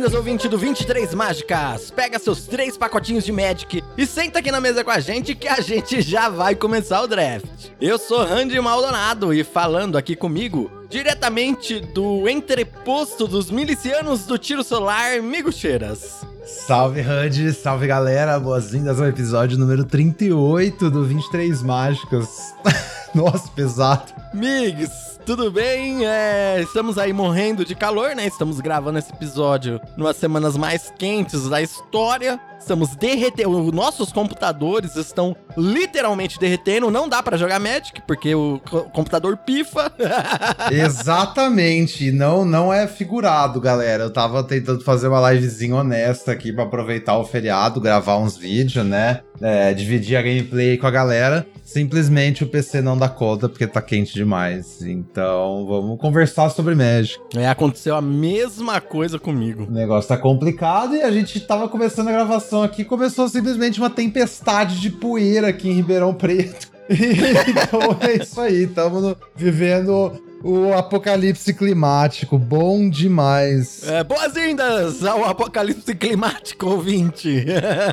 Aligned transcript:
Boas-vindas, 0.00 0.14
ouvinte 0.14 0.48
do 0.48 0.56
23 0.56 1.12
Mágicas! 1.12 1.90
Pega 1.90 2.18
seus 2.18 2.46
três 2.46 2.74
pacotinhos 2.74 3.22
de 3.22 3.30
Magic 3.30 3.84
e 3.98 4.06
senta 4.06 4.38
aqui 4.38 4.50
na 4.50 4.58
mesa 4.58 4.82
com 4.82 4.90
a 4.90 4.98
gente 4.98 5.34
que 5.34 5.46
a 5.46 5.60
gente 5.60 6.00
já 6.00 6.30
vai 6.30 6.54
começar 6.54 7.02
o 7.02 7.06
draft. 7.06 7.44
Eu 7.78 7.98
sou 7.98 8.24
Randy 8.24 8.58
Maldonado 8.60 9.34
e 9.34 9.44
falando 9.44 9.98
aqui 9.98 10.16
comigo, 10.16 10.70
diretamente 10.88 11.80
do 11.80 12.26
entreposto 12.30 13.28
dos 13.28 13.50
milicianos 13.50 14.24
do 14.24 14.38
tiro 14.38 14.64
solar, 14.64 15.20
Migo 15.20 15.52
Cheiras. 15.52 16.24
Salve, 16.46 17.02
Randy! 17.02 17.52
Salve, 17.52 17.86
galera! 17.86 18.40
Boas-vindas 18.40 18.98
ao 19.02 19.06
episódio 19.06 19.58
número 19.58 19.84
38 19.84 20.90
do 20.90 21.04
23 21.04 21.62
Mágicas. 21.62 22.54
Nossa, 23.14 23.50
pesado. 23.50 24.14
Migs, 24.32 25.18
tudo 25.26 25.50
bem? 25.50 26.06
É, 26.06 26.60
estamos 26.62 26.98
aí 26.98 27.12
morrendo 27.12 27.64
de 27.64 27.74
calor, 27.74 28.14
né? 28.14 28.26
Estamos 28.26 28.60
gravando 28.60 28.98
esse 28.98 29.12
episódio 29.12 29.80
numas 29.96 30.16
semanas 30.16 30.56
mais 30.56 30.92
quentes 30.96 31.48
da 31.48 31.60
história. 31.60 32.40
Estamos 32.60 32.94
derretendo. 32.94 33.72
Nossos 33.72 34.12
computadores 34.12 34.94
estão 34.94 35.34
literalmente 35.56 36.38
derretendo. 36.38 36.90
Não 36.90 37.08
dá 37.08 37.22
para 37.22 37.38
jogar 37.38 37.58
Magic, 37.58 38.02
porque 38.06 38.34
o 38.34 38.60
co 38.68 38.82
computador 38.90 39.36
pifa. 39.38 39.90
Exatamente. 40.70 42.12
Não, 42.12 42.44
não 42.44 42.72
é 42.72 42.86
figurado, 42.86 43.60
galera. 43.60 44.04
Eu 44.04 44.10
tava 44.12 44.44
tentando 44.44 44.84
fazer 44.84 45.08
uma 45.08 45.32
livezinha 45.32 45.74
honesta 45.74 46.32
aqui 46.32 46.52
para 46.52 46.64
aproveitar 46.64 47.16
o 47.18 47.24
feriado, 47.24 47.80
gravar 47.80 48.18
uns 48.18 48.36
vídeos, 48.36 48.84
né? 48.84 49.20
É, 49.40 49.72
dividir 49.72 50.16
a 50.16 50.22
gameplay 50.22 50.76
com 50.76 50.86
a 50.86 50.90
galera. 50.90 51.46
Simplesmente 51.64 52.44
o 52.44 52.46
PC 52.46 52.82
não 52.82 52.98
dá 52.98 53.08
conta 53.08 53.48
porque 53.48 53.66
tá 53.66 53.80
quente 53.80 54.19
demais. 54.20 54.82
Então 54.82 55.66
vamos 55.66 55.98
conversar 55.98 56.50
sobre 56.50 56.74
Magic. 56.74 57.18
É, 57.36 57.48
aconteceu 57.48 57.96
a 57.96 58.02
mesma 58.02 58.80
coisa 58.80 59.18
comigo. 59.18 59.64
O 59.64 59.70
negócio 59.70 60.08
tá 60.08 60.16
complicado 60.16 60.94
e 60.94 61.02
a 61.02 61.10
gente 61.10 61.40
tava 61.40 61.68
começando 61.68 62.08
a 62.08 62.12
gravação 62.12 62.62
aqui. 62.62 62.84
Começou 62.84 63.28
simplesmente 63.28 63.80
uma 63.80 63.90
tempestade 63.90 64.78
de 64.78 64.90
poeira 64.90 65.48
aqui 65.48 65.68
em 65.68 65.72
Ribeirão 65.72 66.12
Preto. 66.12 66.68
então 66.90 67.96
é 68.00 68.22
isso 68.22 68.40
aí, 68.40 68.64
estamos 68.64 69.14
vivendo 69.36 70.12
o 70.42 70.72
apocalipse 70.72 71.52
climático, 71.52 72.38
bom 72.38 72.88
demais. 72.88 73.86
É, 73.86 74.02
boas-vindas 74.02 75.04
ao 75.04 75.24
apocalipse 75.24 75.94
climático, 75.94 76.66
ouvinte. 76.66 77.44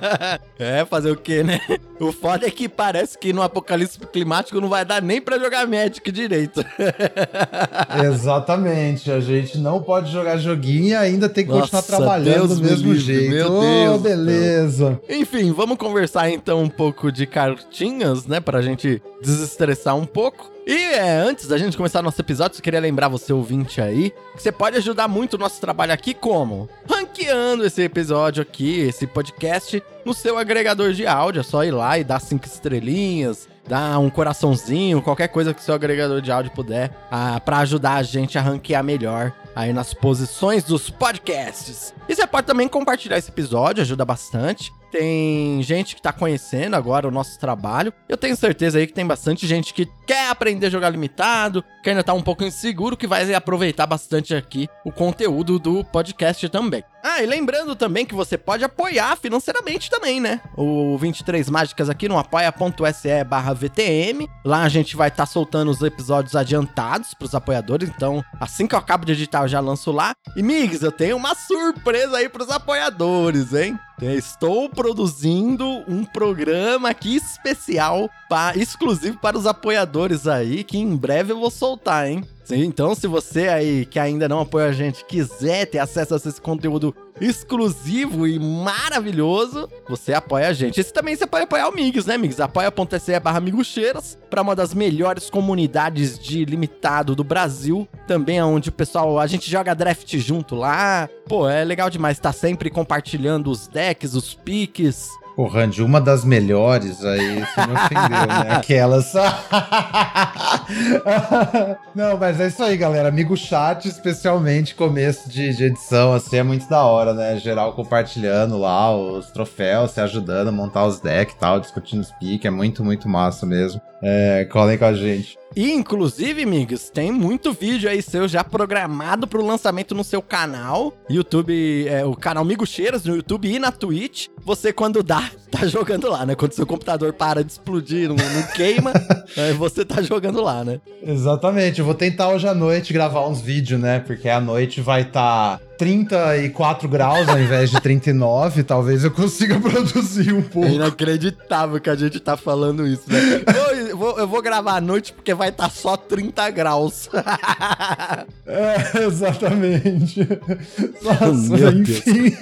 é, 0.58 0.86
fazer 0.86 1.12
o 1.12 1.18
quê, 1.18 1.44
né? 1.44 1.60
O 2.00 2.12
foda 2.12 2.48
é 2.48 2.52
que 2.52 2.70
parece 2.70 3.18
que 3.18 3.34
no 3.34 3.42
apocalipse 3.42 4.00
climático 4.00 4.62
não 4.62 4.70
vai 4.70 4.86
dar 4.86 5.02
nem 5.02 5.20
para 5.20 5.38
jogar 5.38 5.68
Magic 5.68 6.10
direito. 6.12 6.64
Exatamente, 8.06 9.12
a 9.12 9.20
gente 9.20 9.58
não 9.58 9.82
pode 9.82 10.12
jogar 10.12 10.38
joguinho 10.38 10.88
e 10.90 10.96
ainda 10.96 11.28
tem 11.28 11.46
que 11.46 11.52
Nossa, 11.52 11.82
continuar 11.82 11.84
trabalhando 11.84 12.48
Deus 12.48 12.60
do 12.60 12.64
mesmo 12.64 12.94
livre, 12.94 13.00
jeito. 13.00 13.30
Meu 13.32 13.54
oh, 13.54 13.62
Deus. 13.62 14.02
beleza. 14.02 15.02
Enfim, 15.10 15.52
vamos 15.52 15.78
conversar 15.78 16.30
então 16.30 16.62
um 16.64 16.70
pouco 16.70 17.12
de 17.12 17.26
cartinhas, 17.26 18.26
né, 18.26 18.40
pra 18.40 18.62
gente 18.62 19.02
desestressar 19.22 19.96
um 19.96 20.06
pouco. 20.06 20.57
E 20.68 20.76
é, 20.76 21.18
antes 21.18 21.48
da 21.48 21.58
gente 21.58 21.78
começar 21.78 22.02
nosso 22.02 22.20
episódio, 22.20 22.58
eu 22.58 22.62
queria 22.62 22.82
lembrar 22.82 23.08
você, 23.08 23.32
ouvinte 23.32 23.80
aí, 23.80 24.14
que 24.36 24.44
você 24.44 24.52
pode 24.52 24.76
ajudar 24.76 25.08
muito 25.08 25.36
o 25.36 25.38
nosso 25.38 25.62
trabalho 25.62 25.94
aqui 25.94 26.14
como? 26.14 26.68
Ranqueando 26.86 27.66
esse 27.66 27.82
episódio 27.84 28.42
aqui, 28.42 28.82
esse 28.82 29.08
podcast, 29.08 29.82
no 30.04 30.14
seu 30.14 30.38
agregador 30.38 30.92
de 30.92 31.08
áudio. 31.08 31.40
É 31.40 31.44
só 31.44 31.64
ir 31.64 31.72
lá 31.72 31.98
e 31.98 32.04
dar 32.04 32.20
cinco 32.20 32.46
estrelinhas, 32.46 33.48
dar 33.66 33.98
um 34.00 34.10
coraçãozinho, 34.10 35.02
qualquer 35.02 35.30
coisa 35.30 35.54
que 35.54 35.64
seu 35.64 35.74
agregador 35.74 36.20
de 36.20 36.34
áudio 36.34 36.52
puder, 36.52 36.92
ah, 37.10 37.40
para 37.40 37.60
ajudar 37.60 37.94
a 37.94 38.04
gente 38.04 38.38
a 38.38 38.42
ranquear 38.42 38.84
melhor 38.84 39.32
aí 39.56 39.72
nas 39.72 39.94
posições 39.94 40.66
dos 40.66 40.90
podcasts. 40.90 41.94
E 42.10 42.14
você 42.14 42.28
pode 42.28 42.46
também 42.46 42.68
compartilhar 42.68 43.18
esse 43.18 43.32
episódio, 43.32 43.82
ajuda 43.82 44.04
bastante. 44.04 44.74
Tem 44.92 45.62
gente 45.62 45.96
que 45.96 46.02
tá 46.02 46.14
conhecendo 46.14 46.76
agora 46.76 47.08
o 47.08 47.12
nosso 47.12 47.40
trabalho. 47.40 47.94
Eu 48.08 48.18
tenho 48.18 48.36
certeza 48.36 48.80
aí 48.80 48.88
que 48.88 48.94
tem 48.94 49.06
bastante 49.06 49.46
gente 49.46 49.74
que 49.74 49.88
quer 50.06 50.30
aprender 50.30 50.68
a 50.68 50.70
jogar 50.70 50.90
limitado, 50.90 51.64
que 51.84 51.90
ainda 51.90 52.04
tá 52.04 52.14
um 52.14 52.22
pouco 52.22 52.44
inseguro, 52.44 52.96
que 52.96 53.08
vai 53.08 53.34
aproveitar 53.34 53.86
bastante 53.86 54.34
aqui 54.34 54.68
o 54.86 54.92
conteúdo 54.92 55.60
do 55.60 55.84
podcast 55.84 56.48
também. 56.50 56.84
Ah, 57.04 57.22
e 57.22 57.26
lembrando 57.26 57.76
também 57.76 58.06
que 58.06 58.16
você 58.16 58.38
pode 58.38 58.64
apoiar 58.64 59.16
financeiramente 59.18 59.90
também, 59.90 60.20
né? 60.20 60.42
O 60.58 60.98
23 60.98 61.50
Mágicas 61.50 61.90
aqui 61.90 62.10
no 62.10 62.18
apoia.se 62.18 63.24
barra 63.24 63.54
VTM. 63.54 64.28
Lá 64.44 64.64
a 64.64 64.70
gente 64.70 64.96
vai 64.96 65.08
estar 65.08 65.26
tá 65.26 65.32
soltando 65.32 65.72
os 65.72 65.82
episódios 65.82 66.36
adiantados 66.36 67.14
pros 67.14 67.34
apoiadores. 67.34 67.90
Então, 67.90 68.24
assim 68.40 68.68
que 68.68 68.76
eu 68.76 68.80
acabo 68.80 69.06
de 69.06 69.14
editar, 69.14 69.44
eu 69.44 69.48
já 69.48 69.60
lanço 69.60 69.92
lá. 69.92 70.14
E, 70.36 70.44
Migs, 70.44 70.82
eu 70.82 70.92
tenho 70.92 71.16
uma 71.16 71.34
surpresa 71.34 72.18
aí 72.18 72.28
pros 72.28 72.50
apoiadores, 72.50 73.54
hein? 73.54 73.80
Estou 74.02 74.70
produzindo 74.70 75.66
um 75.88 76.06
programa 76.06 76.90
aqui 76.90 77.16
especial, 77.16 78.08
pra, 78.30 78.56
exclusivo 78.56 79.18
para 79.18 79.36
os 79.36 79.48
apoiadores 79.48 80.28
aí, 80.28 80.64
que 80.64 80.78
em 80.78 80.96
breve 80.96 81.32
eu 81.32 81.40
vou 81.40 81.50
soltar, 81.50 82.08
hein? 82.08 82.24
Então 82.56 82.96
se 82.96 83.08
você 83.08 83.48
aí 83.48 83.86
que 83.86 84.00
ainda 84.00 84.28
não 84.30 84.42
apoia 84.42 84.68
a 84.68 84.72
gente 84.72 85.04
quiser 85.06 85.66
ter 85.66 85.80
acesso 85.80 86.14
a 86.14 86.18
esse 86.18 86.42
conteúdo 86.42 86.96
exclusivo 87.20 88.28
e 88.28 88.40
maravilhoso, 88.40 89.70
você 89.88 90.14
apoia 90.14 90.48
a 90.48 90.54
gente. 90.54 90.80
Esse 90.80 90.94
também 90.94 91.16
você 91.16 91.26
pode 91.26 91.44
apoiar 91.44 91.68
o 91.68 91.74
Migs, 91.74 92.06
né, 92.06 92.18
Migs? 92.18 92.40
Apoia.se 92.40 93.20
barra 93.20 93.40
Migucheiras, 93.40 94.18
para 94.30 94.42
uma 94.42 94.56
das 94.56 94.74
melhores 94.74 95.30
comunidades 95.30 96.18
de 96.20 96.46
limitado 96.46 97.16
do 97.16 97.24
Brasil. 97.24 97.88
Também 98.06 98.38
é 98.38 98.44
onde 98.44 98.70
o 98.70 98.72
pessoal, 98.72 99.20
a 99.20 99.28
gente 99.28 99.50
joga 99.50 99.74
draft 99.74 100.16
junto 100.18 100.56
lá. 100.56 101.10
Pô, 101.28 101.50
é 101.50 101.64
legal 101.64 101.90
demais 101.90 102.18
estar 102.18 102.34
tá 102.34 102.38
sempre 102.38 102.70
compartilhando 102.70 103.50
os 103.50 103.68
decks, 103.68 104.14
os 104.14 104.34
piques, 104.34 105.10
Pô, 105.38 105.46
Randy, 105.46 105.82
uma 105.84 106.02
das 106.02 106.26
melhores 106.26 107.06
aí, 107.06 107.42
você 107.42 107.68
me 107.68 107.74
ofendeu, 107.74 108.28
né? 108.28 108.48
Aquelas. 108.58 109.14
Não, 111.94 112.18
mas 112.18 112.42
é 112.42 112.48
isso 112.48 112.64
aí, 112.64 112.76
galera. 112.76 113.10
Amigo 113.10 113.38
chat, 113.38 113.88
especialmente 113.88 114.74
começo 114.74 115.30
de, 115.30 115.56
de, 115.56 115.66
edição, 115.66 116.16
assim, 116.16 116.38
é 116.38 116.44
muito 116.44 116.68
da 116.68 116.84
hora, 116.84 117.14
né? 117.14 117.38
Geral 117.38 117.74
compartilhando 117.74 118.58
lá 118.58 118.98
os 118.98 119.30
troféus, 119.30 119.92
se 119.92 120.02
ajudando 120.02 120.48
a 120.48 120.52
montar 120.52 120.88
os 120.88 121.00
decks 121.00 121.36
e 121.36 121.38
tal, 121.38 121.60
discutindo 121.60 122.02
os 122.02 122.10
piques. 122.14 122.48
É 122.48 122.50
muito, 122.50 122.84
muito 122.84 123.08
massa 123.08 123.46
mesmo. 123.46 123.80
É, 124.02 124.44
colhem 124.46 124.76
com 124.76 124.86
a 124.86 124.94
gente. 124.94 125.38
E, 125.56 125.72
inclusive, 125.72 126.44
amigos, 126.44 126.90
tem 126.90 127.12
muito 127.12 127.54
vídeo 127.54 127.90
aí 127.90 128.02
seu 128.02 128.28
já 128.28 128.44
programado 128.44 129.28
pro 129.28 129.46
lançamento 129.46 129.96
no 129.96 130.04
seu 130.04 130.22
canal. 130.22 130.94
YouTube, 131.10 131.88
é, 131.88 132.06
o 132.06 132.16
canal 132.16 132.46
Migo 132.46 132.66
Cheiras 132.66 133.04
no 133.06 133.16
YouTube 133.16 133.52
e 133.52 133.58
na 133.58 133.72
Twitch. 133.72 134.28
Você, 134.44 134.72
quando 134.72 135.02
dá, 135.02 135.32
tá 135.50 135.66
jogando 135.66 136.10
lá, 136.10 136.26
né? 136.26 136.36
Quando 136.36 136.54
seu 136.54 136.66
computador 136.66 137.14
para 137.14 137.44
de 137.44 137.52
explodir, 137.52 138.08
não, 138.10 138.16
não 138.16 138.44
queima, 138.54 138.94
é, 139.36 139.54
você 139.54 139.84
tá 139.84 140.02
jogando 140.02 140.42
lá, 140.42 140.64
né? 140.64 140.80
Exatamente. 141.02 141.80
Eu 141.80 141.86
vou 141.86 141.96
tentar 141.96 142.30
hoje 142.30 142.48
à 142.48 142.54
noite 142.54 142.94
gravar 142.94 143.28
uns 143.28 143.42
vídeos, 143.42 143.80
né? 143.80 144.00
Porque 144.00 144.30
à 144.30 144.40
noite 144.40 144.82
vai 144.82 145.02
estar. 145.02 145.60
Tá 145.60 145.67
34 145.78 146.90
graus 146.90 147.30
ao 147.30 147.40
invés 147.40 147.70
de 147.70 147.80
39, 147.80 148.64
talvez 148.64 149.04
eu 149.04 149.12
consiga 149.12 149.60
produzir 149.62 150.34
um 150.34 150.42
pouco. 150.42 150.68
É 150.68 150.74
inacreditável 150.74 151.80
que 151.80 151.90
a 151.90 151.96
gente 151.96 152.20
tá 152.20 152.36
falando 152.36 152.86
isso, 152.88 153.04
né? 153.08 153.44
eu, 153.90 153.98
vou, 153.98 154.18
eu 154.20 154.28
vou 154.28 154.42
gravar 154.42 154.76
à 154.78 154.82
noite 154.82 155.14
porque 155.14 155.34
vai 155.34 155.50
estar 155.50 155.66
tá 155.66 155.70
só 155.70 155.96
30 155.96 156.50
graus. 156.52 157.10
é, 158.46 159.06
exatamente. 159.06 160.28
Nossa, 161.02 161.58
Meu 161.58 161.72
enfim. 161.72 162.36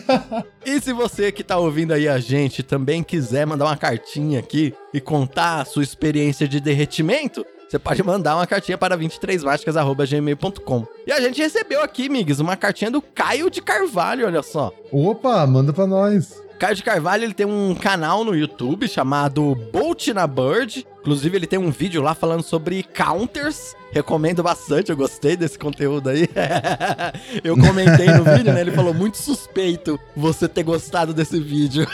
e 0.66 0.80
se 0.80 0.94
você 0.94 1.32
que 1.32 1.44
tá 1.44 1.58
ouvindo 1.58 1.94
aí 1.94 2.08
a 2.08 2.20
gente 2.20 2.64
também 2.64 3.04
quiser 3.04 3.46
mandar 3.46 3.66
uma 3.66 3.78
cartinha 3.78 4.40
aqui 4.40 4.74
e 4.94 5.02
contar 5.02 5.62
a 5.62 5.66
sua 5.66 5.84
experiência 5.84 6.48
de 6.48 6.60
derretimento, 6.60 7.46
você 7.68 7.80
pode 7.80 8.04
mandar 8.04 8.36
uma 8.36 8.48
cartinha 8.48 8.78
para 8.78 8.98
23mágicas.gmail.com. 8.98 10.88
E 11.06 11.12
a 11.12 11.20
gente 11.20 11.42
recebeu 11.42 11.82
aqui, 11.82 12.08
Migs, 12.10 12.40
uma 12.40 12.56
cartinha 12.56 12.92
do 12.92 13.02
Caio 13.02 13.50
de 13.50 13.62
Carvalho, 13.62 14.26
olha 14.26 14.44
só. 14.44 14.72
Opa, 14.92 15.46
manda 15.48 15.74
pra 15.74 15.88
nós. 15.88 16.46
Caio 16.60 16.76
de 16.76 16.84
Carvalho 16.84 17.24
ele 17.26 17.34
tem 17.34 17.46
um 17.46 17.76
canal 17.76 18.24
no 18.24 18.34
YouTube 18.34 18.88
chamado 18.88 19.56
Bolt 19.74 20.08
na 20.10 20.26
Bird. 20.26 20.88
Inclusive, 21.02 21.38
ele 21.38 21.48
tem 21.48 21.60
um 21.60 21.70
vídeo 21.70 22.02
lá 22.02 22.16
falando 22.16 22.44
sobre 22.44 22.84
counters. 22.84 23.76
Recomendo 23.92 24.42
bastante, 24.42 24.90
eu 24.90 24.98
gostei 24.98 25.38
desse 25.38 25.60
conteúdo 25.60 26.10
aí. 26.10 26.28
eu 27.44 27.56
comentei 27.58 28.08
no 28.08 28.24
vídeo, 28.24 28.54
né? 28.54 28.62
Ele 28.62 28.72
falou 28.72 28.94
muito 28.94 29.18
suspeito 29.18 30.00
você 30.16 30.48
ter 30.48 30.64
gostado 30.64 31.14
desse 31.14 31.40
vídeo. 31.40 31.86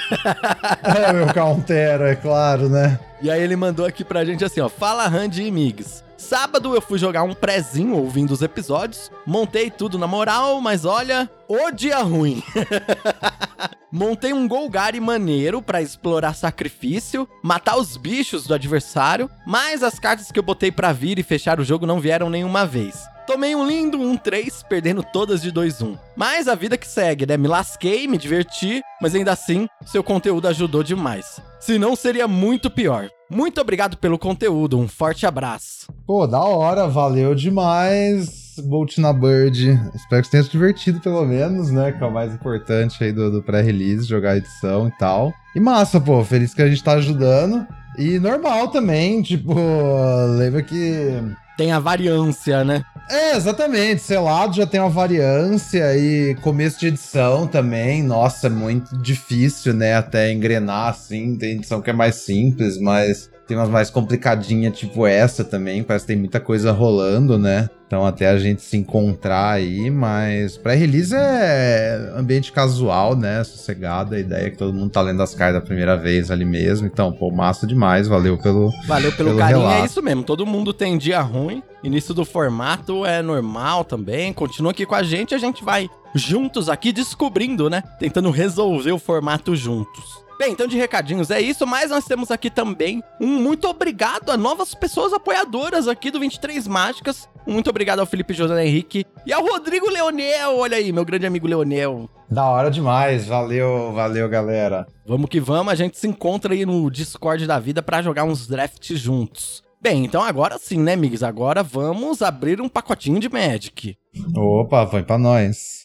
é, 0.84 1.14
meu 1.14 1.34
counter, 1.34 2.02
é 2.02 2.16
claro, 2.16 2.70
né? 2.70 3.00
E 3.22 3.30
aí 3.30 3.42
ele 3.42 3.56
mandou 3.56 3.86
aqui 3.86 4.04
pra 4.04 4.26
gente 4.26 4.44
assim, 4.44 4.60
ó. 4.62 4.70
Fala, 4.70 5.08
Randy 5.08 5.44
e 5.44 5.52
Migs. 5.52 6.04
Sábado 6.22 6.76
eu 6.76 6.82
fui 6.82 7.00
jogar 7.00 7.24
um 7.24 7.34
prezinho 7.34 7.98
ouvindo 7.98 8.32
os 8.32 8.44
episódios, 8.44 9.12
montei 9.26 9.72
tudo 9.72 9.98
na 9.98 10.06
moral, 10.06 10.62
mas 10.62 10.86
olha, 10.86 11.30
o 11.48 11.72
dia 11.72 11.98
ruim. 11.98 12.44
Montei 13.92 14.32
um 14.32 14.48
Golgari 14.48 15.02
maneiro 15.02 15.62
para 15.62 15.82
explorar 15.82 16.34
sacrifício, 16.34 17.28
matar 17.44 17.76
os 17.76 17.98
bichos 17.98 18.48
do 18.48 18.54
adversário, 18.54 19.30
mas 19.46 19.84
as 19.84 20.00
cartas 20.00 20.32
que 20.32 20.40
eu 20.40 20.44
botei 20.44 20.72
para 20.72 20.94
vir 20.94 21.20
e 21.20 21.24
fechar 21.24 21.60
o 21.60 21.64
jogo 21.66 21.86
não 21.86 22.00
vieram 22.00 22.30
nenhuma 22.30 22.66
vez. 22.66 23.04
tomei 23.28 23.54
um 23.54 23.68
lindo 23.68 23.98
1-3, 23.98 24.64
perdendo 24.70 25.04
todas 25.04 25.42
de 25.42 25.52
2-1. 25.52 26.00
Mas 26.16 26.48
a 26.48 26.56
vida 26.56 26.78
que 26.78 26.88
segue, 26.88 27.26
né? 27.26 27.36
Me 27.36 27.48
lasquei, 27.48 28.08
me 28.08 28.18
diverti, 28.18 28.82
mas 29.02 29.14
ainda 29.14 29.34
assim, 29.34 29.68
seu 29.86 30.04
conteúdo 30.04 30.48
ajudou 30.48 30.84
demais. 30.84 31.42
Se 31.60 31.78
não, 31.78 31.96
seria 31.96 32.28
muito 32.28 32.70
pior. 32.70 33.10
Muito 33.34 33.62
obrigado 33.62 33.96
pelo 33.96 34.20
conteúdo, 34.20 34.78
um 34.78 34.90
forte 34.90 35.26
abraço. 35.26 35.88
Pô, 36.06 36.28
da 36.28 36.42
hora, 36.42 36.86
valeu 36.86 37.34
demais, 37.34 38.56
Bolt 38.62 38.98
na 38.98 39.14
Bird. 39.14 39.80
Espero 39.96 40.22
que 40.22 40.28
você 40.28 40.32
tenha 40.32 40.44
se 40.44 40.50
divertido 40.50 41.00
pelo 41.00 41.26
menos, 41.26 41.72
né? 41.72 41.94
Que 41.94 42.04
é 42.04 42.08
o 42.08 42.12
mais 42.12 42.34
importante 42.34 43.02
aí 43.02 43.14
do, 43.14 43.32
do 43.32 43.42
pré-release, 43.42 44.04
jogar 44.04 44.36
edição 44.36 44.90
e 44.90 44.92
tal. 44.92 45.34
E 45.56 45.62
massa, 45.62 45.98
pô, 46.02 46.22
feliz 46.26 46.54
que 46.54 46.62
a 46.62 46.68
gente 46.68 46.84
tá 46.84 46.92
ajudando. 46.96 47.66
E 47.98 48.20
normal 48.20 48.68
também, 48.68 49.22
tipo, 49.22 49.56
lembra 50.38 50.62
que 50.62 51.24
tem 51.58 51.72
a 51.72 51.80
variância, 51.80 52.64
né? 52.64 52.84
É, 53.10 53.36
exatamente. 53.36 54.02
Selado 54.02 54.56
já 54.56 54.66
tem 54.66 54.80
uma 54.80 54.90
variância 54.90 55.96
e 55.98 56.36
começo 56.42 56.80
de 56.80 56.88
edição 56.88 57.46
também. 57.46 58.02
Nossa, 58.02 58.48
é 58.48 58.50
muito 58.50 58.98
difícil, 58.98 59.74
né? 59.74 59.96
Até 59.96 60.32
engrenar 60.32 60.90
assim. 60.90 61.36
Tem 61.38 61.58
edição 61.58 61.82
que 61.82 61.90
é 61.90 61.94
mais 61.94 62.16
simples, 62.16 62.80
mas 62.80 63.30
tem 63.48 63.58
umas 63.58 63.70
mais 63.70 63.90
complicadinhas, 63.90 64.78
tipo 64.78 65.06
essa 65.06 65.44
também. 65.44 65.84
Parece 65.84 66.06
que 66.06 66.14
tem 66.14 66.18
muita 66.18 66.40
coisa 66.40 66.72
rolando, 66.72 67.38
né? 67.38 67.70
Então 67.92 68.06
até 68.06 68.30
a 68.30 68.38
gente 68.38 68.62
se 68.62 68.78
encontrar 68.78 69.52
aí, 69.52 69.92
mas 69.92 70.56
pré-release 70.56 71.14
é 71.14 72.14
ambiente 72.16 72.54
casual, 72.54 73.18
né? 73.18 73.44
Sossegado. 73.44 74.16
A 74.16 74.20
ideia 74.20 74.48
é 74.48 74.50
que 74.50 74.58
todo 74.58 74.74
mundo 74.74 74.90
tá 74.90 75.02
lendo 75.02 75.22
as 75.22 75.36
cartas 75.36 75.62
a 75.62 75.66
primeira 75.66 75.98
vez 75.98 76.32
ali 76.32 76.46
mesmo. 76.46 76.88
Então, 76.88 77.12
pô, 77.12 77.30
massa 77.30 77.68
demais. 77.68 78.08
Valeu 78.08 78.38
pelo. 78.38 78.72
Valeu 78.88 79.12
pelo, 79.12 79.32
pelo 79.32 79.40
carinho, 79.40 79.58
é 79.58 79.64
relato. 79.64 79.84
é 79.84 79.86
isso 79.86 80.02
mesmo. 80.02 80.24
Todo 80.24 80.46
mundo 80.46 80.72
tem 80.72 80.98
dia 80.98 81.20
ruim. 81.20 81.62
Início 81.84 82.14
do 82.14 82.24
formato 82.24 83.06
é 83.06 83.22
normal 83.22 83.84
também. 83.84 84.32
Continua 84.32 84.72
aqui 84.72 84.86
com 84.86 84.96
a 84.96 85.04
gente, 85.04 85.36
a 85.36 85.38
gente 85.38 85.62
vai 85.62 85.90
juntos 86.16 86.70
aqui 86.70 86.94
descobrindo, 86.94 87.70
né? 87.70 87.84
Tentando 88.00 88.32
resolver 88.32 88.94
o 88.94 89.00
formato 89.00 89.54
juntos. 89.54 90.22
Bem, 90.42 90.54
então 90.54 90.66
de 90.66 90.76
recadinhos 90.76 91.30
é 91.30 91.40
isso, 91.40 91.68
mas 91.68 91.92
nós 91.92 92.04
temos 92.06 92.32
aqui 92.32 92.50
também 92.50 93.04
um 93.20 93.28
muito 93.28 93.68
obrigado 93.68 94.32
a 94.32 94.36
novas 94.36 94.74
pessoas 94.74 95.14
apoiadoras 95.14 95.88
aqui 95.88 96.10
do 96.10 96.20
23 96.20 96.68
Mágicas. 96.68 97.30
Muito 97.46 97.70
obrigado 97.70 98.00
ao 98.00 98.08
Felipe 98.08 98.34
José 98.34 98.66
Henrique 98.66 99.06
e 99.24 99.32
ao 99.32 99.46
Rodrigo 99.46 99.88
Leonel. 99.88 100.58
Olha 100.58 100.78
aí, 100.78 100.92
meu 100.92 101.06
grande 101.06 101.28
amigo 101.28 101.46
Leonel. 101.46 102.10
Da 102.28 102.50
hora 102.50 102.72
demais, 102.72 103.28
valeu, 103.28 103.94
valeu, 103.94 104.28
galera. 104.28 104.88
Vamos 105.06 105.30
que 105.30 105.40
vamos, 105.40 105.72
a 105.72 105.76
gente 105.76 106.00
se 106.00 106.08
encontra 106.08 106.56
aí 106.56 106.66
no 106.66 106.90
Discord 106.90 107.46
da 107.46 107.60
vida 107.60 107.84
para 107.84 108.02
jogar 108.02 108.24
uns 108.24 108.48
drafts 108.48 109.00
juntos. 109.00 109.64
Bem, 109.80 110.04
então 110.06 110.24
agora 110.24 110.58
sim, 110.58 110.80
né, 110.80 110.94
amigos? 110.94 111.22
Agora 111.22 111.62
vamos 111.62 112.24
abrir 112.24 112.60
um 112.60 112.68
pacotinho 112.68 113.20
de 113.20 113.30
Magic. 113.30 113.96
Opa, 114.36 114.88
foi 114.88 115.04
pra 115.04 115.20
nós. 115.20 115.81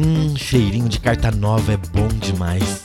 Hum, 0.00 0.36
cheirinho 0.36 0.88
de 0.88 1.00
carta 1.00 1.28
nova 1.32 1.72
é 1.72 1.76
bom 1.76 2.06
demais. 2.06 2.84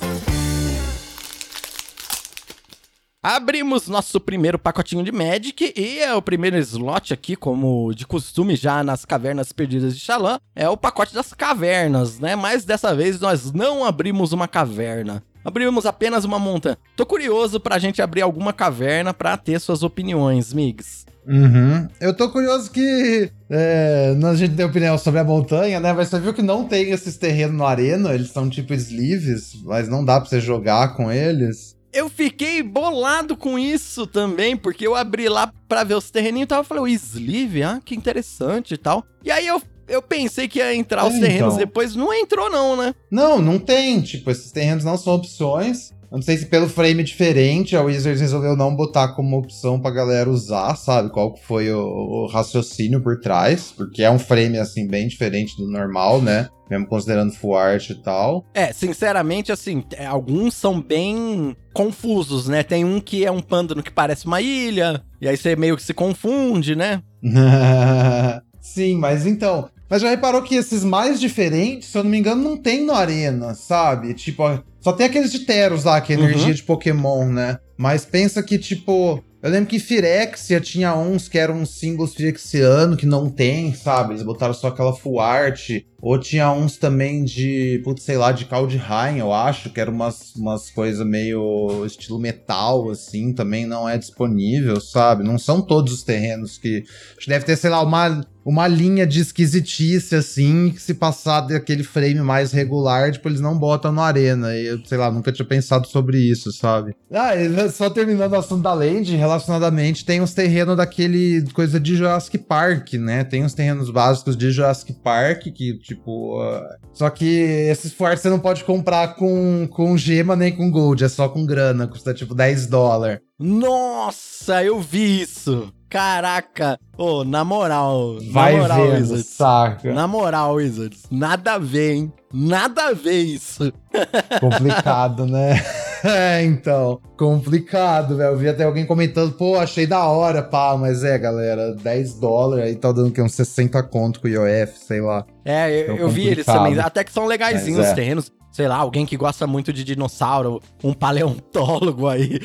Abrimos 3.21 3.87
nosso 3.87 4.19
primeiro 4.19 4.57
pacotinho 4.57 5.03
de 5.03 5.11
Magic 5.11 5.75
e 5.77 5.99
é 5.99 6.11
o 6.15 6.23
primeiro 6.23 6.57
slot 6.57 7.13
aqui, 7.13 7.35
como 7.35 7.93
de 7.93 8.07
costume 8.07 8.55
já 8.55 8.83
nas 8.83 9.05
Cavernas 9.05 9.51
Perdidas 9.51 9.95
de 9.95 10.01
Xalã, 10.03 10.39
é 10.55 10.67
o 10.67 10.75
pacote 10.75 11.13
das 11.13 11.35
cavernas, 11.35 12.17
né? 12.19 12.35
Mas 12.35 12.65
dessa 12.65 12.95
vez 12.95 13.19
nós 13.19 13.51
não 13.51 13.85
abrimos 13.85 14.33
uma 14.33 14.47
caverna. 14.47 15.23
Abrimos 15.45 15.85
apenas 15.85 16.25
uma 16.25 16.39
montanha. 16.39 16.79
Tô 16.95 17.05
curioso 17.05 17.59
pra 17.59 17.77
gente 17.77 18.01
abrir 18.01 18.23
alguma 18.23 18.51
caverna 18.51 19.13
pra 19.13 19.37
ter 19.37 19.59
suas 19.59 19.83
opiniões, 19.83 20.51
Migs. 20.51 21.05
Uhum. 21.27 21.87
Eu 21.99 22.13
tô 22.13 22.29
curioso 22.29 22.69
que 22.69 23.31
é, 23.49 24.15
a 24.23 24.35
gente 24.35 24.55
tem 24.55 24.65
opinião 24.65 24.97
sobre 24.97 25.19
a 25.19 25.23
montanha, 25.23 25.79
né? 25.79 25.93
Mas 25.93 26.09
você 26.09 26.19
viu 26.19 26.33
que 26.33 26.41
não 26.41 26.65
tem 26.65 26.91
esses 26.91 27.17
terrenos 27.17 27.57
no 27.57 27.65
arena, 27.65 28.13
eles 28.13 28.29
são 28.29 28.49
tipo 28.49 28.73
sleeves, 28.73 29.53
mas 29.63 29.87
não 29.87 30.03
dá 30.03 30.19
pra 30.19 30.29
você 30.29 30.39
jogar 30.39 30.95
com 30.95 31.11
eles. 31.11 31.75
Eu 31.93 32.09
fiquei 32.09 32.63
bolado 32.63 33.37
com 33.37 33.57
isso 33.57 34.07
também, 34.07 34.57
porque 34.57 34.87
eu 34.87 34.95
abri 34.95 35.29
lá 35.29 35.53
pra 35.67 35.83
ver 35.83 35.93
os 35.93 36.09
terreninhos 36.09 36.45
e 36.45 36.47
tal. 36.47 36.59
Eu 36.59 36.63
falei, 36.63 36.83
o 36.83 36.87
sleeve, 36.87 37.61
ah, 37.61 37.79
que 37.83 37.95
interessante 37.95 38.73
e 38.73 38.77
tal. 38.77 39.03
E 39.23 39.31
aí 39.31 39.45
eu 39.45 39.61
eu 39.87 40.01
pensei 40.01 40.47
que 40.47 40.59
ia 40.59 40.73
entrar 40.73 41.05
os 41.05 41.15
é, 41.15 41.19
terrenos 41.19 41.55
então. 41.55 41.65
depois, 41.65 41.95
não 41.95 42.13
entrou 42.13 42.49
não, 42.49 42.75
né? 42.75 42.95
Não, 43.11 43.41
não 43.41 43.59
tem. 43.59 44.01
Tipo, 44.01 44.31
esses 44.31 44.51
terrenos 44.51 44.83
não 44.83 44.97
são 44.97 45.13
opções. 45.13 45.93
Eu 46.13 46.17
não 46.17 46.21
sei 46.21 46.37
se 46.37 46.45
pelo 46.45 46.69
frame 46.69 47.03
diferente 47.03 47.75
a 47.75 47.81
Wizards 47.81 48.21
resolveu 48.21 48.55
não 48.55 48.75
botar 48.75 49.15
como 49.15 49.35
opção 49.35 49.79
pra 49.79 49.89
galera 49.89 50.29
usar, 50.29 50.75
sabe? 50.75 51.09
Qual 51.09 51.35
foi 51.35 51.73
o, 51.73 51.79
o, 51.79 52.27
raciocínio 52.27 53.01
por 53.01 53.19
trás, 53.19 53.73
porque 53.75 54.03
é 54.03 54.11
um 54.11 54.19
frame, 54.19 54.59
assim, 54.59 54.87
bem 54.87 55.07
diferente 55.07 55.57
do 55.57 55.67
normal, 55.67 56.21
né? 56.21 56.49
Mesmo 56.69 56.85
considerando 56.85 57.33
full 57.33 57.57
art 57.57 57.89
e 57.89 57.95
tal. 57.95 58.45
É, 58.53 58.71
sinceramente, 58.71 59.51
assim, 59.51 59.83
é, 59.93 60.05
alguns 60.05 60.53
são 60.53 60.79
bem 60.79 61.57
confusos, 61.73 62.47
né? 62.47 62.61
Tem 62.61 62.85
um 62.85 62.99
que 62.99 63.25
é 63.25 63.31
um 63.31 63.41
pântano 63.41 63.81
que 63.81 63.89
parece 63.89 64.27
uma 64.27 64.39
ilha, 64.39 65.03
e 65.19 65.27
aí 65.27 65.35
você 65.35 65.55
meio 65.55 65.75
que 65.75 65.81
se 65.81 65.95
confunde, 65.95 66.75
né? 66.75 67.01
Sim, 68.61 68.97
mas 68.97 69.25
então, 69.25 69.67
mas 69.93 70.01
já 70.01 70.09
reparou 70.09 70.41
que 70.41 70.55
esses 70.55 70.83
mais 70.83 71.19
diferentes, 71.19 71.89
se 71.89 71.95
eu 71.95 72.03
não 72.03 72.09
me 72.09 72.17
engano, 72.17 72.41
não 72.41 72.57
tem 72.57 72.83
no 72.83 72.93
Arena, 72.93 73.53
sabe? 73.53 74.15
Tipo, 74.15 74.41
só 74.79 74.91
tem 74.91 75.05
aqueles 75.05 75.31
de 75.31 75.41
Teros 75.41 75.83
lá, 75.83 76.01
que 76.01 76.11
é 76.11 76.15
energia 76.15 76.47
uhum. 76.47 76.53
de 76.53 76.63
Pokémon, 76.63 77.27
né? 77.27 77.59
Mas 77.77 78.03
pensa 78.03 78.41
que, 78.41 78.57
tipo, 78.57 79.23
eu 79.43 79.51
lembro 79.51 79.67
que 79.67 79.77
Firexia 79.77 80.59
tinha 80.59 80.95
uns 80.95 81.27
que 81.27 81.37
eram 81.37 81.63
símbolos 81.63 82.15
firexiano, 82.15 82.97
que 82.97 83.05
não 83.05 83.29
tem, 83.29 83.75
sabe? 83.75 84.13
Eles 84.13 84.23
botaram 84.23 84.53
só 84.53 84.69
aquela 84.69 84.95
full 84.95 85.19
art. 85.19 85.69
Ou 86.01 86.17
tinha 86.17 86.51
uns 86.51 86.77
também 86.77 87.23
de, 87.23 87.79
putz, 87.83 88.03
sei 88.03 88.17
lá, 88.17 88.31
de 88.31 88.45
Kaldheim, 88.45 89.19
eu 89.19 89.31
acho, 89.31 89.69
que 89.69 89.79
eram 89.79 89.93
umas, 89.93 90.33
umas 90.35 90.71
coisas 90.71 91.05
meio 91.05 91.85
estilo 91.85 92.17
metal, 92.17 92.89
assim, 92.89 93.31
também 93.31 93.65
não 93.67 93.87
é 93.87 93.97
disponível, 93.97 94.81
sabe? 94.81 95.23
Não 95.23 95.37
são 95.37 95.61
todos 95.61 95.93
os 95.93 96.03
terrenos 96.03 96.57
que. 96.57 96.83
Acho 97.15 97.25
que 97.25 97.29
deve 97.29 97.45
ter, 97.45 97.57
sei 97.57 97.69
lá, 97.69 97.83
uma, 97.83 98.25
uma 98.45 98.67
linha 98.67 99.07
de 99.07 99.21
esquisitice, 99.21 100.15
assim, 100.15 100.71
que 100.71 100.81
se 100.81 100.93
passar 100.93 101.41
daquele 101.41 101.83
frame 101.83 102.21
mais 102.21 102.51
regular, 102.51 103.11
tipo, 103.11 103.29
eles 103.29 103.39
não 103.39 103.57
botam 103.57 103.91
no 103.91 104.01
Arena. 104.01 104.55
E 104.55 104.65
eu, 104.65 104.85
sei 104.85 104.97
lá, 104.97 105.09
nunca 105.09 105.31
tinha 105.31 105.45
pensado 105.45 105.87
sobre 105.87 106.17
isso, 106.17 106.51
sabe? 106.51 106.95
Ah, 107.11 107.33
só 107.69 107.89
terminando 107.89 108.33
o 108.33 108.37
assunto 108.37 108.63
da 108.63 108.73
Land, 108.73 109.15
relacionadamente, 109.15 110.05
tem 110.05 110.21
uns 110.21 110.33
terrenos 110.33 110.77
daquele 110.77 111.43
coisa 111.53 111.79
de 111.79 111.95
Jurassic 111.95 112.37
Park, 112.37 112.93
né? 112.93 113.23
Tem 113.23 113.43
uns 113.45 113.53
terrenos 113.53 113.89
básicos 113.89 114.35
de 114.35 114.51
Jurassic 114.51 114.93
Park 114.93 115.43
que, 115.53 115.77
tipo. 115.79 116.41
Uh... 116.41 116.61
Só 116.93 117.09
que 117.09 117.25
esses 117.25 117.93
fortes 117.93 118.21
você 118.21 118.29
não 118.29 118.39
pode 118.39 118.63
comprar 118.63 119.15
com, 119.15 119.67
com 119.71 119.97
gema 119.97 120.35
nem 120.35 120.55
com 120.55 120.69
gold, 120.69 121.03
é 121.03 121.09
só 121.09 121.29
com 121.29 121.45
grana, 121.45 121.87
custa 121.87 122.13
tipo 122.13 122.35
10 122.35 122.67
dólares. 122.67 123.19
Nossa, 123.39 124.63
eu 124.63 124.79
vi 124.79 125.21
isso! 125.21 125.73
Caraca! 125.93 126.79
Ô, 126.97 127.19
oh, 127.19 127.23
na 127.23 127.45
moral. 127.45 128.17
Vai 128.31 128.53
na 128.53 128.61
moral, 128.63 128.77
vendo, 128.79 128.99
Wizards. 129.01 129.25
saca. 129.27 129.93
Na 129.93 130.07
moral, 130.07 130.55
Wizards. 130.55 131.03
Nada 131.11 131.53
a 131.53 131.57
ver, 131.59 131.93
hein? 131.93 132.13
Nada 132.33 132.87
a 132.87 132.93
ver 132.93 133.21
isso. 133.21 133.71
Complicado, 134.41 135.27
né? 135.27 135.63
é, 136.03 136.43
então. 136.43 136.99
Complicado, 137.15 138.17
velho. 138.17 138.31
Eu 138.31 138.37
vi 138.39 138.49
até 138.49 138.63
alguém 138.63 138.87
comentando, 138.87 139.33
pô, 139.33 139.59
achei 139.59 139.85
da 139.85 140.03
hora, 140.07 140.41
pá. 140.41 140.75
Mas 140.75 141.03
é, 141.03 141.15
galera, 141.19 141.75
10 141.75 142.15
dólares 142.15 142.65
aí 142.65 142.75
tá 142.75 142.91
dando 142.91 143.11
que 143.11 143.21
uns 143.21 143.35
60 143.35 143.83
conto 143.83 144.19
com 144.19 144.27
o 144.27 144.31
IOF, 144.31 144.79
sei 144.79 144.99
lá. 144.99 145.23
É, 145.45 145.69
eu, 145.69 145.83
então, 145.83 145.97
eu 145.97 146.09
vi 146.09 146.27
eles 146.27 146.45
também. 146.45 146.79
Até 146.79 147.03
que 147.03 147.11
são 147.11 147.25
legaisinhos 147.25 147.79
os 147.79 147.91
é. 147.91 147.93
terrenos 147.93 148.31
sei 148.53 148.67
lá, 148.67 148.75
alguém 148.75 149.03
que 149.03 149.17
gosta 149.17 149.47
muito 149.47 149.73
de 149.73 149.83
dinossauro, 149.83 150.61
um 150.83 150.93
paleontólogo 150.93 152.07
aí. 152.07 152.39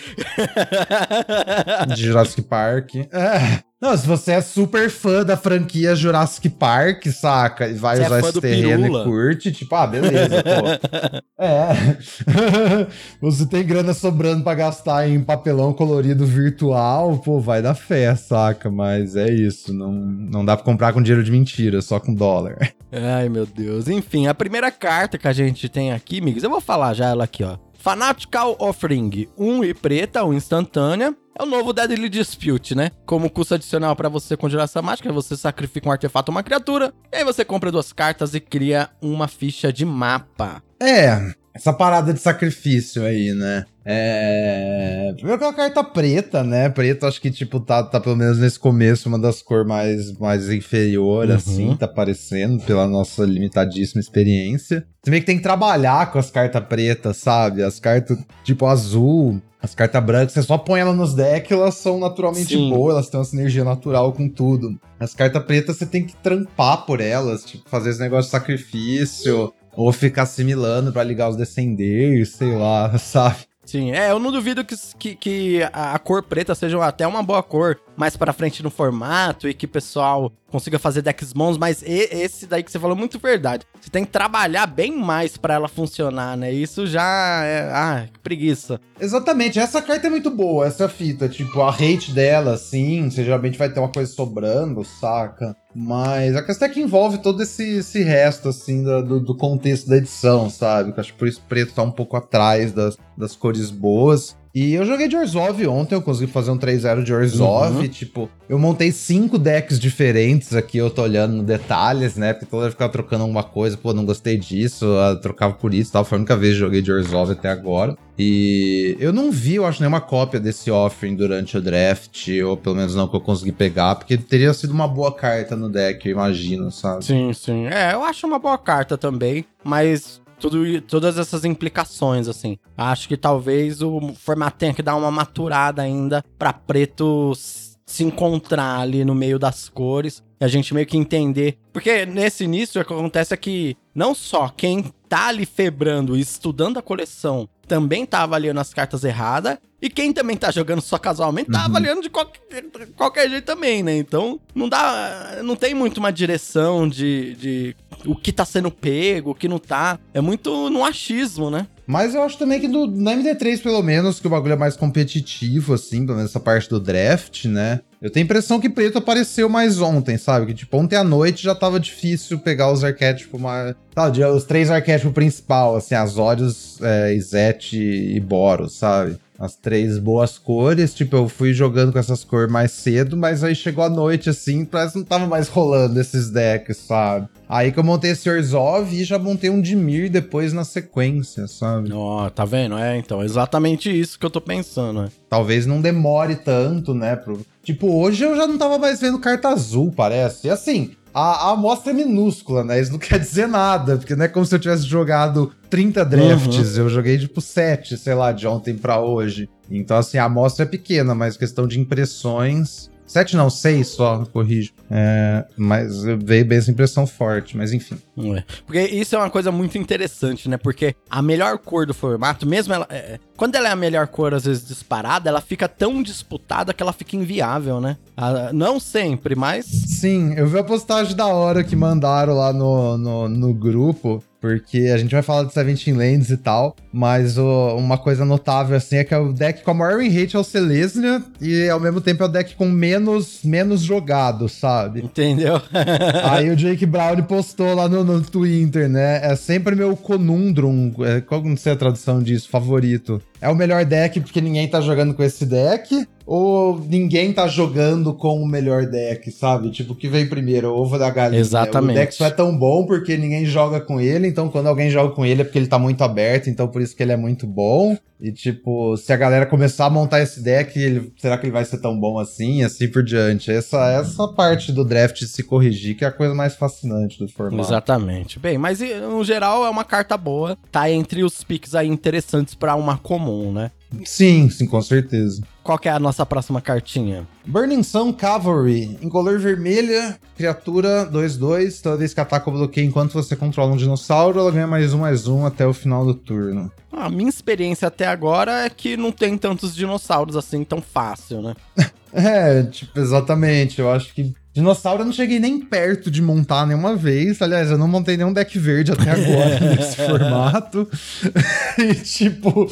De 1.95 2.02
Jurassic 2.02 2.40
Park. 2.43 2.95
É. 3.12 3.62
Não, 3.81 3.97
se 3.97 4.05
você 4.09 4.33
é 4.33 4.41
super 4.41 4.91
fã 4.91 5.25
da 5.25 5.37
franquia 5.37 5.95
Jurassic 5.95 6.49
Park, 6.49 7.07
saca? 7.07 7.69
E 7.69 7.75
vai 7.75 7.97
você 7.97 8.03
é 8.03 8.07
usar 8.07 8.17
é 8.17 8.21
esse 8.21 8.41
terreno 8.41 8.83
pirula. 8.83 9.01
e 9.01 9.05
curte, 9.05 9.53
tipo, 9.53 9.73
ah, 9.77 9.87
beleza, 9.87 10.43
pô. 10.43 11.23
é. 11.41 12.87
você 13.23 13.47
tem 13.47 13.65
grana 13.65 13.95
sobrando 13.95 14.43
para 14.43 14.57
gastar 14.57 15.09
em 15.09 15.21
papelão 15.21 15.73
colorido 15.73 16.27
virtual, 16.27 17.19
pô, 17.19 17.39
vai 17.39 17.63
dar 17.63 17.75
fé, 17.75 18.17
saca? 18.17 18.69
Mas 18.69 19.15
é 19.15 19.31
isso, 19.33 19.73
não, 19.73 19.93
não 19.93 20.45
dá 20.45 20.57
pra 20.57 20.65
comprar 20.65 20.93
com 20.93 21.01
dinheiro 21.01 21.23
de 21.23 21.31
mentira, 21.31 21.81
só 21.81 22.01
com 22.01 22.13
dólar. 22.13 22.59
Ai, 22.91 23.29
meu 23.29 23.47
Deus. 23.47 23.87
Enfim, 23.87 24.27
a 24.27 24.35
primeira 24.35 24.73
carta 24.73 25.17
que 25.17 25.29
a 25.29 25.33
gente 25.33 25.69
tem 25.69 25.93
aqui, 25.93 26.19
amigos, 26.19 26.43
eu 26.43 26.51
vou 26.51 26.61
falar 26.61 26.95
já 26.95 27.11
ela 27.11 27.23
aqui, 27.23 27.45
ó. 27.45 27.57
Fanatical 27.79 28.57
Offering, 28.59 29.29
1 29.39 29.51
um 29.51 29.65
e 29.65 29.73
preta, 29.73 30.25
1 30.25 30.29
um 30.29 30.35
instantânea. 30.35 31.17
É 31.39 31.43
o 31.43 31.47
novo 31.47 31.73
Deadly 31.73 32.09
Dispute, 32.09 32.75
né? 32.75 32.91
Como 33.07 33.31
custo 33.31 33.55
adicional 33.55 33.95
para 33.95 34.09
você 34.09 34.37
conjurar 34.37 34.65
essa 34.65 34.83
mágica, 34.83 35.13
você 35.13 35.37
sacrifica 35.37 35.89
um 35.89 35.93
artefato 35.93 36.33
ou 36.33 36.37
uma 36.37 36.43
criatura, 36.43 36.93
e 37.13 37.17
aí 37.17 37.25
você 37.25 37.45
compra 37.45 37.71
duas 37.71 37.93
cartas 37.93 38.35
e 38.35 38.41
cria 38.41 38.91
uma 39.01 39.29
ficha 39.29 39.73
de 39.73 39.85
mapa. 39.85 40.61
É, 40.83 41.33
essa 41.55 41.73
parada 41.73 42.13
de 42.13 42.21
sacrifício 42.21 43.05
aí, 43.05 43.33
né? 43.33 43.65
É. 43.90 45.14
Primeiro 45.16 45.38
que 45.38 45.45
é 45.45 45.49
uma 45.49 45.54
carta 45.54 45.83
preta, 45.83 46.45
né? 46.45 46.68
Preto, 46.68 47.07
acho 47.07 47.18
que, 47.23 47.30
tipo, 47.30 47.59
tá, 47.59 47.83
tá 47.83 47.99
pelo 47.99 48.16
menos 48.16 48.38
nesse 48.38 48.59
começo 48.59 49.09
uma 49.09 49.18
das 49.18 49.40
cores 49.40 49.66
mais, 49.66 50.12
mais 50.18 50.50
inferior, 50.50 51.26
uhum. 51.26 51.35
assim, 51.35 51.75
tá 51.75 51.87
aparecendo 51.87 52.62
pela 52.64 52.87
nossa 52.87 53.25
limitadíssima 53.25 53.99
experiência. 53.99 54.87
Você 55.02 55.11
meio 55.11 55.23
que 55.23 55.26
tem 55.26 55.38
que 55.38 55.42
trabalhar 55.42 56.12
com 56.12 56.18
as 56.18 56.30
cartas 56.30 56.62
pretas, 56.64 57.16
sabe? 57.16 57.62
As 57.62 57.80
cartas, 57.80 58.18
tipo, 58.45 58.66
azul, 58.66 59.40
as 59.62 59.75
cartas 59.75 60.04
brancas, 60.04 60.33
você 60.35 60.42
só 60.42 60.59
põe 60.59 60.80
ela 60.80 60.92
nos 60.92 61.14
decks, 61.14 61.50
elas 61.50 61.76
são 61.76 61.99
naturalmente 61.99 62.54
Sim. 62.54 62.68
boas, 62.68 62.92
elas 62.92 63.09
têm 63.09 63.18
uma 63.18 63.25
sinergia 63.25 63.64
natural 63.64 64.12
com 64.12 64.28
tudo. 64.28 64.78
As 65.00 65.14
cartas 65.14 65.42
pretas 65.45 65.78
você 65.78 65.87
tem 65.87 66.04
que 66.04 66.14
trampar 66.16 66.85
por 66.85 67.00
elas, 67.00 67.42
tipo, 67.42 67.66
fazer 67.71 67.88
esse 67.88 68.00
negócio 68.00 68.26
de 68.26 68.33
sacrifício, 68.33 69.50
ou 69.75 69.92
ficar 69.92 70.23
assimilando 70.23 70.92
para 70.92 71.04
ligar 71.04 71.30
os 71.30 71.37
descenders, 71.37 72.30
sei 72.30 72.54
lá, 72.54 72.97
sabe? 72.99 73.48
Sim, 73.69 73.93
é, 73.93 74.11
eu 74.11 74.19
não 74.19 74.33
duvido 74.33 74.65
que, 74.65 74.75
que, 74.99 75.15
que, 75.15 75.61
a 75.75 75.99
cor 75.99 76.23
preta 76.23 76.55
seja 76.55 76.83
até 76.83 77.07
uma 77.07 77.23
boa 77.23 77.43
cor 77.43 77.79
mais 77.95 78.17
pra 78.17 78.33
frente 78.33 78.63
no 78.63 78.71
formato 78.71 79.47
e 79.47 79.53
que 79.53 79.67
o 79.67 79.69
pessoal 79.69 80.33
consiga 80.51 80.79
fazer 80.79 81.03
decks 81.03 81.35
bons, 81.35 81.59
mas 81.59 81.83
esse 81.85 82.47
daí 82.47 82.63
que 82.63 82.73
você 82.73 82.79
falou 82.79 82.97
é 82.97 82.99
muito 82.99 83.19
verdade. 83.19 83.67
Você 83.79 83.91
tem 83.91 84.07
que 84.07 84.11
trabalhar 84.11 84.65
bem 84.65 84.97
mais 84.97 85.37
para 85.37 85.53
ela 85.53 85.69
funcionar, 85.69 86.35
né? 86.35 86.51
Isso 86.51 86.87
já 86.87 87.45
é. 87.45 87.71
Ah, 87.71 88.07
que 88.11 88.19
preguiça. 88.21 88.81
Exatamente, 88.99 89.59
essa 89.59 89.83
carta 89.83 90.07
é 90.07 90.11
muito 90.11 90.31
boa, 90.31 90.67
essa 90.67 90.89
fita. 90.89 91.29
Tipo, 91.29 91.61
a 91.61 91.71
rate 91.71 92.11
dela, 92.11 92.57
sim, 92.57 93.11
você 93.11 93.23
geralmente 93.23 93.59
vai 93.59 93.69
ter 93.69 93.81
uma 93.81 93.93
coisa 93.93 94.11
sobrando, 94.11 94.83
saca? 94.83 95.55
Mas 95.75 96.35
a 96.35 96.43
questão 96.43 96.67
é 96.67 96.71
que 96.71 96.81
envolve 96.81 97.19
todo 97.19 97.43
esse, 97.43 97.79
esse 97.79 98.03
resto, 98.03 98.49
assim, 98.49 98.83
do, 98.83 99.21
do 99.21 99.35
contexto 99.35 99.89
da 99.89 99.97
edição, 99.97 100.49
sabe? 100.49 100.93
Que 100.93 101.01
acho 101.01 101.13
que 101.13 101.19
por 101.19 101.29
isso 101.29 101.43
preto 101.49 101.75
tá 101.75 101.83
um 101.83 101.91
pouco 101.91 102.17
atrás 102.17 102.73
das, 102.73 102.97
das 103.17 103.37
cores 103.37 103.71
boas. 103.71 104.37
E 104.55 104.75
eu 104.75 104.85
joguei 104.85 105.09
de 105.09 105.17
Orzhov 105.17 105.67
ontem, 105.67 105.95
eu 105.95 106.02
consegui 106.02 106.31
fazer 106.31 106.50
um 106.50 106.59
3-0 106.59 107.02
de 107.02 107.12
Orzhov, 107.12 107.76
uhum. 107.76 107.88
tipo, 107.88 108.31
eu 108.49 108.59
montei 108.59 108.90
cinco 108.90 109.38
decks 109.38 109.78
diferentes 109.78 110.55
aqui, 110.55 110.78
eu 110.78 110.90
tô 110.90 111.02
olhando 111.02 111.43
detalhes, 111.43 112.17
né, 112.17 112.33
porque 112.33 112.47
toda 112.47 112.62
vez 112.62 112.73
ficava 112.73 112.90
trocando 112.90 113.23
alguma 113.23 113.43
coisa, 113.43 113.76
pô, 113.76 113.93
não 113.93 114.05
gostei 114.05 114.37
disso, 114.37 114.87
eu 114.87 115.21
trocava 115.21 115.55
por 115.55 115.75
isso 115.75 115.90
e 115.90 115.93
tal, 115.93 116.05
foi 116.05 116.17
a 116.17 116.21
única 116.21 116.37
vez 116.37 116.55
que 116.55 116.61
joguei 116.61 116.83
de 116.83 116.90
Orzhov 116.90 117.33
até 117.33 117.49
agora. 117.49 117.97
E 118.19 118.97
eu 118.99 119.12
não 119.12 119.31
vi, 119.31 119.55
eu 119.55 119.64
acho, 119.67 119.81
nenhuma 119.81 120.00
cópia 120.00 120.40
desse 120.40 120.71
offering 120.73 121.14
durante 121.14 121.57
o 121.57 121.61
draft, 121.62 122.26
ou 122.45 122.57
pelo 122.57 122.75
menos 122.75 122.95
não 122.95 123.07
que 123.07 123.14
eu 123.14 123.21
consegui 123.21 123.52
pegar, 123.52 123.95
porque 123.95 124.17
teria 124.17 124.52
sido 124.52 124.73
uma 124.73 124.88
boa 124.88 125.14
carta 125.14 125.55
no 125.55 125.69
deck, 125.69 126.05
eu 126.05 126.12
imagino, 126.12 126.73
sabe? 126.73 127.05
Sim, 127.05 127.33
sim. 127.33 127.67
É, 127.67 127.95
eu 127.95 128.02
acho 128.02 128.26
uma 128.26 128.40
boa 128.40 128.59
carta 128.59 128.99
também, 128.99 129.45
mas 129.62 130.21
tudo, 130.38 130.80
todas 130.83 131.18
essas 131.18 131.45
implicações, 131.45 132.28
assim. 132.28 132.59
Acho 132.76 133.09
que 133.09 133.16
talvez 133.16 133.83
o 133.83 134.12
formato 134.14 134.59
tenha 134.59 134.75
que 134.75 134.83
dar 134.83 134.97
uma 134.97 135.11
maturada 135.11 135.83
ainda 135.83 136.25
para 136.38 136.52
preto 136.52 137.33
se 137.35 138.04
encontrar 138.04 138.80
ali 138.80 139.04
no 139.04 139.14
meio 139.14 139.38
das 139.38 139.68
cores 139.68 140.23
e 140.40 140.45
a 140.45 140.49
gente 140.49 140.75
meio 140.75 140.87
que 140.87 140.97
entender. 140.97 141.59
Porque 141.73 142.04
nesse 142.04 142.45
início 142.45 142.80
o 142.80 142.85
que 142.85 142.92
acontece 142.92 143.33
é 143.33 143.37
que 143.37 143.76
não 143.95 144.14
só 144.14 144.49
quem 144.49 144.85
tá 145.09 145.28
ali 145.28 145.47
febrando 145.47 146.16
e 146.16 146.21
estudando 146.21 146.78
a 146.78 146.83
coleção 146.83 147.49
também 147.69 148.07
tá 148.07 148.23
avaliando 148.23 148.59
as 148.59 148.73
cartas 148.73 149.05
erradas, 149.05 149.59
e 149.81 149.89
quem 149.89 150.13
também 150.13 150.37
tá 150.37 150.51
jogando 150.51 150.81
só 150.81 150.99
casualmente 150.99 151.51
tá 151.53 151.61
uhum. 151.61 151.65
avaliando 151.67 152.03
de 152.03 152.11
qualquer, 152.11 152.65
qualquer 152.97 153.31
jeito 153.31 153.45
também, 153.45 153.83
né? 153.83 153.97
Então 153.97 154.41
não 154.53 154.69
dá. 154.69 155.39
Não 155.45 155.55
tem 155.55 155.73
muito 155.73 155.99
uma 155.99 156.11
direção 156.11 156.89
de, 156.89 157.35
de 157.35 157.77
o 158.05 158.17
que 158.17 158.33
tá 158.33 158.45
sendo 158.45 158.73
pego, 158.73 159.31
o 159.31 159.35
que 159.35 159.47
não 159.47 159.59
tá. 159.59 160.01
É 160.13 160.21
muito 160.21 160.69
no 160.69 160.85
achismo, 160.85 161.49
né? 161.49 161.69
Mas 161.87 162.15
eu 162.15 162.23
acho 162.23 162.37
também 162.37 162.61
que 162.61 162.69
no, 162.69 162.87
na 162.87 163.13
MD3, 163.13 163.63
pelo 163.63 163.83
menos, 163.83 164.19
que 164.21 164.27
o 164.27 164.31
bagulho 164.31 164.53
é 164.53 164.57
mais 164.57 164.77
competitivo, 164.77 165.73
assim, 165.73 166.05
pelo 166.05 166.17
menos 166.19 166.33
essa 166.33 166.41
parte 166.41 166.69
do 166.69 166.81
draft, 166.81 167.45
né? 167.45 167.81
Eu 168.00 168.11
tenho 168.11 168.25
a 168.25 168.26
impressão 168.26 168.61
que 168.61 168.69
preto 168.69 168.99
apareceu 168.99 169.49
mais 169.49 169.81
ontem, 169.81 170.17
sabe? 170.17 170.47
Que 170.47 170.55
tipo, 170.55 170.76
ontem 170.76 170.97
à 170.97 171.02
noite 171.02 171.43
já 171.43 171.55
tava 171.55 171.81
difícil 171.81 172.38
pegar 172.38 172.71
os 172.71 172.85
arquétipos 172.85 173.40
mais. 173.40 173.75
Tá, 173.93 174.09
os 174.09 174.45
três 174.45 174.71
arquétipos 174.71 175.12
principal, 175.12 175.76
assim, 175.76 175.97
Azorius, 175.97 176.78
é, 176.81 177.12
Izete 177.12 177.76
e 177.76 178.21
Boros, 178.21 178.76
sabe? 178.76 179.19
As 179.38 179.54
três 179.54 179.99
boas 179.99 180.37
cores. 180.37 180.92
Tipo, 180.92 181.16
eu 181.16 181.28
fui 181.28 181.52
jogando 181.52 181.92
com 181.92 181.99
essas 181.99 182.25
cores 182.25 182.50
mais 182.50 182.73
cedo, 182.73 183.16
mas 183.16 183.45
aí 183.45 183.54
chegou 183.54 183.85
a 183.85 183.88
noite, 183.88 184.28
assim, 184.28 184.64
parece 184.64 184.95
que 184.95 184.99
não 184.99 185.07
tava 185.07 185.26
mais 185.26 185.49
rolando 185.49 186.00
esses 186.00 186.30
decks, 186.30 186.78
sabe? 186.78 187.28
Aí 187.49 187.73
que 187.73 187.78
eu 187.78 187.85
montei 187.85 188.11
esse 188.11 188.28
Orzhov 188.28 188.92
e 188.92 189.04
já 189.04 189.18
montei 189.18 189.49
um 189.49 189.61
Dimir 189.61 190.11
depois 190.11 190.52
na 190.52 190.64
sequência, 190.64 191.47
sabe? 191.47 191.92
Ó, 191.92 192.26
oh, 192.26 192.30
tá 192.30 192.45
vendo? 192.45 192.76
É, 192.76 192.99
então, 192.99 193.23
exatamente 193.23 193.88
isso 193.88 194.18
que 194.18 194.26
eu 194.26 194.30
tô 194.30 194.40
pensando, 194.40 195.02
né? 195.02 195.09
Talvez 195.30 195.64
não 195.64 195.80
demore 195.80 196.37
tanto, 196.37 196.92
né? 196.92 197.16
Pro... 197.16 197.40
Tipo, 197.62 197.90
hoje 197.95 198.25
eu 198.25 198.37
já 198.37 198.47
não 198.47 198.59
tava 198.59 198.76
mais 198.76 199.00
vendo 199.00 199.18
carta 199.18 199.49
azul, 199.49 199.92
parece. 199.95 200.49
E 200.49 200.50
assim, 200.50 200.90
a, 201.12 201.49
a 201.49 201.50
amostra 201.53 201.93
é 201.93 201.95
minúscula, 201.95 202.62
né? 202.65 202.81
Isso 202.81 202.93
não 202.93 202.99
quer 202.99 203.19
dizer 203.19 203.47
nada, 203.47 203.97
porque 203.97 204.15
não 204.15 204.25
é 204.25 204.29
como 204.29 204.45
se 204.45 204.55
eu 204.55 204.59
tivesse 204.59 204.85
jogado 204.85 205.53
30 205.71 206.05
drafts, 206.05 206.77
uhum. 206.77 206.85
eu 206.85 206.88
joguei 206.88 207.19
tipo 207.19 207.41
7, 207.41 207.97
sei 207.97 208.15
lá, 208.15 208.33
de 208.33 208.47
ontem 208.47 208.75
para 208.77 209.00
hoje. 209.00 209.49
Então, 209.71 209.97
assim, 209.97 210.19
a 210.19 210.25
amostra 210.25 210.65
é 210.65 210.69
pequena, 210.69 211.15
mas 211.15 211.37
questão 211.37 211.67
de 211.67 211.79
impressões 211.79 212.91
Sete 213.09 213.35
não, 213.35 213.49
seis 213.49 213.88
só, 213.88 214.27
corrijo. 214.27 214.73
É, 214.91 215.45
mas 215.57 216.03
veio 216.03 216.45
bem 216.45 216.59
essa 216.59 216.71
impressão 216.71 217.07
forte, 217.07 217.57
mas 217.57 217.73
enfim. 217.73 217.99
É. 218.37 218.45
Porque 218.67 218.83
isso 218.83 219.17
é 219.17 219.19
uma 219.19 219.31
coisa 219.31 219.50
muito 219.50 219.79
interessante, 219.79 220.49
né? 220.49 220.59
Porque 220.59 220.95
a 221.09 221.23
melhor 221.23 221.57
cor 221.57 221.87
do 221.87 221.95
formato, 221.95 222.47
mesmo 222.47 222.75
ela. 222.75 222.87
É, 222.91 223.19
quando 223.35 223.55
ela 223.55 223.69
é 223.69 223.73
a 223.73 223.77
melhor 223.77 224.07
cor, 224.09 224.35
às 224.35 224.45
vezes 224.45 224.69
disparada, 224.69 225.31
ela 225.31 225.41
fica 225.41 225.67
tão 225.67 226.03
disputada 226.03 226.75
que 226.75 226.83
ela 226.83 226.93
fica 226.93 227.17
inviável, 227.17 227.81
né? 227.81 227.97
Ah, 228.15 228.50
não 228.53 228.79
sempre, 228.79 229.35
mas. 229.35 229.65
Sim, 229.65 230.35
eu 230.35 230.47
vi 230.47 230.59
a 230.59 230.65
postagem 230.65 231.17
da 231.17 231.27
hora 231.27 231.65
que 231.65 231.75
mandaram 231.75 232.35
lá 232.35 232.53
no, 232.53 232.99
no, 232.99 233.29
no 233.29 233.55
grupo 233.55 234.23
porque 234.40 234.90
a 234.92 234.99
gente 234.99 235.12
vai 235.12 235.23
falar 235.23 235.45
de 235.45 235.52
Seventeen 235.52 235.97
Lands 235.97 236.30
e 236.30 236.37
tal, 236.37 236.76
mas 236.92 237.37
o, 237.38 237.76
uma 237.76 237.99
coisa 237.99 238.25
notável 238.25 238.76
assim 238.76 238.97
é 238.97 239.04
que 239.04 239.12
é 239.14 239.18
o 239.18 239.33
deck 239.33 239.62
com 239.62 239.71
a 239.71 239.75
maior 239.75 239.99
win 239.99 240.09
rate 240.09 240.37
é 240.37 240.38
o 240.38 240.45
Selesnya 240.45 241.23
e 241.40 241.68
ao 241.68 241.80
mesmo 241.80 242.00
tempo 242.00 242.23
é 242.23 242.26
o 242.26 242.28
deck 242.28 242.54
com 242.54 242.66
menos, 242.66 243.40
menos 243.45 243.80
jogado, 243.80 244.49
sabe? 244.49 245.00
Entendeu? 245.00 245.61
Aí 246.25 246.50
o 246.50 246.57
Jake 246.57 246.87
Brown 246.87 247.23
postou 247.23 247.75
lá 247.75 247.88
no, 247.88 248.04
no 248.04 248.21
Twitter, 248.21 248.88
né? 248.88 249.21
É 249.23 249.35
sempre 249.35 249.75
meu 249.75 249.97
conundrum, 249.97 250.92
é, 251.00 251.21
qual 251.21 251.42
não 251.42 251.57
sei 251.57 251.73
a 251.73 251.76
tradução 251.76 252.23
disso, 252.23 252.49
favorito. 252.49 253.21
É 253.40 253.49
o 253.49 253.54
melhor 253.54 253.85
deck 253.85 254.21
porque 254.21 254.40
ninguém 254.40 254.68
tá 254.68 254.80
jogando 254.80 255.14
com 255.14 255.23
esse 255.23 255.47
deck 255.47 256.07
ou 256.31 256.79
ninguém 256.79 257.33
tá 257.33 257.49
jogando 257.49 258.13
com 258.13 258.43
o 258.43 258.47
melhor 258.47 258.85
deck, 258.85 259.31
sabe? 259.33 259.71
Tipo, 259.71 259.95
o 259.95 259.97
que 259.97 260.09
vem 260.09 260.29
primeiro, 260.29 260.69
o 260.69 260.79
ovo 260.79 260.99
da 260.99 261.09
galinha. 261.09 261.41
Exatamente. 261.41 261.97
O 261.97 262.01
deck 262.01 262.15
só 262.15 262.27
é 262.27 262.31
tão 262.31 262.55
bom 262.55 262.85
porque 262.85 263.17
ninguém 263.17 263.47
joga 263.47 263.81
com 263.81 263.99
ele, 263.99 264.29
então 264.29 264.51
quando 264.51 264.67
alguém 264.67 264.91
joga 264.91 265.15
com 265.15 265.25
ele 265.25 265.41
é 265.41 265.45
porque 265.45 265.59
ele 265.59 265.69
tá 265.69 265.79
muito 265.79 266.05
aberto, 266.05 266.51
então 266.51 266.69
por 266.69 266.83
isso 266.83 266.95
que 266.95 267.03
ele 267.03 267.13
é 267.13 267.17
muito 267.17 267.47
bom. 267.47 267.97
E 268.21 268.31
tipo, 268.31 268.95
se 268.99 269.11
a 269.11 269.17
galera 269.17 269.47
começar 269.47 269.87
a 269.87 269.91
montar 269.91 270.21
esse 270.21 270.43
deck, 270.43 270.79
ele, 270.79 271.11
será 271.17 271.39
que 271.39 271.47
ele 271.47 271.53
vai 271.53 271.65
ser 271.65 271.79
tão 271.79 271.99
bom 271.99 272.19
assim? 272.19 272.63
Assim 272.63 272.89
por 272.89 273.03
diante. 273.03 273.51
Essa, 273.51 273.91
essa 273.93 274.29
parte 274.29 274.71
do 274.71 274.85
draft 274.85 275.23
se 275.23 275.43
corrigir 275.43 275.97
que 275.97 276.05
é 276.05 276.09
a 276.09 276.13
coisa 276.13 276.35
mais 276.35 276.55
fascinante 276.55 277.19
do 277.19 277.29
formato. 277.29 277.63
Exatamente. 277.67 278.39
Bem, 278.39 278.59
mas 278.59 278.81
no 278.81 279.25
geral 279.25 279.65
é 279.65 279.71
uma 279.71 279.85
carta 279.85 280.19
boa, 280.19 280.59
tá 280.71 280.91
entre 280.91 281.25
os 281.25 281.43
picks 281.43 281.75
aí 281.75 281.89
interessantes 281.89 282.55
para 282.55 282.75
uma 282.75 282.99
comum, 282.99 283.51
né? 283.51 283.71
Sim, 284.04 284.50
sim, 284.50 284.66
com 284.66 284.80
certeza. 284.83 285.42
Qual 285.62 285.78
que 285.78 285.88
é 285.88 285.92
a 285.92 285.99
nossa 285.99 286.25
próxima 286.25 286.61
cartinha? 286.61 287.26
Burning 287.47 287.83
Sun 287.83 288.12
Cavalry. 288.12 288.99
Em 289.02 289.09
color 289.09 289.38
vermelha, 289.38 290.18
criatura 290.37 291.07
2-2. 291.11 291.83
Toda 291.83 291.97
vez 291.97 292.14
que 292.14 292.21
ataca 292.21 292.49
ou 292.49 292.57
bloqueia 292.57 292.85
enquanto 292.85 293.12
você 293.12 293.37
controla 293.37 293.73
um 293.73 293.76
dinossauro, 293.76 294.38
ela 294.38 294.50
ganha 294.50 294.66
mais 294.66 294.92
um, 294.95 294.99
mais 295.00 295.26
um 295.26 295.45
até 295.45 295.66
o 295.66 295.73
final 295.73 296.04
do 296.04 296.14
turno. 296.14 296.71
A 296.92 297.09
minha 297.09 297.28
experiência 297.28 297.88
até 297.88 298.07
agora 298.07 298.64
é 298.64 298.71
que 298.71 298.97
não 298.97 299.12
tem 299.12 299.37
tantos 299.37 299.75
dinossauros 299.75 300.37
assim 300.37 300.64
tão 300.64 300.80
fácil, 300.80 301.42
né? 301.42 301.54
é, 302.12 302.62
tipo, 302.64 302.99
exatamente. 302.99 303.80
Eu 303.80 303.90
acho 303.90 304.14
que 304.14 304.35
Dinossauro 304.59 305.02
eu 305.02 305.07
não 305.07 305.12
cheguei 305.12 305.38
nem 305.38 305.61
perto 305.61 306.11
de 306.11 306.21
montar 306.21 306.66
nenhuma 306.66 306.97
vez. 306.97 307.40
Aliás, 307.40 307.71
eu 307.71 307.78
não 307.78 307.87
montei 307.87 308.16
nenhum 308.16 308.33
deck 308.33 308.59
verde 308.59 308.90
até 308.90 309.11
agora 309.11 309.61
nesse 309.76 309.97
formato. 309.97 310.88
e 311.78 311.95
tipo, 311.95 312.68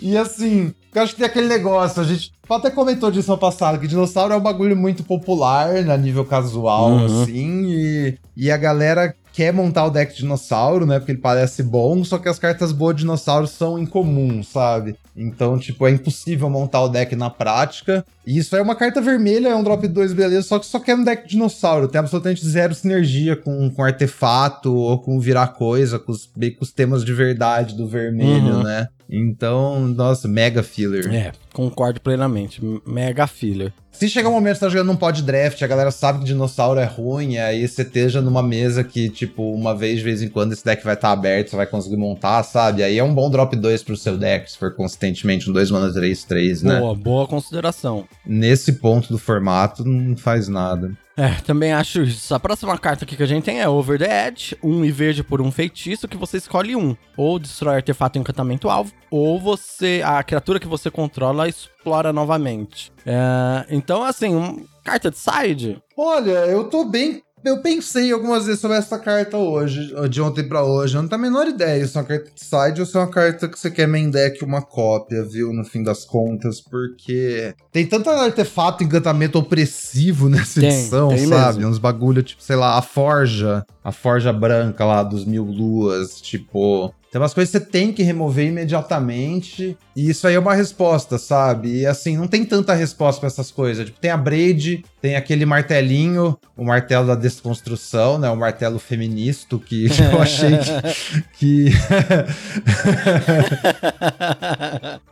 e 0.00 0.16
assim, 0.16 0.72
eu 0.94 1.02
acho 1.02 1.12
que 1.12 1.18
tem 1.18 1.26
aquele 1.26 1.48
negócio, 1.48 2.00
a 2.00 2.04
gente 2.04 2.32
até 2.48 2.70
comentou 2.70 3.10
disso 3.10 3.30
no 3.30 3.38
passado, 3.38 3.78
que 3.78 3.86
dinossauro 3.86 4.32
é 4.32 4.36
um 4.36 4.40
bagulho 4.40 4.76
muito 4.76 5.02
popular 5.02 5.82
na 5.84 5.96
nível 5.96 6.24
casual, 6.24 6.90
uhum. 6.90 7.22
assim, 7.22 7.64
e, 7.66 8.18
e 8.36 8.50
a 8.50 8.56
galera 8.56 9.14
quer 9.34 9.52
montar 9.52 9.84
o 9.84 9.90
deck 9.90 10.12
de 10.12 10.20
dinossauro, 10.20 10.86
né? 10.86 11.00
Porque 11.00 11.10
ele 11.10 11.20
parece 11.20 11.62
bom, 11.62 12.04
só 12.04 12.18
que 12.18 12.28
as 12.28 12.38
cartas 12.38 12.70
boas 12.70 12.94
de 12.94 13.00
dinossauro 13.00 13.48
são 13.48 13.76
incomuns, 13.76 14.46
sabe? 14.46 14.96
Então, 15.16 15.58
tipo, 15.58 15.86
é 15.86 15.90
impossível 15.90 16.48
montar 16.48 16.82
o 16.82 16.88
deck 16.88 17.16
na 17.16 17.28
prática. 17.28 18.06
E 18.26 18.38
isso 18.38 18.56
é 18.56 18.62
uma 18.62 18.74
carta 18.74 19.00
vermelha, 19.00 19.48
é 19.48 19.54
um 19.54 19.62
drop 19.62 19.86
2, 19.86 20.12
beleza, 20.12 20.46
só 20.46 20.58
que 20.58 20.66
só 20.66 20.78
quer 20.78 20.94
um 20.94 21.04
deck 21.04 21.24
de 21.24 21.30
dinossauro. 21.30 21.88
Tem 21.88 21.98
absolutamente 21.98 22.46
zero 22.46 22.74
sinergia 22.74 23.36
com, 23.36 23.70
com 23.70 23.82
artefato 23.82 24.74
ou 24.74 24.98
com 24.98 25.20
virar 25.20 25.48
coisa, 25.48 25.98
com 25.98 26.12
os, 26.12 26.26
com 26.26 26.40
os 26.60 26.72
temas 26.72 27.04
de 27.04 27.12
verdade 27.12 27.76
do 27.76 27.86
vermelho, 27.86 28.56
uhum. 28.56 28.62
né? 28.62 28.88
Então, 29.08 29.86
nossa, 29.88 30.26
mega 30.26 30.62
filler. 30.62 31.12
É, 31.14 31.32
concordo 31.52 32.00
plenamente. 32.00 32.60
Mega 32.86 33.26
filler. 33.26 33.72
Se 33.92 34.08
chegar 34.08 34.28
um 34.28 34.32
momento 34.32 34.54
que 34.54 34.58
você 34.58 34.64
tá 34.64 34.70
jogando 34.70 34.88
num 34.88 34.96
pod 34.96 35.22
draft, 35.22 35.62
a 35.62 35.66
galera 35.68 35.92
sabe 35.92 36.18
que 36.18 36.24
dinossauro 36.24 36.80
é 36.80 36.84
ruim, 36.84 37.36
aí 37.36 37.66
você 37.66 37.82
esteja 37.82 38.20
numa 38.20 38.42
mesa 38.42 38.82
que, 38.82 39.08
tipo, 39.08 39.52
uma 39.52 39.72
vez 39.72 39.98
de 39.98 40.04
vez 40.04 40.20
em 40.20 40.28
quando 40.28 40.52
esse 40.52 40.64
deck 40.64 40.82
vai 40.82 40.94
estar 40.94 41.08
tá 41.08 41.12
aberto, 41.12 41.50
você 41.50 41.56
vai 41.56 41.66
conseguir 41.66 41.96
montar, 41.96 42.42
sabe? 42.42 42.82
Aí 42.82 42.98
é 42.98 43.04
um 43.04 43.14
bom 43.14 43.30
drop 43.30 43.54
2 43.54 43.84
pro 43.84 43.96
seu 43.96 44.18
deck, 44.18 44.50
se 44.50 44.58
for 44.58 44.74
consistentemente 44.74 45.48
um 45.48 45.52
2 45.52 45.70
mana 45.70 45.92
3, 45.92 46.24
3, 46.24 46.62
né? 46.62 46.80
Boa, 46.80 46.94
boa 46.96 47.28
consideração. 47.28 48.04
Nesse 48.26 48.74
ponto 48.74 49.08
do 49.08 49.18
formato, 49.18 49.84
não 49.84 50.16
faz 50.16 50.48
nada. 50.48 50.96
É, 51.16 51.28
também 51.42 51.72
acho 51.72 52.02
isso. 52.02 52.34
A 52.34 52.40
próxima 52.40 52.76
carta 52.76 53.04
aqui 53.04 53.16
que 53.16 53.22
a 53.22 53.26
gente 53.26 53.44
tem 53.44 53.60
é 53.60 53.68
Over 53.68 53.98
the 53.98 54.28
Edge, 54.28 54.56
um 54.62 54.84
e 54.84 54.90
verde 54.90 55.22
por 55.22 55.40
um 55.40 55.50
feitiço 55.50 56.08
que 56.08 56.16
você 56.16 56.38
escolhe 56.38 56.74
um. 56.74 56.96
Ou 57.16 57.38
destrói 57.38 57.76
artefato 57.76 58.18
encantamento 58.18 58.68
alvo, 58.68 58.92
ou 59.10 59.38
você. 59.38 60.02
A 60.04 60.22
criatura 60.22 60.58
que 60.58 60.66
você 60.66 60.90
controla 60.90 61.48
explora 61.48 62.12
novamente. 62.12 62.90
É, 63.06 63.66
então, 63.70 64.02
assim, 64.02 64.34
um, 64.34 64.64
carta 64.82 65.10
de 65.10 65.18
side. 65.18 65.82
Olha, 65.96 66.46
eu 66.46 66.64
tô 66.64 66.84
bem 66.84 67.22
eu 67.44 67.58
pensei 67.58 68.10
algumas 68.12 68.46
vezes 68.46 68.60
sobre 68.60 68.76
essa 68.76 68.98
carta 68.98 69.36
hoje, 69.36 69.94
de 70.08 70.20
ontem 70.20 70.42
para 70.42 70.64
hoje. 70.64 70.96
Eu 70.96 71.02
não 71.02 71.08
tenho 71.08 71.20
a 71.20 71.24
menor 71.24 71.46
ideia 71.46 71.86
se 71.86 71.96
é 71.96 72.00
uma 72.00 72.06
carta 72.06 72.30
de 72.34 72.40
side 72.40 72.80
ou 72.80 72.86
se 72.86 72.96
é 72.96 73.00
uma 73.00 73.10
carta 73.10 73.48
que 73.48 73.58
você 73.58 73.70
quer 73.70 73.86
main 73.86 74.10
deck 74.10 74.42
uma 74.42 74.62
cópia, 74.62 75.22
viu? 75.22 75.52
No 75.52 75.64
fim 75.64 75.82
das 75.82 76.04
contas, 76.04 76.60
porque 76.60 77.54
tem 77.70 77.86
tanto 77.86 78.08
artefato, 78.08 78.82
encantamento 78.82 79.38
opressivo 79.38 80.28
nessa 80.28 80.60
tem, 80.60 80.70
edição, 80.70 81.08
tem 81.08 81.26
sabe? 81.26 81.58
Mesmo. 81.58 81.70
Uns 81.70 81.78
bagulho, 81.78 82.22
tipo, 82.22 82.42
sei 82.42 82.56
lá, 82.56 82.78
a 82.78 82.82
Forja, 82.82 83.64
a 83.82 83.92
Forja 83.92 84.32
branca 84.32 84.84
lá 84.84 85.02
dos 85.02 85.24
Mil 85.24 85.44
Luas, 85.44 86.20
tipo. 86.20 86.94
Tem 87.14 87.20
umas 87.20 87.32
coisas 87.32 87.52
que 87.52 87.60
você 87.60 87.64
tem 87.64 87.92
que 87.92 88.02
remover 88.02 88.48
imediatamente. 88.48 89.78
E 89.94 90.10
isso 90.10 90.26
aí 90.26 90.34
é 90.34 90.38
uma 90.40 90.52
resposta, 90.52 91.16
sabe? 91.16 91.82
E 91.82 91.86
assim, 91.86 92.16
não 92.16 92.26
tem 92.26 92.44
tanta 92.44 92.74
resposta 92.74 93.20
para 93.20 93.28
essas 93.28 93.52
coisas. 93.52 93.86
Tipo, 93.86 94.00
tem 94.00 94.10
a 94.10 94.16
braid, 94.16 94.84
tem 95.00 95.14
aquele 95.14 95.46
martelinho, 95.46 96.36
o 96.56 96.64
martelo 96.64 97.06
da 97.06 97.14
desconstrução, 97.14 98.18
né? 98.18 98.28
O 98.28 98.36
martelo 98.36 98.80
feminista 98.80 99.56
que 99.58 99.86
eu 100.12 100.20
achei 100.20 100.58
que. 101.38 101.70
que... 101.70 101.70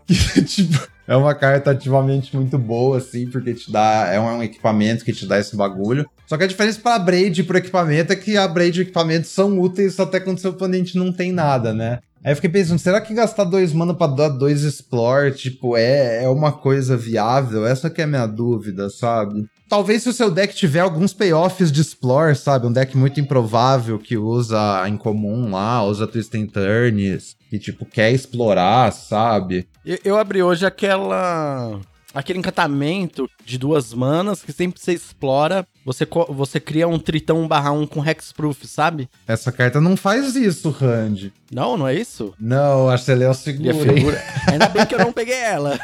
que 0.35 0.43
tipo. 0.43 0.93
É 1.13 1.17
uma 1.17 1.35
carta 1.35 1.73
ativamente 1.73 2.35
muito 2.35 2.57
boa, 2.57 2.97
assim, 2.97 3.27
porque 3.27 3.53
te 3.53 3.71
dá. 3.71 4.09
É 4.11 4.19
um 4.19 4.43
equipamento 4.43 5.05
que 5.05 5.13
te 5.13 5.27
dá 5.27 5.39
esse 5.39 5.55
bagulho. 5.55 6.09
Só 6.27 6.39
que 6.39 6.45
a 6.45 6.47
diferença 6.47 6.81
para 6.81 6.95
a 6.95 6.99
Braid 6.99 7.39
e 7.39 7.45
pro 7.45 7.59
equipamento 7.59 8.15
é 8.15 8.17
que 8.17 8.35
a 8.35 8.49
Braid 8.49 8.79
e 8.79 8.81
o 8.81 8.85
equipamento 8.85 9.27
são 9.27 9.61
úteis 9.61 10.01
até 10.01 10.19
quando 10.19 10.39
seu 10.39 10.53
oponente 10.53 10.97
não 10.97 11.13
tem 11.13 11.31
nada, 11.31 11.75
né? 11.75 11.99
Aí 12.25 12.33
eu 12.33 12.37
fiquei 12.37 12.49
pensando, 12.49 12.79
será 12.79 12.99
que 12.99 13.13
gastar 13.13 13.45
dois 13.45 13.75
mana 13.75 13.93
pra 13.93 14.07
dar 14.07 14.31
dois 14.31 14.63
explore, 14.63 15.33
tipo, 15.33 15.77
é, 15.77 16.25
é 16.25 16.29
uma 16.31 16.51
coisa 16.51 16.97
viável? 16.97 17.67
Essa 17.67 17.91
que 17.91 18.01
é 18.01 18.05
a 18.05 18.07
minha 18.07 18.27
dúvida, 18.27 18.89
sabe? 18.89 19.45
Talvez 19.69 20.05
se 20.05 20.09
o 20.09 20.15
seu 20.15 20.31
deck 20.31 20.55
tiver 20.55 20.81
alguns 20.81 21.13
payoffs 21.13 21.71
de 21.71 21.83
explore, 21.83 22.35
sabe? 22.35 22.67
Um 22.67 22.73
deck 22.73 22.97
muito 22.97 23.21
improvável 23.21 23.99
que 23.99 24.17
usa 24.17 24.89
em 24.89 24.97
comum 24.97 25.51
lá, 25.51 25.85
usa 25.85 26.07
twist 26.07 26.35
and 26.39 26.47
turns, 26.47 27.37
que 27.53 27.59
tipo, 27.59 27.85
quer 27.85 28.11
explorar, 28.11 28.91
sabe? 28.93 29.69
Eu, 29.85 29.99
eu 30.03 30.17
abri 30.17 30.43
hoje 30.43 30.65
aquela 30.65 31.79
aquele 32.15 32.39
encantamento 32.39 33.29
de 33.45 33.59
duas 33.59 33.93
manas 33.93 34.43
que 34.43 34.53
sempre 34.53 34.81
você 34.81 34.93
explora, 34.93 35.67
você, 35.85 36.07
você 36.31 36.59
cria 36.59 36.89
um 36.89 36.99
tritão 36.99 37.47
barra 37.47 37.71
1 37.73 37.87
com 37.87 38.07
hexproof, 38.07 38.67
sabe? 38.67 39.07
Essa 39.27 39.53
carta 39.53 39.83
não 39.83 39.99
faz 39.99 40.35
isso, 40.35 40.71
Rand. 40.71 41.31
Não, 41.51 41.77
não 41.77 41.87
é 41.87 41.95
isso? 41.95 42.33
Não, 42.41 42.89
acho 42.89 43.05
que 43.05 43.13
você 43.13 43.15
leu 43.17 43.31
a 43.31 43.35
figura. 43.35 43.75
figura. 43.75 44.25
Ainda 44.47 44.69
bem 44.69 44.87
que 44.87 44.95
eu 44.95 45.01
não 45.01 45.13
peguei 45.13 45.39
ela. 45.39 45.79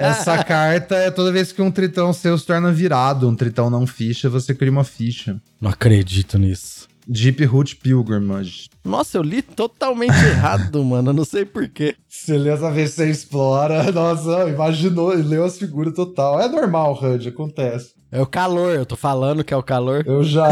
Essa 0.00 0.42
carta 0.44 0.94
é 0.94 1.10
toda 1.10 1.32
vez 1.32 1.50
que 1.50 1.62
um 1.62 1.70
tritão 1.70 2.12
seu 2.12 2.38
se 2.38 2.46
torna 2.46 2.70
virado, 2.70 3.28
um 3.28 3.34
tritão 3.34 3.68
não 3.68 3.88
ficha, 3.88 4.30
você 4.30 4.54
cria 4.54 4.70
uma 4.70 4.84
ficha. 4.84 5.40
Não 5.60 5.70
acredito 5.70 6.38
nisso. 6.38 6.83
Deep 7.06 7.44
Root 7.44 7.76
Pilgrimage. 7.76 8.68
Nossa, 8.84 9.18
eu 9.18 9.22
li 9.22 9.42
totalmente 9.42 10.14
errado, 10.24 10.82
mano. 10.84 11.10
Eu 11.10 11.14
não 11.14 11.24
sei 11.24 11.44
porquê. 11.44 11.94
Você 12.08 12.36
lê 12.38 12.50
essa 12.50 12.70
vez, 12.70 12.92
você 12.92 13.10
explora. 13.10 13.90
Nossa, 13.92 14.48
imaginou, 14.48 15.08
leu 15.14 15.44
as 15.44 15.58
figuras 15.58 15.94
total. 15.94 16.40
É 16.40 16.48
normal, 16.48 16.98
Hud, 17.00 17.28
acontece. 17.28 17.92
É 18.10 18.20
o 18.20 18.26
calor, 18.26 18.74
eu 18.74 18.86
tô 18.86 18.96
falando 18.96 19.42
que 19.42 19.52
é 19.52 19.56
o 19.56 19.62
calor. 19.62 20.04
Eu 20.06 20.22
já. 20.22 20.46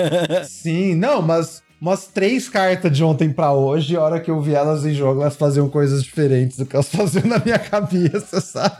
Sim, 0.44 0.94
não, 0.94 1.22
mas 1.22 1.62
umas 1.80 2.06
três 2.06 2.48
cartas 2.48 2.94
de 2.94 3.02
ontem 3.02 3.32
para 3.32 3.52
hoje, 3.52 3.96
a 3.96 4.02
hora 4.02 4.20
que 4.20 4.30
eu 4.30 4.40
vi 4.40 4.54
elas 4.54 4.84
em 4.84 4.92
jogo, 4.92 5.22
elas 5.22 5.36
faziam 5.36 5.68
coisas 5.68 6.02
diferentes 6.02 6.56
do 6.58 6.66
que 6.66 6.76
elas 6.76 6.88
faziam 6.88 7.26
na 7.26 7.38
minha 7.38 7.58
cabeça, 7.58 8.40
sabe? 8.40 8.76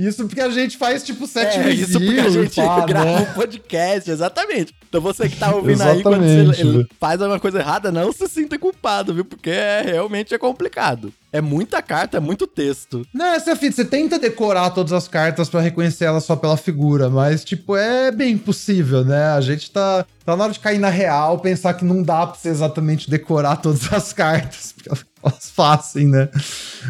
Isso 0.00 0.26
porque 0.26 0.40
a 0.40 0.48
gente 0.48 0.78
faz 0.78 1.02
tipo 1.02 1.26
sete 1.26 1.58
é, 1.58 1.70
Isso 1.70 2.00
porque 2.00 2.20
a 2.20 2.30
gente 2.30 2.56
pá, 2.56 2.86
grava 2.86 3.04
né? 3.04 3.20
um 3.20 3.34
podcast, 3.34 4.10
exatamente. 4.10 4.74
Então 4.88 5.00
você 5.00 5.28
que 5.28 5.36
tá 5.36 5.54
ouvindo 5.54 5.82
aí, 5.82 6.02
quando 6.02 6.22
você 6.22 6.86
faz 6.98 7.20
alguma 7.20 7.38
coisa 7.38 7.58
errada, 7.58 7.92
não 7.92 8.10
se 8.10 8.26
sinta 8.26 8.58
culpado, 8.58 9.12
viu? 9.12 9.24
Porque 9.26 9.50
é, 9.50 9.82
realmente 9.82 10.34
é 10.34 10.38
complicado. 10.38 11.12
É 11.32 11.40
muita 11.40 11.80
carta, 11.80 12.16
é 12.16 12.20
muito 12.20 12.46
texto. 12.46 13.06
Não, 13.14 13.26
essa 13.26 13.54
fita, 13.54 13.76
você 13.76 13.84
tenta 13.84 14.18
decorar 14.18 14.70
todas 14.70 14.92
as 14.92 15.06
cartas 15.06 15.48
para 15.48 15.60
reconhecer 15.60 16.06
elas 16.06 16.24
só 16.24 16.34
pela 16.34 16.56
figura, 16.56 17.08
mas, 17.08 17.44
tipo, 17.44 17.76
é 17.76 18.10
bem 18.10 18.36
possível, 18.36 19.04
né? 19.04 19.26
A 19.26 19.40
gente 19.40 19.70
tá, 19.70 20.04
tá 20.24 20.36
na 20.36 20.44
hora 20.44 20.52
de 20.52 20.58
cair 20.58 20.78
na 20.80 20.88
real, 20.88 21.38
pensar 21.38 21.74
que 21.74 21.84
não 21.84 22.02
dá 22.02 22.26
pra 22.26 22.36
você 22.36 22.48
exatamente 22.48 23.08
decorar 23.08 23.56
todas 23.58 23.92
as 23.92 24.10
cartas, 24.14 24.72
porque 24.72 24.88
elas 24.88 25.04
fazem, 25.54 26.06
né? 26.06 26.28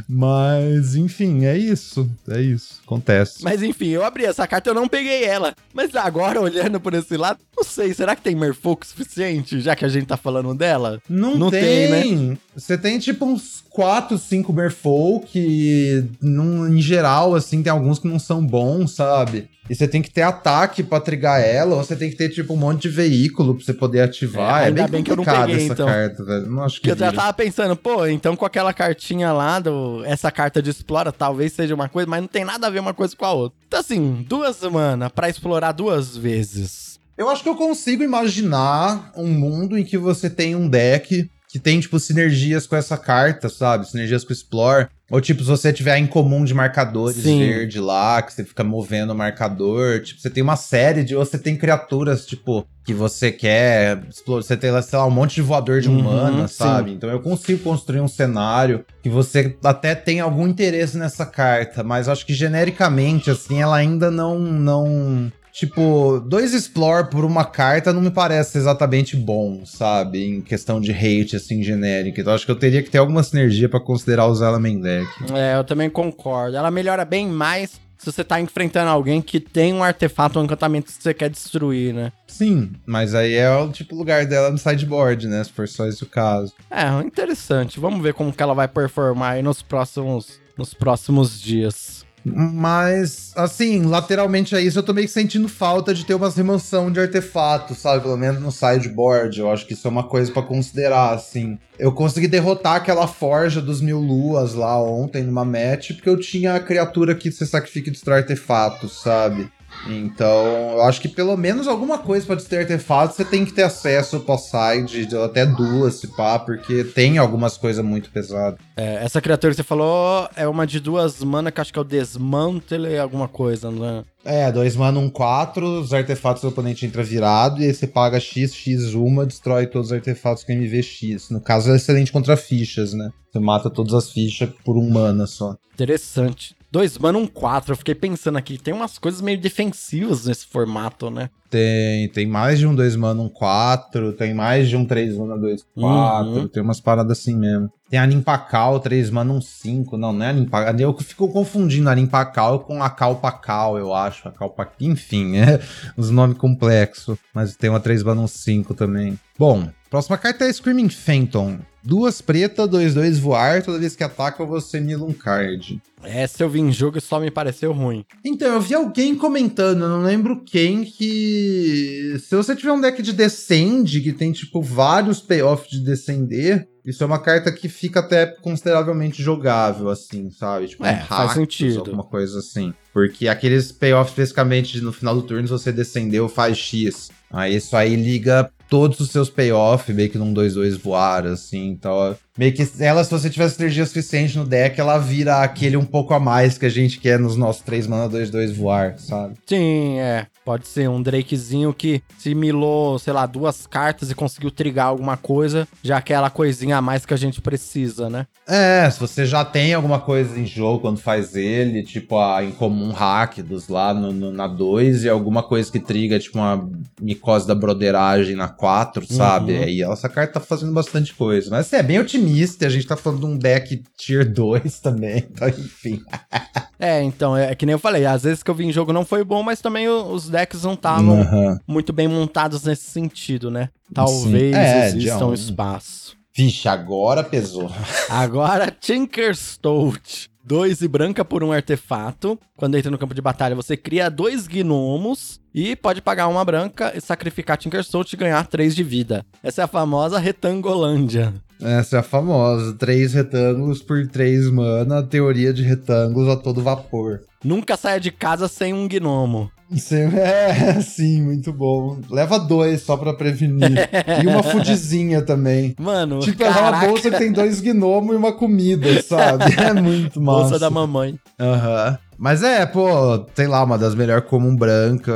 Mas, 0.08 0.94
enfim, 0.94 1.44
é 1.44 1.56
isso. 1.56 2.08
É 2.28 2.40
isso. 2.40 2.80
Acontece. 2.84 3.42
Mas, 3.42 3.62
enfim, 3.62 3.88
eu 3.88 4.04
abri 4.04 4.24
essa 4.24 4.46
carta, 4.46 4.70
eu 4.70 4.74
não 4.74 4.88
peguei 4.88 5.24
ela. 5.24 5.54
Mas 5.74 5.94
agora, 5.94 6.40
olhando 6.40 6.80
por 6.80 6.94
esse 6.94 7.16
lado, 7.16 7.40
não 7.56 7.64
sei, 7.64 7.92
será 7.92 8.14
que 8.14 8.22
tem 8.22 8.34
Merfolk 8.34 8.86
suficiente, 8.86 9.60
já 9.60 9.74
que 9.74 9.84
a 9.84 9.88
gente 9.88 10.06
tá 10.06 10.16
falando 10.16 10.54
dela? 10.54 11.00
Não, 11.08 11.36
não 11.36 11.50
tem, 11.50 11.60
tem 11.60 12.16
né? 12.16 12.38
Você 12.61 12.77
tem, 12.77 12.99
tipo, 12.99 13.25
uns 13.25 13.64
4, 13.70 14.18
5 14.18 14.53
Merfolk, 14.53 16.09
num, 16.20 16.68
em 16.68 16.81
geral, 16.81 17.35
assim, 17.35 17.62
tem 17.62 17.73
alguns 17.73 17.99
que 17.99 18.07
não 18.07 18.18
são 18.18 18.44
bons, 18.44 18.94
sabe? 18.94 19.49
E 19.68 19.75
você 19.75 19.88
tem 19.88 20.03
que 20.03 20.11
ter 20.11 20.23
ataque 20.23 20.83
pra 20.83 21.01
trigar 21.01 21.40
ela, 21.40 21.77
ou 21.77 21.83
você 21.83 21.96
tem 21.96 22.11
que 22.11 22.16
ter, 22.16 22.29
tipo, 22.29 22.53
um 22.53 22.57
monte 22.57 22.83
de 22.83 22.88
veículo 22.90 23.55
pra 23.55 23.64
você 23.64 23.73
poder 23.73 24.03
ativar. 24.03 24.64
É, 24.64 24.68
é 24.68 24.70
bem, 24.73 24.88
bem 24.88 25.03
que 25.03 25.11
eu 25.11 25.16
não 25.16 25.25
peguei, 25.25 25.64
essa 25.64 25.73
então. 25.73 25.87
carta, 25.87 26.23
velho. 26.23 26.46
Não 26.51 26.62
acho 26.62 26.81
que. 26.83 26.90
eu 26.90 26.96
já 26.96 27.11
tava 27.11 27.33
pensando, 27.33 27.75
pô, 27.75 28.07
então 28.07 28.37
com 28.37 28.44
aquela 28.44 28.75
cartinha 28.75 29.33
lá, 29.33 29.59
do, 29.59 30.05
essa 30.05 30.31
carta 30.31 30.61
de 30.61 30.68
explora, 30.68 31.11
talvez 31.11 31.55
seja 31.55 31.75
uma 31.75 31.88
coisa, 31.88 32.11
mas 32.11 32.20
não 32.20 32.29
tem 32.29 32.44
nada 32.44 32.66
a 32.66 32.70
ver 32.70 32.81
uma 32.81 32.92
coisa 32.92 33.16
com 33.16 33.25
a 33.25 33.33
outra. 33.33 33.59
Então, 33.66 33.81
assim, 33.81 34.27
duas 34.29 34.61
mana 34.62 35.09
pra 35.09 35.31
explorar 35.31 35.73
duas 35.73 36.14
vezes. 36.16 37.01
Eu 37.16 37.31
acho 37.31 37.42
que 37.42 37.49
eu 37.49 37.55
consigo 37.55 38.03
imaginar 38.03 39.12
um 39.16 39.29
mundo 39.29 39.79
em 39.79 39.85
que 39.85 39.96
você 39.96 40.29
tem 40.29 40.55
um 40.55 40.68
deck 40.68 41.31
que 41.50 41.58
tem, 41.58 41.80
tipo, 41.80 41.98
sinergias 41.98 42.64
com 42.66 42.76
essa 42.76 42.96
carta, 42.96 43.48
sabe? 43.48 43.88
Sinergias 43.88 44.22
com 44.22 44.30
o 44.30 44.32
Explore. 44.32 44.86
Ou, 45.10 45.20
tipo, 45.20 45.42
se 45.42 45.48
você 45.48 45.72
tiver 45.72 45.98
em 45.98 46.06
comum 46.06 46.44
de 46.44 46.54
marcadores 46.54 47.16
Sim. 47.16 47.40
verde 47.40 47.80
lá, 47.80 48.22
que 48.22 48.32
você 48.32 48.44
fica 48.44 48.62
movendo 48.62 49.10
o 49.10 49.16
marcador. 49.16 50.00
Tipo, 50.00 50.20
você 50.20 50.30
tem 50.30 50.44
uma 50.44 50.54
série 50.54 51.02
de. 51.02 51.16
Ou 51.16 51.24
você 51.24 51.36
tem 51.36 51.56
criaturas, 51.56 52.24
tipo, 52.24 52.64
que 52.84 52.94
você 52.94 53.32
quer 53.32 54.00
explorar. 54.08 54.44
Você 54.44 54.56
tem, 54.56 54.82
sei 54.82 54.98
lá, 54.98 55.04
um 55.04 55.10
monte 55.10 55.34
de 55.34 55.42
voador 55.42 55.80
de 55.80 55.88
uhum, 55.88 55.98
humana, 55.98 56.46
sabe? 56.46 56.90
Sim. 56.90 56.96
Então 56.96 57.10
eu 57.10 57.18
consigo 57.18 57.58
construir 57.64 58.00
um 58.00 58.06
cenário 58.06 58.84
que 59.02 59.08
você 59.08 59.56
até 59.64 59.96
tem 59.96 60.20
algum 60.20 60.46
interesse 60.46 60.96
nessa 60.96 61.26
carta. 61.26 61.82
Mas 61.82 62.08
acho 62.08 62.24
que 62.24 62.32
genericamente, 62.32 63.28
assim, 63.28 63.60
ela 63.60 63.76
ainda 63.76 64.08
não. 64.08 64.38
não 64.38 65.32
Tipo, 65.52 66.20
dois 66.20 66.54
explore 66.54 67.08
por 67.10 67.24
uma 67.24 67.44
carta 67.44 67.92
não 67.92 68.00
me 68.00 68.10
parece 68.10 68.58
exatamente 68.58 69.16
bom, 69.16 69.64
sabe? 69.64 70.24
Em 70.24 70.40
questão 70.40 70.80
de 70.80 70.92
hate, 70.92 71.36
assim, 71.36 71.62
genérica. 71.62 72.20
Então 72.20 72.32
acho 72.32 72.44
que 72.44 72.52
eu 72.52 72.56
teria 72.56 72.82
que 72.82 72.90
ter 72.90 72.98
alguma 72.98 73.22
sinergia 73.22 73.68
para 73.68 73.80
considerar 73.80 74.26
usar 74.26 74.48
ela 74.48 74.60
main 74.60 74.80
deck. 74.80 75.08
É, 75.34 75.56
eu 75.56 75.64
também 75.64 75.90
concordo. 75.90 76.56
Ela 76.56 76.70
melhora 76.70 77.04
bem 77.04 77.26
mais 77.26 77.80
se 78.00 78.10
você 78.10 78.24
tá 78.24 78.40
enfrentando 78.40 78.90
alguém 78.90 79.20
que 79.20 79.38
tem 79.38 79.74
um 79.74 79.84
artefato 79.84 80.38
ou 80.38 80.42
um 80.42 80.46
encantamento 80.46 80.86
que 80.90 81.02
você 81.02 81.12
quer 81.12 81.28
destruir, 81.28 81.92
né? 81.92 82.10
Sim, 82.26 82.72
mas 82.86 83.14
aí 83.14 83.34
é 83.34 83.50
o 83.50 83.70
tipo 83.70 83.94
lugar 83.94 84.24
dela 84.24 84.50
no 84.50 84.56
sideboard, 84.56 85.28
né? 85.28 85.44
Se 85.44 85.52
for 85.52 85.68
só 85.68 85.86
esse 85.86 86.02
o 86.02 86.06
caso. 86.06 86.54
É, 86.70 86.88
interessante. 87.04 87.78
Vamos 87.78 88.02
ver 88.02 88.14
como 88.14 88.32
que 88.32 88.42
ela 88.42 88.54
vai 88.54 88.66
performar 88.66 89.32
aí 89.32 89.42
nos 89.42 89.60
próximos, 89.60 90.40
nos 90.56 90.72
próximos 90.72 91.38
dias. 91.38 91.99
Mas, 92.24 93.33
assim, 93.35 93.83
lateralmente 93.83 94.54
a 94.54 94.61
isso, 94.61 94.78
eu 94.78 94.83
tô 94.83 94.92
meio 94.92 95.06
que 95.06 95.12
sentindo 95.12 95.48
falta 95.48 95.94
de 95.94 96.04
ter 96.04 96.14
umas 96.14 96.37
remoção 96.37 96.90
de 96.90 97.00
artefatos, 97.00 97.78
sabe? 97.78 98.02
Pelo 98.02 98.16
menos 98.16 98.40
no 98.40 98.52
sideboard. 98.52 99.38
Eu 99.38 99.50
acho 99.50 99.66
que 99.66 99.72
isso 99.72 99.87
é 99.87 99.90
uma 99.90 100.04
coisa 100.04 100.30
para 100.30 100.42
considerar, 100.42 101.14
assim. 101.14 101.59
Eu 101.78 101.92
consegui 101.92 102.28
derrotar 102.28 102.76
aquela 102.76 103.06
forja 103.06 103.61
dos 103.61 103.80
mil 103.80 103.98
luas 103.98 104.54
lá 104.54 104.80
ontem 104.83 105.22
numa 105.22 105.44
match, 105.44 105.92
porque 105.94 106.09
eu 106.09 106.20
tinha 106.20 106.54
a 106.54 106.61
criatura 106.61 107.14
que 107.14 107.30
você 107.30 107.46
sacrifica 107.46 107.88
e 107.88 107.92
destrói 107.92 108.18
artefatos, 108.18 109.00
sabe? 109.02 109.50
Então, 109.88 110.72
eu 110.72 110.83
acho 110.83 111.00
que 111.00 111.09
pelo 111.09 111.37
menos 111.37 111.66
alguma 111.66 111.98
coisa 111.98 112.26
pode 112.26 112.44
ter 112.44 112.59
artefato, 112.59 113.14
você 113.14 113.24
tem 113.24 113.44
que 113.44 113.52
ter 113.52 113.62
acesso 113.62 114.22
ao 114.26 114.38
side, 114.38 115.09
até 115.16 115.46
duas, 115.46 115.94
se 115.94 116.09
pá, 116.09 116.38
porque 116.38 116.85
tem 116.85 117.18
algumas 117.18 117.56
coisas 117.56 117.85
muito 117.85 118.11
pesadas. 118.11 118.59
É, 118.76 119.04
essa 119.04 119.20
criatura 119.20 119.52
que 119.52 119.56
você 119.56 119.62
falou 119.62 120.28
é 120.37 120.46
uma 120.46 120.66
de 120.66 120.80
duas 120.80 121.22
mana, 121.22 121.50
que 121.50 121.61
acho 121.61 121.72
que 121.72 121.78
é 121.78 121.83
o 121.83 121.85
Desmantle 121.85 122.98
alguma 122.98 123.28
coisa, 123.28 123.70
né? 123.70 124.04
É, 124.24 124.52
dois 124.52 124.76
mana, 124.76 124.98
um 124.98 125.09
quatro, 125.09 125.80
os 125.80 125.94
artefatos 125.94 126.42
do 126.42 126.48
oponente 126.48 126.85
entra 126.85 127.02
virado, 127.02 127.62
e 127.62 127.66
aí 127.66 127.74
você 127.74 127.87
paga 127.87 128.20
X, 128.20 128.54
X 128.54 128.92
uma, 128.94 129.24
destrói 129.24 129.66
todos 129.66 129.88
os 129.88 129.92
artefatos 129.92 130.44
com 130.44 130.52
MVX. 130.52 131.30
No 131.30 131.40
caso, 131.40 131.72
é 131.72 131.76
excelente 131.76 132.12
contra 132.12 132.37
fichas, 132.37 132.92
né? 132.92 133.11
Você 133.33 133.38
mata 133.38 133.70
todas 133.70 133.94
as 133.94 134.11
fichas 134.11 134.50
por 134.64 134.76
um 134.76 134.90
mana 134.90 135.26
só. 135.26 135.56
Interessante. 135.72 136.54
Dois 136.72 136.96
mana, 136.96 137.18
um 137.18 137.26
4. 137.26 137.72
Eu 137.72 137.76
fiquei 137.76 137.94
pensando 137.94 138.38
aqui, 138.38 138.56
tem 138.56 138.72
umas 138.72 138.98
coisas 138.98 139.20
meio 139.20 139.40
defensivas 139.40 140.26
nesse 140.26 140.46
formato, 140.46 141.11
né? 141.11 141.28
Tem, 141.50 142.09
tem 142.11 142.26
mais 142.26 142.61
de 142.61 142.66
um 142.66 142.74
2 142.74 142.94
mana, 142.94 143.20
um 143.20 143.28
4, 143.28 144.12
tem 144.12 144.33
mais 144.33 144.68
de 144.68 144.76
um 144.76 144.85
3 144.85 145.16
mana, 145.16 145.37
2, 145.37 145.66
4, 145.74 146.30
uhum. 146.30 146.46
tem 146.46 146.62
umas 146.62 146.80
paradas 146.80 147.18
assim 147.18 147.37
mesmo. 147.37 147.68
Tem 147.90 147.98
a 147.98 148.06
Nimpacal, 148.06 148.78
3 148.78 149.11
mana, 149.11 149.33
um 149.33 149.40
5. 149.40 149.96
Não, 149.96 150.12
não 150.12 150.24
é 150.24 150.28
a 150.28 150.33
Nimpacal. 150.33 150.78
Eu 150.78 150.96
fico 150.98 151.28
confundindo 151.28 151.90
a 151.90 151.94
Nimpacal 151.94 152.61
com 152.61 152.80
a 152.80 152.88
Calpacal, 152.88 153.76
eu 153.76 153.92
acho. 153.92 154.28
A 154.28 154.30
Calpacal, 154.30 154.76
enfim, 154.80 155.38
é 155.42 155.61
os 155.96 156.09
nomes 156.09 156.38
complexos. 156.38 157.18
Mas 157.35 157.56
tem 157.56 157.68
uma 157.68 157.80
3 157.80 158.04
mana, 158.04 158.20
um 158.20 158.28
5 158.28 158.74
também. 158.74 159.18
Bom, 159.37 159.68
próxima 159.90 160.16
carta 160.16 160.44
é 160.44 160.52
Screaming 160.52 160.88
Phantom. 160.88 161.59
Duas 161.82 162.20
pretas, 162.20 162.68
dois, 162.68 162.94
dois 162.94 163.18
voar, 163.18 163.62
toda 163.62 163.78
vez 163.78 163.96
que 163.96 164.04
ataca 164.04 164.44
você 164.44 164.80
mila 164.80 165.04
um 165.04 165.12
card. 165.12 165.80
Essa 166.02 166.42
eu 166.42 166.48
vi 166.48 166.60
em 166.60 166.72
jogo 166.72 166.98
e 166.98 167.00
só 167.00 167.18
me 167.18 167.30
pareceu 167.30 167.72
ruim. 167.72 168.04
Então, 168.24 168.54
eu 168.54 168.60
vi 168.60 168.74
alguém 168.74 169.14
comentando, 169.14 169.82
eu 169.82 169.88
não 169.88 170.02
lembro 170.02 170.42
quem, 170.44 170.84
que 170.84 172.16
se 172.18 172.34
você 172.34 172.54
tiver 172.54 172.72
um 172.72 172.80
deck 172.80 173.02
de 173.02 173.12
Descend, 173.12 174.00
que 174.00 174.12
tem, 174.12 174.32
tipo, 174.32 174.62
vários 174.62 175.20
payoffs 175.20 175.70
de 175.70 175.80
descender, 175.80 176.68
isso 176.84 177.02
é 177.02 177.06
uma 177.06 177.18
carta 177.18 177.52
que 177.52 177.68
fica 177.68 178.00
até 178.00 178.26
consideravelmente 178.26 179.22
jogável, 179.22 179.90
assim, 179.90 180.30
sabe? 180.30 180.68
Tipo, 180.68 180.84
é, 180.84 181.02
um 181.02 181.06
faz 181.06 181.32
sentido. 181.32 181.80
alguma 181.80 182.04
coisa 182.04 182.38
assim. 182.38 182.72
Porque 182.92 183.28
aqueles 183.28 183.70
payoffs, 183.70 184.12
especificamente, 184.12 184.80
no 184.80 184.92
final 184.92 185.14
do 185.14 185.22
turno, 185.22 185.46
se 185.46 185.52
você 185.52 185.72
descendeu, 185.72 186.28
faz 186.28 186.56
X. 186.58 187.10
Aí 187.30 187.56
isso 187.56 187.76
aí 187.76 187.94
liga 187.94 188.50
todos 188.70 189.00
os 189.00 189.11
seus 189.11 189.28
payoff, 189.28 189.92
meio 189.92 190.09
que 190.09 190.16
num 190.16 190.33
2-2 190.33 190.78
voar, 190.78 191.26
assim. 191.26 191.66
Então, 191.66 192.16
meio 192.40 192.55
que 192.55 192.66
ela, 192.81 193.05
se 193.05 193.11
você 193.11 193.29
tivesse 193.29 193.61
energia 193.61 193.85
suficiente 193.85 194.38
no 194.38 194.46
deck, 194.46 194.81
ela 194.81 194.96
vira 194.96 195.42
aquele 195.42 195.76
um 195.76 195.85
pouco 195.85 196.14
a 196.14 196.18
mais 196.18 196.57
que 196.57 196.64
a 196.64 196.70
gente 196.70 196.98
quer 196.98 197.18
nos 197.18 197.37
nossos 197.37 197.61
3 197.61 197.87
mana 197.87 198.09
2-2 198.09 198.55
voar, 198.55 198.98
sabe? 198.98 199.35
Sim, 199.44 199.98
é. 199.98 200.26
Pode 200.42 200.66
ser 200.66 200.88
um 200.88 201.03
Drakezinho 201.03 201.72
que 201.74 202.03
se 202.18 202.35
milou, 202.35 202.98
sei 202.98 203.12
lá, 203.12 203.26
duas 203.26 203.66
cartas 203.66 204.11
e 204.11 204.14
conseguiu 204.14 204.50
trigar 204.50 204.87
alguma 204.87 205.18
coisa, 205.18 205.68
já 205.83 205.98
aquela 205.98 206.31
coisinha 206.31 206.79
a 206.79 206.83
mais 206.83 207.05
que 207.05 207.12
a 207.12 207.16
gente 207.16 207.42
precisa, 207.42 208.09
né? 208.09 208.26
É, 208.48 208.88
se 208.90 208.98
você 208.98 209.26
já 209.26 209.44
tem 209.44 209.74
alguma 209.74 210.00
coisa 210.00 210.40
em 210.40 210.46
jogo 210.46 210.81
quando 210.81 210.98
faz 210.98 211.37
ele, 211.37 211.83
tipo 211.83 212.18
a 212.18 212.42
incomum 212.42 212.90
hack 212.90 213.42
dos 213.42 213.68
lá 213.68 213.92
no, 213.92 214.12
no 214.12 214.33
na 214.33 214.48
2 214.48 215.05
e 215.05 215.09
alguma 215.11 215.42
coisa 215.42 215.70
que 215.70 215.79
triga, 215.79 216.18
tipo 216.18 216.38
uma 216.38 216.68
micose 217.00 217.46
da 217.46 217.55
broderagem 217.55 218.35
na 218.35 218.48
4, 218.48 219.07
sabe? 219.12 219.53
Uhum. 219.53 219.64
E 219.68 219.83
essa 219.83 220.09
carta 220.09 220.33
tá 220.33 220.40
fazendo 220.40 220.72
bastante 220.72 221.14
coisa. 221.14 221.50
Mas 221.50 221.66
assim, 221.66 221.76
é 221.76 221.83
bem 221.83 222.00
otimista, 222.00 222.29
a 222.60 222.68
gente 222.68 222.86
tá 222.86 222.96
falando 222.96 223.20
de 223.20 223.26
um 223.26 223.36
deck 223.36 223.82
tier 223.96 224.30
2 224.30 224.80
também, 224.80 225.26
então 225.30 225.48
enfim. 225.48 226.02
é, 226.78 227.02
então, 227.02 227.36
é 227.36 227.54
que 227.54 227.66
nem 227.66 227.72
eu 227.74 227.78
falei, 227.78 228.06
às 228.06 228.22
vezes 228.22 228.42
que 228.42 228.50
eu 228.50 228.54
vi 228.54 228.64
em 228.64 228.72
jogo 228.72 228.92
não 228.92 229.04
foi 229.04 229.24
bom, 229.24 229.42
mas 229.42 229.60
também 229.60 229.88
os 229.88 230.28
decks 230.28 230.62
não 230.62 230.74
estavam 230.74 231.20
uhum. 231.20 231.58
muito 231.66 231.92
bem 231.92 232.08
montados 232.08 232.64
nesse 232.64 232.90
sentido, 232.90 233.50
né? 233.50 233.68
Talvez 233.92 234.54
é, 234.54 234.88
exista 234.88 235.26
um 235.26 235.34
espaço. 235.34 236.20
Vixe, 236.34 236.68
agora 236.68 237.24
pesou. 237.24 237.70
Agora 238.08 238.70
Tinker 238.70 239.34
Stout. 239.36 240.30
Dois 240.42 240.80
e 240.80 240.88
branca 240.88 241.24
por 241.24 241.44
um 241.44 241.52
artefato. 241.52 242.38
Quando 242.56 242.76
entra 242.76 242.90
no 242.90 242.98
campo 242.98 243.14
de 243.14 243.20
batalha, 243.20 243.54
você 243.54 243.76
cria 243.76 244.08
dois 244.08 244.46
gnomos 244.46 245.40
e 245.54 245.76
pode 245.76 246.00
pagar 246.00 246.28
uma 246.28 246.44
branca 246.44 246.92
e 246.96 247.00
sacrificar 247.00 247.58
Tinker 247.58 247.84
Stout 247.84 248.14
e 248.14 248.16
ganhar 248.16 248.46
três 248.46 248.74
de 248.74 248.82
vida. 248.82 249.24
Essa 249.42 249.62
é 249.62 249.64
a 249.64 249.68
famosa 249.68 250.18
Retangolândia. 250.18 251.34
Essa 251.62 251.96
é 251.96 252.01
a 252.01 252.03
famosa. 252.03 252.73
Três 252.75 253.12
retângulos 253.14 253.83
por 253.83 254.07
três 254.07 254.51
mana, 254.51 255.03
teoria 255.03 255.53
de 255.53 255.62
retângulos 255.62 256.29
a 256.29 256.37
todo 256.37 256.62
vapor. 256.62 257.20
Nunca 257.44 257.77
saia 257.77 257.99
de 258.01 258.11
casa 258.11 258.49
sem 258.49 258.73
um 258.73 258.87
gnomo. 258.88 259.51
É, 260.12 260.81
sim, 260.81 261.23
muito 261.23 261.53
bom. 261.53 261.99
Leva 262.11 262.40
dois 262.40 262.83
só 262.83 262.96
pra 262.96 263.14
prevenir. 263.14 263.88
e 264.20 264.27
uma 264.27 264.42
fudizinha 264.42 265.23
também. 265.23 265.77
Mano, 265.79 266.18
Tipo, 266.18 266.42
é 266.42 266.51
uma 266.51 266.73
bolsa 266.87 267.09
que 267.09 267.16
tem 267.18 267.31
dois 267.31 267.61
gnomos 267.61 268.14
e 268.14 268.16
uma 268.18 268.33
comida, 268.33 269.01
sabe? 269.01 269.44
É 269.57 269.73
muito 269.73 270.20
massa. 270.20 270.40
Bolsa 270.40 270.59
da 270.59 270.70
mamãe. 270.70 271.14
Aham. 271.38 271.90
Uhum. 271.90 271.96
Mas 272.18 272.42
é, 272.42 272.66
pô, 272.66 273.25
sei 273.35 273.46
lá, 273.46 273.62
uma 273.64 273.79
das 273.79 273.94
melhores 273.94 274.29
comum 274.29 274.55
branca. 274.57 275.12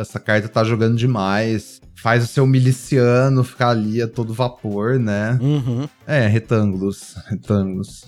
Essa 0.00 0.18
carta 0.18 0.48
tá 0.48 0.64
jogando 0.64 0.96
demais 0.96 1.80
faz 2.02 2.24
o 2.24 2.26
seu 2.26 2.44
miliciano 2.44 3.44
ficar 3.44 3.68
ali 3.68 4.02
a 4.02 4.08
todo 4.08 4.34
vapor, 4.34 4.98
né? 4.98 5.38
Uhum. 5.40 5.88
É, 6.04 6.26
retângulos. 6.26 7.14
Retângulos. 7.30 8.02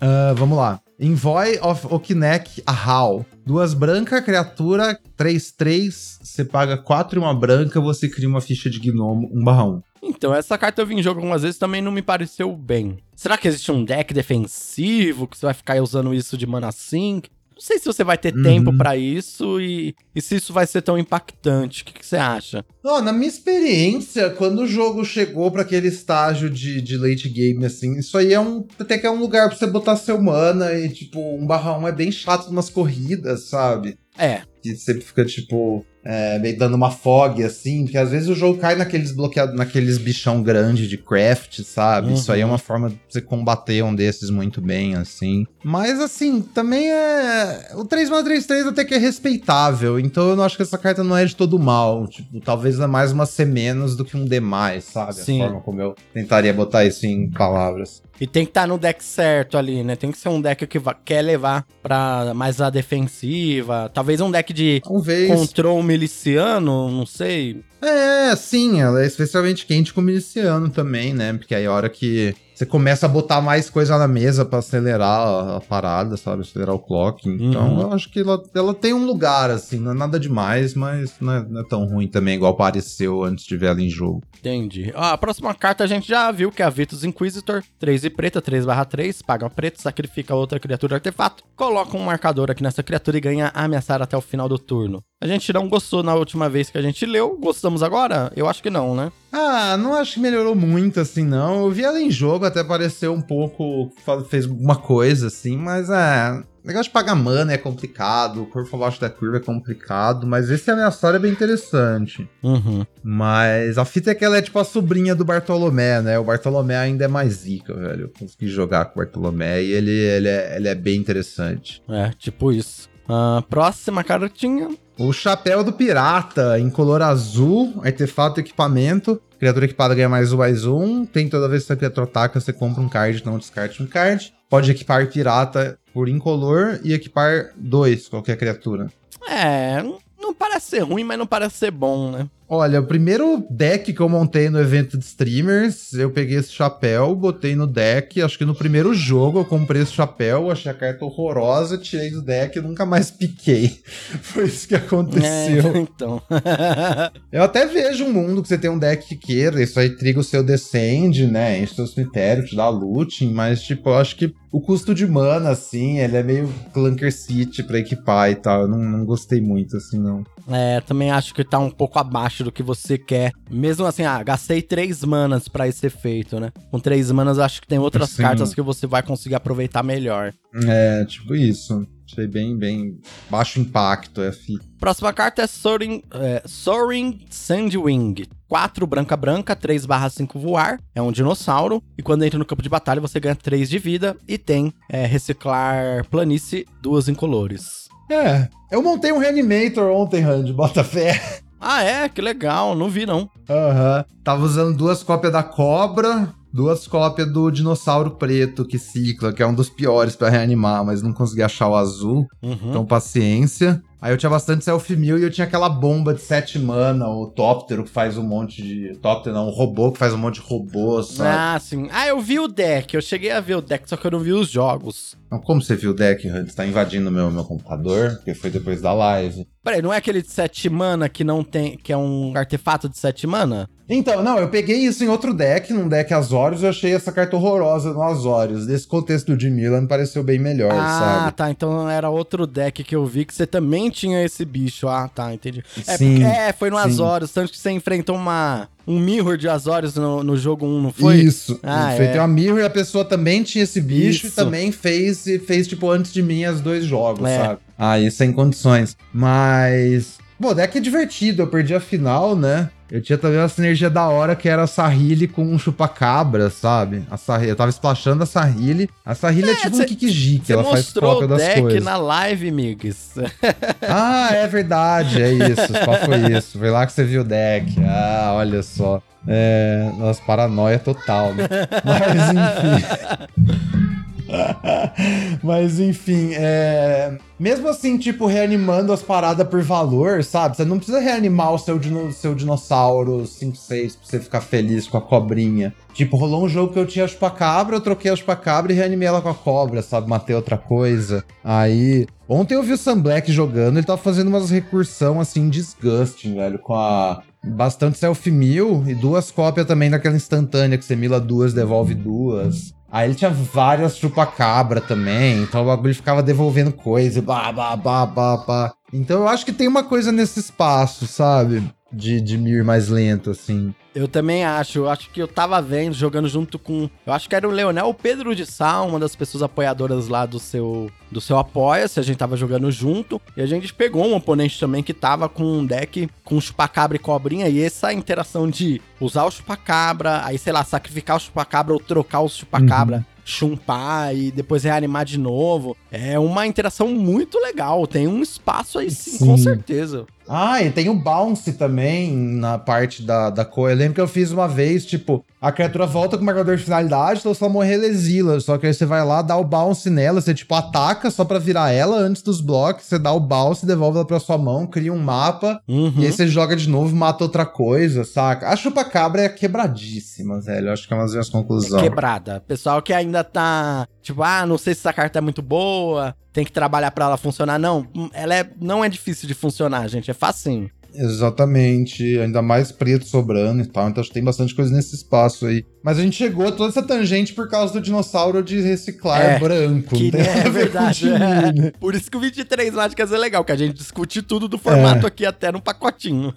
uh, 0.00 0.32
vamos 0.38 0.56
lá. 0.56 0.80
Envoy 1.00 1.58
of 1.60 1.84
Okinek 1.90 2.62
Ahau. 2.64 3.26
Duas 3.44 3.74
brancas, 3.74 4.24
criatura, 4.24 4.96
3-3. 5.18 6.18
Você 6.22 6.44
paga 6.44 6.76
4 6.76 7.18
e 7.18 7.20
uma 7.20 7.34
branca, 7.34 7.80
você 7.80 8.08
cria 8.08 8.28
uma 8.28 8.40
ficha 8.40 8.70
de 8.70 8.78
gnomo 8.78 9.28
1 9.34 9.42
barra 9.42 9.64
1. 9.64 9.82
Então, 10.04 10.32
essa 10.32 10.56
carta 10.56 10.80
eu 10.80 10.86
vi 10.86 10.94
em 10.94 11.02
jogo 11.02 11.18
algumas 11.18 11.42
vezes 11.42 11.58
também 11.58 11.82
não 11.82 11.90
me 11.90 12.02
pareceu 12.02 12.54
bem. 12.56 12.98
Será 13.16 13.36
que 13.36 13.48
existe 13.48 13.72
um 13.72 13.84
deck 13.84 14.14
defensivo 14.14 15.26
que 15.26 15.36
você 15.36 15.46
vai 15.46 15.54
ficar 15.54 15.82
usando 15.82 16.14
isso 16.14 16.38
de 16.38 16.46
mana 16.46 16.70
sync? 16.70 17.28
Não 17.62 17.66
sei 17.68 17.78
se 17.78 17.84
você 17.84 18.02
vai 18.02 18.18
ter 18.18 18.34
uhum. 18.34 18.42
tempo 18.42 18.76
para 18.76 18.96
isso 18.96 19.60
e, 19.60 19.94
e 20.12 20.20
se 20.20 20.34
isso 20.34 20.52
vai 20.52 20.66
ser 20.66 20.82
tão 20.82 20.98
impactante. 20.98 21.82
O 21.82 21.84
que, 21.84 21.92
que 21.92 22.04
você 22.04 22.16
acha? 22.16 22.64
Oh, 22.82 23.00
na 23.00 23.12
minha 23.12 23.28
experiência, 23.28 24.30
quando 24.30 24.62
o 24.62 24.66
jogo 24.66 25.04
chegou 25.04 25.48
para 25.48 25.62
aquele 25.62 25.86
estágio 25.86 26.50
de, 26.50 26.82
de 26.82 26.96
late 26.96 27.28
game, 27.28 27.64
assim, 27.64 27.96
isso 27.96 28.18
aí 28.18 28.34
é 28.34 28.40
um. 28.40 28.66
Até 28.76 28.98
que 28.98 29.06
é 29.06 29.10
um 29.12 29.20
lugar 29.20 29.48
pra 29.48 29.56
você 29.56 29.68
botar 29.68 29.94
seu 29.94 30.20
mana 30.20 30.72
e, 30.72 30.88
tipo, 30.88 31.20
um 31.36 31.46
barra 31.46 31.78
um 31.78 31.86
é 31.86 31.92
bem 31.92 32.10
chato 32.10 32.52
nas 32.52 32.68
corridas, 32.68 33.44
sabe? 33.44 33.96
É. 34.18 34.42
Que 34.60 34.74
sempre 34.74 35.02
fica, 35.02 35.24
tipo, 35.24 35.86
é, 36.04 36.38
meio 36.38 36.56
dando 36.56 36.74
uma 36.74 36.90
fog, 36.90 37.42
assim, 37.42 37.84
porque 37.84 37.98
às 37.98 38.10
vezes 38.10 38.28
o 38.28 38.34
jogo 38.34 38.58
cai 38.58 38.74
naqueles 38.74 39.12
bloqueados, 39.12 39.54
naqueles 39.54 39.98
bichão 39.98 40.42
grande 40.42 40.88
de 40.88 40.98
craft, 40.98 41.60
sabe? 41.62 42.08
Uhum. 42.08 42.14
Isso 42.14 42.32
aí 42.32 42.40
é 42.40 42.46
uma 42.46 42.58
forma 42.58 42.90
de 42.90 42.98
você 43.08 43.20
combater 43.20 43.82
um 43.82 43.94
desses 43.94 44.30
muito 44.30 44.60
bem, 44.60 44.94
assim. 44.94 45.46
Mas, 45.62 46.00
assim, 46.00 46.40
também 46.40 46.90
é. 46.90 47.70
O 47.74 47.84
3x3-3 47.84 48.68
até 48.68 48.84
que 48.84 48.94
é 48.94 48.98
respeitável, 48.98 49.98
então 49.98 50.30
eu 50.30 50.36
não 50.36 50.44
acho 50.44 50.56
que 50.56 50.62
essa 50.62 50.78
carta 50.78 51.04
não 51.04 51.16
é 51.16 51.24
de 51.24 51.36
todo 51.36 51.58
mal. 51.58 52.06
Tipo, 52.08 52.40
talvez 52.40 52.80
é 52.80 52.86
mais 52.86 53.12
uma 53.12 53.26
C 53.26 53.44
menos 53.44 53.96
do 53.96 54.04
que 54.04 54.16
um 54.16 54.24
D, 54.24 54.40
sabe? 54.80 55.14
Sim. 55.14 55.40
A 55.40 55.46
forma 55.46 55.60
como 55.60 55.80
eu 55.80 55.94
tentaria 56.12 56.52
botar 56.52 56.84
isso 56.84 57.06
em 57.06 57.30
palavras. 57.30 58.02
E 58.22 58.26
tem 58.26 58.44
que 58.44 58.50
estar 58.50 58.62
tá 58.62 58.66
no 58.68 58.78
deck 58.78 59.02
certo 59.02 59.58
ali, 59.58 59.82
né? 59.82 59.96
Tem 59.96 60.12
que 60.12 60.16
ser 60.16 60.28
um 60.28 60.40
deck 60.40 60.64
que 60.66 60.80
quer 61.04 61.22
levar 61.22 61.66
pra 61.82 62.32
mais 62.34 62.60
a 62.60 62.70
defensiva. 62.70 63.90
Talvez 63.92 64.20
um 64.20 64.30
deck 64.30 64.52
de 64.52 64.80
Talvez. 64.84 65.28
control 65.28 65.82
miliciano, 65.92 66.90
não 66.90 67.06
sei. 67.06 67.62
É, 67.80 68.34
sim, 68.36 68.80
ela 68.80 69.02
é 69.02 69.06
especialmente 69.06 69.66
quente 69.66 69.92
com 69.92 70.00
miliciano 70.00 70.70
também, 70.70 71.12
né? 71.12 71.32
Porque 71.32 71.54
aí 71.54 71.66
a 71.66 71.72
hora 71.72 71.88
que 71.88 72.34
você 72.62 72.66
começa 72.66 73.06
a 73.06 73.08
botar 73.08 73.40
mais 73.40 73.68
coisa 73.68 73.98
na 73.98 74.06
mesa 74.06 74.44
para 74.44 74.60
acelerar 74.60 75.56
a, 75.56 75.60
parada, 75.60 76.16
sabe? 76.16 76.42
Acelerar 76.42 76.74
o 76.74 76.78
clock. 76.78 77.28
Então, 77.28 77.74
uhum. 77.74 77.80
eu 77.82 77.92
acho 77.92 78.08
que 78.10 78.20
ela, 78.20 78.40
ela 78.54 78.72
tem 78.72 78.92
um 78.92 79.04
lugar, 79.04 79.50
assim, 79.50 79.78
não 79.78 79.90
é 79.90 79.94
nada 79.94 80.18
demais, 80.18 80.74
mas 80.74 81.16
não 81.20 81.32
é, 81.32 81.44
não 81.48 81.60
é 81.60 81.64
tão 81.64 81.84
ruim 81.84 82.06
também, 82.06 82.36
igual 82.36 82.52
apareceu 82.52 83.24
antes 83.24 83.44
de 83.44 83.56
ver 83.56 83.66
ela 83.66 83.82
em 83.82 83.90
jogo. 83.90 84.22
Entendi. 84.38 84.92
a 84.94 85.16
próxima 85.18 85.52
carta 85.54 85.82
a 85.82 85.86
gente 85.86 86.08
já 86.08 86.30
viu, 86.30 86.52
que 86.52 86.62
é 86.62 86.64
a 86.64 86.70
Vitus 86.70 87.04
Inquisitor. 87.04 87.62
3 87.78 88.04
e 88.04 88.10
preta, 88.10 88.40
3 88.40 88.64
barra 88.64 88.84
3, 88.84 89.22
paga 89.22 89.50
preto, 89.50 89.82
sacrifica 89.82 90.34
outra 90.34 90.60
criatura 90.60 90.96
artefato, 90.96 91.42
coloca 91.56 91.96
um 91.96 92.04
marcador 92.04 92.50
aqui 92.50 92.62
nessa 92.62 92.82
criatura 92.82 93.18
e 93.18 93.20
ganha 93.20 93.50
ameaçar 93.54 94.00
até 94.00 94.16
o 94.16 94.20
final 94.20 94.48
do 94.48 94.58
turno. 94.58 95.02
A 95.20 95.26
gente 95.26 95.52
não 95.52 95.68
gostou 95.68 96.02
na 96.02 96.14
última 96.14 96.48
vez 96.48 96.70
que 96.70 96.78
a 96.78 96.82
gente 96.82 97.04
leu, 97.06 97.36
gostamos 97.40 97.82
agora? 97.82 98.32
Eu 98.36 98.48
acho 98.48 98.62
que 98.62 98.70
não, 98.70 98.94
né? 98.94 99.10
Ah, 99.32 99.78
não 99.78 99.94
acho 99.94 100.14
que 100.14 100.20
melhorou 100.20 100.54
muito 100.54 101.00
assim, 101.00 101.24
não. 101.24 101.64
Eu 101.64 101.70
vi 101.70 101.82
ela 101.82 101.98
em 101.98 102.10
jogo, 102.10 102.44
até 102.44 102.62
pareceu 102.62 103.14
um 103.14 103.22
pouco. 103.22 103.90
fez 104.28 104.44
alguma 104.44 104.76
coisa 104.76 105.28
assim, 105.28 105.56
mas 105.56 105.88
é. 105.88 106.42
O 106.62 106.68
negócio 106.68 106.84
de 106.84 106.90
pagar 106.90 107.16
mana 107.16 107.52
é 107.52 107.58
complicado, 107.58 108.42
o 108.42 108.46
corpo 108.46 108.76
abaixo 108.76 109.00
da 109.00 109.10
curva 109.10 109.38
é 109.38 109.40
complicado, 109.40 110.28
mas 110.28 110.48
esse 110.48 110.70
é 110.70 111.18
bem 111.18 111.32
interessante. 111.32 112.28
Uhum. 112.40 112.86
Mas 113.02 113.78
a 113.78 113.84
fita 113.84 114.12
é 114.12 114.14
que 114.14 114.24
ela 114.24 114.36
é 114.36 114.42
tipo 114.42 114.60
a 114.60 114.64
sobrinha 114.64 115.12
do 115.12 115.24
Bartolomé, 115.24 116.00
né? 116.00 116.18
O 116.20 116.24
Bartolomé 116.24 116.76
ainda 116.76 117.06
é 117.06 117.08
mais 117.08 117.32
zica, 117.32 117.74
velho. 117.74 118.02
Eu 118.02 118.12
consegui 118.16 118.46
jogar 118.46 118.84
com 118.84 119.00
o 119.00 119.02
Bartolomé 119.02 119.60
e 119.60 119.72
ele, 119.72 119.90
ele, 119.90 120.28
é, 120.28 120.56
ele 120.56 120.68
é 120.68 120.74
bem 120.74 121.00
interessante. 121.00 121.82
É, 121.88 122.10
tipo 122.16 122.52
isso. 122.52 122.88
Uh, 123.08 123.42
próxima 123.42 124.04
cartinha. 124.04 124.68
O 125.04 125.12
chapéu 125.12 125.64
do 125.64 125.72
pirata 125.72 126.60
em 126.60 126.70
color 126.70 127.02
azul, 127.02 127.74
artefato 127.82 128.38
equipamento. 128.38 129.20
Criatura 129.36 129.64
equipada 129.64 129.96
ganha 129.96 130.08
mais 130.08 130.32
um, 130.32 130.36
mais 130.36 130.64
um. 130.64 131.04
Tem 131.04 131.28
toda 131.28 131.48
vez 131.48 131.62
que 131.62 131.66
você 131.66 131.76
criatura 131.76 132.06
ataca, 132.06 132.38
você 132.38 132.52
compra 132.52 132.80
um 132.80 132.88
card, 132.88 133.26
não 133.26 133.36
descarte 133.36 133.82
um 133.82 133.86
card. 133.88 134.32
Pode 134.48 134.70
equipar 134.70 135.08
pirata 135.08 135.76
por 135.92 136.08
incolor 136.08 136.78
e 136.84 136.92
equipar 136.92 137.50
dois, 137.56 138.06
qualquer 138.06 138.36
criatura. 138.36 138.92
É, 139.28 139.82
não 139.82 140.32
parece 140.32 140.66
ser 140.66 140.84
ruim, 140.84 141.02
mas 141.02 141.18
não 141.18 141.26
parece 141.26 141.56
ser 141.56 141.72
bom, 141.72 142.12
né? 142.12 142.28
Olha, 142.54 142.80
o 142.80 142.86
primeiro 142.86 143.46
deck 143.48 143.94
que 143.94 144.00
eu 144.00 144.10
montei 144.10 144.50
no 144.50 144.60
evento 144.60 144.98
de 144.98 145.06
streamers, 145.06 145.94
eu 145.94 146.10
peguei 146.10 146.36
esse 146.36 146.52
chapéu, 146.52 147.14
botei 147.14 147.56
no 147.56 147.66
deck. 147.66 148.20
Acho 148.20 148.36
que 148.36 148.44
no 148.44 148.54
primeiro 148.54 148.92
jogo 148.92 149.38
eu 149.38 149.44
comprei 149.46 149.80
esse 149.80 149.92
chapéu, 149.92 150.50
achei 150.50 150.70
a 150.70 150.74
carta 150.74 151.02
horrorosa, 151.02 151.78
tirei 151.78 152.10
do 152.10 152.20
deck 152.20 152.58
e 152.58 152.60
nunca 152.60 152.84
mais 152.84 153.10
piquei. 153.10 153.80
Foi 154.20 154.44
isso 154.44 154.68
que 154.68 154.74
aconteceu. 154.74 155.72
É, 155.74 155.78
então. 155.78 156.20
eu 157.32 157.42
até 157.42 157.64
vejo 157.64 158.04
um 158.04 158.12
mundo 158.12 158.42
que 158.42 158.48
você 158.48 158.58
tem 158.58 158.68
um 158.68 158.78
deck 158.78 159.08
que 159.08 159.16
queira, 159.16 159.62
isso 159.62 159.80
aí 159.80 159.88
triga 159.88 160.20
o 160.20 160.22
seu 160.22 160.44
descend, 160.44 161.26
né? 161.28 161.58
Enche 161.58 161.74
seu 161.74 161.86
cemitério, 161.86 162.44
te 162.44 162.54
dá 162.54 162.68
looting, 162.68 163.32
mas 163.32 163.62
tipo, 163.62 163.88
eu 163.88 163.94
acho 163.94 164.14
que 164.14 164.30
o 164.52 164.60
custo 164.60 164.94
de 164.94 165.06
mana, 165.06 165.48
assim, 165.48 165.98
ele 166.00 166.18
é 166.18 166.22
meio 166.22 166.52
Clunker 166.74 167.10
City 167.10 167.62
pra 167.62 167.78
equipar 167.78 168.30
e 168.30 168.34
tal. 168.34 168.62
Eu 168.62 168.68
não, 168.68 168.78
não 168.78 169.06
gostei 169.06 169.40
muito, 169.40 169.78
assim, 169.78 169.98
não. 169.98 170.22
É, 170.46 170.80
também 170.82 171.10
acho 171.10 171.34
que 171.34 171.42
tá 171.42 171.58
um 171.58 171.70
pouco 171.70 171.98
abaixo 171.98 172.41
do 172.42 172.52
que 172.52 172.62
você 172.62 172.98
quer. 172.98 173.32
Mesmo 173.50 173.86
assim, 173.86 174.04
ah, 174.04 174.22
gastei 174.22 174.62
três 174.62 175.04
manas 175.04 175.48
para 175.48 175.68
esse 175.68 175.86
efeito, 175.86 176.38
né? 176.38 176.52
Com 176.70 176.78
três 176.78 177.10
manas, 177.10 177.38
acho 177.38 177.60
que 177.60 177.66
tem 177.66 177.78
outras 177.78 178.10
Sim. 178.10 178.22
cartas 178.22 178.54
que 178.54 178.62
você 178.62 178.86
vai 178.86 179.02
conseguir 179.02 179.34
aproveitar 179.34 179.82
melhor. 179.82 180.32
É, 180.66 181.04
tipo 181.04 181.34
isso. 181.34 181.86
Achei 182.10 182.26
bem, 182.26 182.58
bem 182.58 183.00
baixo 183.30 183.58
impacto, 183.58 184.20
é 184.20 184.30
fi. 184.32 184.58
Próxima 184.78 185.12
carta 185.14 185.42
é 185.42 185.46
Soaring, 185.46 186.02
é, 186.12 186.42
Soaring 186.44 187.20
Sandwing. 187.30 188.26
4 188.48 188.86
branca 188.86 189.16
branca, 189.16 189.56
3 189.56 189.86
barra 189.86 190.10
5 190.10 190.38
voar, 190.38 190.78
é 190.94 191.00
um 191.00 191.10
dinossauro, 191.10 191.82
e 191.96 192.02
quando 192.02 192.22
entra 192.22 192.38
no 192.38 192.44
campo 192.44 192.62
de 192.62 192.68
batalha 192.68 193.00
você 193.00 193.18
ganha 193.18 193.34
3 193.34 193.70
de 193.70 193.78
vida 193.78 194.14
e 194.28 194.36
tem 194.36 194.74
é, 194.90 195.06
reciclar 195.06 196.06
planície, 196.10 196.66
duas 196.82 197.08
incolores. 197.08 197.88
É, 198.10 198.48
eu 198.70 198.82
montei 198.82 199.10
um 199.10 199.16
Reanimator 199.16 199.90
ontem, 199.90 200.20
Randy, 200.20 200.52
bota 200.52 200.84
fé. 200.84 201.18
Ah, 201.62 201.82
é? 201.82 202.08
Que 202.08 202.20
legal, 202.20 202.74
não 202.74 202.88
vi 202.88 203.06
não. 203.06 203.30
Aham. 203.48 203.98
Uhum. 203.98 204.22
Tava 204.24 204.44
usando 204.44 204.76
duas 204.76 205.02
cópias 205.02 205.32
da 205.32 205.42
cobra, 205.42 206.28
duas 206.52 206.86
cópias 206.86 207.32
do 207.32 207.50
dinossauro 207.50 208.12
preto 208.12 208.64
que 208.64 208.78
cicla, 208.78 209.32
que 209.32 209.42
é 209.42 209.46
um 209.46 209.54
dos 209.54 209.70
piores 209.70 210.14
para 210.14 210.28
reanimar, 210.28 210.84
mas 210.84 211.02
não 211.02 211.12
consegui 211.12 211.42
achar 211.42 211.68
o 211.68 211.76
azul. 211.76 212.26
Uhum. 212.42 212.58
Então, 212.68 212.84
paciência. 212.84 213.82
Aí 214.00 214.12
eu 214.12 214.18
tinha 214.18 214.28
bastante 214.28 214.64
self-mill 214.64 215.16
e 215.16 215.22
eu 215.22 215.30
tinha 215.30 215.46
aquela 215.46 215.68
bomba 215.68 216.12
de 216.12 216.20
7 216.20 216.58
mana, 216.58 217.08
o 217.08 217.28
Tóptero 217.28 217.84
que 217.84 217.90
faz 217.90 218.18
um 218.18 218.24
monte 218.24 218.60
de. 218.60 218.98
Tóptero 218.98 219.32
não, 219.32 219.46
um 219.46 219.52
robô 219.52 219.92
que 219.92 219.98
faz 219.98 220.12
um 220.12 220.18
monte 220.18 220.40
de 220.40 220.48
robôs, 220.48 221.14
sabe? 221.14 221.30
Ah, 221.32 221.58
sim. 221.60 221.88
Ah, 221.92 222.08
eu 222.08 222.20
vi 222.20 222.40
o 222.40 222.48
deck, 222.48 222.94
eu 222.94 223.00
cheguei 223.00 223.30
a 223.30 223.40
ver 223.40 223.54
o 223.54 223.62
deck, 223.62 223.88
só 223.88 223.96
que 223.96 224.04
eu 224.04 224.10
não 224.10 224.18
vi 224.18 224.32
os 224.32 224.50
jogos. 224.50 225.16
Então, 225.26 225.38
como 225.38 225.62
você 225.62 225.76
viu 225.76 225.92
o 225.92 225.94
deck, 225.94 226.28
Você 226.28 226.52
tá 226.52 226.66
invadindo 226.66 227.12
meu, 227.12 227.30
meu 227.30 227.44
computador, 227.44 228.16
porque 228.16 228.34
foi 228.34 228.50
depois 228.50 228.82
da 228.82 228.92
live. 228.92 229.46
Peraí, 229.64 229.80
não 229.80 229.92
é 229.92 229.96
aquele 229.98 230.22
de 230.22 230.28
7 230.28 230.68
mana 230.68 231.08
que 231.08 231.22
não 231.22 231.44
tem. 231.44 231.76
que 231.76 231.92
é 231.92 231.96
um 231.96 232.32
artefato 232.34 232.88
de 232.88 232.98
7 232.98 233.26
mana? 233.28 233.68
Então, 233.88 234.22
não, 234.22 234.38
eu 234.38 234.48
peguei 234.48 234.78
isso 234.78 235.04
em 235.04 235.08
outro 235.08 235.34
deck, 235.34 235.72
num 235.72 235.86
deck 235.86 236.12
Azorius, 236.14 236.62
eu 236.62 236.70
achei 236.70 236.94
essa 236.94 237.12
carta 237.12 237.36
horrorosa 237.36 237.92
no 237.92 238.02
Azorius. 238.02 238.66
Desse 238.66 238.86
contexto 238.86 239.36
de 239.36 239.50
Milan 239.50 239.86
pareceu 239.86 240.24
bem 240.24 240.38
melhor, 240.38 240.72
ah, 240.72 240.98
sabe? 240.98 241.28
Ah, 241.28 241.30
tá. 241.30 241.50
Então 241.50 241.88
era 241.88 242.08
outro 242.08 242.46
deck 242.46 242.82
que 242.82 242.96
eu 242.96 243.04
vi 243.04 243.24
que 243.24 243.34
você 243.34 243.46
também 243.46 243.90
tinha 243.90 244.24
esse 244.24 244.44
bicho. 244.44 244.88
Ah, 244.88 245.08
tá, 245.08 245.32
entendi. 245.32 245.62
É, 245.86 245.96
sim, 245.96 246.24
é 246.24 246.52
foi 246.52 246.70
no 246.70 246.76
sim. 246.78 246.84
Azorius, 246.84 247.32
tanto 247.32 247.52
que 247.52 247.58
você 247.58 247.70
enfrentou 247.70 248.16
uma 248.16 248.68
um 248.86 248.98
mirror 248.98 249.36
de 249.36 249.48
Azorius 249.48 249.94
no, 249.94 250.22
no 250.22 250.36
jogo 250.36 250.66
1, 250.66 250.82
não 250.82 250.92
foi? 250.92 251.16
Isso. 251.16 251.58
Ah, 251.62 251.92
foi 251.96 252.06
é. 252.06 252.14
uma 252.18 252.28
mirror 252.28 252.60
e 252.60 252.64
a 252.64 252.70
pessoa 252.70 253.04
também 253.04 253.42
tinha 253.42 253.64
esse 253.64 253.80
bicho 253.80 254.26
isso. 254.26 254.28
e 254.28 254.30
também 254.30 254.72
fez, 254.72 255.24
fez, 255.46 255.68
tipo, 255.68 255.90
antes 255.90 256.12
de 256.12 256.22
mim, 256.22 256.44
os 256.44 256.60
dois 256.60 256.84
jogos, 256.84 257.28
é. 257.28 257.38
sabe? 257.38 257.60
Aí, 257.78 258.10
sem 258.10 258.32
condições. 258.32 258.96
Mas. 259.12 260.18
Bom, 260.38 260.54
deck 260.54 260.76
é 260.76 260.80
divertido, 260.80 261.42
eu 261.42 261.46
perdi 261.46 261.74
a 261.74 261.80
final, 261.80 262.34
né? 262.34 262.70
Eu 262.92 263.00
tinha 263.00 263.16
também 263.16 263.38
uma 263.38 263.48
sinergia 263.48 263.88
da 263.88 264.06
hora 264.06 264.36
que 264.36 264.46
era 264.46 264.64
a 264.64 264.66
Sahili 264.66 265.26
com 265.26 265.42
um 265.42 265.58
chupacabra, 265.58 266.50
sabe? 266.50 267.06
A 267.10 267.16
Sahili, 267.16 267.48
eu 267.48 267.56
tava 267.56 267.70
splashando 267.70 268.22
a 268.22 268.26
Sahili. 268.26 268.86
A 269.02 269.14
Sahili 269.14 269.48
é, 269.48 269.52
é 269.52 269.56
tipo 269.56 269.76
cê, 269.76 269.82
um 269.82 269.86
Kikiji, 269.86 270.40
que 270.40 270.52
ela 270.52 270.62
faz 270.62 270.92
cópia 270.92 271.26
das 271.26 271.38
coisas. 271.38 271.62
mostrou 271.62 271.64
o 271.64 271.68
deck 271.70 271.82
na 271.82 271.96
live, 271.96 272.50
Migs. 272.50 273.14
ah, 273.88 274.28
é 274.32 274.46
verdade, 274.46 275.22
é 275.22 275.32
isso. 275.32 275.72
Qual 275.82 275.96
foi 276.00 276.36
isso? 276.36 276.58
Foi 276.58 276.70
lá 276.70 276.84
que 276.84 276.92
você 276.92 277.02
viu 277.02 277.22
o 277.22 277.24
deck. 277.24 277.74
Ah, 277.82 278.34
olha 278.34 278.62
só. 278.62 279.00
É, 279.26 279.90
nossa, 279.96 280.20
paranoia 280.26 280.78
total, 280.78 281.32
né? 281.32 281.48
Mas 281.82 282.28
enfim. 282.28 284.02
Mas 285.42 285.78
enfim, 285.78 286.30
é... 286.34 287.16
mesmo 287.38 287.68
assim, 287.68 287.98
tipo, 287.98 288.26
reanimando 288.26 288.92
as 288.92 289.02
paradas 289.02 289.46
por 289.46 289.62
valor, 289.62 290.24
sabe? 290.24 290.56
Você 290.56 290.64
não 290.64 290.76
precisa 290.76 291.00
reanimar 291.00 291.52
o 291.52 291.58
seu, 291.58 291.80
seu 292.12 292.34
dinossauro 292.34 293.22
5-6 293.22 293.96
pra 293.96 294.06
você 294.06 294.20
ficar 294.20 294.40
feliz 294.40 294.86
com 294.86 294.96
a 294.96 295.02
cobrinha. 295.02 295.74
Tipo, 295.92 296.16
rolou 296.16 296.44
um 296.44 296.48
jogo 296.48 296.72
que 296.72 296.78
eu 296.78 296.86
tinha 296.86 297.04
a 297.04 297.08
chupacabra, 297.08 297.76
eu 297.76 297.80
troquei 297.80 298.10
a 298.10 298.16
chupacabra 298.16 298.72
e 298.72 298.76
reanimei 298.76 299.08
ela 299.08 299.20
com 299.20 299.28
a 299.28 299.34
cobra, 299.34 299.82
sabe? 299.82 300.08
Matei 300.08 300.34
outra 300.34 300.56
coisa. 300.56 301.24
Aí. 301.44 302.06
Ontem 302.28 302.54
eu 302.54 302.62
vi 302.62 302.72
o 302.72 302.78
Sam 302.78 302.98
Black 302.98 303.30
jogando, 303.30 303.76
ele 303.76 303.86
tava 303.86 304.00
fazendo 304.00 304.28
umas 304.28 304.48
recursão 304.48 305.20
assim, 305.20 305.50
disgusting, 305.50 306.36
velho, 306.36 306.58
com 306.58 306.74
a 306.74 307.22
bastante 307.44 307.98
self-mill 307.98 308.84
e 308.86 308.94
duas 308.94 309.30
cópias 309.30 309.66
também 309.66 309.90
daquela 309.90 310.16
instantânea 310.16 310.78
que 310.78 310.84
você 310.84 310.94
mila 310.94 311.20
duas, 311.20 311.52
devolve 311.52 311.94
duas. 311.94 312.72
Aí 312.92 313.08
ele 313.08 313.14
tinha 313.14 313.30
várias 313.30 313.96
chupa-cabra 313.96 314.78
também, 314.78 315.42
então 315.42 315.62
o 315.62 315.66
bagulho 315.66 315.94
ficava 315.94 316.22
devolvendo 316.22 316.70
coisa 316.70 317.22
blá, 317.22 317.50
blá, 317.50 317.74
blá, 317.74 318.04
blá, 318.04 318.36
blá. 318.36 318.74
Então 318.92 319.20
eu 319.20 319.28
acho 319.28 319.46
que 319.46 319.52
tem 319.52 319.66
uma 319.66 319.82
coisa 319.82 320.12
nesse 320.12 320.38
espaço, 320.40 321.06
sabe? 321.06 321.62
De, 321.92 322.20
de 322.20 322.38
Mir 322.38 322.64
mais 322.64 322.88
lento, 322.88 323.30
assim. 323.30 323.74
Eu 323.94 324.08
também 324.08 324.44
acho. 324.44 324.78
Eu 324.78 324.90
acho 324.90 325.10
que 325.10 325.20
eu 325.20 325.28
tava 325.28 325.60
vendo, 325.60 325.92
jogando 325.92 326.28
junto 326.28 326.58
com. 326.58 326.88
Eu 327.06 327.12
acho 327.12 327.28
que 327.28 327.34
era 327.34 327.46
o 327.46 327.50
Leonel 327.50 327.88
o 327.88 327.94
Pedro 327.94 328.34
de 328.34 328.46
Sá, 328.46 328.80
uma 328.82 328.98
das 328.98 329.14
pessoas 329.14 329.42
apoiadoras 329.42 330.08
lá 330.08 330.24
do 330.24 330.38
seu 330.38 330.90
do 331.10 331.20
seu 331.20 331.38
Apoia-se. 331.38 332.00
A 332.00 332.02
gente 332.02 332.16
tava 332.16 332.36
jogando 332.36 332.70
junto. 332.70 333.20
E 333.36 333.42
a 333.42 333.46
gente 333.46 333.74
pegou 333.74 334.06
um 334.06 334.14
oponente 334.14 334.58
também 334.58 334.82
que 334.82 334.94
tava 334.94 335.28
com 335.28 335.44
um 335.44 335.66
deck 335.66 336.08
com 336.24 336.40
chupacabra 336.40 336.96
e 336.96 337.00
cobrinha. 337.00 337.48
E 337.48 337.60
essa 337.60 337.92
interação 337.92 338.48
de 338.48 338.80
usar 338.98 339.24
o 339.24 339.30
chupacabra, 339.30 340.24
aí, 340.24 340.38
sei 340.38 340.52
lá, 340.52 340.64
sacrificar 340.64 341.16
o 341.16 341.20
chupacabra 341.20 341.74
ou 341.74 341.80
trocar 341.80 342.20
o 342.20 342.28
chupacabra. 342.28 342.98
Uhum 342.98 343.12
chumpar 343.24 344.14
e 344.14 344.30
depois 344.30 344.64
reanimar 344.64 345.04
de 345.04 345.18
novo. 345.18 345.76
É 345.90 346.18
uma 346.18 346.46
interação 346.46 346.88
muito 346.88 347.38
legal. 347.38 347.86
Tem 347.86 348.06
um 348.08 348.22
espaço 348.22 348.78
aí 348.78 348.90
sim, 348.90 349.12
sim. 349.12 349.26
com 349.26 349.36
certeza. 349.36 350.06
Ah, 350.28 350.62
e 350.62 350.70
tem 350.70 350.88
o 350.88 350.94
bounce 350.94 351.52
também 351.52 352.12
na 352.16 352.58
parte 352.58 353.02
da, 353.02 353.30
da 353.30 353.44
cor. 353.44 353.70
Eu 353.70 353.76
lembro 353.76 353.94
que 353.94 354.00
eu 354.00 354.08
fiz 354.08 354.30
uma 354.30 354.48
vez, 354.48 354.86
tipo, 354.86 355.24
a 355.40 355.50
criatura 355.50 355.86
volta 355.86 356.16
com 356.16 356.22
o 356.22 356.26
marcador 356.26 356.56
de 356.56 356.64
finalidade, 356.64 357.20
então 357.20 357.34
só 357.34 357.48
morrer 357.48 357.74
ela 357.74 357.86
exila. 357.86 358.40
Só 358.40 358.56
que 358.58 358.66
aí 358.66 358.74
você 358.74 358.86
vai 358.86 359.04
lá, 359.04 359.22
dá 359.22 359.36
o 359.36 359.44
bounce 359.44 359.90
nela, 359.90 360.20
você, 360.20 360.32
tipo, 360.32 360.54
ataca 360.54 361.10
só 361.10 361.24
pra 361.24 361.38
virar 361.38 361.72
ela 361.72 361.96
antes 361.96 362.22
dos 362.22 362.40
blocos, 362.40 362.84
você 362.84 362.98
dá 362.98 363.12
o 363.12 363.20
bounce, 363.20 363.66
devolve 363.66 363.98
ela 363.98 364.06
pra 364.06 364.20
sua 364.20 364.38
mão, 364.38 364.66
cria 364.66 364.92
um 364.92 364.98
mapa, 364.98 365.60
uhum. 365.68 365.94
e 365.96 366.06
aí 366.06 366.12
você 366.12 366.26
joga 366.26 366.54
de 366.56 366.68
novo 366.68 366.94
mata 366.94 367.24
outra 367.24 367.44
coisa, 367.44 368.04
saca? 368.04 368.48
A 368.48 368.56
chupa-cabra 368.56 369.22
é 369.22 369.28
quebradíssima, 369.28 370.40
velho. 370.40 370.72
Acho 370.72 370.86
que 370.86 370.94
é 370.94 370.96
uma 370.96 371.02
das 371.02 371.12
minhas 371.12 371.28
conclusões. 371.28 371.82
É 371.82 371.88
quebrada. 371.88 372.42
Pessoal 372.46 372.80
que 372.80 372.92
ainda 372.92 373.24
tá, 373.24 373.86
tipo, 374.00 374.22
ah, 374.22 374.46
não 374.46 374.58
sei 374.58 374.74
se 374.74 374.80
essa 374.80 374.92
carta 374.92 375.18
é 375.18 375.22
muito 375.22 375.42
boa, 375.42 376.14
tem 376.32 376.44
que 376.44 376.52
trabalhar 376.52 376.90
para 376.90 377.04
ela 377.04 377.16
funcionar. 377.16 377.58
Não, 377.58 377.86
ela 378.12 378.34
é, 378.34 378.50
não 378.60 378.84
é 378.84 378.88
difícil 378.88 379.28
de 379.28 379.34
funcionar, 379.34 379.88
gente. 379.88 380.10
É 380.10 380.14
facinho. 380.14 380.70
Exatamente, 380.94 382.18
ainda 382.18 382.42
mais 382.42 382.70
preto 382.70 383.06
sobrando 383.06 383.62
e 383.62 383.66
tal, 383.66 383.88
então 383.88 384.00
acho 384.00 384.10
que 384.10 384.14
tem 384.14 384.24
bastante 384.24 384.54
coisa 384.54 384.74
nesse 384.74 384.94
espaço 384.94 385.46
aí. 385.46 385.64
Mas 385.82 385.98
a 385.98 386.02
gente 386.02 386.16
chegou 386.16 386.46
a 386.46 386.52
toda 386.52 386.70
essa 386.70 386.82
tangente 386.82 387.32
por 387.32 387.48
causa 387.48 387.72
do 387.72 387.80
dinossauro 387.80 388.42
de 388.42 388.60
reciclar 388.60 389.20
É, 389.20 389.38
branco. 389.38 389.96
Que 389.96 390.10
tem 390.10 390.20
é 390.20 390.42
com 390.44 390.50
verdade. 390.52 391.08
É. 391.08 391.70
Por 391.80 391.94
isso 391.94 392.10
que 392.10 392.16
o 392.16 392.20
23 392.20 392.72
Mágicas 392.72 393.12
é 393.12 393.18
legal, 393.18 393.44
que 393.44 393.50
a 393.52 393.56
gente 393.56 393.74
discute 393.74 394.22
tudo 394.22 394.46
do 394.46 394.58
formato 394.58 395.06
aqui 395.06 395.26
até 395.26 395.50
no 395.50 395.60
pacotinho. 395.60 396.32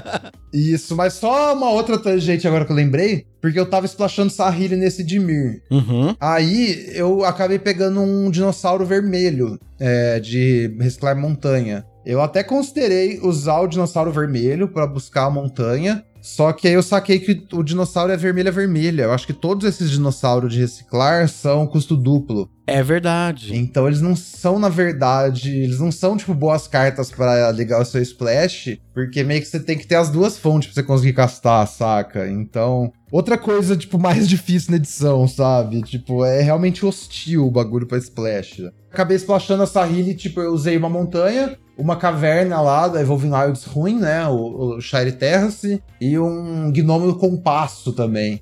Isso, 0.52 0.96
mas 0.96 1.14
só 1.14 1.54
uma 1.54 1.70
outra 1.70 1.98
tangente 1.98 2.48
agora 2.48 2.64
que 2.64 2.72
eu 2.72 2.76
lembrei, 2.76 3.26
porque 3.42 3.60
eu 3.60 3.66
tava 3.66 3.84
splashando 3.84 4.32
Sahili 4.32 4.76
nesse 4.76 5.04
Dimir. 5.04 5.62
Uhum. 5.70 6.16
Aí 6.18 6.90
eu 6.94 7.24
acabei 7.24 7.58
pegando 7.58 8.00
um 8.00 8.30
dinossauro 8.30 8.86
vermelho 8.86 9.58
é, 9.78 10.18
de 10.20 10.74
reciclar 10.80 11.14
montanha. 11.16 11.84
Eu 12.06 12.22
até 12.22 12.44
considerei 12.44 13.18
usar 13.20 13.58
o 13.58 13.66
dinossauro 13.66 14.12
vermelho 14.12 14.68
pra 14.68 14.86
buscar 14.86 15.24
a 15.24 15.30
montanha. 15.30 16.04
Só 16.22 16.52
que 16.52 16.66
aí 16.68 16.74
eu 16.74 16.82
saquei 16.82 17.18
que 17.18 17.46
o 17.52 17.62
dinossauro 17.64 18.12
é 18.12 18.16
vermelha 18.16 18.50
vermelha. 18.50 19.02
Eu 19.02 19.12
acho 19.12 19.26
que 19.26 19.32
todos 19.32 19.66
esses 19.66 19.90
dinossauros 19.90 20.52
de 20.52 20.60
reciclar 20.60 21.28
são 21.28 21.66
custo 21.66 21.96
duplo. 21.96 22.48
É 22.66 22.82
verdade. 22.82 23.56
Então 23.56 23.86
eles 23.86 24.00
não 24.00 24.16
são, 24.16 24.58
na 24.58 24.68
verdade, 24.68 25.50
eles 25.56 25.78
não 25.78 25.92
são, 25.92 26.16
tipo, 26.16 26.34
boas 26.34 26.66
cartas 26.66 27.12
pra 27.12 27.50
ligar 27.52 27.80
o 27.80 27.84
seu 27.84 28.02
splash, 28.02 28.76
porque 28.92 29.22
meio 29.22 29.40
que 29.40 29.46
você 29.46 29.60
tem 29.60 29.78
que 29.78 29.86
ter 29.86 29.94
as 29.94 30.10
duas 30.10 30.36
fontes 30.36 30.68
pra 30.68 30.74
você 30.74 30.82
conseguir 30.82 31.12
castar, 31.12 31.66
saca? 31.68 32.28
Então, 32.28 32.92
outra 33.10 33.38
coisa, 33.38 33.76
tipo, 33.76 33.98
mais 34.00 34.28
difícil 34.28 34.70
na 34.70 34.76
edição, 34.76 35.26
sabe? 35.26 35.82
Tipo, 35.82 36.24
é 36.24 36.40
realmente 36.42 36.84
hostil 36.84 37.46
o 37.46 37.50
bagulho 37.50 37.86
pra 37.86 37.98
splash. 37.98 38.70
Acabei 38.90 39.16
splashando 39.16 39.62
a 39.62 39.66
Sahili, 39.66 40.14
tipo, 40.14 40.40
eu 40.40 40.52
usei 40.52 40.76
uma 40.76 40.88
montanha, 40.88 41.56
uma 41.76 41.96
caverna 41.96 42.60
lá 42.60 42.88
da 42.88 43.00
Evolving 43.00 43.32
Wilds 43.32 43.64
ruim, 43.64 43.98
né? 43.98 44.26
O, 44.26 44.76
o 44.76 44.80
Shire 44.80 45.12
Terrace, 45.12 45.82
e 46.00 46.18
um 46.18 46.72
gnomo 46.72 47.14
compasso 47.16 47.92
também. 47.92 48.40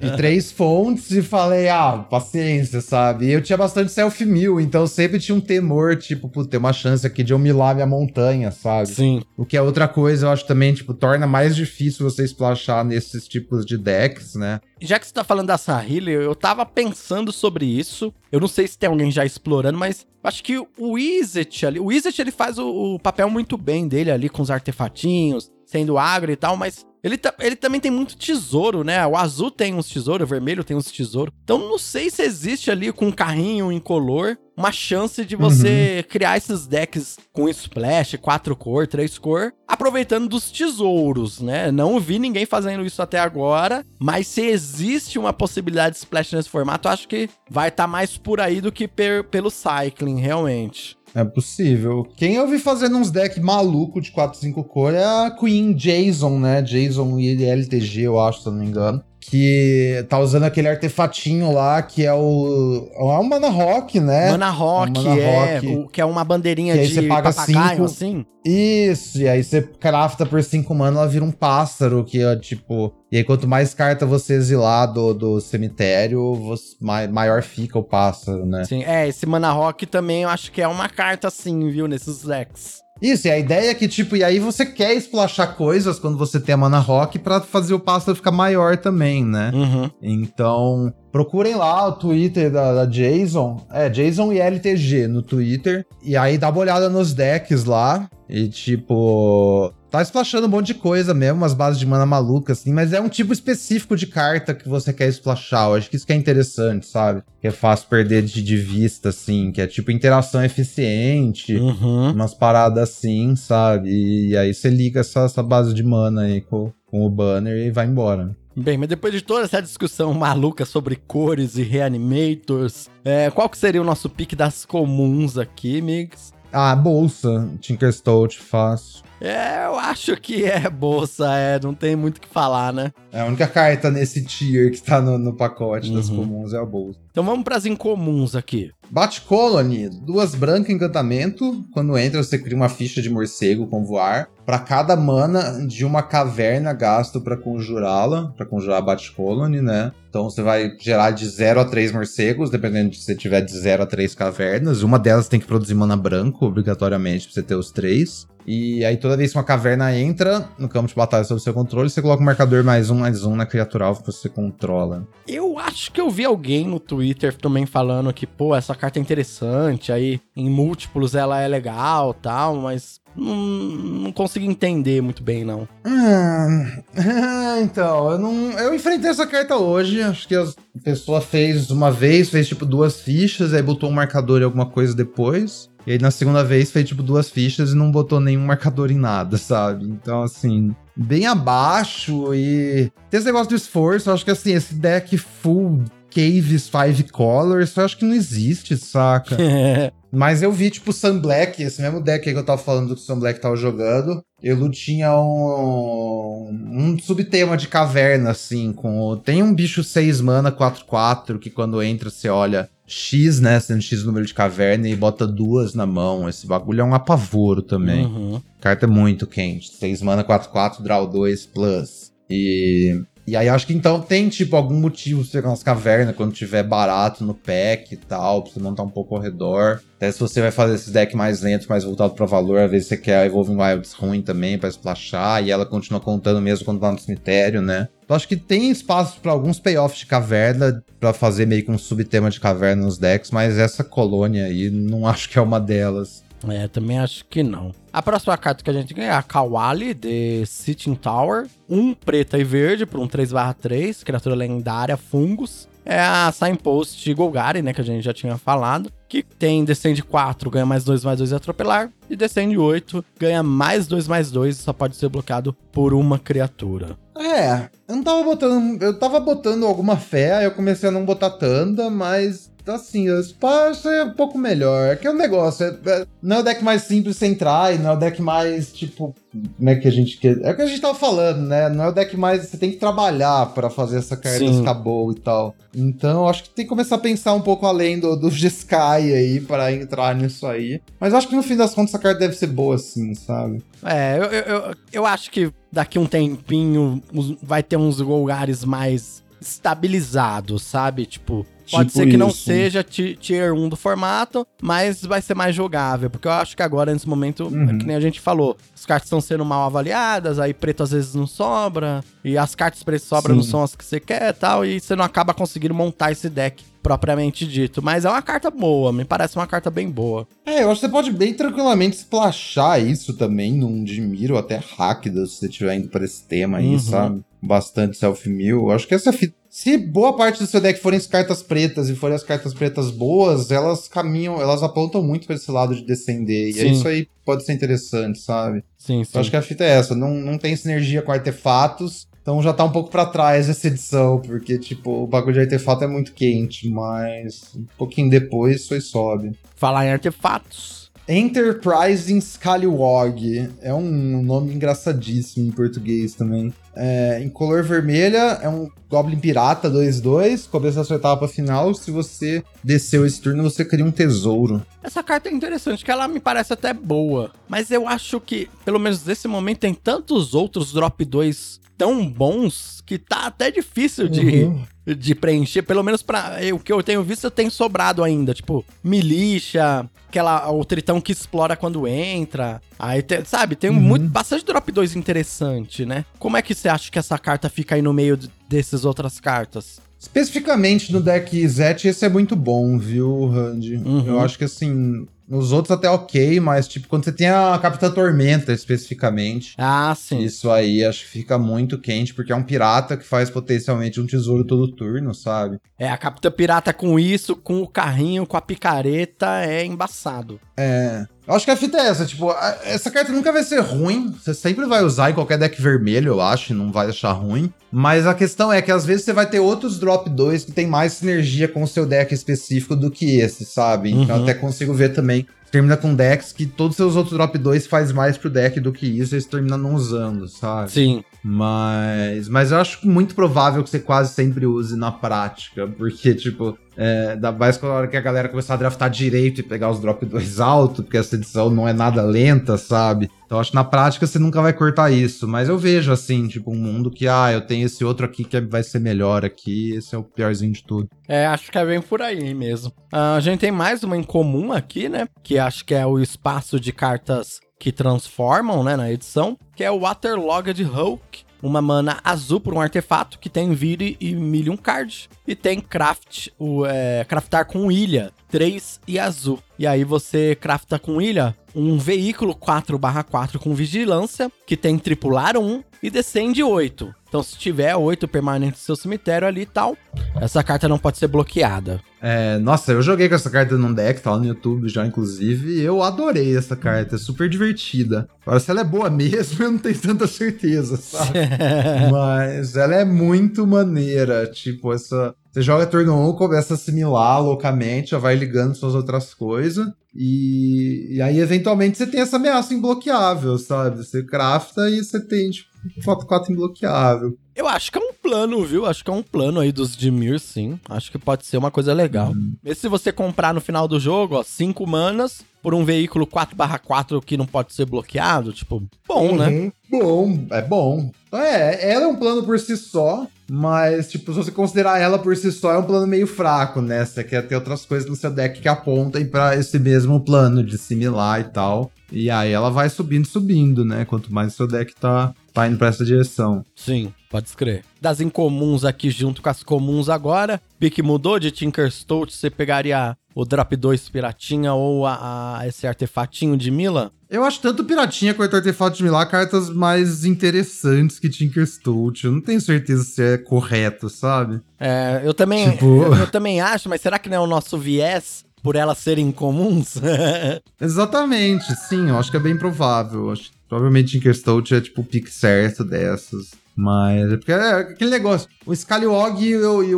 E 0.00 0.16
três 0.16 0.50
fontes 0.50 1.10
e 1.10 1.22
falei, 1.22 1.68
ah, 1.68 1.98
paciência, 1.98 2.80
sabe? 2.80 3.26
E 3.26 3.32
eu 3.32 3.42
tinha 3.42 3.56
bastante 3.56 3.92
self-mill, 3.92 4.60
então 4.60 4.82
eu 4.82 4.86
sempre 4.86 5.18
tinha 5.18 5.36
um 5.36 5.40
temor, 5.40 5.96
tipo, 5.96 6.28
pô, 6.28 6.44
ter 6.44 6.56
uma 6.56 6.72
chance 6.72 7.06
aqui 7.06 7.22
de 7.22 7.32
eu 7.32 7.38
milar 7.38 7.74
minha 7.74 7.86
montanha, 7.86 8.50
sabe? 8.50 8.88
Sim. 8.88 9.22
O 9.36 9.44
que 9.44 9.56
é 9.56 9.62
outra 9.62 9.88
coisa, 9.88 10.26
eu 10.26 10.30
acho 10.30 10.46
também, 10.46 10.74
tipo, 10.74 10.94
torna 10.94 11.26
mais 11.26 11.54
difícil 11.54 12.08
você 12.08 12.24
splashar 12.24 12.84
nesses 12.84 13.26
tipos 13.26 13.64
de 13.64 13.78
decks, 13.78 14.34
né? 14.34 14.60
Já 14.80 14.98
que 14.98 15.06
você 15.06 15.14
tá 15.14 15.24
falando 15.24 15.48
da 15.48 15.58
Sahili, 15.58 16.12
eu 16.12 16.34
tava 16.34 16.66
pensando 16.66 17.32
sobre 17.32 17.64
isso. 17.64 18.12
Eu 18.30 18.40
não 18.40 18.48
sei 18.48 18.66
se 18.66 18.78
tem 18.78 18.88
alguém 18.88 19.10
já 19.10 19.24
explorando, 19.24 19.78
mas 19.78 20.06
acho 20.22 20.42
que 20.42 20.58
o 20.78 20.98
Izzet 20.98 21.66
ali. 21.66 21.80
O 21.80 21.90
Izzet 21.92 22.20
ele 22.20 22.30
faz 22.30 22.58
o, 22.58 22.94
o 22.94 22.98
papel 22.98 23.30
muito 23.30 23.56
bem 23.56 23.86
dele 23.88 24.10
ali 24.10 24.28
com 24.28 24.42
os 24.42 24.50
artefatinhos, 24.50 25.50
sendo 25.66 25.98
agro 25.98 26.30
e 26.32 26.36
tal, 26.36 26.56
mas 26.56 26.84
ele, 27.02 27.20
ele 27.40 27.54
também 27.56 27.80
tem 27.80 27.90
muito 27.90 28.16
tesouro, 28.16 28.82
né? 28.82 29.06
O 29.06 29.14
azul 29.16 29.50
tem 29.50 29.74
uns 29.74 29.88
tesouros, 29.90 30.24
o 30.24 30.28
vermelho 30.28 30.64
tem 30.64 30.74
uns 30.76 30.90
tesouros. 30.90 31.34
Então 31.44 31.58
não 31.58 31.78
sei 31.78 32.08
se 32.08 32.22
existe 32.22 32.70
ali 32.70 32.90
com 32.92 33.08
um 33.08 33.12
carrinho 33.12 33.70
incolor 33.70 34.38
uma 34.56 34.70
chance 34.72 35.24
de 35.24 35.34
você 35.36 36.04
criar 36.08 36.36
esses 36.38 36.66
decks 36.66 37.18
com 37.32 37.48
splash, 37.48 38.16
quatro 38.22 38.54
cor, 38.56 38.86
três 38.86 39.18
cor, 39.18 39.52
aproveitando 39.66 40.28
dos 40.28 40.50
tesouros, 40.50 41.40
né? 41.40 41.70
Não 41.72 41.98
vi 42.00 42.18
ninguém 42.18 42.46
fazendo 42.46 42.86
isso 42.86 43.02
até 43.02 43.18
agora, 43.18 43.84
mas 43.98 44.26
se 44.28 44.42
existe 44.42 45.18
uma 45.18 45.32
possibilidade 45.32 45.94
de 45.94 45.98
splash 45.98 46.32
nesse 46.32 46.48
formato, 46.48 46.88
eu 46.88 46.92
acho 46.92 47.08
que 47.08 47.28
vai 47.50 47.68
estar 47.68 47.86
mais 47.86 48.16
por 48.16 48.40
aí 48.40 48.60
do 48.60 48.70
que 48.72 48.86
per- 48.88 49.24
pelo 49.24 49.50
cycling, 49.50 50.20
realmente. 50.20 50.96
É 51.14 51.24
possível. 51.24 52.04
Quem 52.16 52.34
eu 52.34 52.48
vi 52.48 52.58
fazendo 52.58 52.96
uns 52.96 53.10
decks 53.10 53.38
maluco 53.38 54.00
de 54.00 54.10
4, 54.10 54.36
5 54.36 54.64
cores 54.64 54.98
é 54.98 55.04
a 55.04 55.30
Queen 55.30 55.72
Jason, 55.72 56.40
né? 56.40 56.60
Jason 56.60 57.18
e 57.20 57.44
LTG, 57.44 58.02
eu 58.02 58.18
acho, 58.18 58.42
se 58.42 58.48
eu 58.48 58.52
não 58.52 58.60
me 58.60 58.66
engano. 58.66 59.02
Que 59.30 60.04
tá 60.08 60.18
usando 60.18 60.44
aquele 60.44 60.68
artefatinho 60.68 61.50
lá, 61.52 61.80
que 61.82 62.04
é 62.04 62.12
o. 62.12 62.88
É 62.94 63.02
um 63.18 63.24
Mana 63.24 63.48
Rock, 63.48 63.98
né? 63.98 64.30
Mana 64.30 64.50
Rock, 64.50 64.92
Mana 64.92 65.20
é, 65.20 65.54
Rock. 65.54 65.66
o- 65.76 65.88
que 65.88 66.00
é 66.00 66.04
uma 66.04 66.22
bandeirinha 66.24 66.76
de 66.76 66.94
você 66.94 67.02
paga 67.02 67.32
cinco- 67.32 67.84
assim. 67.84 68.26
Isso, 68.44 69.22
e 69.22 69.26
aí 69.28 69.42
você 69.42 69.62
crafta 69.62 70.26
por 70.26 70.42
5 70.42 70.74
mana, 70.74 70.98
ela 70.98 71.08
vira 71.08 71.24
um 71.24 71.30
pássaro, 71.30 72.04
que 72.04 72.22
é 72.22 72.36
tipo. 72.36 72.92
E 73.10 73.16
aí, 73.16 73.24
quanto 73.24 73.48
mais 73.48 73.72
carta 73.72 74.04
você 74.04 74.34
exilar 74.34 74.92
do, 74.92 75.14
do 75.14 75.40
cemitério, 75.40 76.34
você- 76.34 76.76
mai- 76.78 77.08
maior 77.08 77.42
fica 77.42 77.78
o 77.78 77.82
pássaro, 77.82 78.44
né? 78.44 78.64
Sim, 78.64 78.84
é, 78.84 79.08
esse 79.08 79.24
Mana 79.24 79.50
Rock 79.50 79.86
também 79.86 80.24
eu 80.24 80.28
acho 80.28 80.52
que 80.52 80.60
é 80.60 80.68
uma 80.68 80.88
carta 80.90 81.28
assim, 81.28 81.70
viu, 81.70 81.88
nesses 81.88 82.22
decks. 82.22 82.83
Isso, 83.04 83.28
e 83.28 83.30
a 83.30 83.38
ideia 83.38 83.70
é 83.70 83.74
que, 83.74 83.86
tipo, 83.86 84.16
e 84.16 84.24
aí 84.24 84.38
você 84.38 84.64
quer 84.64 84.94
splashar 84.94 85.56
coisas 85.56 85.98
quando 85.98 86.16
você 86.16 86.40
tem 86.40 86.54
a 86.54 86.56
mana 86.56 86.78
rock 86.78 87.18
pra 87.18 87.38
fazer 87.38 87.74
o 87.74 87.78
pássaro 87.78 88.16
ficar 88.16 88.30
maior 88.30 88.78
também, 88.78 89.22
né? 89.22 89.50
Uhum. 89.52 89.90
Então, 90.00 90.90
procurem 91.12 91.54
lá 91.54 91.86
o 91.86 91.92
Twitter 91.92 92.50
da, 92.50 92.72
da 92.72 92.86
Jason. 92.86 93.60
É, 93.70 93.90
Jason 93.90 94.32
e 94.32 94.40
LTG 94.40 95.06
no 95.06 95.20
Twitter. 95.20 95.84
E 96.02 96.16
aí 96.16 96.38
dá 96.38 96.48
uma 96.48 96.60
olhada 96.60 96.88
nos 96.88 97.12
decks 97.12 97.66
lá. 97.66 98.08
E 98.34 98.48
tipo. 98.48 99.72
Tá 99.88 100.02
splashando 100.02 100.48
um 100.48 100.50
monte 100.50 100.66
de 100.66 100.74
coisa 100.74 101.14
mesmo, 101.14 101.36
umas 101.36 101.54
bases 101.54 101.78
de 101.78 101.86
mana 101.86 102.04
maluca, 102.04 102.52
assim, 102.52 102.72
mas 102.72 102.92
é 102.92 103.00
um 103.00 103.08
tipo 103.08 103.32
específico 103.32 103.96
de 103.96 104.08
carta 104.08 104.52
que 104.52 104.68
você 104.68 104.92
quer 104.92 105.06
splashar. 105.06 105.68
Eu 105.68 105.74
acho 105.76 105.88
que 105.88 105.94
isso 105.94 106.04
que 106.04 106.12
é 106.12 106.16
interessante, 106.16 106.84
sabe? 106.84 107.22
Que 107.40 107.46
é 107.46 107.52
fácil 107.52 107.88
perder 107.88 108.24
de, 108.24 108.42
de 108.42 108.56
vista, 108.56 109.10
assim, 109.10 109.52
que 109.52 109.60
é 109.60 109.68
tipo 109.68 109.92
interação 109.92 110.44
eficiente 110.44 111.54
Uhum. 111.54 112.10
umas 112.10 112.34
paradas 112.34 112.90
assim, 112.90 113.36
sabe? 113.36 113.88
E, 113.88 114.36
aí 114.36 114.52
você 114.52 114.68
liga 114.68 114.98
essa, 114.98 115.20
essa 115.20 115.42
base 115.42 115.72
de 115.72 115.84
mana 115.84 116.22
aí 116.22 116.40
com, 116.40 116.72
com 116.86 117.06
o 117.06 117.10
banner 117.10 117.56
e 117.56 117.70
vai 117.70 117.86
embora. 117.86 118.36
Bem, 118.56 118.76
mas 118.76 118.88
depois 118.88 119.12
de 119.12 119.20
toda 119.22 119.44
essa 119.44 119.62
discussão 119.62 120.12
maluca 120.12 120.64
sobre 120.64 120.96
cores 120.96 121.56
e 121.56 121.62
reanimators, 121.62 122.88
é, 123.04 123.30
qual 123.30 123.48
que 123.48 123.58
seria 123.58 123.80
o 123.80 123.84
nosso 123.84 124.10
pique 124.10 124.34
das 124.34 124.64
comuns 124.64 125.38
aqui, 125.38 125.80
Migs? 125.80 126.33
Ah, 126.56 126.74
bolsa, 126.76 127.50
Tinkerstout, 127.60 128.38
fácil. 128.38 129.02
É, 129.20 129.64
eu 129.66 129.76
acho 129.78 130.16
que 130.16 130.44
é 130.44 130.68
bolsa, 130.68 131.34
é, 131.36 131.58
não 131.62 131.74
tem 131.74 131.96
muito 131.96 132.18
o 132.18 132.20
que 132.20 132.28
falar, 132.28 132.72
né? 132.72 132.92
É 133.10 133.20
a 133.22 133.24
única 133.24 133.46
carta 133.46 133.90
nesse 133.90 134.22
tier 134.24 134.70
que 134.70 134.82
tá 134.82 135.00
no, 135.00 135.16
no 135.18 135.34
pacote 135.34 135.92
das 135.92 136.08
Uhum. 136.08 136.16
comuns 136.16 136.52
é 136.52 136.58
a 136.58 136.64
bolsa. 136.64 136.98
Então 137.10 137.24
vamos 137.24 137.42
pras 137.42 137.64
incomuns 137.64 138.36
aqui. 138.36 138.70
Bat 138.90 139.22
Colony, 139.22 139.88
duas 139.88 140.34
brancas 140.34 140.70
encantamento. 140.70 141.64
Quando 141.72 141.96
entra, 141.96 142.22
você 142.22 142.38
cria 142.38 142.56
uma 142.56 142.68
ficha 142.68 143.00
de 143.00 143.08
morcego 143.10 143.66
com 143.66 143.84
voar. 143.84 144.28
Pra 144.44 144.58
cada 144.58 144.94
mana 144.94 145.66
de 145.66 145.84
uma 145.84 146.02
caverna 146.02 146.72
gasto 146.72 147.20
pra 147.20 147.36
conjurá-la, 147.36 148.32
pra 148.36 148.44
conjurar 148.44 148.78
a 148.78 148.82
Bat 148.82 149.12
Colony, 149.12 149.62
né? 149.62 149.92
Então 150.10 150.24
você 150.24 150.42
vai 150.42 150.76
gerar 150.78 151.10
de 151.10 151.26
0 151.26 151.60
a 151.60 151.64
3 151.64 151.92
morcegos, 151.92 152.50
dependendo 152.50 152.90
de 152.90 152.98
se 152.98 153.04
você 153.04 153.14
tiver 153.14 153.40
de 153.40 153.52
0 153.52 153.82
a 153.82 153.86
3 153.86 154.14
cavernas. 154.14 154.82
Uma 154.82 154.98
delas 154.98 155.28
tem 155.28 155.40
que 155.40 155.46
produzir 155.46 155.74
mana 155.74 155.96
branco, 155.96 156.46
obrigatoriamente, 156.46 157.24
pra 157.24 157.34
você 157.34 157.42
ter 157.42 157.54
os 157.54 157.70
três. 157.70 158.26
E 158.46 158.84
aí, 158.84 158.98
toda 158.98 159.16
vez 159.16 159.32
que 159.32 159.38
uma 159.38 159.44
caverna 159.44 159.96
entra 159.96 160.46
no 160.58 160.68
campo 160.68 160.88
de 160.88 160.94
batalha 160.94 161.24
sob 161.24 161.40
seu 161.40 161.54
controle, 161.54 161.88
você 161.88 162.02
coloca 162.02 162.22
um 162.22 162.26
marcador 162.26 162.62
mais 162.62 162.90
um, 162.90 162.98
mais 162.98 163.24
um 163.24 163.34
na 163.34 163.46
criatural 163.46 163.96
que 163.96 164.04
você 164.04 164.28
controla. 164.28 165.08
Eu 165.26 165.58
acho 165.58 165.90
que 165.90 166.00
eu 166.00 166.10
vi 166.10 166.24
alguém 166.24 166.68
no 166.68 166.78
Twitter 166.78 167.34
também 167.34 167.64
falando 167.64 168.12
que, 168.12 168.26
pô, 168.26 168.54
essa 168.54 168.74
carta 168.74 168.98
é 168.98 169.02
interessante, 169.02 169.90
aí 169.90 170.20
em 170.36 170.50
múltiplos 170.50 171.14
ela 171.14 171.40
é 171.40 171.48
legal 171.48 172.12
tal, 172.12 172.56
mas 172.56 173.00
não, 173.16 173.36
não 173.36 174.12
consigo 174.12 174.44
entender 174.44 175.00
muito 175.00 175.22
bem, 175.22 175.44
não. 175.44 175.68
Ah, 175.84 176.76
então, 177.62 178.10
eu 178.10 178.18
não. 178.18 178.52
Eu 178.52 178.74
enfrentei 178.74 179.10
essa 179.10 179.26
carta 179.26 179.56
hoje. 179.56 180.02
Acho 180.02 180.26
que 180.26 180.34
a 180.34 180.46
pessoa 180.82 181.20
fez 181.20 181.70
uma 181.70 181.90
vez, 181.90 182.30
fez 182.30 182.48
tipo 182.48 182.66
duas 182.66 183.00
fichas, 183.00 183.54
aí 183.54 183.62
botou 183.62 183.88
um 183.88 183.92
marcador 183.92 184.40
em 184.40 184.44
alguma 184.44 184.66
coisa 184.66 184.94
depois. 184.94 185.70
E 185.86 185.92
aí 185.92 185.98
na 185.98 186.10
segunda 186.10 186.42
vez 186.42 186.70
fez 186.70 186.88
tipo 186.88 187.02
duas 187.02 187.30
fichas 187.30 187.72
e 187.72 187.76
não 187.76 187.90
botou 187.90 188.18
nenhum 188.18 188.46
marcador 188.46 188.90
em 188.90 188.98
nada, 188.98 189.36
sabe? 189.36 189.84
Então, 189.84 190.22
assim, 190.22 190.74
bem 190.96 191.26
abaixo 191.26 192.34
e. 192.34 192.90
Tem 193.10 193.18
esse 193.18 193.26
negócio 193.26 193.50
do 193.50 193.56
esforço, 193.56 194.08
eu 194.08 194.14
acho 194.14 194.24
que 194.24 194.30
assim, 194.30 194.54
esse 194.54 194.74
deck 194.74 195.16
full 195.18 195.82
Caves 196.10 196.68
Five 196.68 197.04
Colors, 197.10 197.76
eu 197.76 197.84
acho 197.84 197.98
que 197.98 198.04
não 198.04 198.14
existe, 198.14 198.76
saca? 198.76 199.36
Mas 200.14 200.42
eu 200.42 200.52
vi, 200.52 200.70
tipo, 200.70 200.90
o 200.90 200.92
Sun 200.92 201.18
Black, 201.20 201.62
esse 201.62 201.82
mesmo 201.82 202.00
deck 202.00 202.28
aí 202.28 202.34
que 202.34 202.40
eu 202.40 202.44
tava 202.44 202.60
falando 202.62 202.88
do 202.88 202.94
que 202.94 203.00
o 203.02 203.04
Sun 203.04 203.18
Black 203.18 203.40
tava 203.40 203.56
jogando. 203.56 204.22
Ele 204.42 204.68
tinha 204.70 205.14
um, 205.18 206.48
um 206.72 206.98
subtema 206.98 207.56
de 207.56 207.68
caverna, 207.68 208.30
assim, 208.30 208.72
com. 208.72 208.98
o- 209.00 209.16
Tem 209.16 209.42
um 209.42 209.54
bicho 209.54 209.82
6 209.82 210.20
mana 210.20 210.52
4-4 210.52 211.38
que 211.38 211.50
quando 211.50 211.82
entra 211.82 212.10
você 212.10 212.28
olha 212.28 212.68
X, 212.86 213.40
né? 213.40 213.58
Sendo 213.60 213.80
X 213.82 214.04
número 214.04 214.26
de 214.26 214.34
caverna 214.34 214.88
e 214.88 214.94
bota 214.96 215.26
duas 215.26 215.74
na 215.74 215.86
mão. 215.86 216.28
Esse 216.28 216.46
bagulho 216.46 216.80
é 216.80 216.84
um 216.84 216.94
apavoro 216.94 217.62
também. 217.62 218.04
Uhum. 218.06 218.40
Carta 218.60 218.84
é 218.86 218.88
muito 218.88 219.26
quente. 219.26 219.70
6 219.74 220.02
mana 220.02 220.22
4-4, 220.24 220.82
draw 220.82 221.06
2 221.06 221.46
plus. 221.46 222.12
E 222.28 223.00
E 223.26 223.36
aí 223.36 223.48
acho 223.48 223.66
que 223.66 223.72
então 223.72 224.00
tem, 224.00 224.28
tipo, 224.28 224.54
algum 224.54 224.78
motivo 224.78 225.20
pra 225.20 225.26
você 225.26 225.38
pegar 225.38 225.48
umas 225.48 225.62
cavernas 225.62 226.14
quando 226.14 226.32
tiver 226.32 226.62
barato 226.62 227.24
no 227.24 227.34
pack 227.34 227.94
e 227.94 227.96
tal, 227.96 228.42
pra 228.42 228.52
você 228.52 228.60
montar 228.60 228.82
um 228.82 228.90
pouco 228.90 229.14
ao 229.14 229.20
redor. 229.20 229.80
Até 229.96 230.12
se 230.12 230.20
você 230.20 230.42
vai 230.42 230.50
fazer 230.50 230.74
esses 230.74 230.92
decks 230.92 231.14
mais 231.14 231.40
lentos, 231.40 231.66
mais 231.66 231.84
voltado 231.84 232.12
para 232.14 232.26
valor, 232.26 232.58
às 232.58 232.70
vezes 232.70 232.88
você 232.88 232.98
quer 232.98 233.18
a 233.18 233.26
Evolving 233.26 233.56
Wilds 233.56 233.92
ruim 233.94 234.20
também 234.20 234.58
pra 234.58 234.68
splashar, 234.68 235.42
e 235.42 235.50
ela 235.50 235.64
continua 235.64 236.00
contando 236.00 236.40
mesmo 236.42 236.66
quando 236.66 236.80
tá 236.80 236.92
no 236.92 236.98
cemitério, 236.98 237.62
né? 237.62 237.88
Eu 238.06 238.14
acho 238.14 238.28
que 238.28 238.36
tem 238.36 238.70
espaço 238.70 239.18
para 239.20 239.32
alguns 239.32 239.58
payoffs 239.58 240.00
de 240.00 240.06
caverna, 240.06 240.84
para 241.00 241.14
fazer 241.14 241.46
meio 241.46 241.64
que 241.64 241.70
um 241.70 241.78
subtema 241.78 242.28
de 242.28 242.38
caverna 242.38 242.84
nos 242.84 242.98
decks, 242.98 243.30
mas 243.30 243.56
essa 243.56 243.82
colônia 243.82 244.44
aí 244.44 244.68
não 244.68 245.06
acho 245.08 245.30
que 245.30 245.38
é 245.38 245.42
uma 245.42 245.58
delas. 245.58 246.22
É, 246.48 246.68
também 246.68 246.98
acho 246.98 247.24
que 247.26 247.42
não. 247.42 247.72
A 247.92 248.02
próxima 248.02 248.36
carta 248.36 248.62
que 248.62 248.70
a 248.70 248.72
gente 248.72 248.92
ganha 248.92 249.08
é 249.08 249.14
a 249.14 249.22
Kawali, 249.22 249.94
de 249.94 250.44
Sitting 250.46 250.94
Tower. 250.94 251.46
Um 251.68 251.94
preta 251.94 252.38
e 252.38 252.44
verde 252.44 252.84
por 252.86 253.00
um 253.00 253.06
3/3, 253.06 254.02
criatura 254.04 254.34
lendária, 254.34 254.96
fungos. 254.96 255.68
É 255.86 256.00
a 256.00 256.32
Signpost 256.32 257.12
Golgari, 257.12 257.60
né, 257.60 257.74
que 257.74 257.80
a 257.80 257.84
gente 257.84 258.02
já 258.02 258.12
tinha 258.12 258.38
falado. 258.38 258.90
Que 259.06 259.22
tem 259.22 259.64
Descende 259.64 260.02
4, 260.02 260.50
ganha 260.50 260.64
mais 260.64 260.82
2 260.82 261.04
mais 261.04 261.18
2 261.18 261.30
e 261.30 261.34
atropelar. 261.34 261.90
E 262.08 262.16
Descende 262.16 262.56
8, 262.56 263.04
ganha 263.18 263.42
mais 263.42 263.86
2 263.86 264.08
mais 264.08 264.30
2 264.30 264.58
e 264.58 264.62
só 264.62 264.72
pode 264.72 264.96
ser 264.96 265.08
bloqueado 265.10 265.52
por 265.70 265.92
uma 265.92 266.18
criatura. 266.18 266.96
É, 267.16 267.68
eu 267.86 267.96
não 267.96 268.02
tava 268.02 268.24
botando. 268.24 268.82
Eu 268.82 268.98
tava 268.98 269.20
botando 269.20 269.66
alguma 269.66 269.96
fé, 269.96 270.36
aí 270.36 270.44
eu 270.44 270.52
comecei 270.52 270.88
a 270.88 270.92
não 270.92 271.04
botar 271.04 271.30
tanta, 271.30 271.90
mas 271.90 272.50
assim, 272.72 273.10
o 273.10 273.20
Splash 273.20 273.86
é 273.86 274.04
um 274.04 274.12
pouco 274.12 274.38
melhor. 274.38 274.92
É 274.92 274.96
que 274.96 275.06
é 275.06 275.10
um 275.10 275.16
negócio, 275.16 275.64
é, 275.64 275.78
é, 275.86 276.06
não 276.22 276.36
é 276.36 276.40
o 276.40 276.42
deck 276.42 276.62
mais 276.62 276.82
simples 276.82 277.16
sem 277.16 277.32
entrar, 277.32 277.78
não 277.78 277.90
é 277.90 277.92
o 277.94 277.98
deck 277.98 278.20
mais, 278.22 278.72
tipo, 278.72 279.14
como 279.56 279.70
é 279.70 279.74
que 279.74 279.88
a 279.88 279.90
gente 279.90 280.18
quer. 280.18 280.40
É 280.42 280.52
o 280.52 280.56
que 280.56 280.62
a 280.62 280.66
gente 280.66 280.80
tava 280.80 280.94
falando, 280.94 281.40
né? 281.40 281.68
Não 281.68 281.84
é 281.84 281.88
o 281.88 281.92
deck 281.92 282.16
mais. 282.16 282.46
Você 282.46 282.56
tem 282.56 282.70
que 282.70 282.76
trabalhar 282.76 283.46
para 283.46 283.68
fazer 283.68 283.98
essa 283.98 284.16
carta 284.16 284.38
ficar 284.38 284.74
boa 284.74 285.12
e 285.12 285.20
tal. 285.20 285.54
Então, 285.74 286.22
eu 286.22 286.28
acho 286.28 286.44
que 286.44 286.50
tem 286.50 286.64
que 286.64 286.68
começar 286.68 286.96
a 286.96 286.98
pensar 286.98 287.34
um 287.34 287.40
pouco 287.40 287.66
além 287.66 287.98
do, 287.98 288.16
do 288.16 288.30
G-Sky 288.32 288.74
aí 288.74 289.40
para 289.40 289.72
entrar 289.72 290.14
nisso 290.14 290.46
aí. 290.46 290.80
Mas 291.00 291.12
eu 291.12 291.18
acho 291.18 291.28
que 291.28 291.36
no 291.36 291.42
fim 291.42 291.56
das 291.56 291.74
contas 291.74 291.94
essa 291.94 292.02
carta 292.02 292.20
deve 292.20 292.34
ser 292.34 292.46
boa, 292.46 292.78
sim, 292.78 293.14
sabe? 293.14 293.62
É, 293.84 294.18
eu, 294.18 294.24
eu, 294.24 294.74
eu 294.92 295.06
acho 295.06 295.30
que 295.30 295.52
daqui 295.70 295.98
um 295.98 296.06
tempinho 296.06 297.02
vai 297.42 297.62
ter 297.62 297.76
uns 297.76 297.98
lugares 297.98 298.64
mais 298.64 299.23
estabilizados, 299.48 300.62
sabe? 300.62 301.06
Tipo, 301.06 301.46
Pode 301.70 301.88
tipo 301.88 301.98
ser 301.98 302.04
que 302.04 302.10
isso. 302.10 302.18
não 302.18 302.30
seja 302.30 302.84
tier 302.84 303.52
1 303.52 303.68
do 303.68 303.76
formato, 303.76 304.46
mas 304.60 305.02
vai 305.02 305.22
ser 305.22 305.34
mais 305.34 305.54
jogável. 305.54 306.10
Porque 306.10 306.28
eu 306.28 306.32
acho 306.32 306.56
que 306.56 306.62
agora, 306.62 306.92
nesse 306.92 307.08
momento, 307.08 307.44
uhum. 307.44 307.70
é 307.70 307.78
que 307.78 307.86
nem 307.86 307.96
a 307.96 308.00
gente 308.00 308.20
falou, 308.20 308.56
as 308.74 308.84
cartas 308.84 309.06
estão 309.06 309.20
sendo 309.20 309.44
mal 309.44 309.66
avaliadas, 309.66 310.38
aí 310.38 310.52
preto 310.52 310.82
às 310.82 310.90
vezes 310.90 311.14
não 311.14 311.26
sobra, 311.26 312.02
e 312.24 312.36
as 312.36 312.54
cartas 312.54 312.82
preto 312.82 313.04
sobram 313.04 313.36
não 313.36 313.42
são 313.42 313.62
as 313.62 313.74
que 313.74 313.84
você 313.84 313.98
quer 313.98 314.30
e 314.30 314.32
tal, 314.32 314.64
e 314.64 314.78
você 314.78 314.94
não 314.94 315.04
acaba 315.04 315.32
conseguindo 315.32 315.74
montar 315.74 316.12
esse 316.12 316.28
deck 316.28 316.62
propriamente 316.82 317.46
dito. 317.46 317.82
Mas 317.82 318.04
é 318.04 318.10
uma 318.10 318.20
carta 318.20 318.50
boa, 318.50 318.92
me 318.92 319.04
parece 319.04 319.36
uma 319.36 319.46
carta 319.46 319.70
bem 319.70 319.90
boa. 319.90 320.28
É, 320.44 320.62
eu 320.62 320.70
acho 320.70 320.80
que 320.80 320.86
você 320.86 320.92
pode 320.92 321.10
bem 321.10 321.32
tranquilamente 321.32 321.96
splashar 321.96 322.78
isso 322.80 323.14
também 323.14 323.54
num 323.54 323.82
Dimir 323.82 324.30
ou 324.30 324.38
até 324.38 324.60
Rakdos, 324.76 325.32
se 325.32 325.38
você 325.38 325.46
estiver 325.46 325.76
indo 325.76 325.88
pra 325.88 326.04
esse 326.04 326.22
tema 326.24 326.58
aí, 326.58 326.74
uhum. 326.74 326.78
sabe? 326.78 327.24
Bastante 327.46 327.96
self-mill. 327.96 328.62
Eu 328.62 328.70
acho 328.70 328.86
que 328.86 328.94
essa 328.94 329.12
fita 329.12 329.34
se 329.54 329.78
boa 329.78 330.16
parte 330.16 330.40
do 330.40 330.48
seu 330.48 330.60
deck 330.60 330.80
forem 330.80 330.96
as 330.96 331.06
cartas 331.06 331.40
pretas 331.40 331.88
e 331.88 331.94
forem 331.94 332.16
as 332.16 332.24
cartas 332.24 332.52
pretas 332.52 332.90
boas, 332.90 333.52
elas 333.52 333.86
caminham, 333.86 334.42
elas 334.42 334.64
apontam 334.64 335.00
muito 335.00 335.28
para 335.28 335.36
esse 335.36 335.48
lado 335.48 335.76
de 335.76 335.86
descender. 335.86 336.52
Sim. 336.52 336.66
E 336.66 336.72
isso 336.72 336.88
aí 336.88 337.08
pode 337.24 337.44
ser 337.44 337.52
interessante, 337.52 338.18
sabe? 338.18 338.64
Sim, 338.76 339.04
sim. 339.04 339.12
Eu 339.14 339.20
acho 339.20 339.30
que 339.30 339.36
a 339.36 339.42
fita 339.42 339.62
é 339.62 339.68
essa. 339.68 339.94
Não, 339.94 340.12
não 340.12 340.38
tem 340.38 340.56
sinergia 340.56 341.02
com 341.02 341.12
artefatos. 341.12 342.08
Então 342.20 342.42
já 342.42 342.52
tá 342.52 342.64
um 342.64 342.72
pouco 342.72 342.90
para 342.90 343.06
trás 343.06 343.48
essa 343.48 343.68
edição, 343.68 344.18
porque, 344.18 344.58
tipo, 344.58 345.04
o 345.04 345.06
bagulho 345.06 345.34
de 345.34 345.40
artefato 345.40 345.84
é 345.84 345.86
muito 345.86 346.12
quente, 346.14 346.68
mas 346.68 347.54
um 347.54 347.64
pouquinho 347.78 348.10
depois 348.10 348.66
foi 348.66 348.80
sobe. 348.80 349.38
Falar 349.54 349.86
em 349.86 349.92
artefatos. 349.92 350.83
Enterprising 351.08 352.20
Scallywog. 352.20 353.50
É 353.60 353.74
um 353.74 354.22
nome 354.22 354.54
engraçadíssimo 354.54 355.46
em 355.46 355.50
português 355.50 356.14
também. 356.14 356.52
É, 356.74 357.20
em 357.22 357.28
cor 357.28 357.62
vermelha, 357.62 358.38
é 358.42 358.48
um 358.48 358.68
Goblin 358.88 359.18
Pirata 359.18 359.70
2-2. 359.70 360.48
Começa 360.48 360.80
a 360.80 360.84
sua 360.84 360.96
etapa 360.96 361.28
final. 361.28 361.74
Se 361.74 361.90
você 361.90 362.42
desceu 362.62 363.04
esse 363.04 363.20
turno, 363.20 363.42
você 363.42 363.64
cria 363.64 363.84
um 363.84 363.90
tesouro. 363.90 364.64
Essa 364.82 365.02
carta 365.02 365.28
é 365.28 365.32
interessante, 365.32 365.84
que 365.84 365.90
ela 365.90 366.08
me 366.08 366.20
parece 366.20 366.52
até 366.52 366.72
boa. 366.72 367.30
Mas 367.48 367.70
eu 367.70 367.86
acho 367.86 368.20
que, 368.20 368.48
pelo 368.64 368.78
menos 368.78 369.04
nesse 369.04 369.28
momento, 369.28 369.60
tem 369.60 369.74
tantos 369.74 370.34
outros 370.34 370.72
drop 370.72 371.04
2 371.04 371.63
tão 371.76 372.06
bons 372.06 372.82
que 372.84 372.98
tá 372.98 373.26
até 373.26 373.50
difícil 373.50 374.08
de, 374.08 374.44
uhum. 374.44 374.64
de 374.86 375.14
preencher. 375.14 375.62
Pelo 375.62 375.82
menos 375.82 376.02
para 376.02 376.38
o 376.52 376.58
que 376.58 376.72
eu 376.72 376.82
tenho 376.82 377.02
visto, 377.02 377.30
tem 377.30 377.50
sobrado 377.50 378.02
ainda. 378.02 378.34
Tipo, 378.34 378.64
militia, 378.82 379.88
aquela, 380.08 380.50
o 380.50 380.64
tritão 380.64 381.00
que 381.00 381.12
explora 381.12 381.56
quando 381.56 381.86
entra. 381.86 382.60
Aí, 382.78 383.02
tem, 383.02 383.24
sabe, 383.24 383.56
tem 383.56 383.70
uhum. 383.70 383.76
muito, 383.76 384.06
bastante 384.06 384.44
drop 384.44 384.70
2 384.70 384.96
interessante, 384.96 385.84
né? 385.84 386.04
Como 386.18 386.36
é 386.36 386.42
que 386.42 386.54
você 386.54 386.68
acha 386.68 386.90
que 386.90 386.98
essa 386.98 387.18
carta 387.18 387.48
fica 387.48 387.74
aí 387.74 387.82
no 387.82 387.92
meio 387.92 388.18
dessas 388.48 388.84
outras 388.84 389.18
cartas? 389.18 389.80
Especificamente 389.98 390.92
no 390.92 391.00
deck 391.00 391.48
Zet, 391.48 391.88
esse 391.88 392.04
é 392.04 392.08
muito 392.10 392.36
bom, 392.36 392.78
viu, 392.78 393.26
Randy? 393.26 393.76
Uhum. 393.76 394.06
Eu 394.06 394.20
acho 394.20 394.36
que 394.36 394.44
assim, 394.44 395.08
nos 395.28 395.52
outros 395.52 395.70
até 395.70 395.88
ok, 395.88 396.38
mas 396.40 396.68
tipo, 396.68 396.88
quando 396.88 397.04
você 397.04 397.12
tem 397.12 397.28
a 397.28 397.58
Capitã 397.60 397.90
Tormenta 397.90 398.52
especificamente. 398.52 399.54
Ah, 399.58 399.94
sim. 399.96 400.18
Isso 400.18 400.50
aí 400.50 400.84
acho 400.84 401.00
que 401.04 401.10
fica 401.10 401.38
muito 401.38 401.78
quente, 401.78 402.14
porque 402.14 402.32
é 402.32 402.36
um 402.36 402.42
pirata 402.42 402.96
que 402.96 403.04
faz 403.04 403.30
potencialmente 403.30 404.00
um 404.00 404.06
tesouro 404.06 404.44
todo 404.44 404.74
turno, 404.74 405.14
sabe? 405.14 405.58
É, 405.78 405.88
a 405.88 405.96
Capitã 405.96 406.30
Pirata 406.30 406.72
com 406.72 406.98
isso, 406.98 407.34
com 407.36 407.62
o 407.62 407.68
carrinho, 407.68 408.26
com 408.26 408.36
a 408.36 408.42
picareta, 408.42 409.40
é 409.44 409.64
embaçado. 409.64 410.40
É. 410.56 411.06
Eu 411.26 411.34
acho 411.34 411.44
que 411.44 411.50
a 411.50 411.56
fita 411.56 411.78
é 411.78 411.86
essa, 411.86 412.04
tipo, 412.04 412.30
essa 412.64 412.90
carta 412.90 413.10
nunca 413.10 413.32
vai 413.32 413.42
ser 413.42 413.60
ruim. 413.60 414.14
Você 414.22 414.34
sempre 414.34 414.66
vai 414.66 414.84
usar 414.84 415.10
em 415.10 415.14
qualquer 415.14 415.38
deck 415.38 415.60
vermelho, 415.60 416.08
eu 416.08 416.20
acho, 416.20 416.52
e 416.52 416.56
não 416.56 416.70
vai 416.70 416.88
achar 416.88 417.12
ruim. 417.12 417.50
Mas 417.72 418.06
a 418.06 418.12
questão 418.12 418.52
é 418.52 418.60
que 418.60 418.70
às 418.70 418.84
vezes 418.84 419.04
você 419.04 419.12
vai 419.12 419.26
ter 419.26 419.40
outros 419.40 419.78
drop 419.78 420.08
2 420.10 420.44
que 420.44 420.52
tem 420.52 420.66
mais 420.66 420.92
sinergia 420.92 421.48
com 421.48 421.62
o 421.62 421.66
seu 421.66 421.86
deck 421.86 422.12
específico 422.12 422.76
do 422.76 422.90
que 422.90 423.18
esse, 423.18 423.44
sabe? 423.46 423.90
Então 423.90 424.16
uhum. 424.16 424.16
eu 424.16 424.22
até 424.22 424.34
consigo 424.34 424.74
ver 424.74 424.90
também 424.90 425.26
termina 425.50 425.76
com 425.76 425.94
decks 425.94 426.32
que 426.32 426.46
todos 426.46 426.72
os 426.72 426.76
seus 426.76 426.96
outros 426.96 427.16
drop 427.16 427.38
2 427.38 427.68
faz 427.68 427.92
mais 427.92 428.18
pro 428.18 428.28
deck 428.28 428.58
do 428.58 428.72
que 428.72 428.86
isso, 428.86 429.14
e 429.14 429.20
você 429.20 429.28
termina 429.28 429.56
não 429.56 429.74
usando, 429.74 430.28
sabe? 430.28 430.72
Sim. 430.72 431.04
Mas, 431.24 432.28
mas 432.28 432.52
eu 432.52 432.58
acho 432.58 432.86
muito 432.86 433.14
provável 433.14 433.64
que 433.64 433.70
você 433.70 433.80
quase 433.80 434.12
sempre 434.12 434.44
use 434.44 434.76
na 434.76 434.92
prática, 434.92 435.66
porque, 435.66 436.14
tipo, 436.14 436.58
é, 436.76 437.16
da 437.16 437.32
mais 437.32 437.56
com 437.56 437.66
a 437.66 437.72
hora 437.72 437.88
que 437.88 437.96
a 437.96 438.00
galera 438.00 438.28
começar 438.28 438.54
a 438.54 438.58
draftar 438.58 438.90
direito 438.90 439.40
e 439.40 439.42
pegar 439.42 439.70
os 439.70 439.80
drop 439.80 440.04
2 440.04 440.38
alto, 440.38 440.82
porque 440.82 440.98
essa 440.98 441.14
edição 441.14 441.48
não 441.48 441.66
é 441.66 441.72
nada 441.72 442.02
lenta, 442.02 442.58
sabe? 442.58 443.10
Então 443.24 443.40
acho 443.40 443.52
que 443.52 443.56
na 443.56 443.64
prática 443.64 444.06
você 444.06 444.18
nunca 444.18 444.42
vai 444.42 444.52
cortar 444.52 444.90
isso. 444.90 445.26
Mas 445.26 445.48
eu 445.48 445.56
vejo 445.56 445.90
assim, 445.90 446.28
tipo, 446.28 446.52
um 446.52 446.58
mundo 446.58 446.90
que, 446.90 447.08
ah, 447.08 447.32
eu 447.32 447.40
tenho 447.40 447.64
esse 447.64 447.82
outro 447.84 448.04
aqui 448.04 448.22
que 448.22 448.38
vai 448.42 448.62
ser 448.62 448.78
melhor 448.78 449.24
aqui, 449.24 449.72
esse 449.74 449.94
é 449.94 449.98
o 449.98 450.04
piorzinho 450.04 450.52
de 450.52 450.62
tudo. 450.62 450.88
É, 451.08 451.26
acho 451.26 451.50
que 451.50 451.56
é 451.56 451.64
bem 451.64 451.80
por 451.80 452.02
aí 452.02 452.34
mesmo. 452.34 452.70
Uh, 452.92 453.16
a 453.16 453.20
gente 453.20 453.40
tem 453.40 453.50
mais 453.50 453.82
uma 453.82 453.96
em 453.96 454.02
comum 454.02 454.52
aqui, 454.52 454.88
né? 454.90 455.08
Que 455.22 455.38
acho 455.38 455.64
que 455.64 455.74
é 455.74 455.86
o 455.86 455.98
espaço 455.98 456.60
de 456.60 456.72
cartas 456.72 457.40
que 457.58 457.72
transformam, 457.72 458.62
né, 458.62 458.76
na 458.76 458.90
edição, 458.90 459.38
que 459.54 459.64
é 459.64 459.70
o 459.70 459.80
Waterlogged 459.80 460.62
Hulk 460.62 461.24
uma 461.44 461.60
mana 461.60 462.00
azul 462.02 462.40
por 462.40 462.54
um 462.54 462.60
artefato 462.60 463.18
que 463.18 463.28
tem 463.28 463.52
Vire 463.52 463.98
e 464.00 464.14
Million 464.14 464.56
Card. 464.56 465.10
E 465.26 465.36
tem 465.36 465.60
Craft, 465.60 466.28
o, 466.38 466.64
é, 466.64 467.04
craftar 467.04 467.44
com 467.44 467.70
ilha, 467.70 468.12
3 468.30 468.80
e 468.88 468.98
azul. 468.98 469.38
E 469.58 469.66
aí 469.66 469.84
você 469.84 470.34
crafta 470.34 470.78
com 470.78 471.02
ilha 471.02 471.36
um 471.54 471.78
veículo 471.78 472.34
4/4 472.34 473.38
com 473.38 473.54
vigilância, 473.54 474.32
que 474.46 474.56
tem 474.56 474.78
tripular 474.78 475.36
1 475.36 475.62
e 475.82 475.90
descende 475.90 476.42
8. 476.42 476.94
Então, 477.14 477.22
se 477.22 477.38
tiver 477.38 477.76
8 477.76 478.08
permanentes 478.08 478.58
no 478.62 478.66
seu 478.66 478.74
cemitério 478.74 479.28
ali 479.28 479.42
e 479.42 479.46
tal, 479.46 479.76
essa 480.20 480.42
carta 480.42 480.68
não 480.68 480.80
pode 480.80 480.98
ser 480.98 481.06
bloqueada. 481.06 481.80
É, 482.02 482.40
nossa, 482.40 482.72
eu 482.72 482.82
joguei 482.82 483.08
com 483.08 483.14
essa 483.14 483.30
carta 483.30 483.56
num 483.56 483.72
deck, 483.72 484.00
tá 484.00 484.10
lá 484.10 484.18
no 484.18 484.26
YouTube 484.26 484.68
já, 484.68 484.84
inclusive, 484.84 485.60
e 485.60 485.62
eu 485.62 485.80
adorei 485.80 486.36
essa 486.36 486.56
carta, 486.56 486.96
é 486.96 486.98
super 486.98 487.28
divertida. 487.28 488.08
Agora, 488.26 488.40
se 488.40 488.50
ela 488.50 488.62
é 488.62 488.64
boa 488.64 488.90
mesmo, 488.90 489.44
eu 489.44 489.52
não 489.52 489.58
tenho 489.58 489.78
tanta 489.78 490.08
certeza, 490.08 490.76
sabe? 490.76 491.20
Mas 491.88 492.56
ela 492.56 492.74
é 492.74 492.84
muito 492.84 493.46
maneira, 493.46 494.26
tipo, 494.26 494.72
essa... 494.72 495.14
Você 495.30 495.40
joga 495.40 495.66
turno 495.66 496.10
1, 496.10 496.16
começa 496.16 496.54
a 496.54 496.56
assimilar 496.56 497.22
loucamente, 497.22 497.92
já 497.92 497.98
vai 497.98 498.16
ligando 498.16 498.56
suas 498.56 498.74
outras 498.74 499.14
coisas. 499.14 499.68
E, 499.94 500.96
e 500.96 501.00
aí, 501.00 501.20
eventualmente, 501.20 501.78
você 501.78 501.86
tem 501.86 502.00
essa 502.00 502.16
ameaça 502.16 502.52
imbloqueável, 502.52 503.38
sabe? 503.38 503.84
Você 503.84 504.02
crafta 504.02 504.68
e 504.68 504.82
você 504.82 504.98
tem, 504.98 505.30
tipo, 505.30 505.53
4-4 505.84 506.30
imbloqueável. 506.30 507.16
Eu 507.34 507.48
acho 507.48 507.72
que 507.72 507.78
é 507.78 507.80
um 507.80 507.92
plano, 507.92 508.44
viu? 508.44 508.64
Acho 508.64 508.84
que 508.84 508.90
é 508.90 508.94
um 508.94 509.02
plano 509.02 509.40
aí 509.40 509.50
dos 509.50 509.76
Dimir, 509.76 510.20
sim. 510.20 510.58
Acho 510.68 510.90
que 510.90 510.98
pode 510.98 511.26
ser 511.26 511.36
uma 511.36 511.50
coisa 511.50 511.72
legal. 511.72 512.12
Uhum. 512.12 512.34
Mesmo 512.42 512.60
se 512.60 512.68
você 512.68 512.92
comprar 512.92 513.34
no 513.34 513.40
final 513.40 513.66
do 513.66 513.80
jogo, 513.80 514.16
ó, 514.16 514.22
5 514.22 514.66
manas 514.66 515.24
por 515.42 515.52
um 515.52 515.64
veículo 515.64 516.06
4/4 516.06 517.02
que 517.02 517.16
não 517.16 517.26
pode 517.26 517.52
ser 517.52 517.66
bloqueado, 517.66 518.32
tipo, 518.32 518.62
bom, 518.86 519.16
né? 519.16 519.28
uhum. 519.28 519.44
né? 519.44 519.52
Bom, 519.70 520.26
é 520.30 520.42
bom. 520.42 520.90
É, 521.12 521.72
ela 521.72 521.84
é 521.84 521.88
um 521.88 521.96
plano 521.96 522.22
por 522.22 522.38
si 522.38 522.56
só. 522.56 523.06
Mas, 523.30 523.90
tipo, 523.90 524.12
se 524.12 524.18
você 524.18 524.30
considerar 524.30 524.78
ela 524.78 524.98
por 524.98 525.16
si 525.16 525.32
só, 525.32 525.52
é 525.52 525.58
um 525.58 525.62
plano 525.62 525.86
meio 525.86 526.06
fraco, 526.06 526.60
né? 526.60 526.84
Você 526.84 527.02
quer 527.02 527.26
ter 527.26 527.34
outras 527.34 527.64
coisas 527.64 527.88
no 527.88 527.96
seu 527.96 528.10
deck 528.10 528.40
que 528.40 528.48
apontem 528.48 529.06
para 529.06 529.34
esse 529.34 529.58
mesmo 529.58 529.98
plano 530.00 530.44
de 530.44 530.58
similar 530.58 531.20
e 531.20 531.24
tal. 531.24 531.70
E 531.90 532.10
aí 532.10 532.32
ela 532.32 532.50
vai 532.50 532.68
subindo, 532.68 533.06
subindo, 533.06 533.64
né? 533.64 533.84
Quanto 533.84 534.12
mais 534.12 534.34
o 534.34 534.36
seu 534.36 534.46
deck 534.46 534.74
tá, 534.74 535.14
tá 535.34 535.48
indo 535.48 535.58
pra 535.58 535.68
essa 535.68 535.84
direção. 535.84 536.44
Sim, 536.54 536.94
pode 537.10 537.28
escrever. 537.28 537.64
Das 537.80 538.00
incomuns 538.00 538.64
aqui 538.64 538.88
junto 538.88 539.20
com 539.20 539.28
as 539.28 539.42
comuns 539.42 539.88
agora. 539.88 540.40
Pique 540.60 540.80
mudou 540.80 541.18
de 541.18 541.32
Tinker 541.32 541.70
Stout, 541.70 542.14
você 542.14 542.30
pegaria 542.30 542.96
o 543.14 543.24
Drop 543.24 543.54
2 543.54 543.88
Piratinha 543.88 544.54
ou 544.54 544.86
a, 544.86 545.38
a, 545.40 545.48
esse 545.48 545.66
artefatinho 545.66 546.36
de 546.36 546.50
Mila? 546.50 546.92
Eu 547.10 547.24
acho 547.24 547.40
tanto 547.40 547.64
Piratinha 547.64 548.14
quanto 548.14 548.34
Artefato 548.34 548.76
de 548.76 548.82
Milá 548.82 549.04
cartas 549.06 549.50
mais 549.50 550.04
interessantes 550.04 550.98
que 550.98 551.08
Tinker 551.08 551.46
Stout. 551.46 552.04
Eu 552.04 552.12
não 552.12 552.20
tenho 552.20 552.40
certeza 552.40 552.82
se 552.82 553.02
é 553.02 553.18
correto, 553.18 553.88
sabe? 553.88 554.40
É, 554.58 555.02
eu 555.04 555.14
também, 555.14 555.50
tipo... 555.52 555.82
eu, 555.82 555.94
eu 555.94 556.06
também 556.10 556.40
acho, 556.40 556.68
mas 556.68 556.80
será 556.80 556.98
que 556.98 557.08
não 557.08 557.16
é 557.18 557.20
o 557.20 557.26
nosso 557.26 557.58
viés 557.58 558.24
por 558.44 558.56
elas 558.56 558.76
serem 558.76 559.10
comuns? 559.10 559.76
Exatamente, 560.60 561.46
sim, 561.66 561.88
eu 561.88 561.98
acho 561.98 562.10
que 562.10 562.18
é 562.18 562.20
bem 562.20 562.36
provável. 562.36 563.10
Acho 563.10 563.22
que 563.22 563.30
provavelmente 563.48 563.92
Tinker 563.92 564.14
Stout 564.14 564.54
é 564.54 564.60
tipo 564.60 564.82
o 564.82 564.84
pique 564.84 565.10
certo 565.10 565.64
dessas. 565.64 566.32
Mas 566.54 567.10
é 567.10 567.16
porque 567.16 567.32
é 567.32 567.52
aquele 567.52 567.90
negócio. 567.90 568.28
O 568.46 568.54
Scalywog 568.54 569.24
e, 569.24 569.36
o, 569.36 569.62
e, 569.64 569.74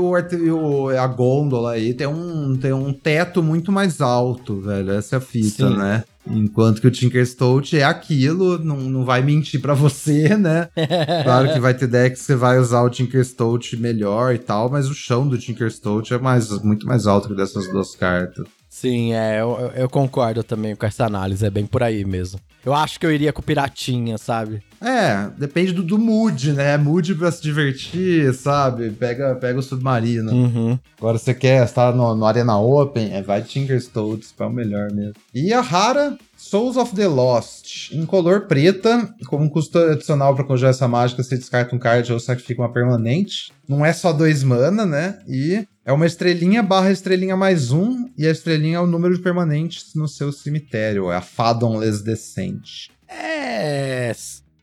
o, 0.51 0.91
e 0.91 0.97
a 0.97 1.07
gôndola 1.07 1.73
aí 1.73 1.95
tem 1.95 2.09
um, 2.09 2.57
tem 2.57 2.73
um 2.73 2.93
teto 2.93 3.41
muito 3.41 3.71
mais 3.71 4.01
alto, 4.01 4.61
velho. 4.61 4.91
Essa 4.91 5.17
é 5.17 5.19
a 5.19 5.21
fita, 5.21 5.69
Sim. 5.69 5.77
né? 5.77 6.05
Enquanto 6.29 6.81
que 6.81 6.89
o 6.89 6.91
Tinker 6.91 7.25
Stout 7.25 7.77
é 7.79 7.85
aquilo, 7.85 8.59
não, 8.59 8.77
não 8.77 9.05
vai 9.05 9.23
mentir 9.23 9.61
para 9.61 9.75
você, 9.75 10.37
né? 10.37 10.69
claro 11.23 11.53
que 11.53 11.61
vai 11.61 11.73
ter 11.73 11.87
decks 11.87 12.21
que 12.21 12.27
você 12.27 12.35
vai 12.35 12.59
usar 12.59 12.83
o 12.83 12.91
Tinker 12.91 13.25
Stout 13.25 13.77
melhor 13.77 14.35
e 14.35 14.39
tal, 14.39 14.69
mas 14.69 14.89
o 14.89 14.95
chão 14.95 15.27
do 15.27 15.39
Tinker 15.39 15.71
Stout 15.71 16.12
é 16.12 16.19
mais, 16.19 16.51
muito 16.62 16.85
mais 16.85 17.07
alto 17.07 17.29
que 17.29 17.35
dessas 17.35 17.69
duas 17.69 17.95
cartas. 17.95 18.45
Sim, 18.77 19.14
é, 19.14 19.41
eu, 19.41 19.72
eu 19.74 19.89
concordo 19.89 20.45
também 20.45 20.77
com 20.77 20.85
essa 20.85 21.07
análise, 21.07 21.47
é 21.47 21.49
bem 21.49 21.64
por 21.64 21.83
aí 21.83 22.05
mesmo. 22.05 22.39
Eu 22.62 22.74
acho 22.74 23.01
que 23.01 23.07
eu 23.07 23.11
iria 23.11 23.33
com 23.33 23.41
Piratinha, 23.41 24.18
sabe? 24.18 24.62
É, 24.83 25.31
depende 25.39 25.72
do, 25.72 25.83
do 25.83 25.99
mood, 25.99 26.53
né? 26.53 26.77
Mood 26.77 27.14
pra 27.14 27.33
se 27.33 27.41
divertir, 27.41 28.35
sabe? 28.35 28.91
Pega, 28.91 29.35
pega 29.37 29.59
o 29.59 29.62
submarino. 29.62 30.31
Uhum. 30.31 30.79
Agora 30.99 31.16
você 31.16 31.33
quer 31.33 31.64
estar 31.64 31.95
no, 31.95 32.14
no 32.14 32.27
Arena 32.27 32.59
Open, 32.59 33.14
é, 33.14 33.22
vai 33.22 33.41
Tinker 33.41 33.79
Stoltz, 33.79 34.35
é 34.39 34.45
o 34.45 34.51
melhor 34.51 34.93
mesmo. 34.93 35.14
E 35.35 35.55
a 35.55 35.62
rara, 35.62 36.18
Souls 36.37 36.77
of 36.77 36.95
the 36.95 37.09
Lost, 37.09 37.93
em 37.93 38.05
color 38.05 38.43
preta, 38.43 39.09
com 39.27 39.39
um 39.39 39.49
custo 39.49 39.79
adicional 39.79 40.35
para 40.35 40.45
conjurar 40.45 40.72
essa 40.72 40.87
mágica, 40.87 41.22
você 41.22 41.39
descarta 41.39 41.74
um 41.74 41.79
card 41.79 42.12
ou 42.12 42.20
sacrifica 42.20 42.61
uma 42.61 42.72
permanente. 42.72 43.51
Não 43.66 43.87
é 43.87 43.95
só 43.95 44.12
dois 44.12 44.43
mana, 44.43 44.85
né? 44.85 45.18
E 45.27 45.66
é 45.87 45.93
uma 45.93 46.05
estrelinha 46.05 46.64
barra 46.64 46.91
estrelinha 46.91 47.37
mais 47.37 47.70
um, 47.70 48.09
e 48.18 48.26
a 48.26 48.30
estrelinha 48.32 48.78
é 48.78 48.80
o 48.80 48.89
número 48.89 49.14
de 49.14 49.22
permanentes 49.22 49.95
no 49.95 50.09
seu 50.09 50.32
cemitério. 50.32 51.12
É 51.12 51.16
a 51.16 51.20
Fathomless 51.20 52.03
Descent. 52.03 52.89
É. 53.09 54.12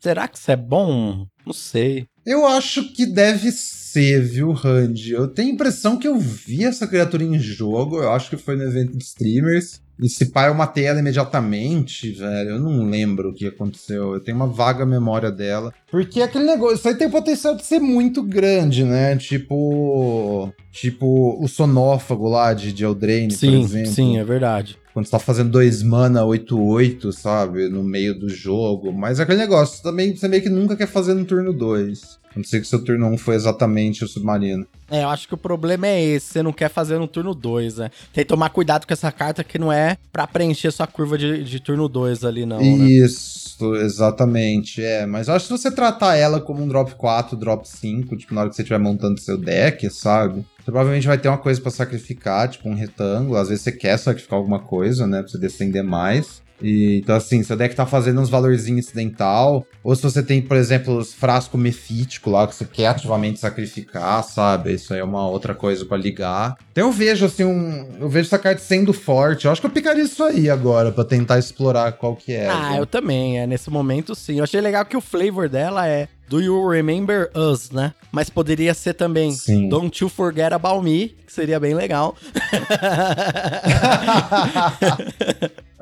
Será 0.01 0.27
que 0.27 0.37
isso 0.37 0.51
é 0.51 0.57
bom? 0.57 1.25
Não 1.45 1.53
sei. 1.53 2.05
Eu 2.25 2.45
acho 2.45 2.91
que 2.91 3.05
deve 3.05 3.53
ser, 3.53 4.21
viu, 4.21 4.51
Randy? 4.51 5.13
Eu 5.13 5.29
tenho 5.29 5.51
a 5.51 5.53
impressão 5.53 5.97
que 5.97 6.09
eu 6.09 6.19
vi 6.19 6.65
essa 6.65 6.85
criatura 6.85 7.23
em 7.23 7.39
jogo. 7.39 8.01
Eu 8.01 8.11
acho 8.11 8.29
que 8.29 8.35
foi 8.35 8.57
no 8.57 8.63
evento 8.63 8.97
de 8.97 9.03
streamers. 9.05 9.81
E 9.99 10.09
se 10.09 10.31
pá, 10.31 10.47
eu 10.47 10.53
matei 10.53 10.85
ela 10.85 10.99
imediatamente, 10.99 12.11
velho. 12.11 12.51
Eu 12.51 12.59
não 12.59 12.89
lembro 12.89 13.29
o 13.29 13.33
que 13.33 13.47
aconteceu. 13.47 14.13
Eu 14.13 14.19
tenho 14.19 14.37
uma 14.37 14.47
vaga 14.47 14.85
memória 14.85 15.31
dela. 15.31 15.73
Porque 15.89 16.21
aquele 16.21 16.45
negócio, 16.45 16.75
isso 16.75 16.87
aí 16.87 16.95
tem 16.95 17.09
potencial 17.09 17.55
de 17.55 17.63
ser 17.63 17.79
muito 17.79 18.23
grande, 18.23 18.83
né? 18.83 19.15
Tipo. 19.17 20.51
Tipo 20.71 21.37
o 21.39 21.47
sonófago 21.47 22.27
lá 22.27 22.53
de, 22.53 22.73
de 22.73 22.83
Eldraine, 22.83 23.31
sim, 23.31 23.47
por 23.47 23.57
exemplo. 23.65 23.91
Sim, 23.91 24.17
é 24.17 24.23
verdade. 24.23 24.77
Quando 24.93 25.05
você 25.05 25.11
tá 25.11 25.19
fazendo 25.19 25.49
dois 25.49 25.81
mana 25.81 26.21
8-8, 26.21 27.11
sabe? 27.11 27.67
No 27.67 27.83
meio 27.83 28.17
do 28.17 28.29
jogo. 28.29 28.93
Mas 28.93 29.19
aquele 29.19 29.39
negócio, 29.39 29.81
também 29.81 30.15
você 30.15 30.27
meio 30.27 30.43
que 30.43 30.49
nunca 30.49 30.75
quer 30.75 30.87
fazer 30.87 31.15
no 31.15 31.25
turno 31.25 31.51
2. 31.51 32.19
A 32.35 32.39
não 32.39 32.43
ser 32.43 32.61
que 32.61 32.67
seu 32.67 32.83
turno 32.83 33.07
1 33.07 33.17
foi 33.17 33.35
exatamente 33.35 34.03
o 34.03 34.07
submarino. 34.07 34.65
É, 34.89 35.03
eu 35.03 35.09
acho 35.09 35.27
que 35.27 35.33
o 35.33 35.37
problema 35.37 35.87
é 35.87 36.03
esse, 36.03 36.27
você 36.27 36.43
não 36.43 36.51
quer 36.51 36.69
fazer 36.69 36.97
no 36.97 37.07
turno 37.07 37.33
2, 37.33 37.77
né? 37.77 37.91
Tem 38.11 38.23
que 38.23 38.27
tomar 38.27 38.49
cuidado 38.49 38.85
com 38.85 38.93
essa 38.93 39.11
carta 39.11 39.43
que 39.43 39.57
não 39.57 39.71
é 39.71 39.97
para 40.11 40.27
preencher 40.27 40.71
sua 40.71 40.85
curva 40.85 41.17
de, 41.17 41.43
de 41.43 41.59
turno 41.59 41.87
2 41.87 42.23
ali, 42.23 42.45
não. 42.45 42.59
Né? 42.59 42.65
Isso, 42.65 43.71
né? 43.71 43.81
exatamente. 43.81 44.83
É, 44.83 45.05
mas 45.05 45.27
eu 45.27 45.35
acho 45.35 45.47
que 45.47 45.55
se 45.55 45.61
você 45.61 45.71
tratar 45.71 46.15
ela 46.15 46.39
como 46.41 46.63
um 46.63 46.67
drop 46.67 46.93
4, 46.95 47.37
drop 47.37 47.67
5, 47.67 48.15
tipo, 48.17 48.33
na 48.33 48.41
hora 48.41 48.49
que 48.49 48.55
você 48.55 48.61
estiver 48.61 48.79
montando 48.79 49.19
seu 49.19 49.37
deck, 49.37 49.89
sabe? 49.89 50.43
Você 50.63 50.71
provavelmente 50.71 51.05
vai 51.05 51.17
ter 51.17 51.27
uma 51.27 51.37
coisa 51.37 51.59
para 51.59 51.71
sacrificar, 51.71 52.47
tipo 52.47 52.69
um 52.69 52.75
retângulo. 52.75 53.35
Às 53.35 53.49
vezes 53.49 53.63
você 53.63 53.71
quer 53.71 53.97
sacrificar 53.97 54.39
alguma 54.39 54.59
coisa, 54.59 55.05
né? 55.05 55.21
Pra 55.21 55.29
você 55.29 55.37
descender 55.37 55.83
mais. 55.83 56.41
E, 56.61 56.99
então, 56.99 57.17
assim, 57.17 57.43
seu 57.43 57.57
deck 57.57 57.75
tá 57.75 57.85
fazendo 57.85 58.21
uns 58.21 58.29
valorzinhos 58.29 58.85
incidental, 58.85 59.67
ou 59.83 59.93
se 59.93 60.01
você 60.01 60.23
tem, 60.23 60.41
por 60.41 60.55
exemplo, 60.55 60.97
os 60.97 61.13
frasco 61.13 61.57
mefítico 61.57 62.29
lá, 62.29 62.47
que 62.47 62.55
você 62.55 62.63
quer 62.63 62.87
ativamente 62.87 63.39
sacrificar, 63.39 64.23
sabe? 64.23 64.73
Isso 64.73 64.93
aí 64.93 65.01
é 65.01 65.03
uma 65.03 65.27
outra 65.27 65.53
coisa 65.53 65.83
para 65.83 65.97
ligar. 65.97 66.57
Então 66.71 66.87
eu 66.87 66.93
vejo, 66.93 67.25
assim, 67.25 67.43
um. 67.43 67.89
Eu 67.99 68.07
vejo 68.07 68.27
essa 68.27 68.39
carta 68.39 68.61
sendo 68.61 68.93
forte. 68.93 69.45
Eu 69.45 69.51
acho 69.51 69.59
que 69.59 69.67
eu 69.67 69.71
picaria 69.71 70.03
isso 70.03 70.23
aí 70.23 70.49
agora, 70.49 70.93
para 70.93 71.03
tentar 71.03 71.37
explorar 71.37 71.91
qual 71.93 72.15
que 72.15 72.31
é. 72.31 72.49
Ah, 72.49 72.77
eu 72.77 72.85
também. 72.85 73.39
É, 73.39 73.45
nesse 73.45 73.69
momento, 73.69 74.15
sim. 74.15 74.37
Eu 74.37 74.45
achei 74.45 74.61
legal 74.61 74.85
que 74.85 74.95
o 74.95 75.01
flavor 75.01 75.49
dela 75.49 75.85
é 75.85 76.07
Do 76.33 76.41
You 76.41 76.67
Remember 76.67 77.29
Us, 77.35 77.69
né? 77.69 77.93
Mas 78.11 78.27
poderia 78.27 78.73
ser 78.73 78.95
também 78.95 79.31
Sim. 79.33 79.69
Don't 79.69 80.03
You 80.03 80.09
Forget 80.09 80.51
About 80.51 80.83
Me, 80.83 81.09
que 81.09 81.31
seria 81.31 81.59
bem 81.59 81.75
legal. 81.75 82.17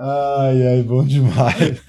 Ai, 0.04 0.68
ai, 0.68 0.84
bom 0.84 1.06
demais. 1.06 1.80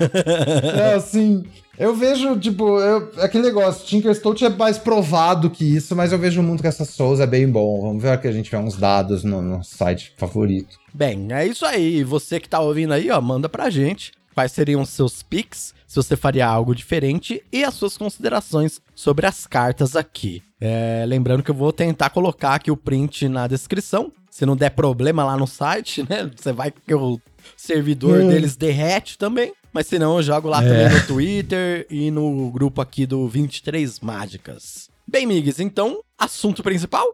é 0.79 0.95
assim, 0.95 1.43
eu 1.79 1.97
vejo, 1.97 2.39
tipo, 2.39 2.79
eu, 2.79 3.11
aquele 3.23 3.45
negócio, 3.45 3.87
Tinker 3.87 4.15
Stout 4.15 4.45
é 4.45 4.51
mais 4.51 4.77
provado 4.77 5.49
que 5.49 5.65
isso, 5.65 5.97
mas 5.97 6.13
eu 6.13 6.19
vejo 6.19 6.43
muito 6.43 6.61
que 6.61 6.67
essa 6.69 6.85
Souls 6.85 7.21
é 7.21 7.27
bem 7.27 7.49
bom. 7.49 7.81
Vamos 7.81 8.03
ver 8.03 8.21
que 8.21 8.29
a 8.29 8.33
gente 8.33 8.51
vê 8.51 8.59
uns 8.59 8.77
dados 8.77 9.25
no, 9.25 9.41
no 9.41 9.65
site 9.65 10.13
favorito. 10.19 10.77
Bem, 10.93 11.33
é 11.33 11.47
isso 11.47 11.65
aí. 11.65 12.05
Você 12.05 12.39
que 12.39 12.51
tá 12.51 12.61
ouvindo 12.61 12.93
aí, 12.93 13.11
ó, 13.11 13.19
manda 13.21 13.49
pra 13.49 13.71
gente 13.71 14.13
quais 14.35 14.53
seriam 14.53 14.83
os 14.83 14.91
seus 14.91 15.23
picks, 15.23 15.75
se 15.93 15.97
você 15.97 16.17
faria 16.17 16.47
algo 16.47 16.75
diferente 16.75 17.45
e 17.53 17.63
as 17.63 17.75
suas 17.75 17.99
considerações 17.99 18.81
sobre 18.95 19.27
as 19.27 19.47
cartas 19.47 19.95
aqui. 19.95 20.43
É, 20.59 21.05
lembrando 21.07 21.43
que 21.43 21.51
eu 21.51 21.55
vou 21.55 21.71
tentar 21.71 22.09
colocar 22.09 22.55
aqui 22.55 22.71
o 22.71 22.77
print 22.79 23.29
na 23.29 23.47
descrição. 23.47 24.11
Se 24.31 24.47
não 24.47 24.57
der 24.57 24.71
problema 24.71 25.23
lá 25.23 25.37
no 25.37 25.47
site, 25.47 26.03
né? 26.09 26.31
Você 26.35 26.51
vai 26.51 26.71
que 26.71 26.95
o 26.95 27.21
servidor 27.59 28.23
hum. 28.23 28.29
deles 28.29 28.57
derrete 28.57 29.19
também. 29.19 29.53
Mas 29.71 29.87
se 29.87 29.99
não, 29.99 30.17
eu 30.17 30.23
jogo 30.23 30.49
lá 30.49 30.65
é. 30.65 30.67
também 30.67 30.99
no 30.99 31.07
Twitter 31.07 31.87
e 31.91 32.11
no 32.11 32.51
grupo 32.51 32.81
aqui 32.81 33.05
do 33.05 33.29
23 33.29 34.01
Mágicas. 34.01 34.89
Bem, 35.07 35.27
Migs, 35.27 35.61
então, 35.61 36.01
assunto 36.19 36.63
principal? 36.63 37.07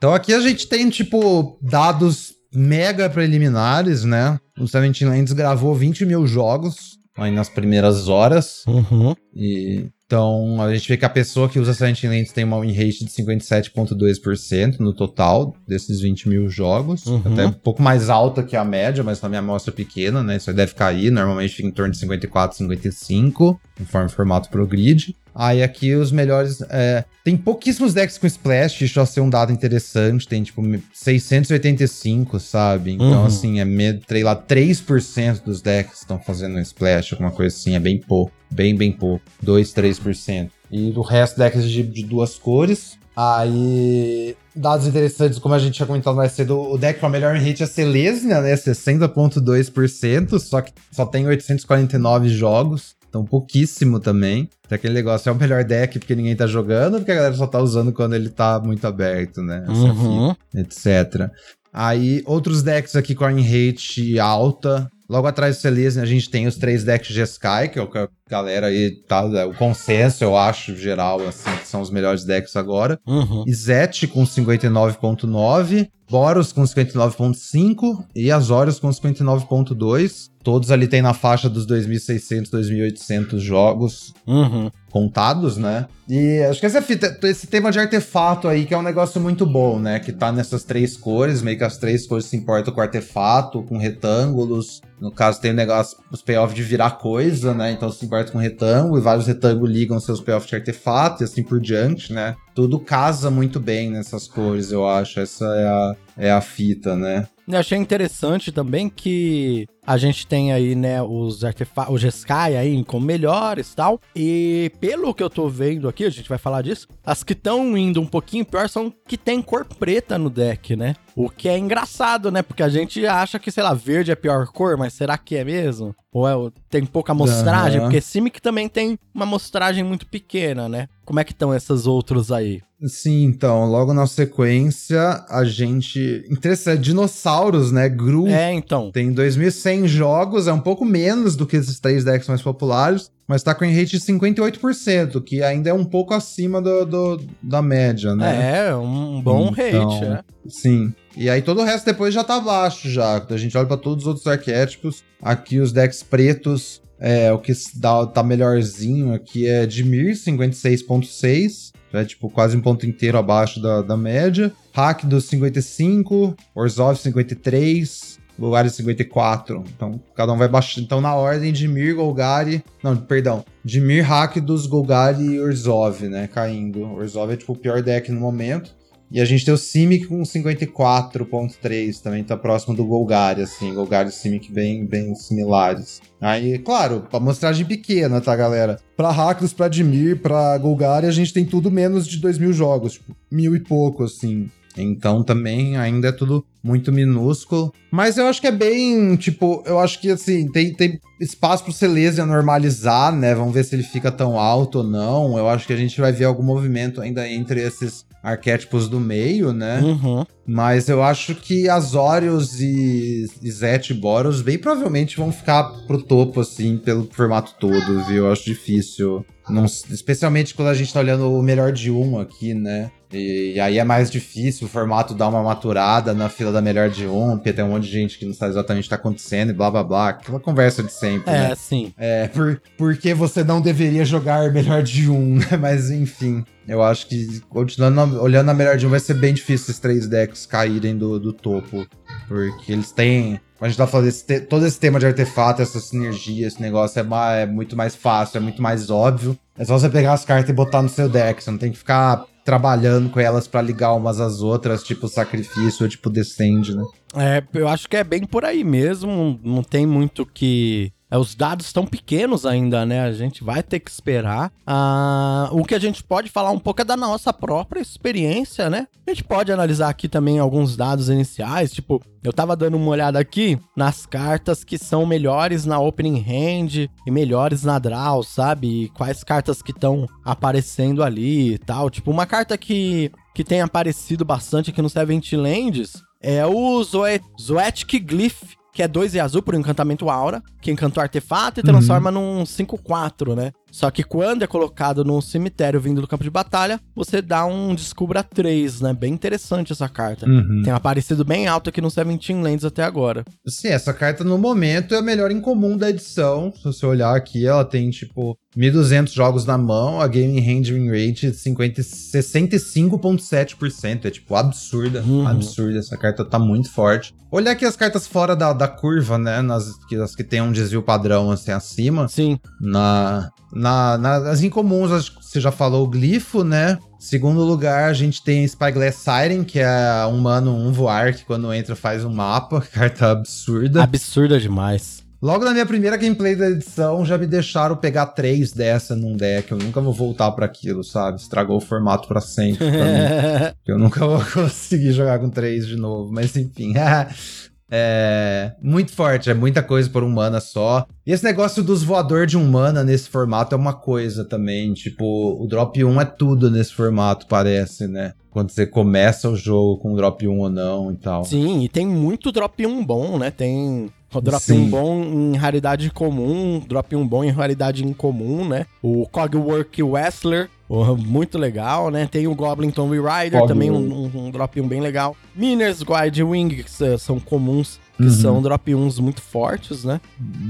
Então 0.00 0.14
aqui 0.14 0.32
a 0.32 0.40
gente 0.40 0.66
tem, 0.66 0.88
tipo, 0.88 1.58
dados 1.62 2.29
mega 2.54 3.08
preliminares, 3.08 4.04
né? 4.04 4.38
O 4.58 4.66
Seventeen 4.66 5.08
Lands 5.08 5.32
gravou 5.32 5.74
20 5.74 6.04
mil 6.04 6.26
jogos 6.26 6.98
aí 7.16 7.30
nas 7.30 7.48
primeiras 7.48 8.08
horas. 8.08 8.64
Uhum. 8.66 9.14
E 9.34 9.86
então, 10.10 10.60
a 10.60 10.74
gente 10.74 10.88
vê 10.88 10.96
que 10.96 11.04
a 11.04 11.08
pessoa 11.08 11.48
que 11.48 11.60
usa 11.60 11.72
Silent 11.72 12.02
Lens 12.02 12.32
tem 12.32 12.42
uma 12.42 12.58
win 12.60 12.72
rate 12.72 13.04
de 13.04 13.10
57,2% 13.12 14.80
no 14.80 14.92
total 14.92 15.54
desses 15.68 16.00
20 16.00 16.28
mil 16.28 16.48
jogos. 16.48 17.06
Uhum. 17.06 17.22
Até 17.24 17.46
um 17.46 17.52
pouco 17.52 17.80
mais 17.80 18.10
alta 18.10 18.42
que 18.42 18.56
a 18.56 18.64
média, 18.64 19.04
mas 19.04 19.20
na 19.20 19.28
minha 19.28 19.38
amostra 19.38 19.70
pequena, 19.70 20.20
né? 20.20 20.36
Isso 20.36 20.50
aí 20.50 20.56
deve 20.56 20.74
cair, 20.74 21.12
normalmente 21.12 21.54
fica 21.54 21.68
em 21.68 21.70
torno 21.70 21.92
de 21.92 21.98
54, 21.98 22.58
55, 22.58 23.60
conforme 23.78 24.08
o 24.08 24.10
formato 24.10 24.50
progride. 24.50 25.14
Aí 25.34 25.62
aqui 25.62 25.94
os 25.94 26.10
melhores. 26.12 26.60
É, 26.68 27.04
tem 27.24 27.36
pouquíssimos 27.36 27.94
decks 27.94 28.18
com 28.18 28.26
splash, 28.26 28.82
isso 28.82 28.94
já 28.94 29.06
ser 29.06 29.20
um 29.20 29.30
dado 29.30 29.52
interessante. 29.52 30.26
Tem 30.26 30.42
tipo 30.42 30.62
685, 30.92 32.40
sabe? 32.40 32.92
Então, 32.92 33.20
uhum. 33.20 33.26
assim, 33.26 33.60
é 33.60 34.00
sei 34.08 34.22
lá, 34.22 34.36
3% 34.36 35.42
dos 35.42 35.60
decks 35.60 36.00
estão 36.00 36.18
fazendo 36.18 36.56
um 36.56 36.60
splash, 36.60 37.12
alguma 37.12 37.30
coisa 37.30 37.54
assim, 37.54 37.74
é 37.74 37.80
bem 37.80 37.98
pouco. 37.98 38.32
Bem, 38.50 38.74
bem 38.74 38.92
pouco. 38.92 39.24
2, 39.42 39.72
3%. 39.72 40.50
E 40.70 40.92
o 40.96 41.02
resto 41.02 41.38
decks 41.38 41.68
de, 41.68 41.82
de 41.82 42.04
duas 42.04 42.36
cores. 42.36 42.98
Aí, 43.16 44.36
dados 44.54 44.86
interessantes, 44.86 45.38
como 45.38 45.54
a 45.54 45.58
gente 45.58 45.74
tinha 45.74 45.86
comentado 45.86 46.16
mais 46.16 46.32
cedo, 46.32 46.58
o 46.58 46.78
deck 46.78 47.00
com 47.00 47.06
a 47.06 47.10
melhor 47.10 47.36
hit 47.36 47.62
é 47.62 47.66
Selesnya, 47.66 48.40
né? 48.40 48.54
60,2%, 48.54 50.38
só 50.38 50.60
que 50.62 50.72
só 50.90 51.04
tem 51.04 51.26
849 51.26 52.28
jogos. 52.28 52.96
Então, 53.10 53.24
pouquíssimo 53.24 53.98
também. 53.98 54.48
Tem 54.68 54.76
aquele 54.76 54.94
negócio, 54.94 55.28
é 55.28 55.32
o 55.32 55.36
melhor 55.36 55.64
deck 55.64 55.98
porque 55.98 56.14
ninguém 56.14 56.36
tá 56.36 56.46
jogando, 56.46 56.98
porque 56.98 57.10
a 57.10 57.16
galera 57.16 57.34
só 57.34 57.46
tá 57.46 57.58
usando 57.58 57.92
quando 57.92 58.14
ele 58.14 58.28
tá 58.28 58.60
muito 58.60 58.86
aberto, 58.86 59.42
né? 59.42 59.66
Uhum. 59.68 60.34
etc. 60.54 61.28
Aí, 61.72 62.22
outros 62.24 62.62
decks 62.62 62.94
aqui 62.94 63.14
com 63.14 63.24
a 63.24 63.30
rate 63.30 64.18
alta. 64.18 64.88
Logo 65.10 65.26
atrás 65.26 65.56
do 65.56 65.60
Selesnya 65.60 66.04
a 66.04 66.06
gente 66.06 66.30
tem 66.30 66.46
os 66.46 66.56
três 66.56 66.84
decks 66.84 67.12
Jeskai, 67.12 67.68
que 67.68 67.80
é 67.80 67.82
o 67.82 67.90
que 67.90 67.98
a 67.98 68.08
galera 68.28 68.68
aí 68.68 68.92
tá, 69.08 69.28
é 69.34 69.44
o 69.44 69.52
consenso, 69.52 70.22
eu 70.22 70.36
acho, 70.36 70.76
geral, 70.76 71.20
assim, 71.26 71.50
que 71.56 71.66
são 71.66 71.80
os 71.80 71.90
melhores 71.90 72.24
decks 72.24 72.54
agora. 72.54 72.96
Uhum. 73.04 73.42
Izete 73.44 74.06
com 74.06 74.22
59.9, 74.22 75.88
Boros 76.08 76.52
com 76.52 76.62
59.5 76.62 78.04
e 78.14 78.30
Azorius 78.30 78.78
com 78.78 78.88
59.2. 78.88 80.28
Todos 80.44 80.70
ali 80.70 80.86
tem 80.86 81.02
na 81.02 81.12
faixa 81.12 81.48
dos 81.48 81.66
2.600, 81.66 82.50
2.800 82.50 83.38
jogos 83.38 84.14
Uhum. 84.26 84.70
Contados, 84.90 85.56
né? 85.56 85.86
E 86.08 86.42
acho 86.42 86.58
que 86.60 86.66
essa 86.66 86.82
fita, 86.82 87.16
esse 87.22 87.46
tema 87.46 87.70
de 87.70 87.78
artefato 87.78 88.48
aí, 88.48 88.66
que 88.66 88.74
é 88.74 88.76
um 88.76 88.82
negócio 88.82 89.20
muito 89.20 89.46
bom, 89.46 89.78
né? 89.78 90.00
Que 90.00 90.12
tá 90.12 90.32
nessas 90.32 90.64
três 90.64 90.96
cores, 90.96 91.40
meio 91.40 91.56
que 91.56 91.64
as 91.64 91.78
três 91.78 92.06
cores 92.06 92.26
se 92.26 92.36
importam 92.36 92.74
com 92.74 92.80
artefato, 92.80 93.62
com 93.62 93.78
retângulos. 93.78 94.80
No 95.00 95.10
caso, 95.10 95.40
tem 95.40 95.52
o 95.52 95.54
negócio, 95.54 95.96
os 96.10 96.20
payoff 96.20 96.54
de 96.54 96.62
virar 96.62 96.90
coisa, 96.98 97.54
né? 97.54 97.72
Então 97.72 97.90
se 97.90 98.04
importa 98.04 98.32
com 98.32 98.38
retângulo, 98.38 98.98
e 98.98 99.00
vários 99.00 99.26
retângulos 99.26 99.70
ligam 99.70 100.00
seus 100.00 100.20
payoff 100.20 100.46
de 100.46 100.56
artefato 100.56 101.22
e 101.22 101.24
assim 101.24 101.42
por 101.42 101.60
diante, 101.60 102.12
né? 102.12 102.34
Tudo 102.54 102.78
casa 102.78 103.30
muito 103.30 103.58
bem 103.60 103.90
nessas 103.90 104.26
cores, 104.26 104.72
eu 104.72 104.86
acho. 104.86 105.20
Essa 105.20 105.44
é 105.44 105.68
a, 105.68 105.96
é 106.18 106.30
a 106.32 106.40
fita, 106.40 106.96
né? 106.96 107.26
Eu 107.48 107.58
achei 107.58 107.78
interessante 107.78 108.52
também 108.52 108.88
que 108.88 109.66
a 109.90 109.96
gente 109.96 110.24
tem 110.24 110.52
aí, 110.52 110.76
né, 110.76 111.02
os 111.02 111.42
artefatos, 111.42 111.92
o 111.92 111.98
Jeskai 111.98 112.56
aí 112.56 112.84
como 112.84 113.04
melhores 113.04 113.72
e 113.72 113.74
tal. 113.74 114.00
E 114.14 114.70
pelo 114.78 115.12
que 115.12 115.20
eu 115.20 115.28
tô 115.28 115.48
vendo 115.48 115.88
aqui, 115.88 116.04
a 116.04 116.10
gente 116.10 116.28
vai 116.28 116.38
falar 116.38 116.62
disso, 116.62 116.86
as 117.04 117.24
que 117.24 117.32
estão 117.32 117.76
indo 117.76 118.00
um 118.00 118.06
pouquinho 118.06 118.44
pior 118.44 118.68
são 118.68 118.94
que 119.08 119.18
tem 119.18 119.42
cor 119.42 119.64
preta 119.64 120.16
no 120.16 120.30
deck, 120.30 120.76
né? 120.76 120.94
O 121.16 121.28
que 121.28 121.48
é 121.48 121.58
engraçado, 121.58 122.30
né? 122.30 122.40
Porque 122.40 122.62
a 122.62 122.68
gente 122.68 123.04
acha 123.04 123.36
que, 123.40 123.50
sei 123.50 123.64
lá, 123.64 123.74
verde 123.74 124.12
é 124.12 124.14
a 124.14 124.16
pior 124.16 124.46
cor, 124.46 124.76
mas 124.76 124.92
será 124.92 125.18
que 125.18 125.34
é 125.34 125.42
mesmo? 125.42 125.92
Ou 126.12 126.28
é, 126.28 126.50
tem 126.68 126.86
pouca 126.86 127.10
amostragem? 127.10 127.80
Aham. 127.80 127.88
Porque 127.88 128.00
Simic 128.00 128.40
também 128.40 128.68
tem 128.68 128.96
uma 129.12 129.24
amostragem 129.24 129.82
muito 129.82 130.06
pequena, 130.06 130.68
né? 130.68 130.88
Como 131.10 131.18
é 131.18 131.24
que 131.24 131.32
estão 131.32 131.52
esses 131.52 131.88
outros 131.88 132.30
aí? 132.30 132.60
Sim, 132.86 133.24
então, 133.24 133.64
logo 133.64 133.92
na 133.92 134.06
sequência, 134.06 135.24
a 135.28 135.42
gente. 135.44 136.24
Interessante, 136.30 136.82
dinossauros, 136.82 137.72
né? 137.72 137.88
Gru 137.88 138.28
É, 138.28 138.52
então. 138.52 138.92
tem 138.92 139.12
2.100 139.12 139.88
jogos, 139.88 140.46
é 140.46 140.52
um 140.52 140.60
pouco 140.60 140.84
menos 140.84 141.34
do 141.34 141.48
que 141.48 141.56
esses 141.56 141.80
três 141.80 142.04
decks 142.04 142.28
mais 142.28 142.40
populares, 142.40 143.10
mas 143.26 143.42
tá 143.42 143.52
com 143.56 143.64
em 143.64 143.74
rate 143.76 143.98
de 143.98 144.00
58%, 144.00 145.20
que 145.20 145.42
ainda 145.42 145.68
é 145.70 145.74
um 145.74 145.84
pouco 145.84 146.14
acima 146.14 146.62
do, 146.62 146.84
do- 146.86 147.20
da 147.42 147.60
média, 147.60 148.14
né? 148.14 148.68
É, 148.68 148.76
um 148.76 149.20
bom 149.20 149.52
Então, 149.52 149.88
rate, 149.88 150.04
né? 150.04 150.20
Sim. 150.48 150.94
E 151.16 151.28
aí 151.28 151.42
todo 151.42 151.60
o 151.60 151.64
resto 151.64 151.84
depois 151.86 152.14
já 152.14 152.22
tá 152.22 152.36
abaixo 152.36 152.88
já. 152.88 153.20
A 153.28 153.36
gente 153.36 153.58
olha 153.58 153.66
pra 153.66 153.76
todos 153.76 154.04
os 154.04 154.08
outros 154.08 154.26
arquétipos, 154.28 155.02
aqui 155.20 155.58
os 155.58 155.72
decks 155.72 156.04
pretos, 156.04 156.80
é, 157.00 157.32
o 157.32 157.38
que 157.38 157.52
dá, 157.74 158.06
tá 158.06 158.22
melhorzinho 158.22 159.14
aqui 159.14 159.46
é 159.46 159.66
Dimir, 159.66 160.14
56.6. 160.14 161.72
Já 161.92 162.00
é 162.00 162.04
tipo 162.04 162.30
quase 162.30 162.56
um 162.56 162.60
ponto 162.60 162.86
inteiro 162.86 163.18
abaixo 163.18 163.60
da, 163.60 163.82
da 163.82 163.96
média. 163.96 164.52
Hack 164.72 165.04
dos 165.04 165.24
55, 165.24 166.36
Orzhov 166.54 166.96
53, 166.96 168.20
Golgari 168.38 168.70
54. 168.70 169.64
Então, 169.74 170.00
cada 170.14 170.32
um 170.32 170.38
vai 170.38 170.46
baixando. 170.46 170.84
Então, 170.84 171.00
na 171.00 171.14
ordem, 171.14 171.52
Dimir, 171.52 171.96
Golgari. 171.96 172.62
Não, 172.82 172.96
perdão. 172.96 173.44
Dimir, 173.64 174.04
Hack 174.04 174.36
dos 174.36 174.66
Golgari 174.66 175.24
e 175.24 175.40
Orzhov, 175.40 176.08
né? 176.08 176.28
Caindo. 176.28 176.82
Orzhov 176.82 177.32
é 177.32 177.36
tipo 177.36 177.54
o 177.54 177.56
pior 177.56 177.82
deck 177.82 178.12
no 178.12 178.20
momento. 178.20 178.72
E 179.10 179.20
a 179.20 179.24
gente 179.24 179.44
tem 179.44 179.52
o 179.52 179.58
Simic 179.58 180.06
com 180.06 180.22
54.3, 180.22 182.00
também 182.00 182.22
tá 182.22 182.36
próximo 182.36 182.76
do 182.76 182.84
Golgari, 182.84 183.42
assim, 183.42 183.74
Golgari 183.74 184.08
e 184.08 184.12
Simic 184.12 184.52
bem, 184.52 184.86
bem 184.86 185.14
similares. 185.16 186.00
Aí, 186.20 186.58
claro, 186.58 187.06
amostragem 187.12 187.66
pequena, 187.66 188.20
tá, 188.20 188.36
galera? 188.36 188.78
Pra 188.96 189.10
Rakdos, 189.10 189.52
pra 189.52 189.66
Dimir, 189.66 190.20
pra 190.20 190.56
Golgari, 190.58 191.06
a 191.06 191.10
gente 191.10 191.32
tem 191.32 191.44
tudo 191.44 191.70
menos 191.70 192.06
de 192.06 192.18
2 192.18 192.38
mil 192.38 192.52
jogos, 192.52 192.92
tipo, 192.94 193.16
mil 193.30 193.56
e 193.56 193.60
pouco, 193.60 194.04
assim. 194.04 194.48
Então 194.76 195.22
também 195.24 195.76
ainda 195.76 196.08
é 196.08 196.12
tudo 196.12 196.44
muito 196.62 196.92
minúsculo. 196.92 197.72
Mas 197.90 198.16
eu 198.16 198.26
acho 198.26 198.40
que 198.40 198.46
é 198.46 198.52
bem, 198.52 199.16
tipo, 199.16 199.62
eu 199.66 199.80
acho 199.80 200.00
que 200.00 200.10
assim, 200.10 200.48
tem, 200.48 200.72
tem 200.72 201.00
espaço 201.20 201.64
pro 201.64 201.72
Selesnya 201.72 202.24
normalizar, 202.24 203.12
né? 203.12 203.34
Vamos 203.34 203.52
ver 203.52 203.64
se 203.64 203.74
ele 203.74 203.82
fica 203.82 204.12
tão 204.12 204.38
alto 204.38 204.78
ou 204.78 204.84
não. 204.84 205.36
Eu 205.36 205.48
acho 205.48 205.66
que 205.66 205.72
a 205.72 205.76
gente 205.76 206.00
vai 206.00 206.12
ver 206.12 206.26
algum 206.26 206.44
movimento 206.44 207.00
ainda 207.00 207.28
entre 207.28 207.60
esses 207.60 208.04
arquétipos 208.22 208.88
do 208.88 209.00
meio, 209.00 209.52
né? 209.52 209.80
Uhum. 209.80 210.24
Mas 210.46 210.88
eu 210.88 211.02
acho 211.02 211.34
que 211.34 211.68
Azorius 211.68 212.60
e, 212.60 213.26
e 213.42 213.50
Zet 213.50 213.90
e 213.90 213.94
Boros 213.94 214.42
bem 214.42 214.58
provavelmente 214.58 215.16
vão 215.16 215.32
ficar 215.32 215.64
pro 215.86 216.02
topo, 216.02 216.40
assim, 216.40 216.76
pelo 216.76 217.08
formato 217.12 217.54
todo, 217.58 218.04
viu? 218.06 218.26
Eu 218.26 218.32
acho 218.32 218.44
difícil. 218.44 219.24
Não- 219.48 219.64
especialmente 219.64 220.54
quando 220.54 220.68
a 220.68 220.74
gente 220.74 220.92
tá 220.92 221.00
olhando 221.00 221.32
o 221.32 221.42
melhor 221.42 221.72
de 221.72 221.90
um 221.90 222.18
aqui, 222.18 222.52
né? 222.54 222.90
E, 223.12 223.54
e 223.54 223.60
aí 223.60 223.78
é 223.78 223.84
mais 223.84 224.10
difícil 224.10 224.66
o 224.66 224.70
formato 224.70 225.14
dar 225.14 225.28
uma 225.28 225.42
maturada 225.42 226.14
na 226.14 226.28
fila 226.28 226.52
da 226.52 226.60
melhor 226.60 226.88
de 226.88 227.06
um, 227.06 227.36
porque 227.36 227.52
tem 227.52 227.64
um 227.64 227.68
monte 227.70 227.84
de 227.84 227.92
gente 227.92 228.18
que 228.18 228.24
não 228.24 228.32
sabe 228.32 228.52
exatamente 228.52 228.82
o 228.82 228.86
que 228.86 228.90
tá 228.90 228.96
acontecendo 228.96 229.50
e 229.50 229.52
blá 229.52 229.70
blá 229.70 229.82
blá. 229.82 230.08
Aquela 230.10 230.38
conversa 230.38 230.82
de 230.82 230.92
sempre, 230.92 231.30
né? 231.30 231.52
É, 231.52 231.54
sim. 231.54 231.92
É, 231.98 232.28
por, 232.28 232.60
porque 232.78 233.12
você 233.14 233.42
não 233.42 233.60
deveria 233.60 234.04
jogar 234.04 234.52
melhor 234.52 234.82
de 234.82 235.10
um, 235.10 235.36
né? 235.50 235.56
Mas 235.58 235.90
enfim, 235.90 236.44
eu 236.68 236.82
acho 236.82 237.06
que 237.08 237.40
continuando 237.48 238.20
olhando 238.22 238.48
a 238.50 238.54
melhor 238.54 238.76
de 238.76 238.86
um 238.86 238.90
vai 238.90 239.00
ser 239.00 239.14
bem 239.14 239.34
difícil 239.34 239.64
esses 239.64 239.78
três 239.78 240.06
decks 240.06 240.46
caírem 240.46 240.96
do, 240.96 241.18
do 241.18 241.32
topo. 241.32 241.86
Porque 242.28 242.72
eles 242.72 242.92
têm. 242.92 243.40
Quando 243.58 243.66
a 243.66 243.68
gente 243.68 243.78
tá 243.78 243.86
falando 243.86 244.06
desse 244.06 244.24
te- 244.24 244.40
todo 244.40 244.64
esse 244.64 244.78
tema 244.78 244.98
de 244.98 245.06
artefato, 245.06 245.60
essa 245.60 245.80
sinergia, 245.80 246.46
esse 246.46 246.62
negócio 246.62 246.98
é, 246.98 247.42
é 247.42 247.46
muito 247.46 247.76
mais 247.76 247.94
fácil, 247.94 248.38
é 248.38 248.40
muito 248.40 248.62
mais 248.62 248.88
óbvio. 248.88 249.36
É 249.58 249.64
só 249.64 249.78
você 249.78 249.88
pegar 249.90 250.12
as 250.14 250.24
cartas 250.24 250.48
e 250.48 250.52
botar 250.52 250.80
no 250.80 250.88
seu 250.88 251.08
deck. 251.08 251.42
Você 251.42 251.50
não 251.50 251.58
tem 251.58 251.70
que 251.70 251.76
ficar 251.76 252.24
trabalhando 252.50 253.08
com 253.08 253.20
elas 253.20 253.46
pra 253.46 253.62
ligar 253.62 253.94
umas 253.94 254.18
às 254.18 254.42
outras, 254.42 254.82
tipo 254.82 255.06
sacrifício 255.06 255.88
tipo 255.88 256.10
descend, 256.10 256.74
né? 256.74 256.82
É, 257.14 257.44
eu 257.54 257.68
acho 257.68 257.88
que 257.88 257.96
é 257.96 258.02
bem 258.02 258.24
por 258.24 258.44
aí 258.44 258.64
mesmo. 258.64 259.38
Não 259.40 259.62
tem 259.62 259.86
muito 259.86 260.26
que. 260.26 260.92
É, 261.10 261.18
os 261.18 261.34
dados 261.34 261.66
estão 261.66 261.84
pequenos 261.84 262.46
ainda, 262.46 262.86
né? 262.86 263.00
A 263.02 263.12
gente 263.12 263.42
vai 263.42 263.62
ter 263.62 263.80
que 263.80 263.90
esperar. 263.90 264.52
Ah, 264.66 265.48
o 265.52 265.64
que 265.64 265.74
a 265.74 265.78
gente 265.78 266.02
pode 266.04 266.30
falar 266.30 266.50
um 266.50 266.58
pouco 266.58 266.82
é 266.82 266.84
da 266.84 266.96
nossa 266.96 267.32
própria 267.32 267.80
experiência, 267.80 268.70
né? 268.70 268.86
A 269.06 269.10
gente 269.10 269.24
pode 269.24 269.50
analisar 269.50 269.88
aqui 269.88 270.08
também 270.08 270.38
alguns 270.38 270.76
dados 270.76 271.08
iniciais. 271.08 271.72
Tipo, 271.72 272.00
eu 272.22 272.32
tava 272.32 272.54
dando 272.54 272.76
uma 272.76 272.90
olhada 272.90 273.18
aqui 273.18 273.58
nas 273.76 274.06
cartas 274.06 274.62
que 274.62 274.78
são 274.78 275.04
melhores 275.04 275.64
na 275.64 275.80
opening 275.80 276.20
hand 276.20 276.88
e 277.06 277.10
melhores 277.10 277.64
na 277.64 277.78
draw, 277.78 278.22
sabe? 278.22 278.84
E 278.84 278.88
quais 278.90 279.24
cartas 279.24 279.62
que 279.62 279.72
estão 279.72 280.06
aparecendo 280.24 281.02
ali 281.02 281.54
e 281.54 281.58
tal. 281.58 281.90
Tipo, 281.90 282.10
uma 282.10 282.26
carta 282.26 282.56
que, 282.56 283.10
que 283.34 283.42
tem 283.42 283.60
aparecido 283.60 284.24
bastante 284.24 284.70
aqui 284.70 284.80
no 284.80 284.88
Seventh 284.90 285.32
Lands 285.32 286.02
é 286.22 286.44
o 286.46 286.82
Zoe- 286.84 287.20
Zoetic 287.40 287.98
Glyph, 288.00 288.42
que 288.72 288.82
é 288.82 288.88
2 288.88 289.14
e 289.14 289.20
azul 289.20 289.42
por 289.42 289.54
encantamento 289.54 290.08
aura, 290.10 290.42
que 290.60 290.70
encanta 290.70 291.00
o 291.00 291.02
artefato 291.02 291.60
e 291.60 291.62
transforma 291.62 292.10
num 292.10 292.44
5-4, 292.44 293.34
né? 293.34 293.52
Só 293.70 293.90
que 293.90 294.02
quando 294.02 294.42
é 294.42 294.46
colocado 294.46 295.04
num 295.04 295.20
cemitério 295.20 295.80
vindo 295.80 296.00
do 296.00 296.08
campo 296.08 296.24
de 296.24 296.30
batalha, 296.30 296.80
você 296.94 297.22
dá 297.22 297.44
um 297.46 297.74
descubra 297.74 298.22
3, 298.22 298.80
né? 298.80 298.92
Bem 298.92 299.12
interessante 299.12 299.72
essa 299.72 299.88
carta. 299.88 300.26
Tem 300.64 300.72
aparecido 300.72 301.24
bem 301.24 301.46
alto 301.46 301.70
aqui 301.70 301.80
no 301.80 301.90
Seventeen 301.90 302.42
Lands 302.42 302.64
até 302.64 302.82
agora. 302.82 303.24
Sim, 303.46 303.68
essa 303.68 303.94
carta 303.94 304.24
no 304.24 304.38
momento 304.38 304.94
é 304.94 304.98
a 304.98 305.02
melhor 305.02 305.30
incomum 305.30 305.76
da 305.76 305.90
edição. 305.90 306.52
Se 306.56 306.64
você 306.64 306.84
olhar 306.84 307.14
aqui, 307.14 307.46
ela 307.46 307.64
tem 307.64 307.90
tipo 307.90 308.36
1.200 308.56 309.12
jogos 309.12 309.44
na 309.44 309.56
mão, 309.56 310.00
a 310.00 310.08
Game 310.08 310.40
Handling 310.40 310.88
Rate 310.90 311.30
de 311.30 311.36
50 311.36 311.82
65,7%. 311.82 314.06
É 314.06 314.10
tipo 314.10 314.34
absurda, 314.34 315.02
Uhum. 315.02 315.26
absurda. 315.26 315.78
Essa 315.78 315.96
carta 315.96 316.24
tá 316.24 316.38
muito 316.38 316.70
forte. 316.70 317.14
Olhar 317.30 317.52
aqui 317.52 317.64
as 317.64 317.76
cartas 317.76 318.08
fora 318.08 318.34
da, 318.34 318.52
da 318.52 318.66
curva, 318.66 319.16
né? 319.16 319.40
Nas, 319.40 319.72
que, 319.88 319.94
as 319.96 320.16
que 320.16 320.24
tem 320.24 320.42
um 320.42 320.50
desvio 320.50 320.82
padrão 320.82 321.30
assim 321.30 321.52
acima. 321.52 322.08
Sim, 322.08 322.38
Na, 322.60 323.30
na, 323.52 323.96
nas 323.98 324.42
incomuns, 324.42 324.90
acho 324.90 325.16
que 325.16 325.24
você 325.24 325.40
já 325.40 325.52
falou 325.52 325.84
o 325.84 325.88
glifo, 325.88 326.42
né? 326.42 326.76
Segundo 326.98 327.40
lugar, 327.42 327.88
a 327.88 327.94
gente 327.94 328.22
tem 328.22 328.46
Spyglass 328.46 328.96
Siren, 328.96 329.44
que 329.44 329.60
é 329.60 330.04
um 330.06 330.18
mano, 330.18 330.54
um 330.54 330.72
voar, 330.72 331.14
que 331.14 331.24
quando 331.24 331.54
entra 331.54 331.76
faz 331.76 332.04
um 332.04 332.12
mapa. 332.12 332.60
Carta 332.72 333.12
absurda. 333.12 333.84
absurda 333.84 334.40
demais. 334.40 335.02
Logo 335.22 335.44
na 335.44 335.52
minha 335.52 335.66
primeira 335.66 335.98
gameplay 335.98 336.34
da 336.34 336.48
edição, 336.48 337.04
já 337.04 337.18
me 337.18 337.26
deixaram 337.26 337.76
pegar 337.76 338.06
três 338.06 338.52
dessa 338.52 338.96
num 338.96 339.14
deck. 339.14 339.52
Eu 339.52 339.58
nunca 339.58 339.78
vou 339.78 339.92
voltar 339.92 340.30
pra 340.32 340.46
aquilo, 340.46 340.82
sabe? 340.82 341.20
Estragou 341.20 341.58
o 341.58 341.60
formato 341.60 342.08
pra 342.08 342.22
sempre. 342.22 342.70
Pra 342.70 342.84
mim. 342.84 343.54
Eu 343.66 343.78
nunca 343.78 344.06
vou 344.06 344.24
conseguir 344.32 344.92
jogar 344.92 345.18
com 345.18 345.28
três 345.28 345.66
de 345.66 345.76
novo, 345.76 346.10
mas 346.10 346.34
enfim. 346.36 346.72
é 347.70 348.52
muito 348.62 348.92
forte, 348.92 349.28
é 349.28 349.34
muita 349.34 349.62
coisa 349.62 349.90
por 349.90 350.02
um 350.02 350.08
mana 350.08 350.40
só. 350.40 350.86
E 351.06 351.12
esse 351.12 351.22
negócio 351.22 351.62
dos 351.62 351.82
voador 351.82 352.26
de 352.26 352.38
um 352.38 352.48
mana 352.48 352.82
nesse 352.82 353.10
formato 353.10 353.54
é 353.54 353.58
uma 353.58 353.74
coisa 353.74 354.24
também. 354.24 354.72
Tipo, 354.72 355.04
o 355.38 355.46
drop 355.46 355.84
1 355.84 356.00
é 356.00 356.04
tudo 356.06 356.50
nesse 356.50 356.72
formato, 356.72 357.26
parece, 357.26 357.86
né? 357.86 358.14
Quando 358.30 358.50
você 358.50 358.66
começa 358.66 359.28
o 359.28 359.36
jogo 359.36 359.82
com 359.82 359.94
drop 359.94 360.26
1 360.26 360.38
ou 360.38 360.48
não 360.48 360.90
e 360.90 360.96
tal. 360.96 361.26
Sim, 361.26 361.62
e 361.62 361.68
tem 361.68 361.86
muito 361.86 362.32
drop 362.32 362.66
1 362.66 362.86
bom, 362.86 363.18
né? 363.18 363.30
Tem 363.30 363.90
Drop 364.18 364.42
Sim. 364.42 364.66
1 364.66 364.70
bom 364.70 365.02
em 365.04 365.36
raridade 365.36 365.90
comum, 365.90 366.60
drop 366.66 366.96
1 366.96 367.06
bom 367.06 367.22
em 367.22 367.30
raridade 367.30 367.84
incomum, 367.84 368.48
né? 368.48 368.66
O 368.82 369.06
Cogwork 369.06 369.82
Wrestler, 369.82 370.48
muito 370.96 371.36
legal, 371.36 371.90
né? 371.90 372.08
Tem 372.10 372.26
o 372.26 372.34
Goblin 372.34 372.70
Tomb 372.70 372.98
Raider, 373.00 373.44
também 373.46 373.70
um, 373.70 373.76
um, 373.76 374.26
um, 374.26 374.30
drop 374.30 374.60
1 374.60 374.68
bem 374.68 374.80
legal. 374.80 375.16
Miners 375.34 375.82
Guide 375.82 376.22
Wing, 376.22 376.62
que 376.62 376.98
são 376.98 377.18
comuns, 377.18 377.80
que 377.96 378.04
uhum. 378.04 378.10
são 378.10 378.42
drop 378.42 378.72
1s 378.72 379.00
muito 379.00 379.20
fortes, 379.20 379.84
né? 379.84 380.00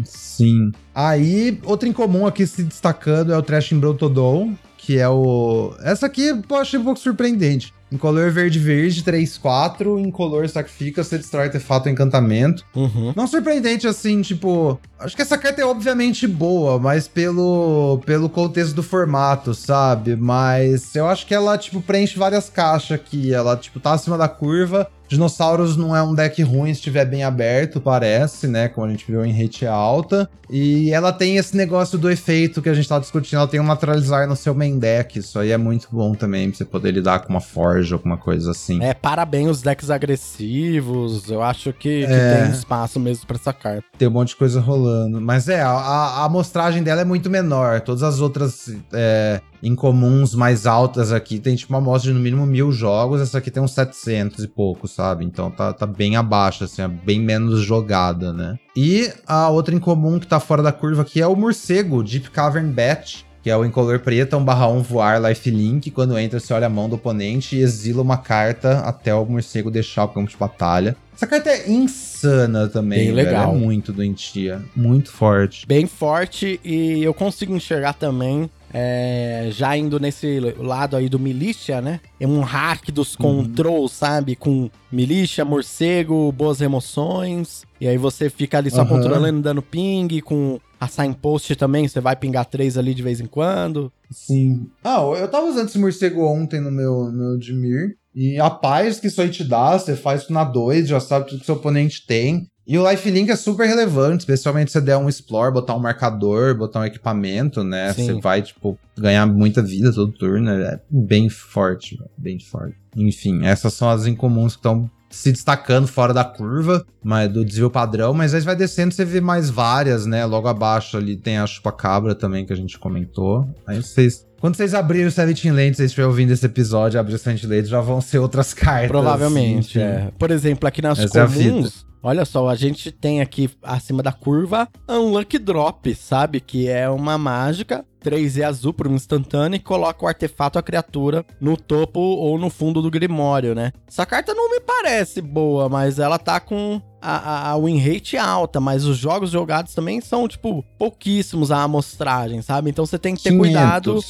Sim. 0.05 0.73
Aí, 0.95 1.59
outro 1.65 1.89
incomum 1.89 2.27
aqui 2.27 2.47
se 2.47 2.63
destacando 2.63 3.33
é 3.33 3.37
o 3.37 3.43
Trash 3.43 3.73
Brotodon, 3.73 4.55
que 4.77 4.99
é 4.99 5.09
o... 5.09 5.75
Essa 5.81 6.07
aqui 6.07 6.29
eu 6.29 6.57
achei 6.57 6.79
um 6.79 6.85
pouco 6.85 7.01
surpreendente. 7.01 7.73
Em 7.93 7.97
color 7.97 8.31
verde-verde, 8.31 9.03
3-4. 9.03 9.99
Em 9.99 10.11
color 10.11 10.49
sacrifica, 10.49 11.03
você 11.03 11.19
destrói 11.19 11.45
artefato 11.45 11.89
encantamento. 11.89 12.65
Uhum. 12.75 13.13
Não 13.17 13.27
surpreendente 13.27 13.87
assim, 13.87 14.23
tipo. 14.23 14.79
Acho 14.99 15.17
que 15.17 15.23
essa 15.23 15.39
carta 15.39 15.63
é 15.63 15.65
obviamente 15.65 16.27
boa, 16.27 16.79
mas 16.79 17.09
pelo, 17.09 18.01
pelo 18.05 18.29
contexto 18.29 18.75
do 18.75 18.83
formato, 18.83 19.55
sabe? 19.55 20.15
Mas 20.15 20.95
eu 20.95 21.09
acho 21.09 21.27
que 21.27 21.35
ela, 21.35 21.57
tipo, 21.57 21.81
preenche 21.81 22.19
várias 22.19 22.51
caixas 22.51 22.93
aqui. 22.93 23.33
Ela, 23.33 23.57
tipo, 23.57 23.81
tá 23.81 23.93
acima 23.93 24.19
da 24.19 24.29
curva. 24.29 24.89
Dinossauros 25.11 25.77
não 25.77 25.97
é 25.97 26.01
um 26.01 26.15
deck 26.15 26.41
ruim 26.41 26.73
se 26.73 26.79
estiver 26.79 27.05
bem 27.05 27.25
aberto, 27.25 27.81
parece, 27.81 28.47
né? 28.47 28.69
Como 28.69 28.87
a 28.87 28.91
gente 28.91 29.05
viu 29.11 29.25
em 29.25 29.33
rate 29.33 29.67
alta. 29.67 30.31
E 30.49 30.93
ela 30.93 31.13
tem 31.13 31.37
esse 31.37 31.57
negócio 31.57 31.99
do 31.99 32.09
efeito 32.09 32.63
que 32.63 32.69
a 32.69 32.75
gente 32.75 32.89
tá 32.89 32.97
discutindo. 32.97 33.39
Ela 33.39 33.49
tem 33.49 33.59
um 33.59 33.67
naturalizar 33.67 34.29
no 34.29 34.37
seu 34.37 34.55
main 34.55 34.79
deck. 34.79 35.19
Isso 35.19 35.37
aí 35.41 35.51
é 35.51 35.57
muito 35.57 35.89
bom 35.91 36.15
também, 36.15 36.49
pra 36.49 36.59
você 36.59 36.65
poder 36.65 36.93
lidar 36.93 37.21
com 37.21 37.31
uma 37.31 37.41
Forge, 37.81 37.95
alguma 37.95 38.17
coisa 38.17 38.51
assim. 38.51 38.83
É, 38.83 38.93
parabéns 38.95 39.49
os 39.51 39.63
decks 39.63 39.91
agressivos. 39.91 41.31
Eu 41.31 41.43
acho 41.43 41.73
que, 41.73 42.07
que 42.07 42.13
é... 42.13 42.43
tem 42.43 42.53
espaço 42.53 43.01
mesmo 43.01 43.27
pra 43.27 43.37
essa 43.37 43.53
carta. 43.53 43.85
Tem 43.99 44.09
um 44.09 44.11
monte 44.11 44.29
de 44.29 44.37
coisa 44.37 44.61
rolando. 44.61 45.21
Mas 45.21 45.49
é, 45.49 45.61
a, 45.63 45.71
a 45.71 46.25
amostragem 46.25 46.83
dela 46.83 47.01
é 47.01 47.05
muito 47.05 47.31
menor. 47.31 47.81
Todas 47.81 48.03
as 48.03 48.21
outras 48.21 48.71
é, 48.93 49.41
incomuns 49.63 50.35
mais 50.35 50.67
altas 50.67 51.13
aqui 51.13 51.39
tem 51.39 51.57
tipo 51.57 51.73
uma 51.73 51.79
amostra 51.79 52.11
de 52.11 52.17
no 52.17 52.23
mínimo 52.23 52.47
mil 52.47 52.73
jogos, 52.73 53.21
essa 53.21 53.39
aqui 53.39 53.51
tem 53.51 53.63
uns 53.63 53.73
700 53.73 54.45
e 54.45 54.49
pouco, 54.49 54.87
sabe? 54.89 55.25
Então 55.25 55.51
tá, 55.51 55.73
tá 55.73 55.87
bem 55.87 56.17
abaixo, 56.17 56.65
assim, 56.65 56.83
é 56.83 56.89
bem 56.89 57.21
menos 57.21 57.61
jogada, 57.61 58.33
né? 58.33 58.59
E 58.77 59.13
a 59.27 59.49
outra 59.49 59.75
incomum 59.75 60.19
que 60.19 60.27
tá 60.27 60.41
fora 60.41 60.63
da 60.63 60.73
curva 60.73 61.03
aqui 61.03 61.21
é 61.21 61.27
o 61.27 61.37
morcego, 61.37 62.03
Deep 62.03 62.31
Cavern 62.31 62.71
Bat, 62.71 63.27
que 63.43 63.51
é 63.51 63.57
o 63.57 63.65
incolor 63.65 64.01
preta, 64.01 64.37
1 64.37 64.45
barra 64.45 64.69
1 64.69 64.83
voar 64.83 65.21
lifelink. 65.21 65.91
Quando 65.91 66.19
entra, 66.19 66.39
você 66.39 66.53
olha 66.53 66.67
a 66.67 66.71
mão 66.71 66.89
do 66.89 66.97
oponente 66.97 67.57
e 67.57 67.61
exila 67.61 68.03
uma 68.03 68.19
carta 68.19 68.81
até 68.81 69.15
o 69.15 69.25
morcego 69.25 69.71
deixar 69.71 70.05
o 70.05 70.09
campo 70.09 70.31
de 70.31 70.37
batalha. 70.37 70.97
Essa 71.15 71.27
carta 71.27 71.51
é 71.51 71.71
insana 71.71 72.69
também, 72.69 73.07
Bem 73.07 73.13
legal. 73.13 73.53
Velho. 73.53 73.63
É 73.63 73.67
muito 73.67 73.93
doentia, 73.93 74.63
muito 74.75 75.11
forte. 75.11 75.67
Bem 75.67 75.87
forte 75.87 76.59
e 76.65 77.03
eu 77.03 77.13
consigo 77.13 77.55
enxergar 77.55 77.93
também 77.93 78.49
é, 78.73 79.49
já 79.51 79.77
indo 79.77 79.99
nesse 79.99 80.39
lado 80.57 80.97
aí 80.97 81.09
do 81.09 81.19
milícia, 81.19 81.81
né? 81.81 82.01
É 82.19 82.27
um 82.27 82.41
hack 82.41 82.91
dos 82.91 83.15
uhum. 83.17 83.45
controls, 83.45 83.93
sabe? 83.93 84.37
Com 84.37 84.71
milícia, 84.91 85.45
morcego, 85.45 86.31
boas 86.33 86.61
emoções. 86.61 87.65
E 87.81 87.89
aí 87.89 87.99
você 87.99 88.31
fica 88.31 88.59
ali 88.59 88.71
só 88.71 88.83
uhum. 88.83 88.89
controlando, 88.89 89.43
dando 89.43 89.61
ping, 89.61 90.21
com 90.21 90.61
a 90.81 90.89
signpost 90.89 91.55
também, 91.57 91.87
você 91.87 92.01
vai 92.01 92.17
pingar 92.17 92.47
três 92.47 92.79
ali 92.79 92.95
de 92.95 93.03
vez 93.03 93.21
em 93.21 93.27
quando. 93.27 93.93
Sim. 94.11 94.67
Ah, 94.83 95.03
eu 95.19 95.29
tava 95.29 95.47
usando 95.47 95.69
esse 95.69 95.79
morcego 95.79 96.25
ontem 96.25 96.59
no 96.59 96.71
meu, 96.71 97.13
no 97.13 97.39
Dimir. 97.39 97.97
E 98.15 98.41
a 98.41 98.49
paz 98.49 98.99
que 98.99 99.07
isso 99.07 99.21
aí 99.21 99.29
te 99.29 99.45
dá, 99.45 99.79
você 99.79 99.95
faz 99.95 100.29
na 100.31 100.43
2, 100.43 100.89
já 100.89 100.99
sabe 100.99 101.29
tudo 101.29 101.41
que 101.41 101.47
seu 101.47 101.55
oponente 101.55 102.07
tem. 102.07 102.49
E 102.67 102.79
o 102.79 102.89
lifelink 102.89 103.31
é 103.31 103.37
super 103.37 103.67
relevante, 103.67 104.21
especialmente 104.21 104.71
se 104.71 104.79
você 104.79 104.81
der 104.81 104.97
um 104.97 105.09
explore, 105.09 105.53
botar 105.53 105.75
um 105.75 105.81
marcador, 105.81 106.57
botar 106.57 106.81
um 106.81 106.85
equipamento, 106.85 107.63
né? 107.63 107.93
Sim. 107.93 108.07
Você 108.07 108.21
vai, 108.21 108.43
tipo, 108.43 108.79
ganhar 108.97 109.27
muita 109.27 109.61
vida 109.61 109.93
todo 109.93 110.13
turno. 110.13 110.51
É 110.51 110.81
bem 110.89 111.29
forte, 111.29 111.99
bem 112.17 112.39
forte. 112.39 112.77
Enfim, 112.97 113.45
essas 113.45 113.75
são 113.75 113.91
as 113.91 114.07
incomuns 114.07 114.55
que 114.55 114.61
estão 114.61 114.91
se 115.11 115.33
destacando 115.33 115.89
fora 115.89 116.15
da 116.15 116.25
curva, 116.25 116.87
mas 117.03 117.31
do 117.31 117.45
desvio 117.45 117.69
padrão, 117.69 118.15
mas 118.15 118.33
aí 118.33 118.41
vai 118.43 118.55
descendo, 118.55 118.95
você 118.95 119.05
vê 119.05 119.21
mais 119.21 119.51
várias, 119.51 120.07
né? 120.07 120.25
Logo 120.25 120.47
abaixo 120.47 120.97
ali 120.97 121.17
tem 121.17 121.39
a 121.39 121.47
chupa-cabra 121.47 122.15
também, 122.15 122.47
que 122.47 122.53
a 122.53 122.57
gente 122.57 122.79
comentou. 122.79 123.47
Aí 123.67 123.83
vocês 123.83 124.25
quando 124.41 124.57
vocês 124.57 124.73
abrirem 124.73 125.07
o 125.07 125.11
Seventeen 125.11 125.53
Lentes, 125.53 125.77
vocês 125.77 125.91
estiverem 125.91 126.09
ouvindo 126.09 126.31
esse 126.31 126.47
episódio, 126.47 126.99
abrir 126.99 127.15
o 127.15 127.19
Seventeen 127.19 127.51
Lentes, 127.51 127.69
já 127.69 127.81
vão 127.81 128.01
ser 128.01 128.19
outras 128.19 128.55
cartas. 128.55 128.89
Provavelmente, 128.89 129.79
é. 129.79 130.11
Por 130.19 130.31
exemplo, 130.31 130.67
aqui 130.67 130.81
nas 130.81 130.99
Essa 130.99 131.21
é 131.21 131.27
comuns, 131.27 131.85
olha 132.03 132.25
só, 132.25 132.49
a 132.49 132.55
gente 132.55 132.91
tem 132.91 133.21
aqui 133.21 133.51
acima 133.63 134.03
da 134.03 134.13
curva 134.13 134.69
Unlucky 134.89 135.39
Drop, 135.39 135.95
sabe? 135.95 136.41
Que 136.41 136.69
é 136.69 136.89
uma 136.89 137.19
mágica 137.19 137.85
3 138.01 138.39
e 138.39 138.45
azul 138.45 138.73
por 138.73 138.89
um 138.89 138.95
instantâneo 138.95 139.57
e 139.57 139.61
coloca 139.61 140.05
o 140.05 140.09
artefato 140.09 140.59
a 140.59 140.63
criatura 140.63 141.25
no 141.41 141.57
topo 141.57 142.01
ou 142.01 142.39
no 142.39 142.51
fundo 142.51 142.81
do 142.81 142.91
Grimório, 142.91 143.55
né? 143.55 143.73
Essa 143.87 144.07
carta 144.07 144.35
não 144.35 144.51
me 144.51 144.61
parece 144.61 145.21
boa, 145.21 145.69
mas 145.69 145.99
ela 145.99 146.19
tá 146.19 146.41
com 146.41 146.81
a, 147.01 147.17
a, 147.17 147.51
a, 147.53 147.59
win 147.59 147.79
rate 147.79 148.17
alta, 148.17 148.61
mas 148.61 148.85
os 148.85 148.97
jogos 148.97 149.31
jogados 149.31 149.75
também 149.75 150.01
são, 150.01 150.27
tipo, 150.27 150.65
pouquíssimos 150.79 151.51
a 151.51 151.63
amostragem, 151.63 152.43
sabe? 152.43 152.71
Então 152.71 152.85
você 152.87 152.99
tem 152.99 153.15
que 153.15 153.23
ter 153.23 153.31
500. 153.31 153.41
cuidado 153.41 154.01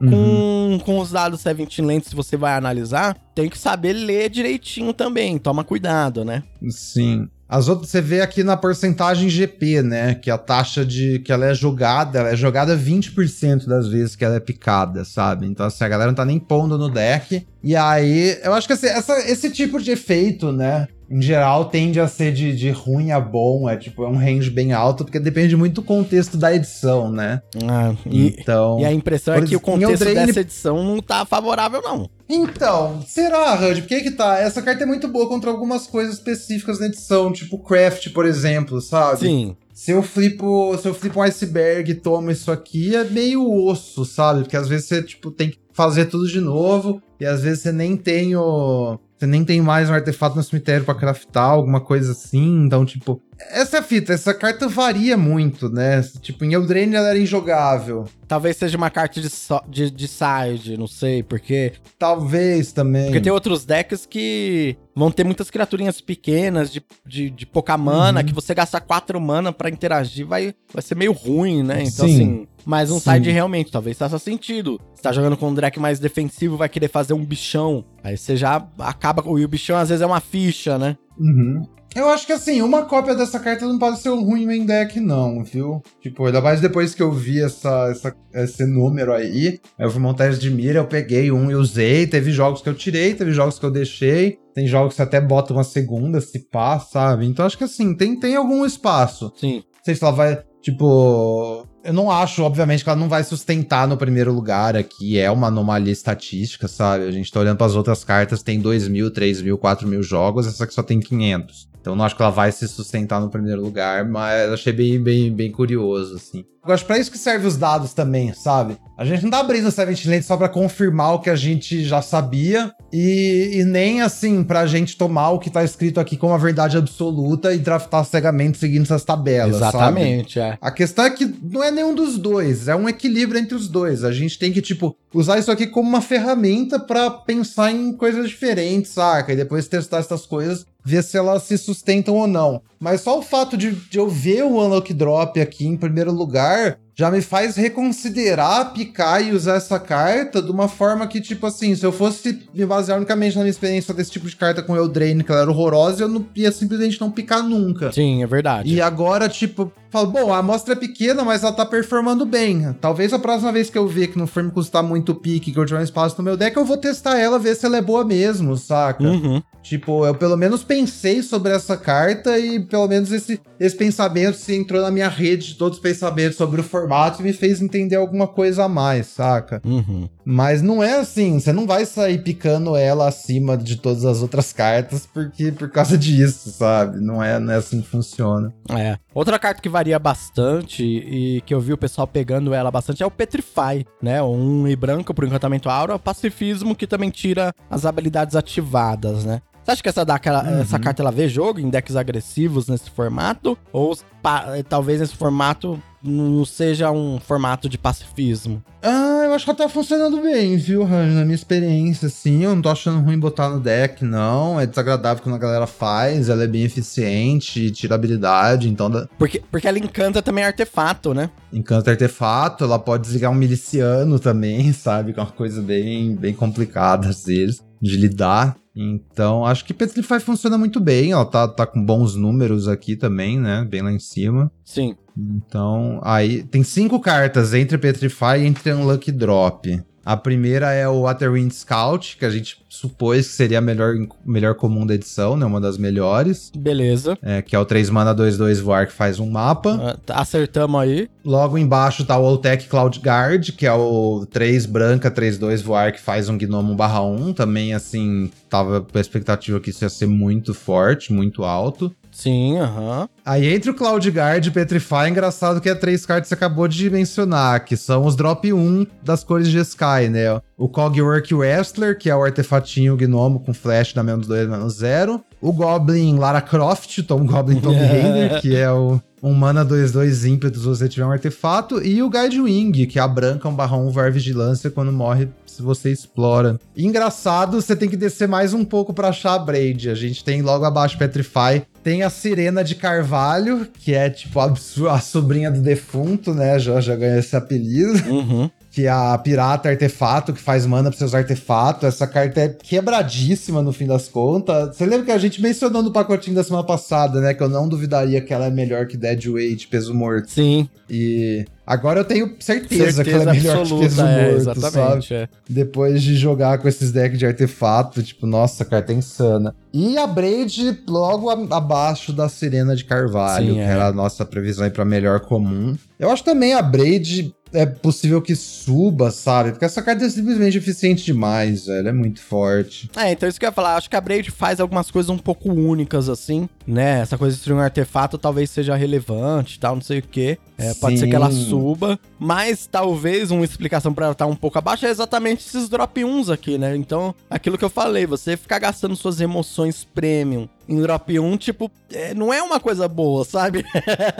Uhum. 0.00 0.78
Com, 0.78 0.84
com 0.84 0.98
os 0.98 1.10
dados 1.10 1.42
17 1.42 1.82
lentes, 1.82 2.08
se 2.08 2.16
você 2.16 2.34
vai 2.34 2.54
analisar, 2.54 3.14
tem 3.34 3.50
que 3.50 3.58
saber 3.58 3.92
ler 3.92 4.30
direitinho 4.30 4.94
também. 4.94 5.36
Toma 5.36 5.62
cuidado, 5.62 6.24
né? 6.24 6.42
Sim. 6.70 7.28
As 7.50 7.66
outras 7.66 7.90
você 7.90 8.00
vê 8.00 8.20
aqui 8.20 8.44
na 8.44 8.56
porcentagem 8.56 9.28
GP, 9.28 9.82
né? 9.82 10.14
Que 10.14 10.30
a 10.30 10.38
taxa 10.38 10.86
de 10.86 11.18
que 11.18 11.32
ela 11.32 11.46
é 11.46 11.52
jogada, 11.52 12.20
ela 12.20 12.30
é 12.30 12.36
jogada 12.36 12.78
20% 12.78 13.66
das 13.66 13.88
vezes 13.88 14.14
que 14.14 14.24
ela 14.24 14.36
é 14.36 14.40
picada, 14.40 15.04
sabe? 15.04 15.48
Então, 15.48 15.66
assim, 15.66 15.82
a 15.82 15.88
galera 15.88 16.12
não 16.12 16.14
tá 16.14 16.24
nem 16.24 16.38
pondo 16.38 16.78
no 16.78 16.88
deck. 16.88 17.44
E 17.60 17.74
aí, 17.74 18.38
eu 18.44 18.54
acho 18.54 18.68
que 18.68 18.72
assim, 18.74 18.86
essa, 18.86 19.18
esse 19.28 19.50
tipo 19.50 19.82
de 19.82 19.90
efeito, 19.90 20.52
né? 20.52 20.86
Em 21.10 21.20
geral, 21.20 21.64
tende 21.64 21.98
a 21.98 22.06
ser 22.06 22.32
de, 22.32 22.54
de 22.54 22.70
ruim 22.70 23.10
a 23.10 23.18
bom. 23.18 23.68
É 23.68 23.76
tipo, 23.76 24.04
é 24.04 24.08
um 24.08 24.16
range 24.16 24.48
bem 24.48 24.72
alto, 24.72 25.04
porque 25.04 25.18
depende 25.18 25.56
muito 25.56 25.74
do 25.74 25.82
contexto 25.82 26.36
da 26.36 26.54
edição, 26.54 27.10
né? 27.10 27.42
Ah, 27.68 27.92
então. 28.06 28.78
E 28.78 28.84
a 28.84 28.92
impressão 28.92 29.34
é 29.34 29.42
que 29.42 29.56
o 29.56 29.60
contexto 29.60 30.04
dessa 30.04 30.40
edição 30.40 30.84
não 30.84 31.02
tá 31.02 31.26
favorável, 31.26 31.82
não. 31.82 32.08
Então, 32.28 33.02
será, 33.08 33.54
Hud? 33.54 33.82
Por 33.82 33.88
que 33.88 34.02
que 34.02 34.10
tá? 34.12 34.38
Essa 34.38 34.62
carta 34.62 34.84
é 34.84 34.86
muito 34.86 35.08
boa 35.08 35.28
contra 35.28 35.50
algumas 35.50 35.84
coisas 35.88 36.14
específicas 36.14 36.78
na 36.78 36.86
edição, 36.86 37.32
tipo 37.32 37.58
craft, 37.58 38.10
por 38.10 38.24
exemplo, 38.24 38.80
sabe? 38.80 39.18
Sim. 39.18 39.56
Se 39.74 39.90
eu 39.90 40.02
flipo, 40.02 40.76
se 40.78 40.86
eu 40.86 40.94
flipo 40.94 41.18
um 41.18 41.22
iceberg 41.22 41.90
e 41.90 41.94
tomo 41.94 42.30
isso 42.30 42.52
aqui, 42.52 42.94
é 42.94 43.02
meio 43.02 43.50
osso, 43.50 44.04
sabe? 44.04 44.42
Porque 44.42 44.56
às 44.56 44.68
vezes 44.68 44.86
você, 44.86 45.02
tipo, 45.02 45.32
tem 45.32 45.50
que 45.50 45.58
fazer 45.72 46.04
tudo 46.04 46.28
de 46.28 46.40
novo, 46.40 47.02
e 47.18 47.26
às 47.26 47.42
vezes 47.42 47.62
você 47.62 47.72
nem 47.72 47.96
tem 47.96 48.36
o 48.36 48.98
você 49.20 49.26
nem 49.26 49.44
tem 49.44 49.60
mais 49.60 49.90
um 49.90 49.92
artefato 49.92 50.34
no 50.34 50.42
cemitério 50.42 50.82
para 50.82 50.94
craftar, 50.94 51.50
alguma 51.50 51.78
coisa 51.78 52.12
assim. 52.12 52.64
Então, 52.64 52.86
tipo, 52.86 53.20
essa 53.48 53.78
é 53.78 53.80
a 53.80 53.82
fita. 53.82 54.12
Essa 54.12 54.34
carta 54.34 54.68
varia 54.68 55.16
muito, 55.16 55.68
né? 55.68 56.02
Tipo, 56.20 56.44
em 56.44 56.54
Eldraine 56.54 56.94
ela 56.94 57.08
era 57.08 57.18
injogável. 57.18 58.04
Talvez 58.28 58.56
seja 58.56 58.76
uma 58.76 58.90
carta 58.90 59.20
de, 59.20 59.28
so 59.28 59.60
de, 59.68 59.90
de 59.90 60.08
side, 60.08 60.76
não 60.76 60.86
sei, 60.86 61.22
porque. 61.22 61.72
Talvez 61.98 62.72
também. 62.72 63.06
Porque 63.06 63.20
tem 63.20 63.32
outros 63.32 63.64
decks 63.64 64.06
que 64.06 64.76
vão 64.94 65.10
ter 65.10 65.24
muitas 65.24 65.50
criaturinhas 65.50 66.00
pequenas, 66.00 66.72
de, 66.72 66.82
de, 67.04 67.30
de 67.30 67.46
pouca 67.46 67.76
mana, 67.76 68.20
uhum. 68.20 68.26
que 68.26 68.34
você 68.34 68.54
gastar 68.54 68.80
quatro 68.80 69.20
mana 69.20 69.52
para 69.52 69.70
interagir 69.70 70.26
vai, 70.26 70.54
vai 70.72 70.82
ser 70.82 70.94
meio 70.94 71.12
ruim, 71.12 71.62
né? 71.62 71.82
Então, 71.82 72.06
Sim. 72.06 72.14
assim. 72.14 72.48
Mas 72.64 72.90
um 72.90 73.00
Sim. 73.00 73.12
side 73.12 73.30
realmente, 73.30 73.72
talvez 73.72 73.96
faça 73.96 74.18
sentido. 74.18 74.80
Você 74.94 75.02
tá 75.02 75.12
jogando 75.12 75.36
com 75.36 75.48
um 75.48 75.54
deck 75.54 75.80
mais 75.80 75.98
defensivo, 75.98 76.56
vai 76.56 76.68
querer 76.68 76.88
fazer 76.88 77.14
um 77.14 77.24
bichão. 77.24 77.84
Aí 78.04 78.16
você 78.16 78.36
já 78.36 78.64
acaba. 78.78 79.24
E 79.38 79.44
o 79.44 79.48
bichão 79.48 79.76
às 79.76 79.88
vezes 79.88 80.02
é 80.02 80.06
uma 80.06 80.20
ficha, 80.20 80.78
né? 80.78 80.96
Uhum. 81.18 81.62
Eu 81.94 82.08
acho 82.08 82.24
que 82.24 82.32
assim, 82.32 82.62
uma 82.62 82.84
cópia 82.84 83.14
dessa 83.16 83.40
carta 83.40 83.66
não 83.66 83.78
pode 83.78 83.98
ser 83.98 84.10
um 84.10 84.22
ruim 84.22 84.46
main 84.46 84.64
deck, 84.64 85.00
não, 85.00 85.42
viu? 85.42 85.82
Tipo, 86.00 86.26
ainda 86.26 86.40
mais 86.40 86.60
depois 86.60 86.94
que 86.94 87.02
eu 87.02 87.10
vi 87.10 87.42
essa, 87.42 87.88
essa, 87.90 88.16
esse 88.32 88.64
número 88.64 89.12
aí, 89.12 89.60
eu 89.76 89.90
fui 89.90 90.00
montar 90.00 90.30
de 90.30 90.50
mira, 90.50 90.78
eu 90.78 90.86
peguei 90.86 91.32
um 91.32 91.50
e 91.50 91.54
usei. 91.54 92.06
Teve 92.06 92.30
jogos 92.30 92.62
que 92.62 92.68
eu 92.68 92.74
tirei, 92.74 93.14
teve 93.14 93.32
jogos 93.32 93.58
que 93.58 93.66
eu 93.66 93.70
deixei. 93.70 94.38
Tem 94.54 94.66
jogos 94.66 94.92
que 94.92 94.96
você 94.96 95.02
até 95.02 95.20
bota 95.20 95.52
uma 95.52 95.64
segunda, 95.64 96.20
se 96.20 96.38
pá, 96.38 96.78
sabe? 96.78 97.26
Então 97.26 97.44
acho 97.44 97.58
que 97.58 97.64
assim, 97.64 97.94
tem, 97.94 98.18
tem 98.18 98.36
algum 98.36 98.64
espaço. 98.64 99.32
Sim. 99.36 99.56
Não 99.56 99.84
sei 99.84 99.94
se 99.94 100.04
ela 100.04 100.12
vai, 100.12 100.42
tipo. 100.62 101.66
Eu 101.82 101.94
não 101.94 102.10
acho, 102.10 102.42
obviamente, 102.42 102.84
que 102.84 102.90
ela 102.90 102.98
não 102.98 103.08
vai 103.08 103.24
sustentar 103.24 103.88
no 103.88 103.96
primeiro 103.96 104.32
lugar 104.32 104.76
aqui. 104.76 105.18
É 105.18 105.30
uma 105.30 105.48
anomalia 105.48 105.92
estatística, 105.92 106.68
sabe? 106.68 107.04
A 107.04 107.10
gente 107.10 107.32
tá 107.32 107.40
olhando 107.40 107.56
para 107.56 107.66
as 107.66 107.74
outras 107.74 108.04
cartas, 108.04 108.42
tem 108.42 108.60
2 108.60 108.86
mil, 108.86 109.10
3 109.10 109.40
mil, 109.40 109.56
4 109.56 109.88
mil 109.88 110.02
jogos, 110.02 110.46
essa 110.46 110.64
aqui 110.64 110.74
só 110.74 110.82
tem 110.82 111.00
500. 111.00 111.69
Então 111.80 111.96
não 111.96 112.04
acho 112.04 112.14
que 112.14 112.22
ela 112.22 112.30
vai 112.30 112.52
se 112.52 112.68
sustentar 112.68 113.20
no 113.20 113.30
primeiro 113.30 113.62
lugar, 113.62 114.04
mas 114.04 114.50
achei 114.52 114.72
bem, 114.72 115.02
bem, 115.02 115.32
bem 115.32 115.50
curioso, 115.50 116.16
assim. 116.16 116.44
Eu 116.66 116.74
acho 116.74 116.84
pra 116.84 116.98
isso 116.98 117.10
que 117.10 117.16
serve 117.16 117.46
os 117.46 117.56
dados 117.56 117.94
também, 117.94 118.34
sabe? 118.34 118.76
A 118.98 119.04
gente 119.04 119.22
não 119.22 119.30
tá 119.30 119.40
abrindo 119.40 119.66
o 119.66 119.70
Seventh 119.70 120.04
Land 120.04 120.22
só 120.22 120.36
pra 120.36 120.46
confirmar 120.46 121.14
o 121.14 121.18
que 121.18 121.30
a 121.30 121.34
gente 121.34 121.82
já 121.82 122.02
sabia 122.02 122.70
e, 122.92 123.52
e 123.54 123.64
nem 123.64 124.02
assim 124.02 124.44
pra 124.44 124.66
gente 124.66 124.94
tomar 124.94 125.30
o 125.30 125.38
que 125.38 125.48
tá 125.48 125.64
escrito 125.64 125.98
aqui 125.98 126.18
como 126.18 126.34
a 126.34 126.38
verdade 126.38 126.76
absoluta 126.76 127.54
e 127.54 127.58
draftar 127.58 128.04
cegamente 128.04 128.58
seguindo 128.58 128.82
essas 128.82 129.02
tabelas. 129.02 129.56
Exatamente, 129.56 130.34
sabe? 130.34 130.54
é. 130.54 130.58
A 130.60 130.70
questão 130.70 131.06
é 131.06 131.10
que 131.10 131.34
não 131.42 131.64
é 131.64 131.70
nenhum 131.70 131.94
dos 131.94 132.18
dois, 132.18 132.68
é 132.68 132.76
um 132.76 132.90
equilíbrio 132.90 133.40
entre 133.40 133.54
os 133.54 133.66
dois. 133.66 134.04
A 134.04 134.12
gente 134.12 134.38
tem 134.38 134.52
que, 134.52 134.60
tipo, 134.60 134.94
usar 135.14 135.38
isso 135.38 135.50
aqui 135.50 135.66
como 135.66 135.88
uma 135.88 136.02
ferramenta 136.02 136.78
para 136.78 137.10
pensar 137.10 137.72
em 137.72 137.94
coisas 137.94 138.28
diferentes, 138.28 138.92
saca? 138.92 139.32
E 139.32 139.36
depois 139.36 139.66
testar 139.66 140.00
essas 140.00 140.26
coisas 140.26 140.66
ver 140.84 141.02
se 141.02 141.16
elas 141.16 141.42
se 141.42 141.56
sustentam 141.58 142.16
ou 142.16 142.26
não. 142.26 142.62
Mas 142.78 143.02
só 143.02 143.18
o 143.18 143.22
fato 143.22 143.56
de, 143.56 143.72
de 143.72 143.98
eu 143.98 144.08
ver 144.08 144.44
o 144.44 144.58
Unlock 144.58 144.92
Drop 144.94 145.40
aqui 145.40 145.66
em 145.66 145.76
primeiro 145.76 146.12
lugar 146.12 146.78
já 147.00 147.10
me 147.10 147.22
faz 147.22 147.56
reconsiderar 147.56 148.74
picar 148.74 149.26
e 149.26 149.32
usar 149.32 149.54
essa 149.54 149.80
carta 149.80 150.42
de 150.42 150.50
uma 150.50 150.68
forma 150.68 151.06
que, 151.06 151.18
tipo 151.18 151.46
assim, 151.46 151.74
se 151.74 151.82
eu 151.82 151.90
fosse 151.90 152.40
me 152.52 152.66
basear 152.66 152.98
unicamente 152.98 153.36
na 153.36 153.40
minha 153.40 153.50
experiência 153.50 153.94
desse 153.94 154.10
tipo 154.10 154.28
de 154.28 154.36
carta 154.36 154.62
com 154.62 154.76
Eldraine, 154.76 155.24
que 155.24 155.32
ela 155.32 155.40
era 155.40 155.50
horrorosa, 155.50 156.02
eu 156.02 156.08
não 156.08 156.26
ia 156.36 156.52
simplesmente 156.52 157.00
não 157.00 157.10
picar 157.10 157.42
nunca. 157.42 157.90
Sim, 157.90 158.22
é 158.22 158.26
verdade. 158.26 158.70
E 158.70 158.82
agora, 158.82 159.30
tipo, 159.30 159.72
falo, 159.90 160.08
bom, 160.08 160.30
a 160.30 160.38
amostra 160.40 160.74
é 160.74 160.76
pequena, 160.76 161.24
mas 161.24 161.42
ela 161.42 161.54
tá 161.54 161.64
performando 161.64 162.26
bem. 162.26 162.70
Talvez 162.82 163.14
a 163.14 163.18
próxima 163.18 163.50
vez 163.50 163.70
que 163.70 163.78
eu 163.78 163.88
ver 163.88 164.08
que 164.08 164.18
não 164.18 164.26
for 164.26 164.42
me 164.42 164.50
custar 164.50 164.82
muito 164.82 165.14
pique, 165.14 165.52
que 165.52 165.58
eu 165.58 165.64
tiver 165.64 165.80
um 165.80 165.84
espaço 165.84 166.16
no 166.18 166.24
meu 166.24 166.36
deck, 166.36 166.54
eu 166.54 166.66
vou 166.66 166.76
testar 166.76 167.18
ela, 167.18 167.38
ver 167.38 167.56
se 167.56 167.64
ela 167.64 167.78
é 167.78 167.82
boa 167.82 168.04
mesmo, 168.04 168.58
saca? 168.58 169.02
Uhum. 169.02 169.42
Tipo, 169.62 170.06
eu 170.06 170.14
pelo 170.14 170.36
menos 170.36 170.62
pensei 170.62 171.22
sobre 171.22 171.52
essa 171.52 171.76
carta 171.76 172.38
e 172.38 172.60
pelo 172.60 172.88
menos 172.88 173.12
esse, 173.12 173.40
esse 173.58 173.76
pensamento 173.76 174.36
se 174.36 174.54
entrou 174.54 174.80
na 174.80 174.90
minha 174.90 175.08
rede 175.08 175.48
de 175.48 175.54
todos 175.54 175.78
os 175.78 175.82
pensamentos 175.82 176.36
sobre 176.36 176.60
o 176.60 176.64
formato 176.64 176.89
e 177.20 177.22
me 177.22 177.32
fez 177.32 177.60
entender 177.62 177.96
alguma 177.96 178.26
coisa 178.26 178.64
a 178.64 178.68
mais, 178.68 179.06
saca? 179.06 179.60
Uhum. 179.64 180.08
Mas 180.24 180.62
não 180.62 180.82
é 180.82 180.98
assim, 180.98 181.38
você 181.40 181.52
não 181.52 181.66
vai 181.66 181.84
sair 181.86 182.18
picando 182.22 182.76
ela 182.76 183.08
acima 183.08 183.56
de 183.56 183.76
todas 183.76 184.04
as 184.04 184.22
outras 184.22 184.52
cartas 184.52 185.06
porque 185.12 185.50
por 185.52 185.70
causa 185.70 185.96
disso, 185.98 186.50
sabe? 186.50 187.00
Não 187.00 187.22
é, 187.22 187.38
não 187.38 187.52
é 187.52 187.56
assim 187.56 187.80
que 187.80 187.88
funciona. 187.88 188.52
É. 188.70 188.96
Outra 189.14 189.38
carta 189.38 189.60
que 189.62 189.68
varia 189.68 189.98
bastante 189.98 190.82
e 190.84 191.40
que 191.42 191.52
eu 191.54 191.60
vi 191.60 191.72
o 191.72 191.78
pessoal 191.78 192.06
pegando 192.06 192.52
ela 192.54 192.70
bastante 192.70 193.02
é 193.02 193.06
o 193.06 193.10
Petrify, 193.10 193.84
né? 194.02 194.22
Um 194.22 194.66
e 194.68 194.76
branco 194.76 195.12
pro 195.14 195.26
encantamento 195.26 195.68
aura, 195.68 195.98
pacifismo 195.98 196.74
que 196.74 196.86
também 196.86 197.10
tira 197.10 197.52
as 197.68 197.84
habilidades 197.86 198.36
ativadas, 198.36 199.24
né? 199.24 199.40
Você 199.62 199.72
acha 199.72 199.82
que 199.82 199.88
essa, 199.90 200.04
daquela, 200.04 200.42
Uhum. 200.42 200.60
essa 200.62 200.78
carta 200.78 201.02
ela 201.02 201.12
vê 201.12 201.28
jogo 201.28 201.60
em 201.60 201.68
decks 201.68 201.94
agressivos 201.94 202.66
nesse 202.66 202.88
formato? 202.90 203.58
Ou 203.72 203.96
pa- 204.22 204.46
talvez 204.68 205.00
esse 205.02 205.14
formato 205.14 205.80
não 206.02 206.44
seja 206.44 206.90
um 206.90 207.18
formato 207.20 207.68
de 207.68 207.78
pacifismo? 207.78 208.62
Ah, 208.82 209.24
eu 209.26 209.34
acho 209.34 209.44
que 209.44 209.50
ela 209.50 209.58
tá 209.58 209.68
funcionando 209.68 210.22
bem, 210.22 210.56
viu, 210.56 210.82
Han? 210.82 211.14
Na 211.14 211.24
minha 211.24 211.34
experiência, 211.34 212.06
assim, 212.06 212.44
eu 212.44 212.54
não 212.54 212.62
tô 212.62 212.70
achando 212.70 213.04
ruim 213.04 213.18
botar 213.18 213.50
no 213.50 213.60
deck, 213.60 214.04
não. 214.04 214.58
É 214.58 214.66
desagradável 214.66 215.22
quando 215.22 215.34
a 215.34 215.38
galera 215.38 215.66
faz, 215.66 216.28
ela 216.28 216.44
é 216.44 216.46
bem 216.46 216.62
eficiente, 216.62 217.70
tira 217.70 217.94
habilidade, 217.94 218.68
então 218.68 218.90
dá... 218.90 219.06
Porque, 219.18 219.42
porque 219.50 219.68
ela 219.68 219.78
encanta 219.78 220.22
também 220.22 220.44
artefato, 220.44 221.12
né? 221.12 221.30
encanta 221.52 221.90
artefato, 221.90 222.64
ela 222.64 222.78
pode 222.78 223.02
desligar 223.02 223.30
um 223.30 223.34
miliciano 223.34 224.18
também, 224.18 224.72
sabe? 224.72 225.12
Que 225.12 225.20
é 225.20 225.22
uma 225.22 225.32
coisa 225.32 225.60
bem, 225.60 226.14
bem 226.14 226.32
complicada 226.32 227.08
às 227.08 227.24
vezes 227.24 227.62
de 227.80 227.96
lidar. 227.96 228.56
Então, 228.74 229.44
acho 229.44 229.64
que 229.64 229.74
Petrify 229.74 230.20
funciona 230.20 230.56
muito 230.56 230.78
bem. 230.78 231.12
Ela 231.12 231.24
tá, 231.24 231.48
tá 231.48 231.66
com 231.66 231.84
bons 231.84 232.14
números 232.14 232.68
aqui 232.68 232.94
também, 232.94 233.38
né? 233.38 233.66
Bem 233.68 233.82
lá 233.82 233.92
em 233.92 233.98
cima. 233.98 234.50
Sim. 234.64 234.94
Então, 235.16 236.00
aí 236.02 236.42
tem 236.42 236.62
cinco 236.62 237.00
cartas 237.00 237.54
entre 237.54 237.78
Petrify 237.78 238.38
e 238.38 238.46
entre 238.46 238.72
Unlucky 238.72 239.12
Drop. 239.12 239.82
A 240.04 240.16
primeira 240.16 240.72
é 240.72 240.88
o 240.88 241.02
Waterwind 241.02 241.52
Scout, 241.52 242.16
que 242.16 242.24
a 242.24 242.30
gente 242.30 242.62
supôs 242.70 243.26
que 243.26 243.32
seria 243.34 243.58
a 243.58 243.60
melhor, 243.60 243.94
melhor 244.24 244.54
comum 244.54 244.86
da 244.86 244.94
edição, 244.94 245.36
né? 245.36 245.44
Uma 245.44 245.60
das 245.60 245.76
melhores. 245.76 246.50
Beleza. 246.56 247.18
É, 247.20 247.42
que 247.42 247.54
é 247.54 247.58
o 247.58 247.64
3 247.64 247.90
mana 247.90 248.14
2-2 248.14 248.60
voar 248.60 248.86
que 248.86 248.92
faz 248.92 249.18
um 249.18 249.28
mapa. 249.28 249.78
Ah, 249.82 249.96
tá- 250.06 250.14
Acertamos 250.20 250.80
aí. 250.80 251.08
Logo 251.24 251.58
embaixo 251.58 252.04
tá 252.04 252.16
o 252.16 252.22
Oltec 252.24 252.68
Cloud 252.68 253.00
Guard, 253.00 253.50
que 253.50 253.66
é 253.66 253.72
o 253.72 254.24
3 254.30 254.64
branca, 254.66 255.10
3-2 255.10 255.60
voar 255.60 255.92
que 255.92 256.00
faz 256.00 256.28
um 256.28 256.38
gnomo 256.38 256.74
1/1. 256.74 257.34
Também, 257.34 257.74
assim, 257.74 258.30
tava 258.48 258.80
com 258.80 258.96
a 258.96 259.00
expectativa 259.00 259.58
que 259.60 259.70
isso 259.70 259.84
ia 259.84 259.88
ser 259.90 260.06
muito 260.06 260.54
forte, 260.54 261.12
muito 261.12 261.42
alto. 261.44 261.94
Sim, 262.12 262.58
aham. 262.58 263.08
Aí 263.24 263.46
entre 263.54 263.70
o 263.70 263.74
Cloud 263.74 264.08
Guard 264.10 264.44
e 264.44 264.50
Petrify, 264.50 265.04
é 265.04 265.08
engraçado 265.08 265.60
que 265.60 265.68
é 265.68 265.74
três 265.76 266.04
cartas 266.04 266.24
que 266.24 266.28
você 266.28 266.34
acabou 266.34 266.66
de 266.66 266.90
mencionar, 266.90 267.64
que 267.64 267.76
são 267.76 268.04
os 268.04 268.16
drop 268.16 268.52
1 268.52 268.84
das 269.02 269.22
cores 269.22 269.48
de 269.48 269.58
Sky, 269.58 270.08
né? 270.10 270.40
O 270.60 270.68
Cogwork 270.68 271.34
Wrestler, 271.34 271.96
que 271.96 272.10
é 272.10 272.14
o 272.14 272.22
artefatinho 272.22 272.94
gnomo 272.94 273.40
com 273.40 273.54
flash 273.54 273.94
da 273.94 274.02
menos 274.02 274.26
2, 274.26 274.46
menos 274.46 274.74
0. 274.74 275.18
O 275.40 275.54
Goblin 275.54 276.18
Lara 276.18 276.42
Croft, 276.42 277.02
Tom 277.04 277.24
Goblin 277.24 277.58
Tom 277.62 277.72
Raider, 277.72 278.42
que 278.42 278.54
é 278.54 278.70
o 278.70 279.00
um 279.22 279.32
mana 279.32 279.64
2-2 279.64 280.28
ímpetos 280.28 280.60
se 280.60 280.66
você 280.66 280.86
tiver 280.86 281.06
um 281.06 281.12
artefato. 281.12 281.82
E 281.82 282.02
o 282.02 282.10
Guidewing, 282.10 282.72
que 282.72 282.98
é 282.98 283.02
a 283.02 283.08
branca 283.08 283.48
1 283.48 283.54
barra 283.54 283.76
1 283.78 283.90
var 283.90 284.12
vigilância 284.12 284.70
quando 284.70 284.92
morre 284.92 285.28
se 285.46 285.62
você 285.62 285.90
explora. 285.90 286.58
Engraçado, 286.76 287.60
você 287.60 287.74
tem 287.74 287.88
que 287.88 287.96
descer 287.96 288.28
mais 288.28 288.54
um 288.54 288.64
pouco 288.64 288.92
pra 288.92 289.08
achar 289.08 289.34
a 289.34 289.38
Braid. 289.38 289.90
A 289.90 289.94
gente 289.94 290.22
tem 290.22 290.42
logo 290.42 290.64
abaixo 290.64 290.98
Petrify. 290.98 291.62
Tem 291.82 292.02
a 292.02 292.10
Sirena 292.10 292.62
de 292.62 292.74
Carvalho, 292.74 293.66
que 293.78 293.94
é 293.94 294.10
tipo 294.10 294.38
a, 294.40 294.52
a 294.90 295.00
sobrinha 295.00 295.50
do 295.50 295.60
defunto, 295.60 296.34
né? 296.34 296.58
Já, 296.58 296.80
já 296.80 296.94
ganhou 296.94 297.18
esse 297.18 297.34
apelido 297.34 297.80
Uhum. 298.10 298.50
Que 298.70 298.86
é 298.86 298.90
a 298.90 299.18
pirata 299.18 299.68
artefato, 299.68 300.32
que 300.32 300.40
faz 300.40 300.64
mana 300.64 300.90
pra 300.90 300.98
seus 300.98 301.14
artefatos. 301.14 301.84
Essa 301.84 302.06
carta 302.06 302.40
é 302.40 302.48
quebradíssima 302.48 303.62
no 303.62 303.72
fim 303.72 303.86
das 303.86 304.08
contas. 304.08 304.76
Você 304.76 304.86
lembra 304.86 305.06
que 305.06 305.12
a 305.12 305.18
gente 305.18 305.42
mencionou 305.42 305.82
no 305.82 305.92
pacotinho 305.92 306.36
da 306.36 306.44
semana 306.44 306.64
passada, 306.64 307.20
né? 307.20 307.34
Que 307.34 307.42
eu 307.42 307.48
não 307.48 307.68
duvidaria 307.68 308.20
que 308.20 308.32
ela 308.32 308.46
é 308.46 308.50
melhor 308.50 308.86
que 308.86 308.96
Dead 308.96 309.26
Weight, 309.26 309.66
peso 309.66 309.92
morto. 309.92 310.30
Sim. 310.30 310.68
E 310.88 311.44
agora 311.72 312.00
eu 312.00 312.04
tenho 312.04 312.34
certeza, 312.40 313.02
que 313.04 313.10
ela 313.10 313.22
é 313.30 313.32
melhor 313.32 313.64
que 313.66 313.78
peso 313.78 314.00
é, 314.02 314.32
morto, 314.32 314.44
sabe? 314.44 314.58
exatamente. 314.58 315.14
é. 315.14 315.28
Depois 315.48 316.02
de 316.02 316.16
jogar 316.16 316.58
com 316.58 316.68
esses 316.68 316.90
decks 316.92 317.18
de 317.18 317.26
artefato, 317.26 318.02
tipo, 318.02 318.26
nossa, 318.26 318.62
a 318.62 318.66
carta 318.66 318.92
é 318.92 318.96
insana. 318.96 319.54
E 319.72 319.96
a 319.96 320.06
Braid 320.06 320.82
logo 320.88 321.30
a- 321.30 321.56
abaixo 321.56 322.12
da 322.12 322.28
Sirena 322.28 322.74
de 322.74 322.84
Carvalho, 322.84 323.46
Sim, 323.48 323.54
que 323.54 323.60
é. 323.60 323.64
era 323.64 323.86
a 323.86 323.92
nossa 323.92 324.24
previsão 324.24 324.64
aí 324.64 324.70
pra 324.70 324.84
melhor 324.84 325.20
comum. 325.20 325.76
Eu 325.98 326.10
acho 326.10 326.24
também 326.24 326.54
a 326.54 326.62
Braid 326.62 327.34
é 327.52 327.66
possível 327.66 328.22
que 328.22 328.34
suba, 328.36 329.10
sabe? 329.10 329.50
Porque 329.50 329.64
essa 329.64 329.82
carta 329.82 330.04
é 330.04 330.08
simplesmente 330.08 330.56
eficiente 330.56 331.04
demais, 331.04 331.66
velho. 331.66 331.88
É 331.88 331.92
muito 331.92 332.20
forte. 332.22 332.88
É, 332.96 333.10
então 333.10 333.28
isso 333.28 333.40
que 333.40 333.44
eu 333.44 333.48
ia 333.48 333.52
falar. 333.52 333.74
Acho 333.76 333.90
que 333.90 333.96
a 333.96 334.00
Braid 334.00 334.30
faz 334.30 334.60
algumas 334.60 334.88
coisas 334.90 335.10
um 335.10 335.18
pouco 335.18 335.52
únicas, 335.52 336.08
assim, 336.08 336.48
né? 336.66 337.00
Essa 337.00 337.18
coisa 337.18 337.32
de 337.34 337.38
destruir 337.38 337.56
um 337.58 337.60
artefato 337.60 338.16
talvez 338.18 338.50
seja 338.50 338.76
relevante 338.76 339.56
e 339.56 339.60
tal, 339.60 339.74
não 339.74 339.82
sei 339.82 339.98
o 339.98 340.02
quê. 340.02 340.38
É, 340.60 340.74
pode 340.74 340.98
ser 340.98 341.08
que 341.08 341.16
ela 341.16 341.30
Sim. 341.30 341.48
suba, 341.48 341.98
mas 342.18 342.66
talvez 342.66 343.30
uma 343.30 343.44
explicação 343.44 343.94
pra 343.94 344.06
ela 344.06 344.12
estar 344.12 344.26
um 344.26 344.36
pouco 344.36 344.58
abaixo 344.58 344.86
é 344.86 344.90
exatamente 344.90 345.46
esses 345.46 345.68
drop 345.68 346.00
1s 346.00 346.32
aqui, 346.32 346.58
né? 346.58 346.76
Então, 346.76 347.14
aquilo 347.28 347.56
que 347.56 347.64
eu 347.64 347.70
falei, 347.70 348.06
você 348.06 348.36
ficar 348.36 348.58
gastando 348.58 348.94
suas 348.94 349.20
emoções 349.20 349.84
premium 349.84 350.48
em 350.68 350.80
drop 350.80 351.18
1, 351.18 351.36
tipo, 351.38 351.70
é, 351.92 352.14
não 352.14 352.32
é 352.32 352.42
uma 352.42 352.60
coisa 352.60 352.86
boa, 352.86 353.24
sabe? 353.24 353.64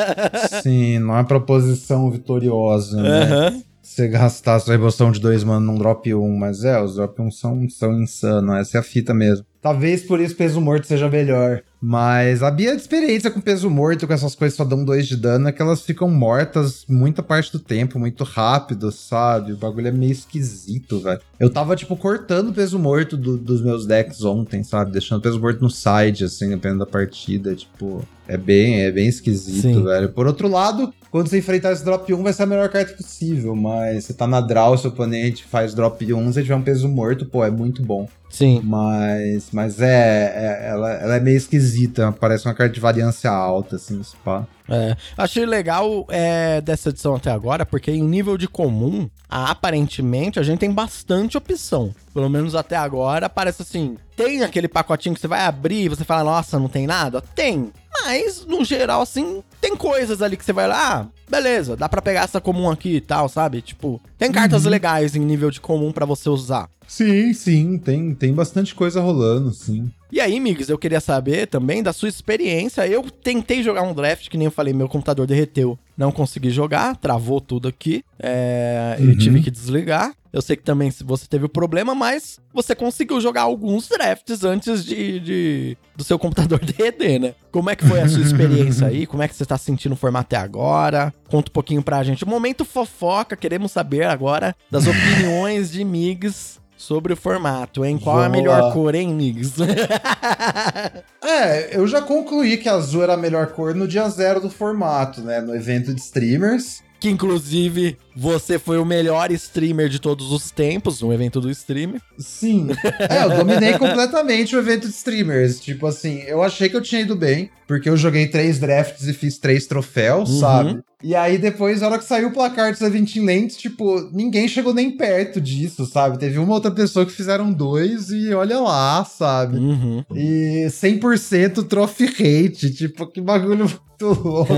Sim, 0.62 0.98
não 0.98 1.16
é 1.16 1.22
proposição 1.22 2.10
vitoriosa, 2.10 3.02
né? 3.02 3.22
Aham. 3.22 3.62
Você 3.82 4.06
gastar 4.06 4.60
sua 4.60 4.74
emoção 4.74 5.10
de 5.10 5.18
dois 5.18 5.42
manos 5.42 5.66
num 5.66 5.76
drop 5.76 6.14
1, 6.14 6.36
mas 6.36 6.64
é, 6.64 6.80
os 6.80 6.94
drop 6.94 7.20
1 7.20 7.30
são, 7.32 7.68
são 7.68 8.00
insanos, 8.00 8.56
essa 8.56 8.78
é 8.78 8.80
a 8.80 8.84
fita 8.84 9.12
mesmo. 9.12 9.44
Talvez 9.62 10.02
por 10.02 10.18
isso 10.20 10.34
peso 10.36 10.60
morto 10.60 10.86
seja 10.86 11.08
melhor. 11.08 11.60
Mas 11.82 12.42
a 12.42 12.50
minha 12.50 12.74
experiência 12.74 13.30
com 13.30 13.40
peso 13.40 13.68
morto, 13.70 14.06
com 14.06 14.12
essas 14.12 14.34
coisas 14.34 14.54
que 14.56 14.62
só 14.62 14.68
dão 14.68 14.84
2 14.84 15.06
de 15.06 15.16
dano, 15.16 15.48
é 15.48 15.52
que 15.52 15.60
elas 15.62 15.80
ficam 15.82 16.08
mortas 16.10 16.84
muita 16.88 17.22
parte 17.22 17.50
do 17.52 17.58
tempo, 17.58 17.98
muito 17.98 18.22
rápido, 18.24 18.90
sabe? 18.92 19.52
O 19.52 19.56
bagulho 19.56 19.88
é 19.88 19.90
meio 19.92 20.12
esquisito, 20.12 21.00
velho. 21.00 21.20
Eu 21.38 21.50
tava, 21.50 21.74
tipo, 21.76 21.96
cortando 21.96 22.48
o 22.50 22.52
peso 22.52 22.78
morto 22.78 23.16
do- 23.16 23.36
dos 23.38 23.62
meus 23.62 23.86
decks 23.86 24.22
ontem, 24.24 24.62
sabe? 24.62 24.92
Deixando 24.92 25.18
o 25.18 25.22
peso 25.22 25.40
morto 25.40 25.60
no 25.62 25.70
side, 25.70 26.24
assim, 26.24 26.50
dependendo 26.50 26.80
da 26.80 26.86
partida. 26.86 27.54
Tipo, 27.54 28.02
é 28.28 28.36
bem, 28.36 28.82
é 28.82 28.90
bem 28.90 29.08
esquisito, 29.08 29.62
Sim. 29.62 29.84
velho. 29.84 30.10
Por 30.10 30.26
outro 30.26 30.48
lado, 30.48 30.92
quando 31.10 31.28
você 31.28 31.38
enfrentar 31.38 31.72
esse 31.72 31.84
drop 31.84 32.12
1, 32.12 32.22
vai 32.22 32.32
ser 32.32 32.42
a 32.42 32.46
melhor 32.46 32.68
carta 32.68 32.92
possível. 32.94 33.54
Mas 33.56 34.04
você 34.04 34.12
tá 34.14 34.26
na 34.26 34.40
draw, 34.40 34.76
seu 34.76 34.90
oponente 34.90 35.44
faz 35.44 35.74
drop 35.74 36.12
1, 36.12 36.32
você 36.32 36.42
tiver 36.42 36.56
um 36.56 36.62
peso 36.62 36.88
morto, 36.88 37.24
pô, 37.26 37.42
é 37.44 37.50
muito 37.50 37.82
bom. 37.82 38.06
Sim. 38.30 38.60
Mas, 38.64 39.48
mas 39.52 39.80
é, 39.80 40.32
é 40.34 40.68
ela, 40.70 40.92
ela 40.92 41.16
é 41.16 41.20
meio 41.20 41.36
esquisita, 41.36 42.12
parece 42.12 42.46
uma 42.46 42.54
carta 42.54 42.72
de 42.72 42.80
variância 42.80 43.30
alta, 43.30 43.76
assim, 43.76 44.00
spa. 44.02 44.46
É, 44.68 44.96
achei 45.18 45.44
legal 45.44 46.06
é, 46.08 46.60
dessa 46.60 46.90
edição 46.90 47.16
até 47.16 47.28
agora, 47.28 47.66
porque 47.66 47.90
em 47.90 48.04
nível 48.04 48.38
de 48.38 48.46
comum, 48.46 49.10
aparentemente 49.28 50.38
a 50.38 50.44
gente 50.44 50.60
tem 50.60 50.70
bastante 50.70 51.36
opção. 51.36 51.92
Pelo 52.14 52.28
menos 52.28 52.54
até 52.54 52.76
agora, 52.76 53.28
parece 53.28 53.62
assim: 53.62 53.96
tem 54.16 54.44
aquele 54.44 54.68
pacotinho 54.68 55.14
que 55.14 55.20
você 55.20 55.26
vai 55.26 55.40
abrir 55.40 55.86
e 55.86 55.88
você 55.88 56.04
fala, 56.04 56.22
nossa, 56.22 56.58
não 56.58 56.68
tem 56.68 56.86
nada? 56.86 57.20
Tem. 57.20 57.72
Mas, 58.02 58.46
no 58.46 58.64
geral, 58.64 59.02
assim, 59.02 59.42
tem 59.60 59.76
coisas 59.76 60.22
ali 60.22 60.36
que 60.36 60.44
você 60.44 60.52
vai 60.52 60.68
lá, 60.68 61.00
ah, 61.00 61.06
beleza, 61.28 61.76
dá 61.76 61.88
para 61.88 62.00
pegar 62.00 62.22
essa 62.22 62.40
comum 62.40 62.70
aqui 62.70 62.96
e 62.96 63.00
tal, 63.00 63.28
sabe? 63.28 63.60
Tipo, 63.60 64.00
tem 64.16 64.30
cartas 64.30 64.64
uhum. 64.64 64.70
legais 64.70 65.16
em 65.16 65.20
nível 65.20 65.50
de 65.50 65.60
comum 65.60 65.90
para 65.90 66.06
você 66.06 66.28
usar. 66.28 66.68
Sim, 66.90 67.32
sim, 67.32 67.78
tem, 67.78 68.12
tem 68.16 68.32
bastante 68.34 68.74
coisa 68.74 69.00
rolando, 69.00 69.54
sim. 69.54 69.88
E 70.10 70.20
aí, 70.20 70.40
Migs, 70.40 70.68
eu 70.68 70.76
queria 70.76 70.98
saber 71.00 71.46
também 71.46 71.84
da 71.84 71.92
sua 71.92 72.08
experiência. 72.08 72.84
Eu 72.84 73.08
tentei 73.08 73.62
jogar 73.62 73.82
um 73.82 73.94
draft, 73.94 74.28
que 74.28 74.36
nem 74.36 74.46
eu 74.46 74.50
falei, 74.50 74.74
meu 74.74 74.88
computador 74.88 75.24
derreteu. 75.24 75.78
Não 75.96 76.10
consegui 76.10 76.50
jogar, 76.50 76.96
travou 76.96 77.40
tudo 77.40 77.68
aqui. 77.68 78.04
É, 78.18 78.96
uhum. 78.98 79.12
E 79.12 79.16
tive 79.16 79.40
que 79.40 79.52
desligar. 79.52 80.12
Eu 80.32 80.42
sei 80.42 80.56
que 80.56 80.64
também 80.64 80.92
você 81.04 81.28
teve 81.28 81.44
o 81.44 81.48
problema, 81.48 81.94
mas 81.94 82.40
você 82.52 82.74
conseguiu 82.74 83.20
jogar 83.20 83.42
alguns 83.42 83.88
drafts 83.88 84.42
antes 84.42 84.84
de, 84.84 85.20
de 85.20 85.76
do 85.96 86.02
seu 86.02 86.18
computador 86.18 86.58
derreter, 86.66 87.20
né? 87.20 87.34
Como 87.52 87.70
é 87.70 87.76
que 87.76 87.86
foi 87.86 88.00
a 88.00 88.08
sua 88.08 88.22
experiência 88.22 88.88
aí? 88.88 89.06
Como 89.06 89.22
é 89.22 89.28
que 89.28 89.34
você 89.36 89.46
tá 89.46 89.56
sentindo 89.56 89.92
o 89.92 89.96
formato 89.96 90.26
até 90.26 90.36
agora? 90.36 91.14
Conta 91.28 91.50
um 91.50 91.52
pouquinho 91.52 91.82
pra 91.84 92.02
gente. 92.02 92.26
Momento 92.26 92.64
fofoca, 92.64 93.36
queremos 93.36 93.70
saber 93.70 94.06
agora 94.06 94.56
das 94.68 94.86
opiniões 94.88 95.70
de 95.70 95.84
Migs 95.84 96.59
sobre 96.80 97.12
o 97.12 97.16
formato, 97.16 97.84
hein? 97.84 97.98
Qual 98.02 98.16
Vamos 98.16 98.30
a 98.30 98.40
melhor 98.40 98.72
cor, 98.72 98.94
hein, 98.94 99.14
Migs? 99.14 99.52
é, 101.22 101.76
eu 101.76 101.86
já 101.86 102.00
concluí 102.00 102.56
que 102.56 102.70
azul 102.70 103.02
era 103.02 103.12
a 103.12 103.18
melhor 103.18 103.48
cor 103.48 103.74
no 103.74 103.86
dia 103.86 104.08
zero 104.08 104.40
do 104.40 104.48
formato, 104.48 105.20
né? 105.20 105.42
No 105.42 105.54
evento 105.54 105.92
de 105.92 106.00
streamers 106.00 106.82
que 106.98 107.08
inclusive 107.08 107.96
você 108.14 108.58
foi 108.58 108.76
o 108.76 108.84
melhor 108.84 109.32
streamer 109.32 109.88
de 109.88 109.98
todos 109.98 110.30
os 110.30 110.50
tempos 110.50 111.00
no 111.00 111.10
evento 111.10 111.40
do 111.40 111.50
streamer. 111.50 111.98
Sim. 112.18 112.68
É, 113.08 113.24
eu 113.24 113.38
dominei 113.38 113.78
completamente 113.78 114.54
o 114.54 114.58
evento 114.58 114.86
de 114.86 114.92
streamers. 114.92 115.58
Tipo 115.58 115.86
assim, 115.86 116.18
eu 116.26 116.42
achei 116.42 116.68
que 116.68 116.76
eu 116.76 116.82
tinha 116.82 117.00
ido 117.00 117.16
bem, 117.16 117.50
porque 117.66 117.88
eu 117.88 117.96
joguei 117.96 118.26
três 118.26 118.58
drafts 118.58 119.08
e 119.08 119.14
fiz 119.14 119.38
três 119.38 119.66
troféus, 119.66 120.28
uhum. 120.28 120.40
sabe? 120.40 120.82
E 121.02 121.14
aí 121.14 121.38
depois, 121.38 121.80
na 121.80 121.88
hora 121.88 121.98
que 121.98 122.04
saiu 122.04 122.28
o 122.28 122.32
placar 122.32 122.72
dos 122.72 122.80
Event 122.80 123.16
Lentes, 123.16 123.56
tipo, 123.56 124.08
ninguém 124.12 124.46
chegou 124.46 124.74
nem 124.74 124.90
perto 124.90 125.40
disso, 125.40 125.86
sabe? 125.86 126.18
Teve 126.18 126.38
uma 126.38 126.54
outra 126.54 126.70
pessoa 126.70 127.06
que 127.06 127.12
fizeram 127.12 127.52
dois 127.52 128.10
e 128.10 128.32
olha 128.34 128.60
lá, 128.60 129.04
sabe? 129.04 129.56
Uhum. 129.56 130.04
E 130.14 130.66
100% 130.68 131.66
trophy 131.66 132.06
rate, 132.06 132.70
tipo, 132.70 133.06
que 133.06 133.20
bagulho 133.20 133.66
muito 134.00 134.20
louco. 134.22 134.52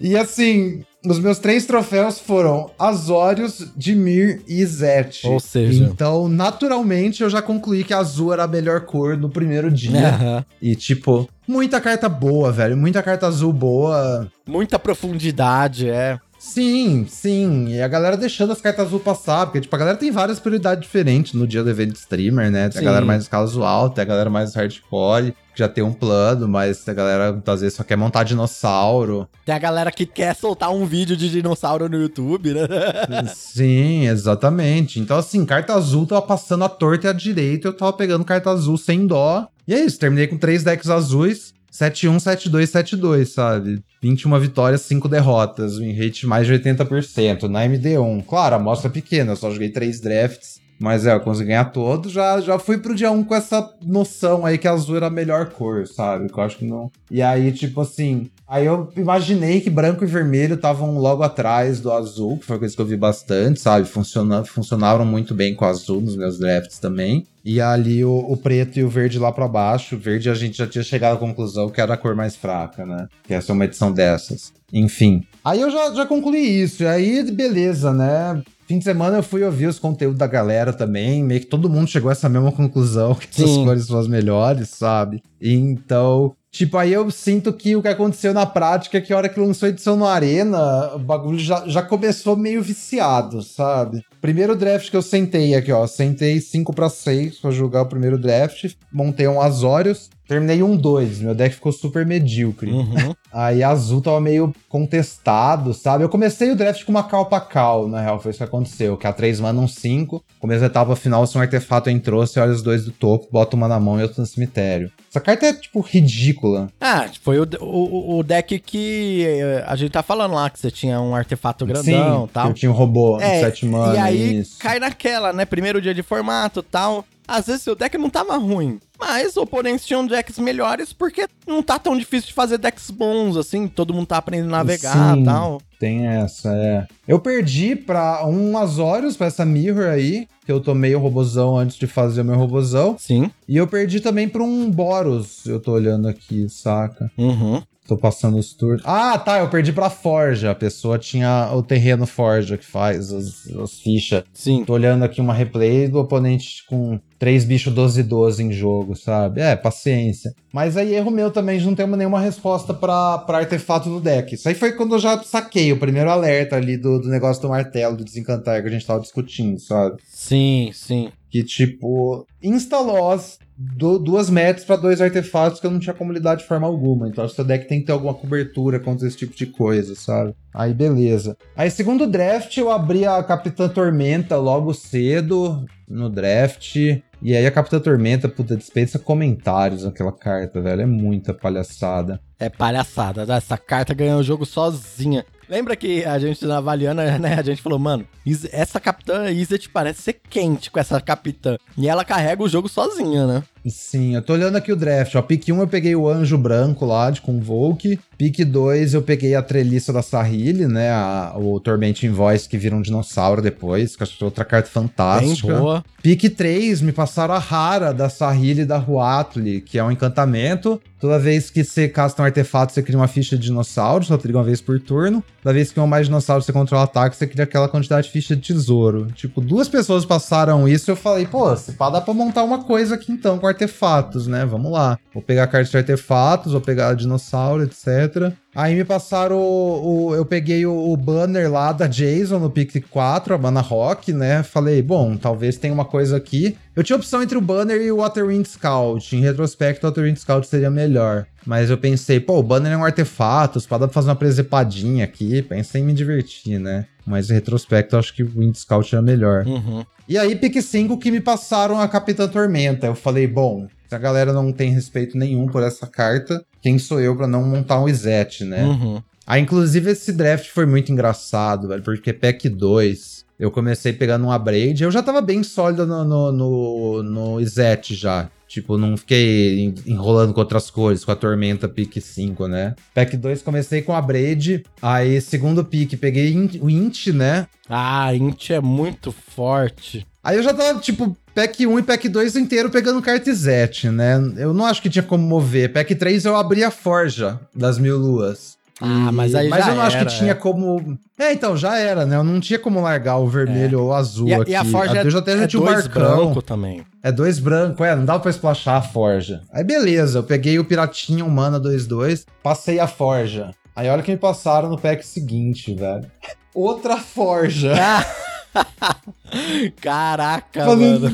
e 0.00 0.16
assim, 0.16 0.82
os 1.06 1.18
meus 1.18 1.38
três 1.38 1.66
troféus 1.66 2.18
foram 2.18 2.70
Azorius, 2.78 3.72
Dimir 3.76 4.42
e 4.48 4.60
Izete. 4.60 5.26
Ou 5.26 5.38
seja... 5.38 5.84
Então, 5.84 6.28
naturalmente, 6.28 7.22
eu 7.22 7.30
já 7.30 7.42
concluí 7.42 7.84
que 7.84 7.92
azul 7.92 8.32
era 8.32 8.44
a 8.44 8.48
melhor 8.48 8.82
cor 8.82 9.16
no 9.16 9.28
primeiro 9.28 9.70
dia. 9.70 9.90
Uhum. 9.90 10.44
E, 10.62 10.74
tipo, 10.74 11.28
muita 11.46 11.80
carta 11.80 12.08
boa, 12.08 12.50
velho. 12.52 12.76
Muita 12.76 13.02
carta 13.02 13.26
azul 13.26 13.52
boa. 13.52 14.30
Muita 14.46 14.78
profundidade, 14.78 15.88
é. 15.88 16.18
Sim, 16.44 17.06
sim. 17.08 17.68
E 17.68 17.80
a 17.80 17.88
galera 17.88 18.18
deixando 18.18 18.52
as 18.52 18.60
cartas 18.60 18.86
azul 18.86 19.00
passar, 19.00 19.46
porque, 19.46 19.62
tipo, 19.62 19.74
a 19.74 19.78
galera 19.78 19.96
tem 19.96 20.10
várias 20.10 20.38
prioridades 20.38 20.82
diferentes 20.82 21.32
no 21.32 21.46
dia 21.46 21.64
do 21.64 21.70
evento 21.70 21.96
streamer, 21.96 22.50
né? 22.50 22.68
Tem 22.68 22.72
sim. 22.72 22.78
a 22.80 22.84
galera 22.84 23.06
mais 23.06 23.26
casual, 23.26 23.88
tem 23.88 24.02
a 24.02 24.04
galera 24.04 24.28
mais 24.28 24.54
hardcore, 24.54 25.32
que 25.54 25.60
já 25.60 25.68
tem 25.68 25.82
um 25.82 25.92
plano, 25.92 26.46
mas 26.46 26.86
a 26.86 26.92
galera 26.92 27.42
às 27.46 27.60
vezes 27.62 27.74
só 27.74 27.82
quer 27.82 27.96
montar 27.96 28.24
dinossauro. 28.24 29.26
Tem 29.46 29.54
a 29.54 29.58
galera 29.58 29.90
que 29.90 30.04
quer 30.04 30.36
soltar 30.36 30.70
um 30.70 30.84
vídeo 30.84 31.16
de 31.16 31.30
dinossauro 31.30 31.88
no 31.88 31.96
YouTube, 31.96 32.52
né? 32.52 32.68
sim, 33.34 34.06
exatamente. 34.06 35.00
Então, 35.00 35.16
assim, 35.16 35.46
carta 35.46 35.72
azul 35.72 36.06
tava 36.06 36.20
passando 36.20 36.64
a 36.64 36.68
torta 36.68 37.06
e 37.06 37.10
a 37.10 37.14
direita, 37.14 37.68
eu 37.68 37.72
tava 37.72 37.94
pegando 37.94 38.22
carta 38.22 38.50
azul 38.50 38.76
sem 38.76 39.06
dó. 39.06 39.48
E 39.66 39.74
é 39.74 39.84
isso, 39.84 39.98
terminei 39.98 40.26
com 40.26 40.36
três 40.36 40.62
decks 40.62 40.90
azuis. 40.90 41.54
7-1, 41.72 42.18
7-2, 42.18 42.66
7-2, 42.66 43.24
sabe? 43.24 43.82
21 44.00 44.38
vitórias, 44.38 44.82
5 44.82 45.08
derrotas, 45.08 45.76
um 45.78 45.92
rate 45.92 46.24
mais 46.24 46.46
de 46.46 46.52
80%, 46.52 47.48
na 47.48 47.66
MD1. 47.66 48.24
Claro, 48.24 48.54
amostra 48.54 48.88
pequena, 48.88 49.32
eu 49.32 49.36
só 49.36 49.50
joguei 49.50 49.70
3 49.70 50.00
drafts, 50.00 50.60
mas 50.84 51.06
é, 51.06 51.14
eu 51.14 51.20
consegui 51.20 51.48
ganhar 51.48 51.64
todos, 51.64 52.12
já, 52.12 52.38
já 52.42 52.58
fui 52.58 52.76
pro 52.76 52.94
dia 52.94 53.10
1 53.10 53.24
com 53.24 53.34
essa 53.34 53.74
noção 53.82 54.44
aí 54.44 54.58
que 54.58 54.68
azul 54.68 54.98
era 54.98 55.06
a 55.06 55.10
melhor 55.10 55.46
cor, 55.46 55.86
sabe? 55.86 56.28
Que 56.28 56.38
eu 56.38 56.44
acho 56.44 56.58
que 56.58 56.66
não. 56.66 56.92
E 57.10 57.22
aí, 57.22 57.50
tipo 57.52 57.80
assim, 57.80 58.30
aí 58.46 58.66
eu 58.66 58.92
imaginei 58.94 59.62
que 59.62 59.70
branco 59.70 60.04
e 60.04 60.06
vermelho 60.06 60.56
estavam 60.56 60.98
logo 60.98 61.22
atrás 61.22 61.80
do 61.80 61.90
azul, 61.90 62.36
que 62.36 62.44
foi 62.44 62.56
uma 62.56 62.60
coisa 62.60 62.76
que 62.76 62.82
eu 62.82 62.86
vi 62.86 62.98
bastante, 62.98 63.60
sabe? 63.60 63.88
Funciona, 63.88 64.44
funcionaram 64.44 65.06
muito 65.06 65.34
bem 65.34 65.54
com 65.54 65.64
o 65.64 65.68
azul 65.68 66.02
nos 66.02 66.16
meus 66.16 66.38
drafts 66.38 66.78
também. 66.78 67.26
E 67.42 67.60
ali 67.60 68.04
o, 68.04 68.10
o, 68.10 68.36
preto 68.36 68.78
e 68.78 68.84
o 68.84 68.88
verde 68.88 69.18
lá 69.18 69.30
para 69.30 69.48
baixo. 69.48 69.96
O 69.96 69.98
verde 69.98 70.28
a 70.28 70.34
gente 70.34 70.58
já 70.58 70.66
tinha 70.66 70.84
chegado 70.84 71.16
à 71.16 71.18
conclusão 71.18 71.68
que 71.68 71.80
era 71.80 71.94
a 71.94 71.96
cor 71.96 72.14
mais 72.14 72.36
fraca, 72.36 72.84
né? 72.84 73.06
Que 73.22 73.34
essa 73.34 73.52
é 73.52 73.54
uma 73.54 73.66
edição 73.66 73.92
dessas. 73.92 74.52
Enfim. 74.72 75.22
Aí 75.44 75.60
eu 75.60 75.70
já, 75.70 75.92
já 75.94 76.06
concluí 76.06 76.62
isso. 76.62 76.82
E 76.82 76.86
aí, 76.86 77.30
beleza, 77.30 77.92
né? 77.92 78.42
Fim 78.66 78.78
de 78.78 78.84
semana 78.84 79.18
eu 79.18 79.22
fui 79.22 79.42
ouvir 79.42 79.66
os 79.66 79.78
conteúdos 79.78 80.18
da 80.18 80.26
galera 80.26 80.72
também. 80.72 81.22
Meio 81.22 81.40
que 81.40 81.46
todo 81.46 81.68
mundo 81.68 81.88
chegou 81.88 82.08
a 82.08 82.12
essa 82.12 82.28
mesma 82.28 82.52
conclusão, 82.52 83.14
que 83.16 83.26
essas 83.26 83.56
cores 83.56 83.86
são 83.86 83.98
as 83.98 84.08
melhores, 84.08 84.70
sabe? 84.70 85.22
Então, 85.40 86.34
Tipo, 86.54 86.76
aí 86.76 86.92
eu 86.92 87.10
sinto 87.10 87.52
que 87.52 87.74
o 87.74 87.82
que 87.82 87.88
aconteceu 87.88 88.32
na 88.32 88.46
prática 88.46 88.96
é 88.96 89.00
que 89.00 89.12
a 89.12 89.16
hora 89.16 89.28
que 89.28 89.40
lançou 89.40 89.66
a 89.66 89.70
edição 89.70 89.96
no 89.96 90.06
Arena, 90.06 90.94
o 90.94 91.00
bagulho 91.00 91.36
já, 91.36 91.64
já 91.66 91.82
começou 91.82 92.36
meio 92.36 92.62
viciado, 92.62 93.42
sabe? 93.42 94.04
Primeiro 94.20 94.54
draft 94.54 94.88
que 94.88 94.96
eu 94.96 95.02
sentei 95.02 95.56
aqui, 95.56 95.72
ó. 95.72 95.84
Sentei 95.88 96.40
5 96.40 96.72
para 96.72 96.88
6 96.88 97.38
pra 97.40 97.50
jogar 97.50 97.82
o 97.82 97.88
primeiro 97.88 98.16
draft. 98.16 98.72
Montei 98.92 99.26
um 99.26 99.40
Azorius. 99.40 100.08
Terminei 100.26 100.62
um 100.62 100.76
2, 100.76 101.20
meu 101.20 101.34
deck 101.34 101.54
ficou 101.54 101.70
super 101.70 102.06
medíocre. 102.06 102.70
Uhum. 102.70 103.14
Aí 103.32 103.62
azul 103.62 104.00
tava 104.00 104.20
meio 104.20 104.54
contestado, 104.68 105.74
sabe? 105.74 106.04
Eu 106.04 106.08
comecei 106.08 106.50
o 106.50 106.56
draft 106.56 106.84
com 106.84 106.92
uma 106.92 107.02
cal 107.02 107.26
pra 107.26 107.40
cal, 107.40 107.88
na 107.88 108.00
real, 108.00 108.18
foi 108.20 108.30
isso 108.30 108.38
que 108.38 108.44
aconteceu. 108.44 108.96
Que 108.96 109.06
a 109.06 109.12
3 109.12 109.40
mana 109.40 109.60
um 109.60 109.68
5. 109.68 110.24
Começo 110.38 110.62
a 110.62 110.66
etapa 110.66 110.96
final, 110.96 111.26
se 111.26 111.36
um 111.36 111.40
artefato 111.40 111.90
entrou, 111.90 112.26
você 112.26 112.40
olha 112.40 112.52
os 112.52 112.62
dois 112.62 112.84
do 112.84 112.92
topo, 112.92 113.28
bota 113.30 113.56
uma 113.56 113.68
na 113.68 113.78
mão 113.78 113.98
e 113.98 114.02
outro 114.02 114.20
no 114.20 114.26
cemitério. 114.26 114.90
Essa 115.10 115.20
carta 115.20 115.46
é, 115.46 115.52
tipo, 115.52 115.80
ridícula. 115.80 116.68
Ah, 116.80 117.06
foi 117.22 117.38
o, 117.38 117.46
o, 117.60 118.18
o 118.18 118.22
deck 118.22 118.58
que 118.60 119.24
eh, 119.26 119.64
a 119.66 119.76
gente 119.76 119.92
tá 119.92 120.02
falando 120.02 120.34
lá, 120.34 120.48
que 120.48 120.58
você 120.58 120.70
tinha 120.70 121.00
um 121.00 121.14
artefato 121.14 121.66
grandão 121.66 122.24
e 122.24 122.32
tal. 122.32 122.48
eu 122.48 122.54
tinha 122.54 122.70
um 122.70 122.74
robô 122.74 123.20
é, 123.20 123.34
de 123.34 123.40
7 123.40 123.66
mana, 123.66 123.94
E 123.94 123.98
aí 123.98 124.38
isso. 124.38 124.58
cai 124.58 124.78
naquela, 124.78 125.32
né? 125.32 125.44
Primeiro 125.44 125.80
dia 125.80 125.94
de 125.94 126.02
formato 126.02 126.62
tal 126.62 127.04
às 127.26 127.46
vezes 127.46 127.62
seu 127.62 127.74
deck 127.74 127.96
não 127.96 128.10
tava 128.10 128.36
ruim, 128.36 128.78
mas 129.06 129.36
oponentes 129.36 129.84
tinham 129.84 130.06
decks 130.06 130.38
melhores 130.38 130.92
porque 130.92 131.28
não 131.46 131.62
tá 131.62 131.78
tão 131.78 131.96
difícil 131.96 132.28
de 132.28 132.34
fazer 132.34 132.56
decks 132.56 132.90
bons, 132.90 133.36
assim, 133.36 133.68
todo 133.68 133.92
mundo 133.92 134.06
tá 134.06 134.16
aprendendo 134.16 134.48
a 134.54 134.58
navegar 134.58 135.18
e 135.18 135.24
tal. 135.24 135.60
Tem 135.78 136.06
essa, 136.06 136.50
é. 136.54 136.86
Eu 137.06 137.18
perdi 137.18 137.76
pra 137.76 138.26
um 138.26 138.56
Azorius, 138.56 139.16
pra 139.16 139.26
essa 139.26 139.44
Mirror 139.44 139.88
aí, 139.90 140.26
que 140.46 140.50
eu 140.50 140.58
tomei 140.58 140.94
o 140.94 140.98
robozão 140.98 141.56
antes 141.56 141.76
de 141.76 141.86
fazer 141.86 142.22
o 142.22 142.24
meu 142.24 142.36
robozão. 142.36 142.96
Sim. 142.98 143.30
E 143.46 143.58
eu 143.58 143.66
perdi 143.66 144.00
também 144.00 144.26
pra 144.26 144.42
um 144.42 144.70
Boros, 144.70 145.44
eu 145.44 145.60
tô 145.60 145.72
olhando 145.72 146.08
aqui, 146.08 146.48
saca? 146.48 147.10
Uhum. 147.18 147.62
Tô 147.86 147.98
passando 147.98 148.38
os 148.38 148.54
turnos. 148.54 148.82
Ah, 148.86 149.18
tá, 149.18 149.40
eu 149.40 149.48
perdi 149.50 149.70
pra 149.70 149.90
Forja. 149.90 150.50
A 150.50 150.54
pessoa 150.54 150.98
tinha 150.98 151.50
o 151.52 151.62
terreno 151.62 152.06
Forja 152.06 152.56
que 152.56 152.64
faz 152.64 153.12
as, 153.12 153.46
as 153.62 153.78
fichas. 153.78 154.24
Sim. 154.32 154.64
Tô 154.64 154.72
olhando 154.72 155.04
aqui 155.04 155.20
uma 155.20 155.34
replay 155.34 155.86
do 155.86 155.98
oponente 155.98 156.64
com 156.66 156.98
três 157.18 157.44
bichos 157.44 157.74
12 157.74 158.02
12 158.02 158.42
em 158.42 158.52
jogo, 158.52 158.93
sabe? 158.94 159.40
É, 159.40 159.56
paciência. 159.56 160.32
Mas 160.52 160.76
aí 160.76 160.94
erro 160.94 161.10
meu 161.10 161.30
também 161.30 161.58
de 161.58 161.66
não 161.66 161.74
ter 161.74 161.86
nenhuma 161.86 162.20
resposta 162.20 162.72
pra, 162.72 163.18
pra 163.18 163.38
artefato 163.38 163.88
no 163.88 164.00
deck. 164.00 164.34
Isso 164.34 164.48
aí 164.48 164.54
foi 164.54 164.72
quando 164.72 164.94
eu 164.94 164.98
já 164.98 165.22
saquei 165.22 165.72
o 165.72 165.78
primeiro 165.78 166.10
alerta 166.10 166.56
ali 166.56 166.76
do, 166.76 167.00
do 167.00 167.08
negócio 167.08 167.42
do 167.42 167.48
martelo, 167.48 167.96
do 167.96 168.04
desencantar 168.04 168.62
que 168.62 168.68
a 168.68 168.70
gente 168.70 168.86
tava 168.86 169.00
discutindo, 169.00 169.58
sabe? 169.58 169.96
Sim, 170.06 170.70
sim. 170.72 171.10
Que 171.30 171.42
tipo, 171.42 172.26
instalós 172.42 173.38
do, 173.56 173.98
duas 173.98 174.28
metas 174.28 174.64
para 174.64 174.76
dois 174.76 175.00
artefatos 175.00 175.60
que 175.60 175.66
eu 175.66 175.70
não 175.70 175.78
tinha 175.78 175.94
como 175.94 176.12
lidar 176.12 176.34
de 176.34 176.44
forma 176.44 176.66
alguma. 176.66 177.08
Então, 177.08 177.24
o 177.24 177.28
seu 177.28 177.44
deck 177.44 177.68
tem 177.68 177.80
que 177.80 177.86
ter 177.86 177.92
alguma 177.92 178.14
cobertura 178.14 178.80
contra 178.80 179.06
esse 179.06 179.16
tipo 179.16 179.36
de 179.36 179.46
coisa, 179.46 179.94
sabe? 179.94 180.34
Aí, 180.52 180.74
beleza. 180.74 181.36
Aí, 181.56 181.70
segundo 181.70 182.06
draft, 182.06 182.56
eu 182.56 182.70
abri 182.70 183.06
a 183.06 183.22
Capitã 183.22 183.68
Tormenta 183.68 184.36
logo 184.36 184.74
cedo 184.74 185.64
no 185.88 186.10
draft. 186.10 186.76
E 187.24 187.34
aí 187.34 187.46
a 187.46 187.50
Capitã 187.50 187.80
Tormenta, 187.80 188.28
puta, 188.28 188.54
dispensa 188.54 188.98
comentários 188.98 189.82
naquela 189.82 190.12
carta, 190.12 190.60
velho. 190.60 190.82
É 190.82 190.86
muita 190.86 191.32
palhaçada. 191.32 192.20
É 192.38 192.50
palhaçada. 192.50 193.24
né? 193.24 193.38
Essa 193.38 193.56
carta 193.56 193.94
ganhou 193.94 194.20
o 194.20 194.22
jogo 194.22 194.44
sozinha. 194.44 195.24
Lembra 195.48 195.74
que 195.74 196.04
a 196.04 196.18
gente 196.18 196.44
na 196.44 196.60
Valiana, 196.60 197.16
né? 197.18 197.36
A 197.38 197.42
gente 197.42 197.62
falou, 197.62 197.78
mano, 197.78 198.06
essa 198.52 198.78
capitã 198.78 199.30
Izzet 199.30 199.70
parece 199.70 200.02
ser 200.02 200.20
quente 200.28 200.70
com 200.70 200.78
essa 200.78 201.00
capitã. 201.00 201.56
E 201.78 201.88
ela 201.88 202.04
carrega 202.04 202.42
o 202.42 202.48
jogo 202.48 202.68
sozinha, 202.68 203.26
né? 203.26 203.42
Sim, 203.66 204.14
eu 204.14 204.22
tô 204.22 204.34
olhando 204.34 204.56
aqui 204.56 204.70
o 204.70 204.76
draft. 204.76 205.14
Ó, 205.14 205.22
pick 205.22 205.48
1 205.48 205.58
eu 205.58 205.66
peguei 205.66 205.96
o 205.96 206.08
Anjo 206.08 206.36
Branco 206.36 206.84
lá, 206.84 207.10
de 207.10 207.20
Convoke. 207.22 207.98
Pick 208.18 208.44
2 208.44 208.94
eu 208.94 209.02
peguei 209.02 209.34
a 209.34 209.42
Treliça 209.42 209.92
da 209.92 210.02
Sahili, 210.02 210.66
né? 210.66 210.90
A, 210.90 211.34
o 211.36 211.58
Torment 211.58 211.94
Invoice 212.02 212.48
que 212.48 212.58
vira 212.58 212.76
um 212.76 212.82
dinossauro 212.82 213.40
depois, 213.40 213.96
que 213.96 214.02
acho 214.02 214.22
outra 214.24 214.44
carta 214.44 214.68
Bem 214.68 214.72
fantástica. 214.72 215.58
boa. 215.58 215.84
Pick 216.02 216.28
3 216.36 216.82
me 216.82 216.92
passaram 216.92 217.34
a 217.34 217.38
Rara 217.38 217.92
da 217.92 218.10
Sahili 218.10 218.66
da 218.66 218.76
Huatli, 218.76 219.62
que 219.62 219.78
é 219.78 219.84
um 219.84 219.90
encantamento. 219.90 220.80
Toda 221.00 221.18
vez 221.18 221.50
que 221.50 221.64
você 221.64 221.88
casta 221.88 222.22
um 222.22 222.24
artefato, 222.24 222.72
você 222.72 222.82
cria 222.82 222.98
uma 222.98 223.08
ficha 223.08 223.36
de 223.36 223.44
dinossauro, 223.44 224.04
só 224.04 224.16
triga 224.16 224.38
uma 224.38 224.44
vez 224.44 224.60
por 224.60 224.80
turno. 224.80 225.22
Toda 225.42 225.52
vez 225.52 225.70
que 225.70 225.78
um 225.78 225.82
ou 225.82 225.88
mais 225.88 226.06
dinossauro 226.06 226.42
você 226.42 226.52
controla 226.52 226.82
o 226.82 226.84
ataque, 226.84 227.16
você 227.16 227.26
cria 227.26 227.44
aquela 227.44 227.68
quantidade 227.68 228.06
de 228.06 228.12
ficha 228.12 228.34
de 228.34 228.40
tesouro. 228.40 229.08
Tipo, 229.14 229.40
duas 229.40 229.68
pessoas 229.68 230.04
passaram 230.06 230.66
isso 230.66 230.90
e 230.90 230.92
eu 230.92 230.96
falei, 230.96 231.26
pô, 231.26 231.54
se 231.56 231.72
pá, 231.72 231.90
dá 231.90 232.00
pra 232.00 232.14
montar 232.14 232.42
uma 232.42 232.64
coisa 232.64 232.94
aqui 232.94 233.12
então 233.12 233.38
com 233.38 233.46
artefatos, 233.54 234.26
né? 234.26 234.44
Vamos 234.44 234.70
lá. 234.70 234.98
Vou 235.12 235.22
pegar 235.22 235.44
a 235.44 235.46
carta 235.46 235.70
de 235.70 235.76
artefatos, 235.76 236.52
vou 236.52 236.60
pegar 236.60 236.94
dinossauro, 236.94 237.62
etc. 237.62 238.32
Aí 238.54 238.74
me 238.74 238.84
passaram 238.84 239.36
o, 239.38 240.08
o- 240.08 240.14
Eu 240.14 240.24
peguei 240.24 240.64
o, 240.64 240.72
o 240.92 240.96
banner 240.96 241.50
lá 241.50 241.72
da 241.72 241.86
Jason 241.86 242.38
no 242.38 242.48
pick 242.50 242.84
4, 242.88 243.34
a 243.34 243.38
Mana 243.38 243.60
Rock, 243.60 244.12
né? 244.12 244.42
Falei, 244.42 244.80
bom, 244.82 245.16
talvez 245.16 245.56
tenha 245.56 245.74
uma 245.74 245.84
coisa 245.84 246.16
aqui. 246.16 246.56
Eu 246.76 246.82
tinha 246.84 246.96
opção 246.96 247.22
entre 247.22 247.36
o 247.36 247.40
banner 247.40 247.80
e 247.80 247.90
o 247.90 247.96
Waterwind 247.98 248.46
Scout. 248.46 249.14
Em 249.16 249.20
retrospecto, 249.20 249.86
o 249.86 249.90
Waterwind 249.90 250.16
Scout 250.18 250.46
seria 250.46 250.70
melhor. 250.70 251.26
Mas 251.46 251.68
eu 251.70 251.76
pensei, 251.78 252.18
pô, 252.20 252.38
o 252.38 252.42
banner 252.42 252.72
é 252.72 252.76
um 252.76 252.84
artefato, 252.84 253.60
dá 253.68 253.78
pra 253.78 253.88
fazer 253.88 254.08
uma 254.08 254.16
presepadinha 254.16 255.04
aqui. 255.04 255.42
Pensei 255.42 255.80
em 255.82 255.84
me 255.84 255.92
divertir, 255.92 256.58
né? 256.58 256.86
Mas 257.06 257.30
em 257.30 257.34
retrospecto, 257.34 257.94
eu 257.96 257.98
acho 258.00 258.14
que 258.14 258.22
o 258.22 258.30
Wind 258.36 258.54
Scout 258.56 258.94
era 258.94 259.02
melhor. 259.02 259.46
Uhum. 259.46 259.84
E 260.08 260.16
aí, 260.18 260.34
pick 260.36 260.60
5 260.60 260.98
que 260.98 261.10
me 261.10 261.20
passaram 261.20 261.78
a 261.80 261.86
Capitã 261.88 262.26
Tormenta. 262.28 262.86
Eu 262.86 262.94
falei, 262.94 263.26
bom, 263.26 263.66
se 263.88 263.94
a 263.94 263.98
galera 263.98 264.32
não 264.32 264.52
tem 264.52 264.70
respeito 264.72 265.16
nenhum 265.16 265.46
por 265.46 265.62
essa 265.62 265.86
carta, 265.86 266.44
quem 266.62 266.78
sou 266.78 267.00
eu 267.00 267.14
pra 267.16 267.26
não 267.26 267.42
montar 267.44 267.80
um 267.80 267.88
Izete, 267.88 268.44
né? 268.44 268.64
Uhum. 268.64 269.02
Ah, 269.26 269.38
inclusive 269.38 269.90
esse 269.90 270.12
draft 270.12 270.48
foi 270.48 270.66
muito 270.66 270.92
engraçado, 270.92 271.68
velho, 271.68 271.82
porque 271.82 272.12
pack 272.12 272.48
2, 272.48 273.24
eu 273.38 273.50
comecei 273.50 273.92
pegando 273.92 274.24
uma 274.26 274.38
Braid, 274.38 274.82
eu 274.82 274.90
já 274.90 275.02
tava 275.02 275.20
bem 275.22 275.42
sólido 275.42 275.86
no, 275.86 276.04
no, 276.04 276.32
no, 276.32 277.02
no 277.02 277.40
Izete 277.40 277.94
já. 277.94 278.28
Tipo, 278.46 278.76
não 278.78 278.96
fiquei 278.96 279.64
en- 279.64 279.74
enrolando 279.86 280.32
com 280.32 280.38
outras 280.40 280.70
cores, 280.70 281.04
com 281.04 281.10
a 281.10 281.16
Tormenta 281.16 281.66
pick 281.68 282.00
5, 282.00 282.46
né? 282.46 282.74
Pack 282.94 283.16
2 283.16 283.42
comecei 283.42 283.82
com 283.82 283.92
a 283.94 284.00
Braid, 284.00 284.62
aí 284.80 285.20
segundo 285.20 285.64
pick 285.64 285.96
peguei 285.98 286.36
o 286.60 286.70
Int, 286.70 287.08
né? 287.08 287.46
Ah, 287.68 288.14
Int 288.14 288.50
é 288.50 288.60
muito 288.60 289.10
forte. 289.10 290.06
Aí 290.22 290.36
eu 290.36 290.42
já 290.42 290.54
tava, 290.54 290.78
tipo, 290.78 291.16
pack 291.34 291.66
1 291.66 291.78
e 291.78 291.82
pack 291.82 292.08
2 292.08 292.36
inteiro 292.36 292.70
pegando 292.70 293.02
carta 293.02 293.28
Izete, 293.30 293.88
né? 293.90 294.14
Eu 294.36 294.54
não 294.54 294.64
acho 294.66 294.80
que 294.80 294.88
tinha 294.90 295.02
como 295.02 295.26
mover. 295.26 295.72
Pack 295.72 295.94
3 295.94 296.24
eu 296.24 296.36
abri 296.36 296.62
a 296.62 296.70
Forja 296.70 297.40
das 297.54 297.78
Mil 297.78 297.96
Luas. 297.98 298.54
Ah, 298.80 299.12
mas 299.12 299.34
aí 299.36 299.48
Mas 299.48 299.64
já 299.64 299.70
eu 299.70 299.76
não 299.76 299.82
acho 299.84 299.96
era, 299.96 300.06
que 300.10 300.16
tinha 300.18 300.32
é. 300.32 300.34
como. 300.34 300.98
É, 301.16 301.32
então, 301.32 301.56
já 301.56 301.78
era, 301.78 302.04
né? 302.04 302.16
Eu 302.16 302.24
não 302.24 302.40
tinha 302.40 302.58
como 302.58 302.80
largar 302.80 303.18
o 303.18 303.28
vermelho 303.28 303.80
ou 303.80 303.88
o 303.90 303.94
azul 303.94 304.26
E 304.28 304.34
a, 304.34 304.42
aqui. 304.42 304.50
e 304.50 304.54
a 304.56 304.64
Forja 304.64 305.00
eu 305.02 305.10
já 305.10 305.18
até 305.20 305.36
já 305.36 305.44
é 305.44 305.46
tinha 305.46 305.62
um 305.62 305.64
dois 305.64 305.86
barcão. 305.86 306.16
branco 306.26 306.42
também. 306.42 306.84
É 307.00 307.12
dois 307.12 307.38
branco, 307.38 307.84
é, 307.84 307.94
não 307.94 308.04
dava 308.04 308.18
pra 308.18 308.30
splashar 308.32 308.76
a 308.76 308.82
Forja. 308.82 309.42
Aí 309.52 309.62
beleza, 309.62 310.18
eu 310.18 310.22
peguei 310.24 310.58
o 310.58 310.64
Piratinha 310.64 311.24
Humana 311.24 311.60
2-2, 311.60 312.24
passei 312.42 312.80
a 312.80 312.88
Forja. 312.88 313.52
Aí 313.76 313.88
olha 313.88 314.02
que 314.02 314.10
me 314.10 314.16
passaram 314.18 314.68
no 314.68 314.78
pack 314.78 315.06
seguinte, 315.06 315.72
velho. 315.72 316.06
Outra 316.52 316.96
Forja. 316.96 317.74
Caraca, 319.80 320.66
mano. 320.66 321.10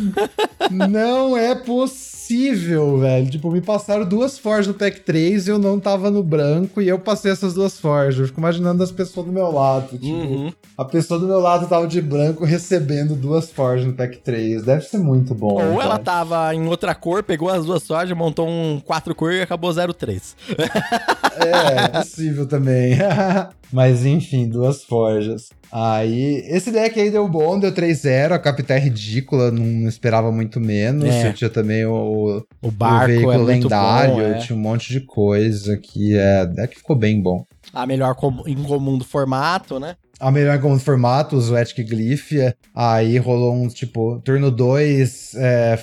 Não 0.71 1.37
é 1.37 1.55
possível, 1.55 2.99
velho. 2.99 3.29
Tipo, 3.31 3.51
me 3.51 3.61
passaram 3.61 4.05
duas 4.05 4.39
forjas 4.39 4.67
no 4.69 4.75
pack 4.75 5.01
3 5.01 5.47
e 5.47 5.51
eu 5.51 5.59
não 5.59 5.81
tava 5.81 6.11
no 6.11 6.23
branco 6.23 6.81
e 6.83 6.89
eu 6.89 6.99
passei 6.99 7.31
essas 7.33 7.55
duas 7.55 7.79
forjas. 7.79 8.21
Eu 8.21 8.27
fico 8.27 8.41
imaginando 8.41 8.83
as 8.83 8.93
pessoas 8.93 9.27
do 9.27 9.33
meu 9.33 9.51
lado. 9.51 9.99
Tipo, 9.99 10.07
Uhum. 10.07 10.53
a 10.77 10.85
pessoa 10.85 11.19
do 11.19 11.27
meu 11.27 11.41
lado 11.41 11.67
tava 11.69 11.87
de 11.87 12.01
branco 12.01 12.45
recebendo 12.45 13.15
duas 13.15 13.51
forjas 13.51 13.87
no 13.87 13.93
pack 13.95 14.19
3. 14.19 14.63
Deve 14.65 14.83
ser 14.85 14.99
muito 14.99 15.35
bom. 15.35 15.55
Ou 15.55 15.77
cara. 15.79 15.83
ela 15.83 15.99
tava 15.99 16.55
em 16.55 16.67
outra 16.67 16.95
cor, 16.95 17.23
pegou 17.23 17.49
as 17.49 17.65
duas 17.65 17.83
sojas, 17.83 18.17
montou 18.17 18.49
um 18.49 18.81
quatro 18.85 19.15
cor 19.15 19.33
e 19.33 19.43
acabou 19.43 19.73
03. 19.73 20.37
É, 21.43 21.85
é 21.85 21.89
possível 21.89 22.45
também. 22.45 22.99
Mas 23.73 24.05
enfim, 24.05 24.49
duas 24.49 24.83
forjas. 24.83 25.49
Aí, 25.73 26.43
esse 26.49 26.73
deck 26.73 26.99
aí 27.01 27.09
deu 27.11 27.27
bom, 27.29 27.59
deu 27.59 27.73
3-0. 27.73 28.33
A 28.33 28.39
capitã 28.39 28.75
é 28.75 28.79
ridícula, 28.81 29.51
não 29.53 29.89
esperava 29.89 30.31
muito 30.33 30.49
menos. 30.59 31.05
É. 31.05 31.28
Eu 31.28 31.34
tinha 31.34 31.51
também 31.51 31.84
o, 31.84 32.42
O 32.62 32.70
barco 32.70 33.05
o 33.05 33.07
veículo 33.09 33.32
é 33.32 33.36
muito 33.38 33.64
lendário, 33.64 34.14
bom, 34.14 34.20
é. 34.22 34.38
tinha 34.38 34.57
um 34.57 34.61
monte 34.61 34.88
de 34.92 35.01
coisa 35.01 35.76
que 35.76 36.16
é. 36.16 36.46
Deck 36.46 36.76
ficou 36.76 36.96
bem 36.96 37.20
bom. 37.22 37.44
A 37.72 37.86
melhor 37.86 38.14
com- 38.16 38.42
em 38.46 38.57
comum 38.57 38.98
do 38.98 39.05
formato, 39.05 39.78
né? 39.78 39.94
A 40.18 40.30
melhor 40.30 40.61
como 40.61 40.78
formato, 40.78 41.34
uso 41.36 41.57
Etic 41.57 41.88
Glyph. 41.88 42.32
Aí 42.74 43.16
rolou 43.16 43.55
um 43.55 43.68
tipo, 43.68 44.20
turno 44.22 44.51
2, 44.51 45.32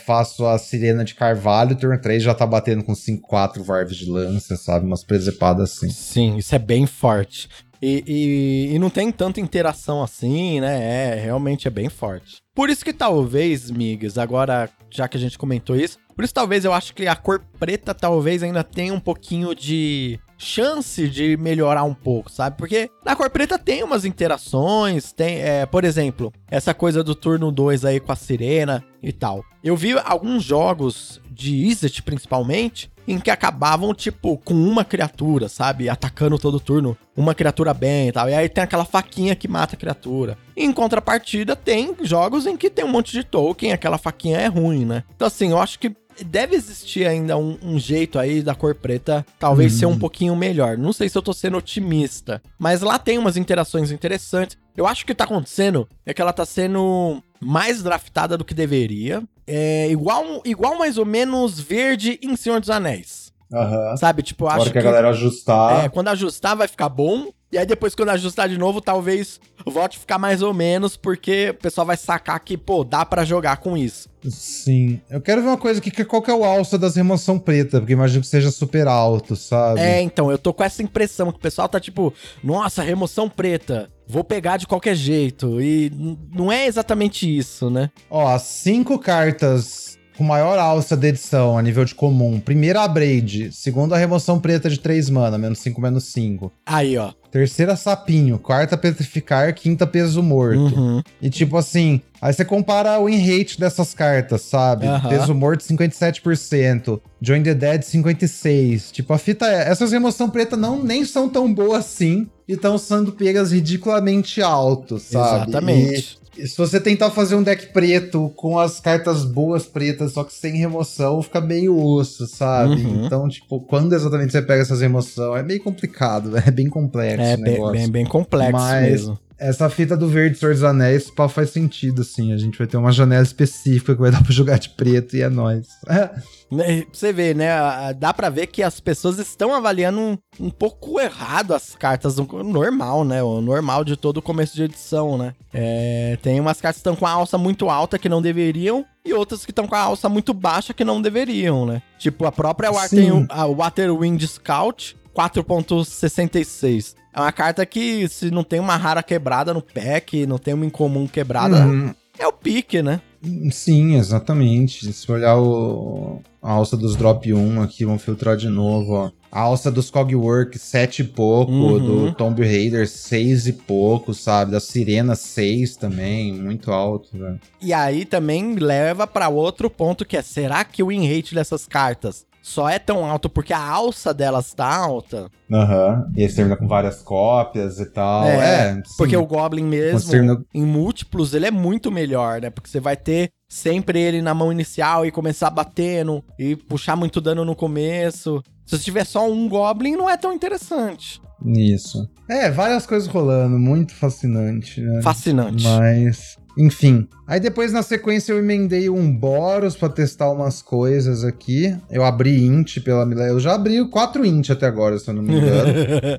faço 0.06 0.46
a 0.46 0.60
Sirena 0.60 1.04
de 1.04 1.16
Carvalho, 1.16 1.76
turno 1.76 2.00
3 2.00 2.22
já 2.22 2.36
tá 2.36 2.46
batendo 2.46 2.84
com 2.84 2.94
5-4 2.94 3.64
Varves 3.64 3.98
de 3.98 4.08
Lança, 4.08 4.56
sabe? 4.56 4.86
Umas 4.86 5.04
presepadas 5.04 5.72
assim. 5.74 5.90
Sim, 5.90 6.38
isso 6.38 6.54
é 6.54 6.60
bem 6.60 6.86
forte. 6.86 7.50
E, 7.82 8.04
e, 8.08 8.76
e 8.76 8.80
não 8.80 8.90
tem 8.90 9.12
tanta 9.12 9.40
interação 9.40 10.02
assim, 10.02 10.60
né? 10.60 11.14
É, 11.14 11.16
realmente 11.16 11.68
é 11.68 11.72
bem 11.72 11.90
forte. 11.90 12.38
Por 12.56 12.70
isso 12.70 12.84
que 12.84 12.94
talvez, 12.94 13.70
migas, 13.70 14.18
agora, 14.18 14.70
já 14.90 15.08
que 15.08 15.18
a 15.18 15.20
gente 15.20 15.38
comentou 15.38 15.76
isso, 15.76 16.00
por 16.16 16.24
isso 16.24 16.34
talvez 16.34 16.66
eu 16.66 16.74
acho 16.74 16.96
que 16.96 17.08
a 17.08 17.16
cor 17.16 17.40
preta 17.60 17.94
talvez 17.94 18.42
ainda 18.42 18.64
tenha 18.64 18.94
um 18.94 19.00
pouquinho 19.00 19.54
de 19.54 20.20
chance 20.38 21.08
de 21.08 21.38
melhorar 21.38 21.84
um 21.84 21.94
pouco, 21.94 22.32
sabe? 22.32 22.58
Porque 22.58 22.90
na 23.06 23.16
cor 23.16 23.30
preta 23.30 23.60
tem 23.60 23.84
umas 23.84 24.06
interações, 24.06 25.12
tem, 25.12 25.40
é, 25.40 25.66
por 25.66 25.84
exemplo, 25.84 26.34
essa 26.50 26.74
coisa 26.74 27.04
do 27.04 27.14
turno 27.14 27.52
2 27.52 27.86
aí 27.86 28.00
com 28.00 28.12
a 28.12 28.16
sirena 28.16 28.84
e 29.02 29.12
tal. 29.12 29.44
Eu 29.64 29.76
vi 29.76 29.94
alguns 29.94 30.44
jogos 30.44 31.22
de 31.30 31.54
Izzet, 31.56 32.02
principalmente, 32.02 32.92
em 33.08 33.20
que 33.20 33.32
acabavam, 33.32 33.94
tipo, 33.94 34.38
com 34.38 34.54
uma 34.54 34.84
criatura, 34.84 35.48
sabe? 35.48 35.88
Atacando 35.88 36.38
todo 36.38 36.60
turno, 36.60 36.98
uma 37.16 37.34
criatura 37.34 37.74
bem 37.74 38.10
e 38.10 38.12
tal. 38.12 38.30
E 38.30 38.34
aí 38.34 38.50
tem 38.50 38.64
aquela 38.64 38.86
faquinha 38.86 39.36
que 39.36 39.48
mata 39.48 39.76
a 39.76 39.80
criatura. 39.80 40.38
Em 40.56 40.72
contrapartida, 40.74 41.56
tem 41.56 41.96
jogos 42.02 42.46
em 42.46 42.58
que 42.58 42.70
tem 42.70 42.84
um 42.84 42.90
monte 42.90 43.14
de 43.14 43.24
token, 43.24 43.72
aquela 43.72 43.98
faquinha 43.98 44.38
é 44.38 44.48
ruim, 44.48 44.86
né? 44.86 45.04
Então, 45.16 45.28
assim, 45.28 45.52
eu 45.52 45.58
acho 45.58 45.80
que 45.80 45.96
deve 46.24 46.56
existir 46.56 47.06
ainda 47.06 47.38
um, 47.38 47.58
um 47.62 47.80
jeito 47.80 48.18
aí 48.18 48.42
da 48.42 48.56
cor 48.56 48.74
preta 48.76 49.26
talvez 49.40 49.74
ser 49.74 49.86
um 49.86 49.98
pouquinho 49.98 50.36
melhor. 50.36 50.78
Não 50.78 50.94
sei 50.94 51.10
se 51.10 51.18
eu 51.18 51.22
tô 51.22 51.34
sendo 51.34 51.58
otimista, 51.58 52.42
mas 52.58 52.82
lá 52.82 52.98
tem 52.98 53.18
umas 53.18 53.38
interações 53.38 53.92
interessantes. 53.92 54.58
Eu 54.76 54.86
acho 54.86 55.06
que 55.06 55.12
o 55.12 55.16
que 55.16 55.18
tá 55.18 55.24
acontecendo 55.24 55.88
é 56.06 56.14
que 56.14 56.22
ela 56.22 56.34
tá 56.34 56.46
sendo 56.46 57.22
mais 57.40 57.82
draftada 57.84 58.38
do 58.38 58.46
que 58.46 58.54
deveria. 58.54 59.24
É 59.46 59.90
igual, 59.90 60.42
igual 60.44 60.78
mais 60.78 60.98
ou 60.98 61.06
menos 61.06 61.60
verde 61.60 62.20
em 62.22 62.36
Senhor 62.36 62.60
dos 62.60 62.70
Anéis. 62.70 63.32
Aham. 63.54 63.96
Sabe? 63.98 64.22
Tipo, 64.24 64.48
acho 64.48 64.62
hora 64.62 64.72
que 64.72 64.78
a 64.78 64.82
galera 64.82 65.10
ajustar. 65.10 65.86
é, 65.86 65.90
quando 65.90 66.10
ajustar 66.10 66.56
vai 66.56 66.68
ficar 66.68 66.90
bom. 66.90 67.32
E 67.52 67.58
aí 67.58 67.66
depois 67.66 67.96
quando 67.96 68.10
ajustar 68.10 68.50
de 68.50 68.58
novo, 68.58 68.82
talvez 68.82 69.40
volte 69.66 69.98
ficar 69.98 70.18
mais 70.18 70.42
ou 70.42 70.54
menos, 70.54 70.98
porque 70.98 71.52
o 71.52 71.54
pessoal 71.54 71.88
vai 71.88 71.96
sacar 71.96 72.40
que, 72.42 72.58
pô, 72.58 72.84
dá 72.84 73.06
pra 73.06 73.24
jogar 73.24 73.58
com 73.58 73.78
isso. 73.78 74.10
Sim. 74.30 75.00
Eu 75.10 75.22
quero 75.22 75.42
ver 75.42 75.48
uma 75.48 75.58
coisa 75.58 75.80
aqui, 75.80 75.90
que 75.90 76.04
qual 76.04 76.22
que 76.22 76.30
é 76.30 76.34
o 76.34 76.44
alça 76.44 76.78
das 76.78 76.96
remoção 76.96 77.40
preta, 77.40 77.80
porque 77.80 77.94
imagino 77.94 78.22
que 78.22 78.28
seja 78.28 78.52
super 78.52 78.88
alto, 78.88 79.36
sabe? 79.36 79.80
É, 79.80 80.02
então, 80.02 80.30
eu 80.30 80.38
tô 80.38 80.54
com 80.54 80.64
essa 80.64 80.84
impressão 80.84 81.32
que 81.32 81.38
o 81.38 81.42
pessoal 81.42 81.70
tá 81.70 81.80
tipo, 81.80 82.14
nossa, 82.44 82.84
remoção 82.84 83.30
preta, 83.30 83.90
vou 84.06 84.24
pegar 84.24 84.58
de 84.58 84.68
qualquer 84.68 84.96
jeito. 84.96 85.62
E 85.62 85.92
não 86.34 86.52
é 86.52 86.66
exatamente 86.66 87.26
isso, 87.26 87.70
né? 87.70 87.90
Ó, 88.10 88.28
as 88.28 88.42
cinco 88.44 89.00
cartas 89.00 89.98
com 90.18 90.24
maior 90.24 90.58
alça 90.58 90.98
da 90.98 91.08
edição 91.08 91.58
a 91.58 91.62
nível 91.62 91.86
de 91.86 91.94
comum. 91.94 92.40
Primeira 92.40 92.82
a 92.82 92.88
Braid, 92.88 93.52
segunda 93.52 93.96
a 93.96 94.00
remoção 94.00 94.40
preta 94.40 94.68
de 94.68 94.80
3 94.80 95.12
mana, 95.12 95.38
menos 95.38 95.60
5, 95.60 95.80
menos 95.80 96.06
5. 96.06 96.52
Aí, 96.66 96.98
ó. 96.98 97.14
Terceira 97.32 97.76
sapinho, 97.76 98.40
quarta 98.40 98.78
petrificar, 98.78 99.54
quinta 99.54 99.86
peso 99.86 100.24
morto. 100.24 100.76
Uhum. 100.76 101.02
E 101.22 101.30
tipo 101.30 101.58
assim, 101.58 102.02
aí 102.22 102.34
você 102.34 102.46
compara 102.46 103.00
o 103.00 103.06
win 103.06 103.18
rate 103.18 103.60
dessas 103.60 103.94
cartas, 103.94 104.42
sabe? 104.42 104.88
Aham. 104.88 105.10
Peso 105.10 105.36
morto 105.36 105.64
57%, 105.64 107.00
Join 107.22 107.44
the 107.44 107.54
Dead 107.54 107.82
56%. 107.82 108.92
Tipo, 108.92 109.14
a 109.14 109.18
fita 109.18 109.46
é, 109.46 109.70
essas 109.70 109.92
remoção 109.92 110.30
preta 110.30 110.56
não 110.56 110.82
nem 110.82 111.04
são 111.04 111.28
tão 111.28 111.54
boas 111.54 111.86
assim 111.86 112.28
e 112.48 112.54
estão 112.54 112.78
sendo 112.78 113.12
pegas 113.12 113.52
ridiculamente 113.52 114.42
alto, 114.42 114.98
sabe? 114.98 115.50
Exatamente. 115.52 116.18
E 116.38 116.48
se 116.48 116.56
você 116.56 116.80
tentar 116.80 117.10
fazer 117.10 117.36
um 117.36 117.42
deck 117.42 117.74
preto 117.74 118.32
com 118.36 118.60
as 118.60 118.80
cartas 118.80 119.26
boas 119.26 119.66
pretas, 119.66 120.14
só 120.14 120.24
que 120.24 120.32
sem 120.32 120.56
remoção, 120.56 121.22
fica 121.24 121.42
meio 121.42 121.76
osso, 121.76 122.28
sabe? 122.28 122.76
Uhum. 122.76 123.06
Então, 123.06 123.28
tipo, 123.28 123.60
quando 123.62 123.94
exatamente 123.94 124.32
você 124.32 124.42
pega 124.42 124.62
essas 124.62 124.82
remoções, 124.82 125.40
é 125.40 125.44
meio 125.44 125.62
complicado, 125.64 126.38
é 126.38 126.52
bem 126.52 126.70
complexo. 126.70 127.17
É 127.18 127.38
bem, 127.38 127.72
bem, 127.72 127.90
bem, 127.90 128.06
complexo 128.06 128.52
Mas, 128.52 128.90
mesmo. 128.90 129.20
Essa 129.40 129.70
fita 129.70 129.96
do 129.96 130.08
verde 130.08 130.40
Senhor 130.40 130.54
dos 130.54 130.64
Anéis 130.64 131.12
pá, 131.12 131.30
faz 131.30 131.52
sentido, 131.52 132.02
assim. 132.02 132.34
A 132.34 132.38
gente 132.38 132.58
vai 132.58 132.66
ter 132.66 132.76
uma 132.76 132.92
janela 132.92 133.22
específica 133.22 133.94
que 133.94 134.02
vai 134.02 134.10
dar 134.10 134.24
pra 134.24 134.32
jogar 134.32 134.58
de 134.58 134.70
preto 134.70 135.16
e 135.16 135.22
é 135.22 135.30
nóis. 135.30 135.68
Né, 136.50 136.86
você 136.94 137.12
vê, 137.12 137.34
né? 137.34 137.50
Dá 137.98 138.14
pra 138.14 138.30
ver 138.30 138.48
que 138.48 138.64
as 138.64 138.80
pessoas 138.80 139.20
estão 139.20 139.54
avaliando 139.54 140.00
um, 140.00 140.18
um 140.40 140.50
pouco 140.50 140.98
errado 140.98 141.54
as 141.54 141.76
cartas 141.76 142.16
do 142.16 142.24
normal, 142.42 143.04
né? 143.04 143.22
O 143.22 143.42
normal 143.42 143.84
de 143.84 143.98
todo 143.98 144.22
começo 144.22 144.56
de 144.56 144.64
edição, 144.64 145.18
né? 145.18 145.34
É, 145.54 146.18
tem 146.22 146.40
umas 146.40 146.62
cartas 146.62 146.78
que 146.78 146.88
estão 146.88 146.96
com 146.96 147.06
a 147.06 147.12
alça 147.12 147.38
muito 147.38 147.70
alta 147.70 148.00
que 148.00 148.08
não 148.08 148.22
deveriam 148.22 148.86
e 149.04 149.14
outras 149.14 149.44
que 149.44 149.52
estão 149.52 149.68
com 149.68 149.76
a 149.76 149.82
alça 149.82 150.08
muito 150.08 150.34
baixa 150.34 150.74
que 150.74 150.86
não 150.86 151.02
deveriam, 151.02 151.66
né? 151.66 151.82
Tipo, 152.00 152.26
a 152.26 152.32
própria 152.32 152.72
Water, 152.72 153.26
a 153.28 153.46
Waterwind 153.46 154.26
Scout 154.26 154.96
4.66. 155.18 156.96
É 157.18 157.20
uma 157.20 157.32
carta 157.32 157.66
que, 157.66 158.08
se 158.08 158.30
não 158.30 158.44
tem 158.44 158.60
uma 158.60 158.78
rara 158.78 159.02
quebrada 159.02 159.52
no 159.52 159.60
pack, 159.60 160.28
não 160.28 160.38
tem 160.38 160.54
uma 160.54 160.68
incomum 160.68 161.08
quebrada, 161.08 161.66
uhum. 161.66 161.92
é 162.16 162.28
o 162.28 162.32
pique, 162.32 162.84
né? 162.84 163.02
Sim, 163.50 163.96
exatamente. 163.96 164.94
Se 164.94 165.12
olhar 165.12 165.36
o, 165.36 166.22
a 166.40 166.52
alça 166.52 166.78
dos 166.78 166.96
drop 166.96 167.34
1 167.34 167.60
aqui, 167.64 167.86
vamos 167.86 168.04
filtrar 168.04 168.38
de 168.38 168.48
novo, 168.48 168.94
ó. 168.94 169.12
A 169.32 169.42
alça 169.42 169.72
dos 169.72 169.90
Cogwork, 169.90 170.60
7 170.60 171.02
e 171.02 171.06
pouco. 171.06 171.52
Uhum. 171.52 171.80
Do 171.80 172.14
Tomb 172.14 172.40
Raider, 172.44 172.88
6 172.88 173.48
e 173.48 173.54
pouco, 173.54 174.14
sabe? 174.14 174.52
Da 174.52 174.60
Sirena, 174.60 175.16
6 175.16 175.76
também. 175.76 176.32
Muito 176.32 176.72
alto, 176.72 177.18
velho. 177.18 177.40
E 177.60 177.74
aí 177.74 178.06
também 178.06 178.54
leva 178.54 179.08
para 179.08 179.28
outro 179.28 179.72
ponto 179.72 180.06
que 180.06 180.16
é: 180.16 180.22
será 180.22 180.64
que 180.64 180.84
o 180.84 180.90
win 180.90 181.08
rate 181.08 181.34
dessas 181.34 181.66
cartas 181.66 182.28
só 182.42 182.70
é 182.70 182.80
tão 182.80 183.06
alto 183.06 183.30
porque 183.30 183.54
a 183.54 183.62
alça 183.62 184.14
delas 184.14 184.54
tá 184.54 184.74
alta. 184.74 185.30
Aham. 185.52 186.06
Uhum. 186.08 186.14
E 186.16 186.24
esse 186.24 186.36
termina 186.36 186.56
com 186.56 186.68
várias 186.68 187.02
cópias 187.02 187.80
e 187.80 187.86
tal. 187.86 188.26
É, 188.26 188.72
é 188.72 188.82
porque 188.98 189.18
o 189.18 189.26
Goblin 189.26 189.66
mesmo, 189.66 190.10
termina... 190.10 190.42
em 190.54 190.64
múltiplos, 190.64 191.34
ele 191.34 191.46
é 191.46 191.52
muito 191.52 191.92
melhor, 191.92 192.42
né? 192.42 192.50
Porque 192.50 192.70
você 192.70 192.80
vai 192.80 192.96
ter 192.96 193.30
sempre 193.50 194.00
ele 194.00 194.22
na 194.22 194.34
mão 194.34 194.52
inicial 194.52 195.06
e 195.06 195.12
começar 195.12 195.50
batendo 195.50 196.24
e 196.38 196.56
puxar 196.56 196.96
muito 196.96 197.20
dano 197.20 197.44
no 197.44 197.56
começo. 197.56 198.42
Se 198.66 198.78
você 198.78 198.84
tiver 198.84 199.06
só 199.06 199.30
um 199.30 199.48
Goblin, 199.48 199.96
não 199.96 200.10
é 200.10 200.18
tão 200.18 200.34
interessante. 200.34 201.22
Isso. 201.46 202.10
É, 202.30 202.50
várias 202.50 202.86
coisas 202.86 203.08
rolando, 203.08 203.60
muito 203.60 203.94
fascinante, 203.94 204.82
né? 204.82 205.02
Fascinante. 205.02 205.64
Mas 205.64 206.37
enfim. 206.58 207.08
Aí 207.28 207.40
depois 207.40 207.72
na 207.72 207.84
sequência 207.84 208.32
eu 208.32 208.40
emendei 208.40 208.90
um 208.90 209.12
Boros 209.12 209.76
para 209.76 209.90
testar 209.90 210.32
umas 210.32 210.62
coisas 210.62 211.24
aqui. 211.24 211.76
Eu 211.90 212.04
abri 212.04 212.44
int 212.44 212.80
pela 212.80 213.04
Eu 213.26 213.40
já 213.40 213.54
abri 213.54 213.88
quatro 213.90 214.26
int 214.26 214.50
até 214.50 214.66
agora, 214.66 214.98
se 214.98 215.10
eu 215.10 215.14
não 215.14 215.22
me 215.22 215.36
engano. 215.36 215.74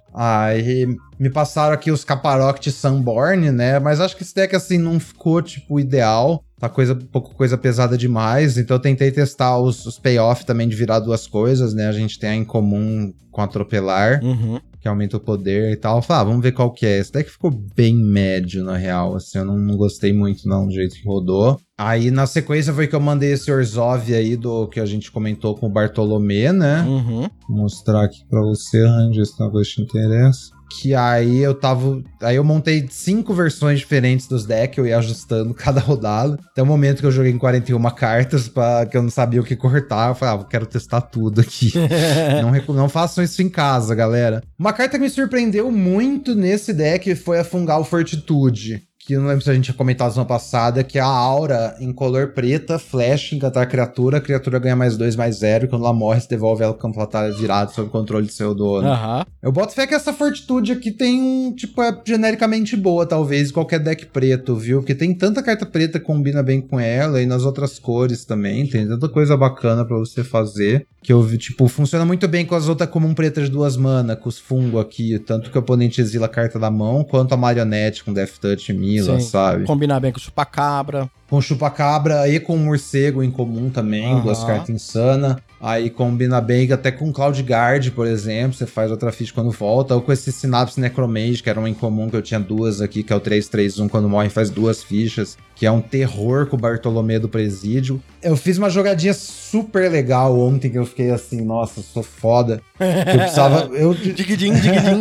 Aí 0.14 0.86
me 1.18 1.30
passaram 1.30 1.74
aqui 1.74 1.90
os 1.90 2.04
Caparoct 2.04 2.70
Sunborn, 2.70 3.50
né? 3.50 3.78
Mas 3.78 4.00
acho 4.00 4.16
que 4.16 4.22
esse 4.22 4.34
deck 4.34 4.54
assim 4.54 4.78
não 4.78 5.00
ficou 5.00 5.42
tipo 5.42 5.80
ideal. 5.80 6.44
Tá 6.60 6.68
coisa, 6.68 6.92
um 6.92 7.06
pouco 7.06 7.34
coisa 7.34 7.56
pesada 7.56 7.96
demais. 7.96 8.58
Então 8.58 8.76
eu 8.76 8.80
tentei 8.80 9.10
testar 9.10 9.58
os, 9.58 9.86
os 9.86 9.98
payoff 9.98 10.44
também 10.44 10.68
de 10.68 10.76
virar 10.76 11.00
duas 11.00 11.26
coisas, 11.26 11.72
né? 11.72 11.88
A 11.88 11.92
gente 11.92 12.18
tem 12.18 12.30
a 12.30 12.34
em 12.34 12.44
comum 12.44 13.12
com 13.30 13.40
atropelar. 13.40 14.20
Uhum 14.22 14.60
que 14.88 14.90
aumenta 14.90 15.16
o 15.18 15.20
poder 15.20 15.72
e 15.72 15.76
tal. 15.76 15.96
Eu 15.96 16.02
falei, 16.02 16.22
ah, 16.22 16.24
vamos 16.24 16.42
ver 16.42 16.52
qual 16.52 16.72
que 16.72 16.86
é. 16.86 16.98
Esse 16.98 17.12
deck 17.12 17.30
ficou 17.30 17.50
bem 17.50 17.94
médio, 17.94 18.64
na 18.64 18.76
real. 18.76 19.14
Assim, 19.14 19.38
eu 19.38 19.44
não, 19.44 19.58
não, 19.58 19.76
gostei 19.76 20.12
muito, 20.12 20.48
não, 20.48 20.66
do 20.66 20.72
jeito 20.72 20.94
que 20.94 21.06
rodou. 21.06 21.60
Aí, 21.76 22.10
na 22.10 22.26
sequência, 22.26 22.72
foi 22.72 22.88
que 22.88 22.96
eu 22.96 23.00
mandei 23.00 23.32
esse 23.32 23.52
Orzhov 23.52 24.12
aí, 24.14 24.36
do 24.36 24.66
que 24.66 24.80
a 24.80 24.86
gente 24.86 25.12
comentou 25.12 25.54
com 25.54 25.66
o 25.66 25.70
Bartolomé, 25.70 26.52
né? 26.52 26.82
Uhum. 26.82 27.28
Vou 27.48 27.58
mostrar 27.58 28.04
aqui 28.04 28.24
pra 28.28 28.40
você, 28.40 28.84
Ranger, 28.84 29.26
se 29.26 29.38
não 29.38 29.52
te 29.62 29.82
interessa 29.82 30.57
que 30.68 30.94
aí 30.94 31.38
eu 31.38 31.54
tava. 31.54 32.02
Aí 32.22 32.36
eu 32.36 32.44
montei 32.44 32.86
cinco 32.90 33.34
versões 33.34 33.78
diferentes 33.78 34.26
dos 34.26 34.44
decks, 34.44 34.78
eu 34.78 34.86
ia 34.86 34.98
ajustando 34.98 35.54
cada 35.54 35.80
rodada. 35.80 36.38
Até 36.50 36.62
o 36.62 36.66
momento 36.66 37.00
que 37.00 37.06
eu 37.06 37.12
joguei 37.12 37.32
em 37.32 37.38
41 37.38 37.82
cartas, 37.90 38.48
pra, 38.48 38.86
que 38.86 38.96
eu 38.96 39.02
não 39.02 39.10
sabia 39.10 39.40
o 39.40 39.44
que 39.44 39.56
cortar. 39.56 40.10
Eu 40.10 40.14
falei, 40.14 40.42
ah, 40.42 40.46
quero 40.48 40.66
testar 40.66 41.00
tudo 41.00 41.40
aqui. 41.40 41.72
não, 42.42 42.74
não 42.74 42.88
façam 42.88 43.22
isso 43.22 43.42
em 43.42 43.48
casa, 43.48 43.94
galera. 43.94 44.42
Uma 44.58 44.72
carta 44.72 44.98
que 44.98 45.04
me 45.04 45.10
surpreendeu 45.10 45.70
muito 45.70 46.34
nesse 46.34 46.72
deck 46.72 47.14
foi 47.14 47.38
a 47.38 47.44
Fungal 47.44 47.84
Fortitude 47.84 48.87
que 49.08 49.16
não 49.16 49.26
lembro 49.26 49.42
se 49.42 49.48
a 49.48 49.54
gente 49.54 49.64
tinha 49.64 49.74
comentado 49.74 50.10
semana 50.10 50.28
passada, 50.28 50.84
que 50.84 50.98
é 50.98 51.00
a 51.00 51.06
aura 51.06 51.74
em 51.80 51.90
color 51.90 52.32
preta, 52.34 52.78
flash, 52.78 53.32
encantar 53.32 53.62
a 53.62 53.66
criatura, 53.66 54.18
a 54.18 54.20
criatura 54.20 54.58
ganha 54.58 54.76
mais 54.76 54.98
dois, 54.98 55.16
mais 55.16 55.36
zero, 55.36 55.64
e 55.64 55.68
quando 55.68 55.80
ela 55.82 55.94
morre, 55.94 56.20
você 56.20 56.28
devolve 56.28 56.62
ela 56.62 56.74
com 56.74 56.78
o 56.78 56.82
campo 56.82 56.98
batalha 56.98 57.32
virado 57.32 57.72
sob 57.72 57.88
controle 57.88 58.26
do 58.26 58.32
seu 58.32 58.54
dono. 58.54 58.86
Uhum. 58.86 59.24
Eu 59.42 59.50
boto 59.50 59.72
fé 59.72 59.86
que 59.86 59.94
essa 59.94 60.12
fortitude 60.12 60.72
aqui 60.72 60.90
tem 60.90 61.22
um, 61.22 61.54
tipo, 61.54 61.80
é 61.80 61.98
genericamente 62.06 62.76
boa, 62.76 63.06
talvez, 63.06 63.50
qualquer 63.50 63.78
deck 63.78 64.04
preto, 64.04 64.54
viu? 64.54 64.80
Porque 64.80 64.94
tem 64.94 65.14
tanta 65.14 65.42
carta 65.42 65.64
preta 65.64 65.98
que 65.98 66.04
combina 66.04 66.42
bem 66.42 66.60
com 66.60 66.78
ela, 66.78 67.22
e 67.22 67.24
nas 67.24 67.44
outras 67.44 67.78
cores 67.78 68.26
também, 68.26 68.66
tem 68.66 68.86
tanta 68.86 69.08
coisa 69.08 69.38
bacana 69.38 69.86
para 69.86 69.96
você 69.96 70.22
fazer, 70.22 70.86
que 71.02 71.10
eu 71.10 71.22
vi, 71.22 71.38
tipo, 71.38 71.66
funciona 71.66 72.04
muito 72.04 72.28
bem 72.28 72.44
com 72.44 72.54
as 72.54 72.68
outras 72.68 72.90
comum 72.90 73.14
pretas 73.14 73.44
de 73.44 73.50
duas 73.50 73.74
mana, 73.74 74.14
com 74.14 74.28
os 74.28 74.38
fungo 74.38 74.78
aqui, 74.78 75.18
tanto 75.18 75.50
que 75.50 75.56
o 75.56 75.60
oponente 75.60 75.98
exila 75.98 76.26
a 76.26 76.28
carta 76.28 76.58
da 76.58 76.70
mão, 76.70 77.02
quanto 77.02 77.32
a 77.32 77.38
marionete 77.38 78.04
com 78.04 78.12
Death 78.12 78.38
Touch, 78.38 78.70
Mil 79.02 79.20
Sim. 79.20 79.26
sabe? 79.26 79.64
Combinar 79.64 80.00
bem 80.00 80.12
com 80.12 80.18
o 80.18 80.20
chupacabra. 80.20 81.10
Com 81.28 81.40
chupacabra 81.40 82.28
e 82.28 82.40
com 82.40 82.54
o 82.54 82.58
morcego 82.58 83.22
em 83.22 83.30
comum 83.30 83.68
também, 83.68 84.14
uhum. 84.14 84.22
duas 84.22 84.42
cartas 84.44 84.70
insana. 84.70 85.42
Aí 85.60 85.90
combina 85.90 86.40
bem 86.40 86.70
até 86.72 86.92
com 86.92 87.12
Cloud 87.12 87.42
Guard, 87.42 87.90
por 87.90 88.06
exemplo, 88.06 88.56
você 88.56 88.64
faz 88.64 88.90
outra 88.90 89.10
ficha 89.10 89.32
quando 89.34 89.50
volta, 89.50 89.94
ou 89.94 90.00
com 90.00 90.12
esse 90.12 90.30
Synapse 90.30 90.80
Necromage, 90.80 91.42
que 91.42 91.50
era 91.50 91.58
um 91.58 91.66
incomum 91.66 92.08
que 92.08 92.16
eu 92.16 92.22
tinha 92.22 92.38
duas 92.38 92.80
aqui, 92.80 93.02
que 93.02 93.12
é 93.12 93.16
o 93.16 93.20
331, 93.20 93.88
quando 93.88 94.08
morre 94.08 94.28
faz 94.28 94.50
duas 94.50 94.82
fichas, 94.82 95.36
que 95.56 95.66
é 95.66 95.70
um 95.70 95.80
terror 95.80 96.46
com 96.46 96.56
o 96.56 96.58
Bartolomé 96.58 97.18
do 97.18 97.28
Presídio. 97.28 98.00
Eu 98.22 98.36
fiz 98.36 98.56
uma 98.56 98.70
jogadinha 98.70 99.12
super 99.12 99.90
legal 99.90 100.38
ontem, 100.38 100.70
que 100.70 100.78
eu 100.78 100.86
fiquei 100.86 101.10
assim, 101.10 101.40
nossa, 101.40 101.82
sou 101.82 102.04
foda. 102.04 102.62
Eu 102.78 103.18
precisava... 103.18 103.68
Eu... 103.74 103.92
digidin, 103.94 104.52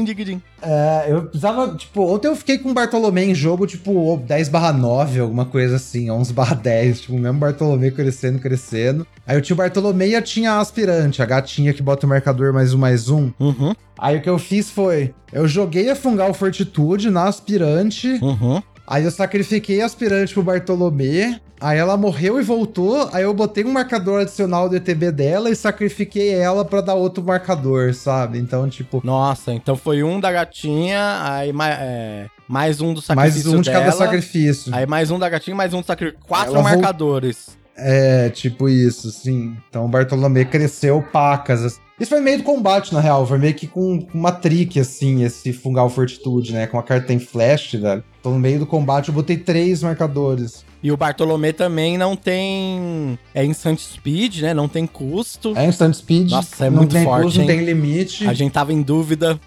digidin. 0.03 0.41
É, 0.62 1.06
eu 1.10 1.24
precisava, 1.24 1.76
tipo, 1.76 2.02
ontem 2.02 2.28
eu 2.28 2.36
fiquei 2.36 2.58
com 2.58 2.72
o 2.72 2.74
Bartolomé 2.74 3.26
em 3.26 3.36
jogo, 3.36 3.68
tipo, 3.68 4.18
10 4.26 4.50
barra 4.50 4.74
9, 4.74 5.20
alguma 5.20 5.46
coisa 5.46 5.76
assim, 5.76 6.10
11 6.10 6.34
barra 6.34 6.56
10, 6.56 7.02
tipo, 7.02 7.16
o 7.16 7.20
mesmo 7.20 7.38
Bartolomé 7.38 7.92
crescendo, 7.92 8.40
crescendo. 8.40 9.06
Aí 9.26 9.38
o 9.38 9.42
tio 9.42 9.56
Bartolomé 9.56 10.08
e 10.08 10.22
tinha 10.22 10.54
a 10.54 10.60
aspirante, 10.60 11.22
a 11.22 11.26
gatinha 11.26 11.74
que 11.74 11.84
bota 11.84 12.06
o 12.06 12.10
marcador 12.10 12.54
mais 12.54 12.74
um, 12.74 12.78
mais 12.78 13.10
um. 13.10 13.32
Uhum. 13.40 13.74
Aí 13.98 14.18
o 14.18 14.22
que 14.22 14.30
eu 14.30 14.40
fiz 14.40 14.70
foi, 14.70 15.14
eu 15.32 15.48
joguei 15.48 15.90
a 15.90 15.96
Fungal 15.96 16.34
Fortitude 16.34 17.10
na 17.10 17.26
aspirante, 17.26 18.20
uhum. 18.22 18.62
Aí 18.88 19.04
eu 19.04 19.12
sacrifiquei 19.12 19.82
aspirante 19.82 20.34
pro 20.34 20.42
Bartolomé. 20.42 21.42
Aí 21.60 21.78
ela 21.78 21.98
morreu 21.98 22.40
e 22.40 22.44
voltou. 22.44 23.10
Aí 23.12 23.24
eu 23.24 23.34
botei 23.34 23.66
um 23.66 23.72
marcador 23.72 24.22
adicional 24.22 24.70
do 24.70 24.78
ETB 24.78 25.12
dela 25.12 25.50
e 25.50 25.56
sacrifiquei 25.56 26.34
ela 26.34 26.64
para 26.64 26.80
dar 26.80 26.94
outro 26.94 27.22
marcador, 27.22 27.94
sabe? 27.94 28.38
Então, 28.38 28.70
tipo. 28.70 29.02
Nossa, 29.04 29.52
então 29.54 29.76
foi 29.76 30.04
um 30.04 30.22
da 30.22 30.32
gatinha, 30.32 31.20
aí 31.22 31.52
é, 31.80 32.28
mais 32.48 32.80
um 32.80 32.94
do 32.94 33.02
sacrifício. 33.02 33.50
Mais 33.50 33.60
um 33.60 33.62
de 33.62 33.70
dela, 33.70 33.86
cada 33.86 33.98
sacrifício. 33.98 34.74
Aí 34.74 34.86
mais 34.86 35.12
um 35.12 35.20
da 35.20 35.28
gatinha, 35.28 35.56
mais 35.56 35.74
um 35.74 35.82
do 35.82 35.86
sacrifício. 35.86 36.24
Quatro 36.26 36.54
ela 36.54 36.64
marcadores. 36.64 37.58
É, 37.76 38.30
tipo 38.30 38.70
isso, 38.70 39.12
sim. 39.12 39.58
Então 39.70 39.86
o 39.86 39.90
Bartolomé 39.90 40.46
cresceu 40.46 41.02
pacas. 41.02 41.80
Isso 41.99 42.10
foi 42.10 42.22
meio 42.22 42.38
do 42.38 42.44
combate, 42.44 42.94
na 42.94 42.99
real. 42.99 43.26
Foi 43.26 43.40
meio 43.40 43.56
que 43.56 43.65
com 43.65 44.06
uma 44.14 44.32
trick, 44.32 44.80
assim, 44.80 45.24
esse 45.24 45.52
Fungal 45.52 45.90
Fortitude, 45.90 46.53
né? 46.53 46.68
Com 46.68 46.78
a 46.78 46.84
carta 46.84 47.07
tem 47.07 47.18
flash, 47.18 47.74
velho. 47.74 48.03
Então 48.19 48.34
no 48.34 48.40
meio 48.40 48.60
do 48.60 48.68
combate 48.68 49.10
eu 49.10 49.14
botei 49.15 49.38
três 49.38 49.82
marcadores. 49.82 50.64
E 50.84 50.91
o 50.91 50.98
Bartolomé 50.98 51.52
também 51.52 51.98
não 51.98 52.15
tem. 52.15 53.18
É 53.34 53.44
instant 53.44 53.80
speed, 53.80 54.41
né? 54.41 54.53
Não 54.53 54.68
tem 54.68 54.86
custo. 54.86 55.53
É 55.57 55.65
instant 55.65 55.95
speed. 55.95 56.30
Nossa, 56.30 56.68
é 56.68 56.69
muito 56.69 56.98
forte. 57.02 57.24
Custo, 57.24 57.40
não 57.40 57.48
tem 57.48 57.65
limite. 57.65 58.28
A 58.28 58.34
gente 58.34 58.52
tava 58.52 58.72
em 58.72 58.84
dúvida 58.84 59.40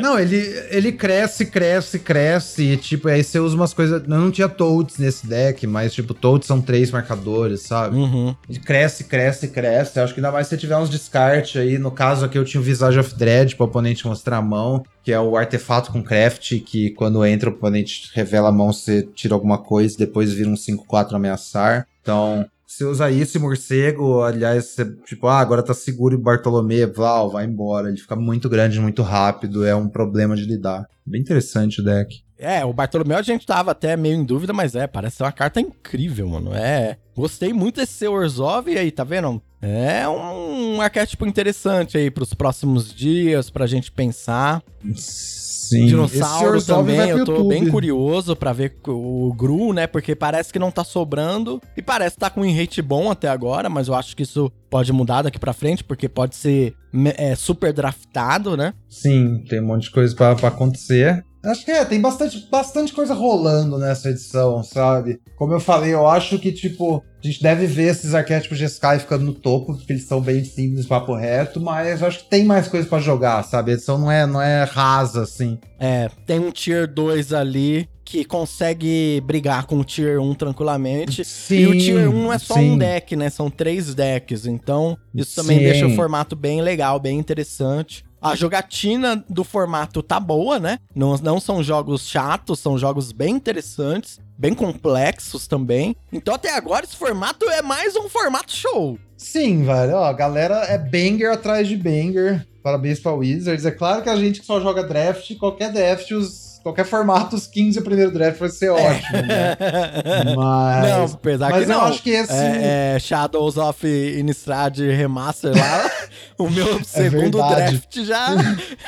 não, 0.00 0.18
ele, 0.18 0.36
ele 0.70 0.92
cresce, 0.92 1.46
cresce, 1.46 1.98
cresce. 1.98 2.62
E, 2.62 2.76
tipo, 2.76 3.08
aí 3.08 3.22
você 3.22 3.38
usa 3.38 3.54
umas 3.54 3.72
coisas. 3.74 4.02
Eu 4.02 4.08
não 4.08 4.30
tinha 4.30 4.48
Toads 4.48 4.98
nesse 4.98 5.26
deck, 5.26 5.66
mas, 5.66 5.92
tipo, 5.92 6.14
Toads 6.14 6.46
são 6.46 6.60
três 6.60 6.90
marcadores, 6.90 7.62
sabe? 7.62 7.96
Uhum. 7.96 8.34
Ele 8.48 8.58
cresce, 8.58 9.04
cresce, 9.04 9.48
cresce. 9.48 10.00
Acho 10.00 10.14
que 10.14 10.20
ainda 10.20 10.32
mais 10.32 10.46
se 10.46 10.56
tiver 10.56 10.76
uns 10.76 10.90
descarte 10.90 11.58
aí. 11.58 11.78
No 11.78 11.90
caso 11.90 12.24
aqui, 12.24 12.38
eu 12.38 12.44
tinha 12.44 12.60
o 12.60 12.64
Visage 12.64 12.98
of 12.98 13.14
Dread 13.14 13.56
pro 13.56 13.66
oponente 13.66 14.06
mostrar 14.06 14.38
a 14.38 14.42
mão, 14.42 14.84
que 15.02 15.12
é 15.12 15.20
o 15.20 15.36
artefato 15.36 15.90
com 15.90 16.02
craft, 16.02 16.60
que 16.60 16.90
quando 16.90 17.24
entra 17.24 17.50
o 17.50 17.52
oponente 17.52 18.10
revela 18.14 18.48
a 18.48 18.52
mão, 18.52 18.72
você 18.72 19.02
tira 19.14 19.34
alguma 19.34 19.58
coisa, 19.58 19.96
depois 19.98 20.32
vira 20.32 20.48
um 20.48 20.54
5-4 20.54 21.14
ameaçar. 21.14 21.86
Então, 22.00 22.46
você 22.74 22.84
usa 22.84 23.10
isso 23.10 23.36
e 23.36 23.40
morcego, 23.40 24.22
aliás, 24.22 24.66
você, 24.66 24.84
tipo, 25.04 25.28
ah, 25.28 25.38
agora 25.38 25.62
tá 25.62 25.72
seguro 25.72 26.14
e 26.14 26.18
Bartolomé, 26.18 26.86
Val, 26.86 27.30
vai 27.30 27.44
embora. 27.44 27.88
Ele 27.88 27.96
fica 27.96 28.16
muito 28.16 28.48
grande, 28.48 28.80
muito 28.80 29.02
rápido, 29.02 29.64
é 29.64 29.74
um 29.74 29.88
problema 29.88 30.34
de 30.34 30.44
lidar. 30.44 30.86
Bem 31.06 31.20
interessante 31.20 31.80
o 31.80 31.84
deck. 31.84 32.24
É, 32.36 32.64
o 32.64 32.72
Bartolomeu 32.72 33.16
a 33.16 33.22
gente 33.22 33.46
tava 33.46 33.70
até 33.70 33.96
meio 33.96 34.16
em 34.16 34.24
dúvida, 34.24 34.52
mas 34.52 34.74
é, 34.74 34.86
parece 34.86 35.16
ser 35.16 35.22
uma 35.22 35.32
carta 35.32 35.60
incrível, 35.60 36.28
mano. 36.28 36.52
É. 36.52 36.98
Gostei 37.16 37.52
muito 37.52 37.76
desse 37.76 37.92
seu 37.92 38.12
Orzhov 38.12 38.68
aí, 38.68 38.90
tá 38.90 39.04
vendo? 39.04 39.40
É 39.62 40.06
um, 40.08 40.76
um 40.76 40.80
arquétipo 40.80 41.24
interessante 41.24 41.96
aí 41.96 42.10
pros 42.10 42.34
próximos 42.34 42.92
dias, 42.92 43.50
pra 43.50 43.66
gente 43.66 43.92
pensar. 43.92 44.62
Sim. 44.94 45.43
Dinossauro 45.70 46.62
também, 46.62 47.08
eu 47.10 47.24
tô 47.24 47.44
bem 47.44 47.68
curioso 47.68 48.36
pra 48.36 48.52
ver 48.52 48.76
o 48.86 49.32
Gru, 49.34 49.72
né? 49.72 49.86
Porque 49.86 50.14
parece 50.14 50.52
que 50.52 50.58
não 50.58 50.70
tá 50.70 50.84
sobrando. 50.84 51.60
E 51.76 51.82
parece 51.82 52.16
que 52.16 52.20
tá 52.20 52.30
com 52.30 52.40
um 52.42 52.56
rate 52.56 52.80
bom 52.82 53.10
até 53.10 53.28
agora, 53.28 53.68
mas 53.68 53.88
eu 53.88 53.94
acho 53.94 54.16
que 54.16 54.22
isso 54.22 54.50
pode 54.70 54.92
mudar 54.92 55.22
daqui 55.22 55.38
pra 55.38 55.52
frente, 55.52 55.84
porque 55.84 56.08
pode 56.08 56.36
ser 56.36 56.74
é, 57.16 57.34
super 57.34 57.72
draftado, 57.72 58.56
né? 58.56 58.74
Sim, 58.88 59.44
tem 59.48 59.60
um 59.60 59.66
monte 59.66 59.84
de 59.84 59.90
coisa 59.90 60.14
pra 60.14 60.32
acontecer. 60.48 61.24
Acho 61.44 61.64
que 61.64 61.70
é, 61.70 61.84
tem 61.84 62.00
bastante, 62.00 62.46
bastante 62.50 62.92
coisa 62.92 63.14
rolando 63.14 63.78
nessa 63.78 64.10
edição, 64.10 64.62
sabe? 64.62 65.20
Como 65.36 65.52
eu 65.52 65.60
falei, 65.60 65.92
eu 65.92 66.06
acho 66.06 66.38
que, 66.38 66.50
tipo, 66.52 67.04
a 67.22 67.26
gente 67.26 67.42
deve 67.42 67.66
ver 67.66 67.90
esses 67.90 68.14
arquétipos 68.14 68.58
de 68.58 68.64
Sky 68.64 68.98
ficando 68.98 69.24
no 69.24 69.34
topo, 69.34 69.74
porque 69.74 69.92
eles 69.92 70.04
são 70.04 70.20
bem 70.20 70.44
simples, 70.44 70.86
papo 70.86 71.14
reto, 71.14 71.60
mas 71.60 72.00
eu 72.00 72.06
acho 72.06 72.20
que 72.20 72.30
tem 72.30 72.44
mais 72.44 72.68
coisa 72.68 72.88
para 72.88 73.00
jogar, 73.00 73.42
sabe? 73.44 73.70
A 73.70 73.74
edição 73.74 73.98
não 73.98 74.10
é, 74.10 74.26
não 74.26 74.40
é 74.40 74.64
rasa, 74.64 75.22
assim. 75.22 75.58
É, 75.78 76.10
tem 76.26 76.38
um 76.38 76.50
Tier 76.50 76.86
2 76.86 77.32
ali 77.32 77.88
que 78.04 78.24
consegue 78.24 79.22
brigar 79.24 79.66
com 79.66 79.80
o 79.80 79.84
Tier 79.84 80.20
1 80.20 80.34
tranquilamente. 80.34 81.24
Sim, 81.24 81.56
e 81.56 81.66
o 81.66 81.78
Tier 81.78 82.10
1 82.10 82.12
não 82.12 82.32
é 82.32 82.38
só 82.38 82.54
sim. 82.54 82.72
um 82.72 82.78
deck, 82.78 83.16
né? 83.16 83.30
São 83.30 83.50
três 83.50 83.94
decks. 83.94 84.46
Então, 84.46 84.96
isso 85.14 85.34
também 85.34 85.58
sim. 85.58 85.64
deixa 85.64 85.86
o 85.86 85.94
formato 85.94 86.36
bem 86.36 86.60
legal, 86.60 87.00
bem 87.00 87.18
interessante. 87.18 88.04
A 88.24 88.34
jogatina 88.34 89.22
do 89.28 89.44
formato 89.44 90.02
tá 90.02 90.18
boa, 90.18 90.58
né? 90.58 90.78
Não, 90.94 91.14
não 91.18 91.38
são 91.38 91.62
jogos 91.62 92.08
chatos, 92.08 92.58
são 92.58 92.78
jogos 92.78 93.12
bem 93.12 93.34
interessantes, 93.34 94.18
bem 94.38 94.54
complexos 94.54 95.46
também. 95.46 95.94
Então 96.10 96.34
até 96.34 96.56
agora 96.56 96.86
esse 96.86 96.96
formato 96.96 97.44
é 97.50 97.60
mais 97.60 97.94
um 97.96 98.08
formato 98.08 98.50
show. 98.50 98.98
Sim, 99.14 99.64
velho. 99.64 99.96
Ó, 99.96 100.04
a 100.04 100.12
galera 100.14 100.54
é 100.64 100.78
banger 100.78 101.32
atrás 101.32 101.68
de 101.68 101.76
banger. 101.76 102.48
Parabéns 102.62 102.98
pra 102.98 103.12
Wizards. 103.12 103.66
É 103.66 103.70
claro 103.70 104.02
que 104.02 104.08
a 104.08 104.16
gente 104.16 104.40
que 104.40 104.46
só 104.46 104.58
joga 104.58 104.82
draft, 104.82 105.36
qualquer 105.36 105.70
draft, 105.70 106.10
os 106.12 106.53
qualquer 106.64 106.86
formato, 106.86 107.36
os 107.36 107.46
15 107.46 107.78
o 107.78 107.82
primeiro 107.82 108.10
draft 108.10 108.38
vai 108.38 108.48
ser 108.48 108.70
ótimo, 108.70 109.22
né? 109.22 109.54
Mas. 110.34 110.88
Não, 110.88 111.04
apesar 111.04 111.50
mas 111.50 111.66
que 111.66 111.70
eu 111.70 111.76
não. 111.76 111.84
acho 111.84 112.02
que 112.02 112.10
esse. 112.10 112.32
É, 112.32 112.94
é 112.96 112.98
Shadows 112.98 113.58
of 113.58 113.86
Innistrad 113.86 114.78
Remaster 114.78 115.54
lá, 115.54 115.90
o 116.38 116.48
meu 116.48 116.78
é 116.78 116.82
segundo 116.82 117.36
draft 117.36 118.02
já. 118.02 118.34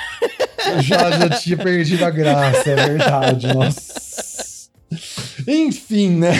já. 0.80 1.10
Já 1.10 1.28
tinha 1.38 1.58
perdido 1.58 2.04
a 2.04 2.10
graça, 2.10 2.70
é 2.70 2.74
verdade, 2.74 3.54
nossa. 3.54 4.45
Enfim, 5.46 6.10
né? 6.16 6.32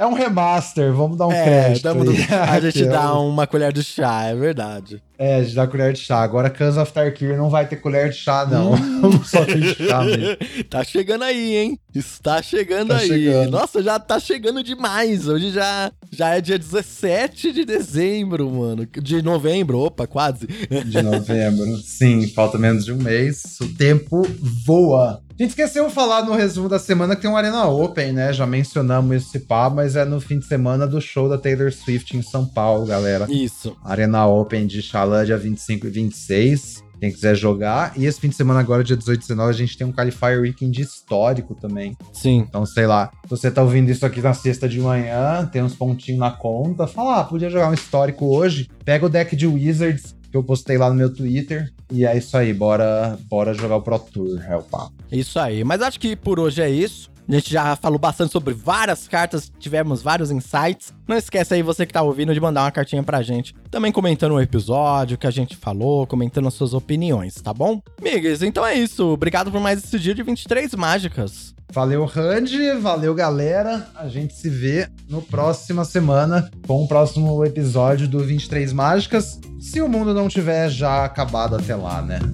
É 0.00 0.06
um 0.06 0.14
remaster, 0.14 0.94
vamos 0.94 1.18
dar 1.18 1.26
um 1.26 1.32
é, 1.32 1.44
crédito. 1.44 1.82
Damos, 1.82 2.08
a 2.32 2.58
gente 2.58 2.84
dá 2.88 3.12
uma 3.18 3.46
colher 3.46 3.70
de 3.70 3.84
chá, 3.84 4.24
é 4.24 4.34
verdade. 4.34 5.02
É, 5.18 5.34
a 5.34 5.42
gente 5.42 5.54
dá 5.54 5.66
colher 5.66 5.92
de 5.92 6.00
chá. 6.00 6.22
Agora, 6.22 6.48
Cans 6.48 6.78
of 6.78 6.90
Tarkir 6.90 7.36
não 7.36 7.50
vai 7.50 7.68
ter 7.68 7.76
colher 7.76 8.08
de 8.08 8.16
chá, 8.16 8.46
não. 8.50 8.72
Hum. 8.72 9.20
Só 9.22 9.44
tem 9.44 9.62
chá 9.74 10.02
mesmo. 10.02 10.38
Tá 10.70 10.82
chegando 10.84 11.24
aí, 11.24 11.54
hein? 11.54 11.78
Está 11.94 12.40
chegando 12.40 12.88
tá 12.88 12.96
aí. 12.96 13.08
Chegando. 13.08 13.50
Nossa, 13.50 13.82
já 13.82 13.98
tá 13.98 14.18
chegando 14.18 14.64
demais. 14.64 15.28
Hoje 15.28 15.50
já, 15.50 15.92
já 16.10 16.34
é 16.34 16.40
dia 16.40 16.58
17 16.58 17.52
de 17.52 17.66
dezembro, 17.66 18.50
mano. 18.50 18.86
De 18.86 19.20
novembro, 19.20 19.80
opa, 19.80 20.06
quase. 20.06 20.46
De 20.46 21.02
novembro. 21.02 21.76
Sim, 21.76 22.26
falta 22.28 22.56
menos 22.56 22.86
de 22.86 22.92
um 22.92 22.96
mês. 22.96 23.58
O 23.60 23.68
tempo 23.74 24.26
voa. 24.64 25.22
A 25.40 25.42
gente 25.42 25.52
esqueceu 25.52 25.88
de 25.88 25.94
falar 25.94 26.22
no 26.22 26.34
resumo 26.34 26.68
da 26.68 26.78
semana 26.78 27.16
que 27.16 27.22
tem 27.22 27.30
um 27.30 27.34
Arena 27.34 27.66
Open, 27.66 28.12
né? 28.12 28.30
Já 28.30 28.46
mencionamos 28.46 29.16
esse 29.16 29.38
pá, 29.38 29.70
mas 29.70 29.96
é 29.96 30.04
no 30.04 30.20
fim 30.20 30.38
de 30.38 30.44
semana 30.44 30.86
do 30.86 31.00
show 31.00 31.30
da 31.30 31.38
Taylor 31.38 31.72
Swift 31.72 32.14
em 32.14 32.20
São 32.20 32.44
Paulo, 32.44 32.84
galera. 32.84 33.26
Isso. 33.26 33.74
Arena 33.82 34.26
Open 34.26 34.66
de 34.66 34.82
Xalã, 34.82 35.24
dia 35.24 35.38
25 35.38 35.86
e 35.86 35.90
26. 35.90 36.84
Quem 37.00 37.10
quiser 37.10 37.34
jogar. 37.34 37.94
E 37.96 38.04
esse 38.04 38.20
fim 38.20 38.28
de 38.28 38.34
semana 38.34 38.60
agora, 38.60 38.84
dia 38.84 38.94
18 38.94 39.16
e 39.16 39.22
19, 39.22 39.48
a 39.48 39.52
gente 39.54 39.78
tem 39.78 39.86
um 39.86 39.92
Qualifier 39.92 40.42
Weekend 40.42 40.78
histórico 40.78 41.54
também. 41.54 41.96
Sim. 42.12 42.44
Então, 42.46 42.66
sei 42.66 42.86
lá, 42.86 43.10
se 43.24 43.30
você 43.30 43.50
tá 43.50 43.62
ouvindo 43.62 43.90
isso 43.90 44.04
aqui 44.04 44.20
na 44.20 44.34
sexta 44.34 44.68
de 44.68 44.78
manhã, 44.78 45.48
tem 45.50 45.62
uns 45.62 45.74
pontinhos 45.74 46.20
na 46.20 46.30
conta, 46.30 46.86
fala, 46.86 47.20
ah, 47.20 47.24
podia 47.24 47.48
jogar 47.48 47.70
um 47.70 47.74
histórico 47.74 48.26
hoje. 48.26 48.68
Pega 48.84 49.06
o 49.06 49.08
deck 49.08 49.34
de 49.34 49.46
Wizards, 49.46 50.14
que 50.30 50.36
eu 50.36 50.44
postei 50.44 50.76
lá 50.76 50.90
no 50.90 50.96
meu 50.96 51.08
Twitter. 51.10 51.72
E 51.90 52.04
é 52.04 52.14
isso 52.14 52.36
aí, 52.36 52.52
bora, 52.52 53.18
bora 53.26 53.54
jogar 53.54 53.76
o 53.76 53.82
Pro 53.82 53.98
Tour, 53.98 54.38
é 54.46 54.54
o 54.54 54.62
papo. 54.62 54.99
Isso 55.10 55.38
aí, 55.38 55.64
mas 55.64 55.82
acho 55.82 55.98
que 55.98 56.14
por 56.14 56.38
hoje 56.38 56.62
é 56.62 56.70
isso. 56.70 57.10
A 57.28 57.32
gente 57.32 57.52
já 57.52 57.76
falou 57.76 57.98
bastante 57.98 58.32
sobre 58.32 58.52
várias 58.52 59.06
cartas, 59.06 59.52
tivemos 59.60 60.02
vários 60.02 60.32
insights. 60.32 60.92
Não 61.06 61.16
esquece 61.16 61.54
aí, 61.54 61.62
você 61.62 61.86
que 61.86 61.92
tá 61.92 62.02
ouvindo, 62.02 62.34
de 62.34 62.40
mandar 62.40 62.64
uma 62.64 62.72
cartinha 62.72 63.04
pra 63.04 63.22
gente. 63.22 63.54
Também 63.70 63.92
comentando 63.92 64.32
o 64.32 64.40
episódio 64.40 65.16
que 65.16 65.28
a 65.28 65.30
gente 65.30 65.56
falou, 65.56 66.08
comentando 66.08 66.48
as 66.48 66.54
suas 66.54 66.74
opiniões, 66.74 67.34
tá 67.34 67.54
bom? 67.54 67.80
Migas, 68.02 68.42
então 68.42 68.66
é 68.66 68.74
isso. 68.74 69.06
Obrigado 69.06 69.52
por 69.52 69.60
mais 69.60 69.84
esse 69.84 69.96
dia 69.96 70.12
de 70.12 70.24
23 70.24 70.74
mágicas. 70.74 71.54
Valeu, 71.72 72.04
Randy. 72.04 72.72
Valeu, 72.80 73.14
galera. 73.14 73.86
A 73.94 74.08
gente 74.08 74.34
se 74.34 74.48
vê 74.48 74.88
no 75.08 75.22
próxima 75.22 75.84
semana 75.84 76.50
com 76.66 76.82
o 76.82 76.88
próximo 76.88 77.44
episódio 77.44 78.08
do 78.08 78.18
23 78.20 78.72
Mágicas. 78.72 79.38
Se 79.60 79.80
o 79.80 79.88
mundo 79.88 80.12
não 80.12 80.28
tiver 80.28 80.68
já 80.68 81.04
acabado 81.04 81.54
até 81.56 81.76
lá, 81.76 82.02
né? 82.02 82.18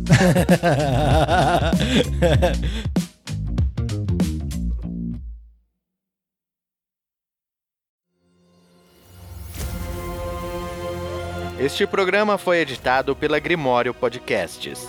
Este 11.59 11.87
programa 11.87 12.37
foi 12.37 12.59
editado 12.59 13.17
pela 13.17 13.39
Grimório 13.39 13.95
Podcasts. 13.95 14.87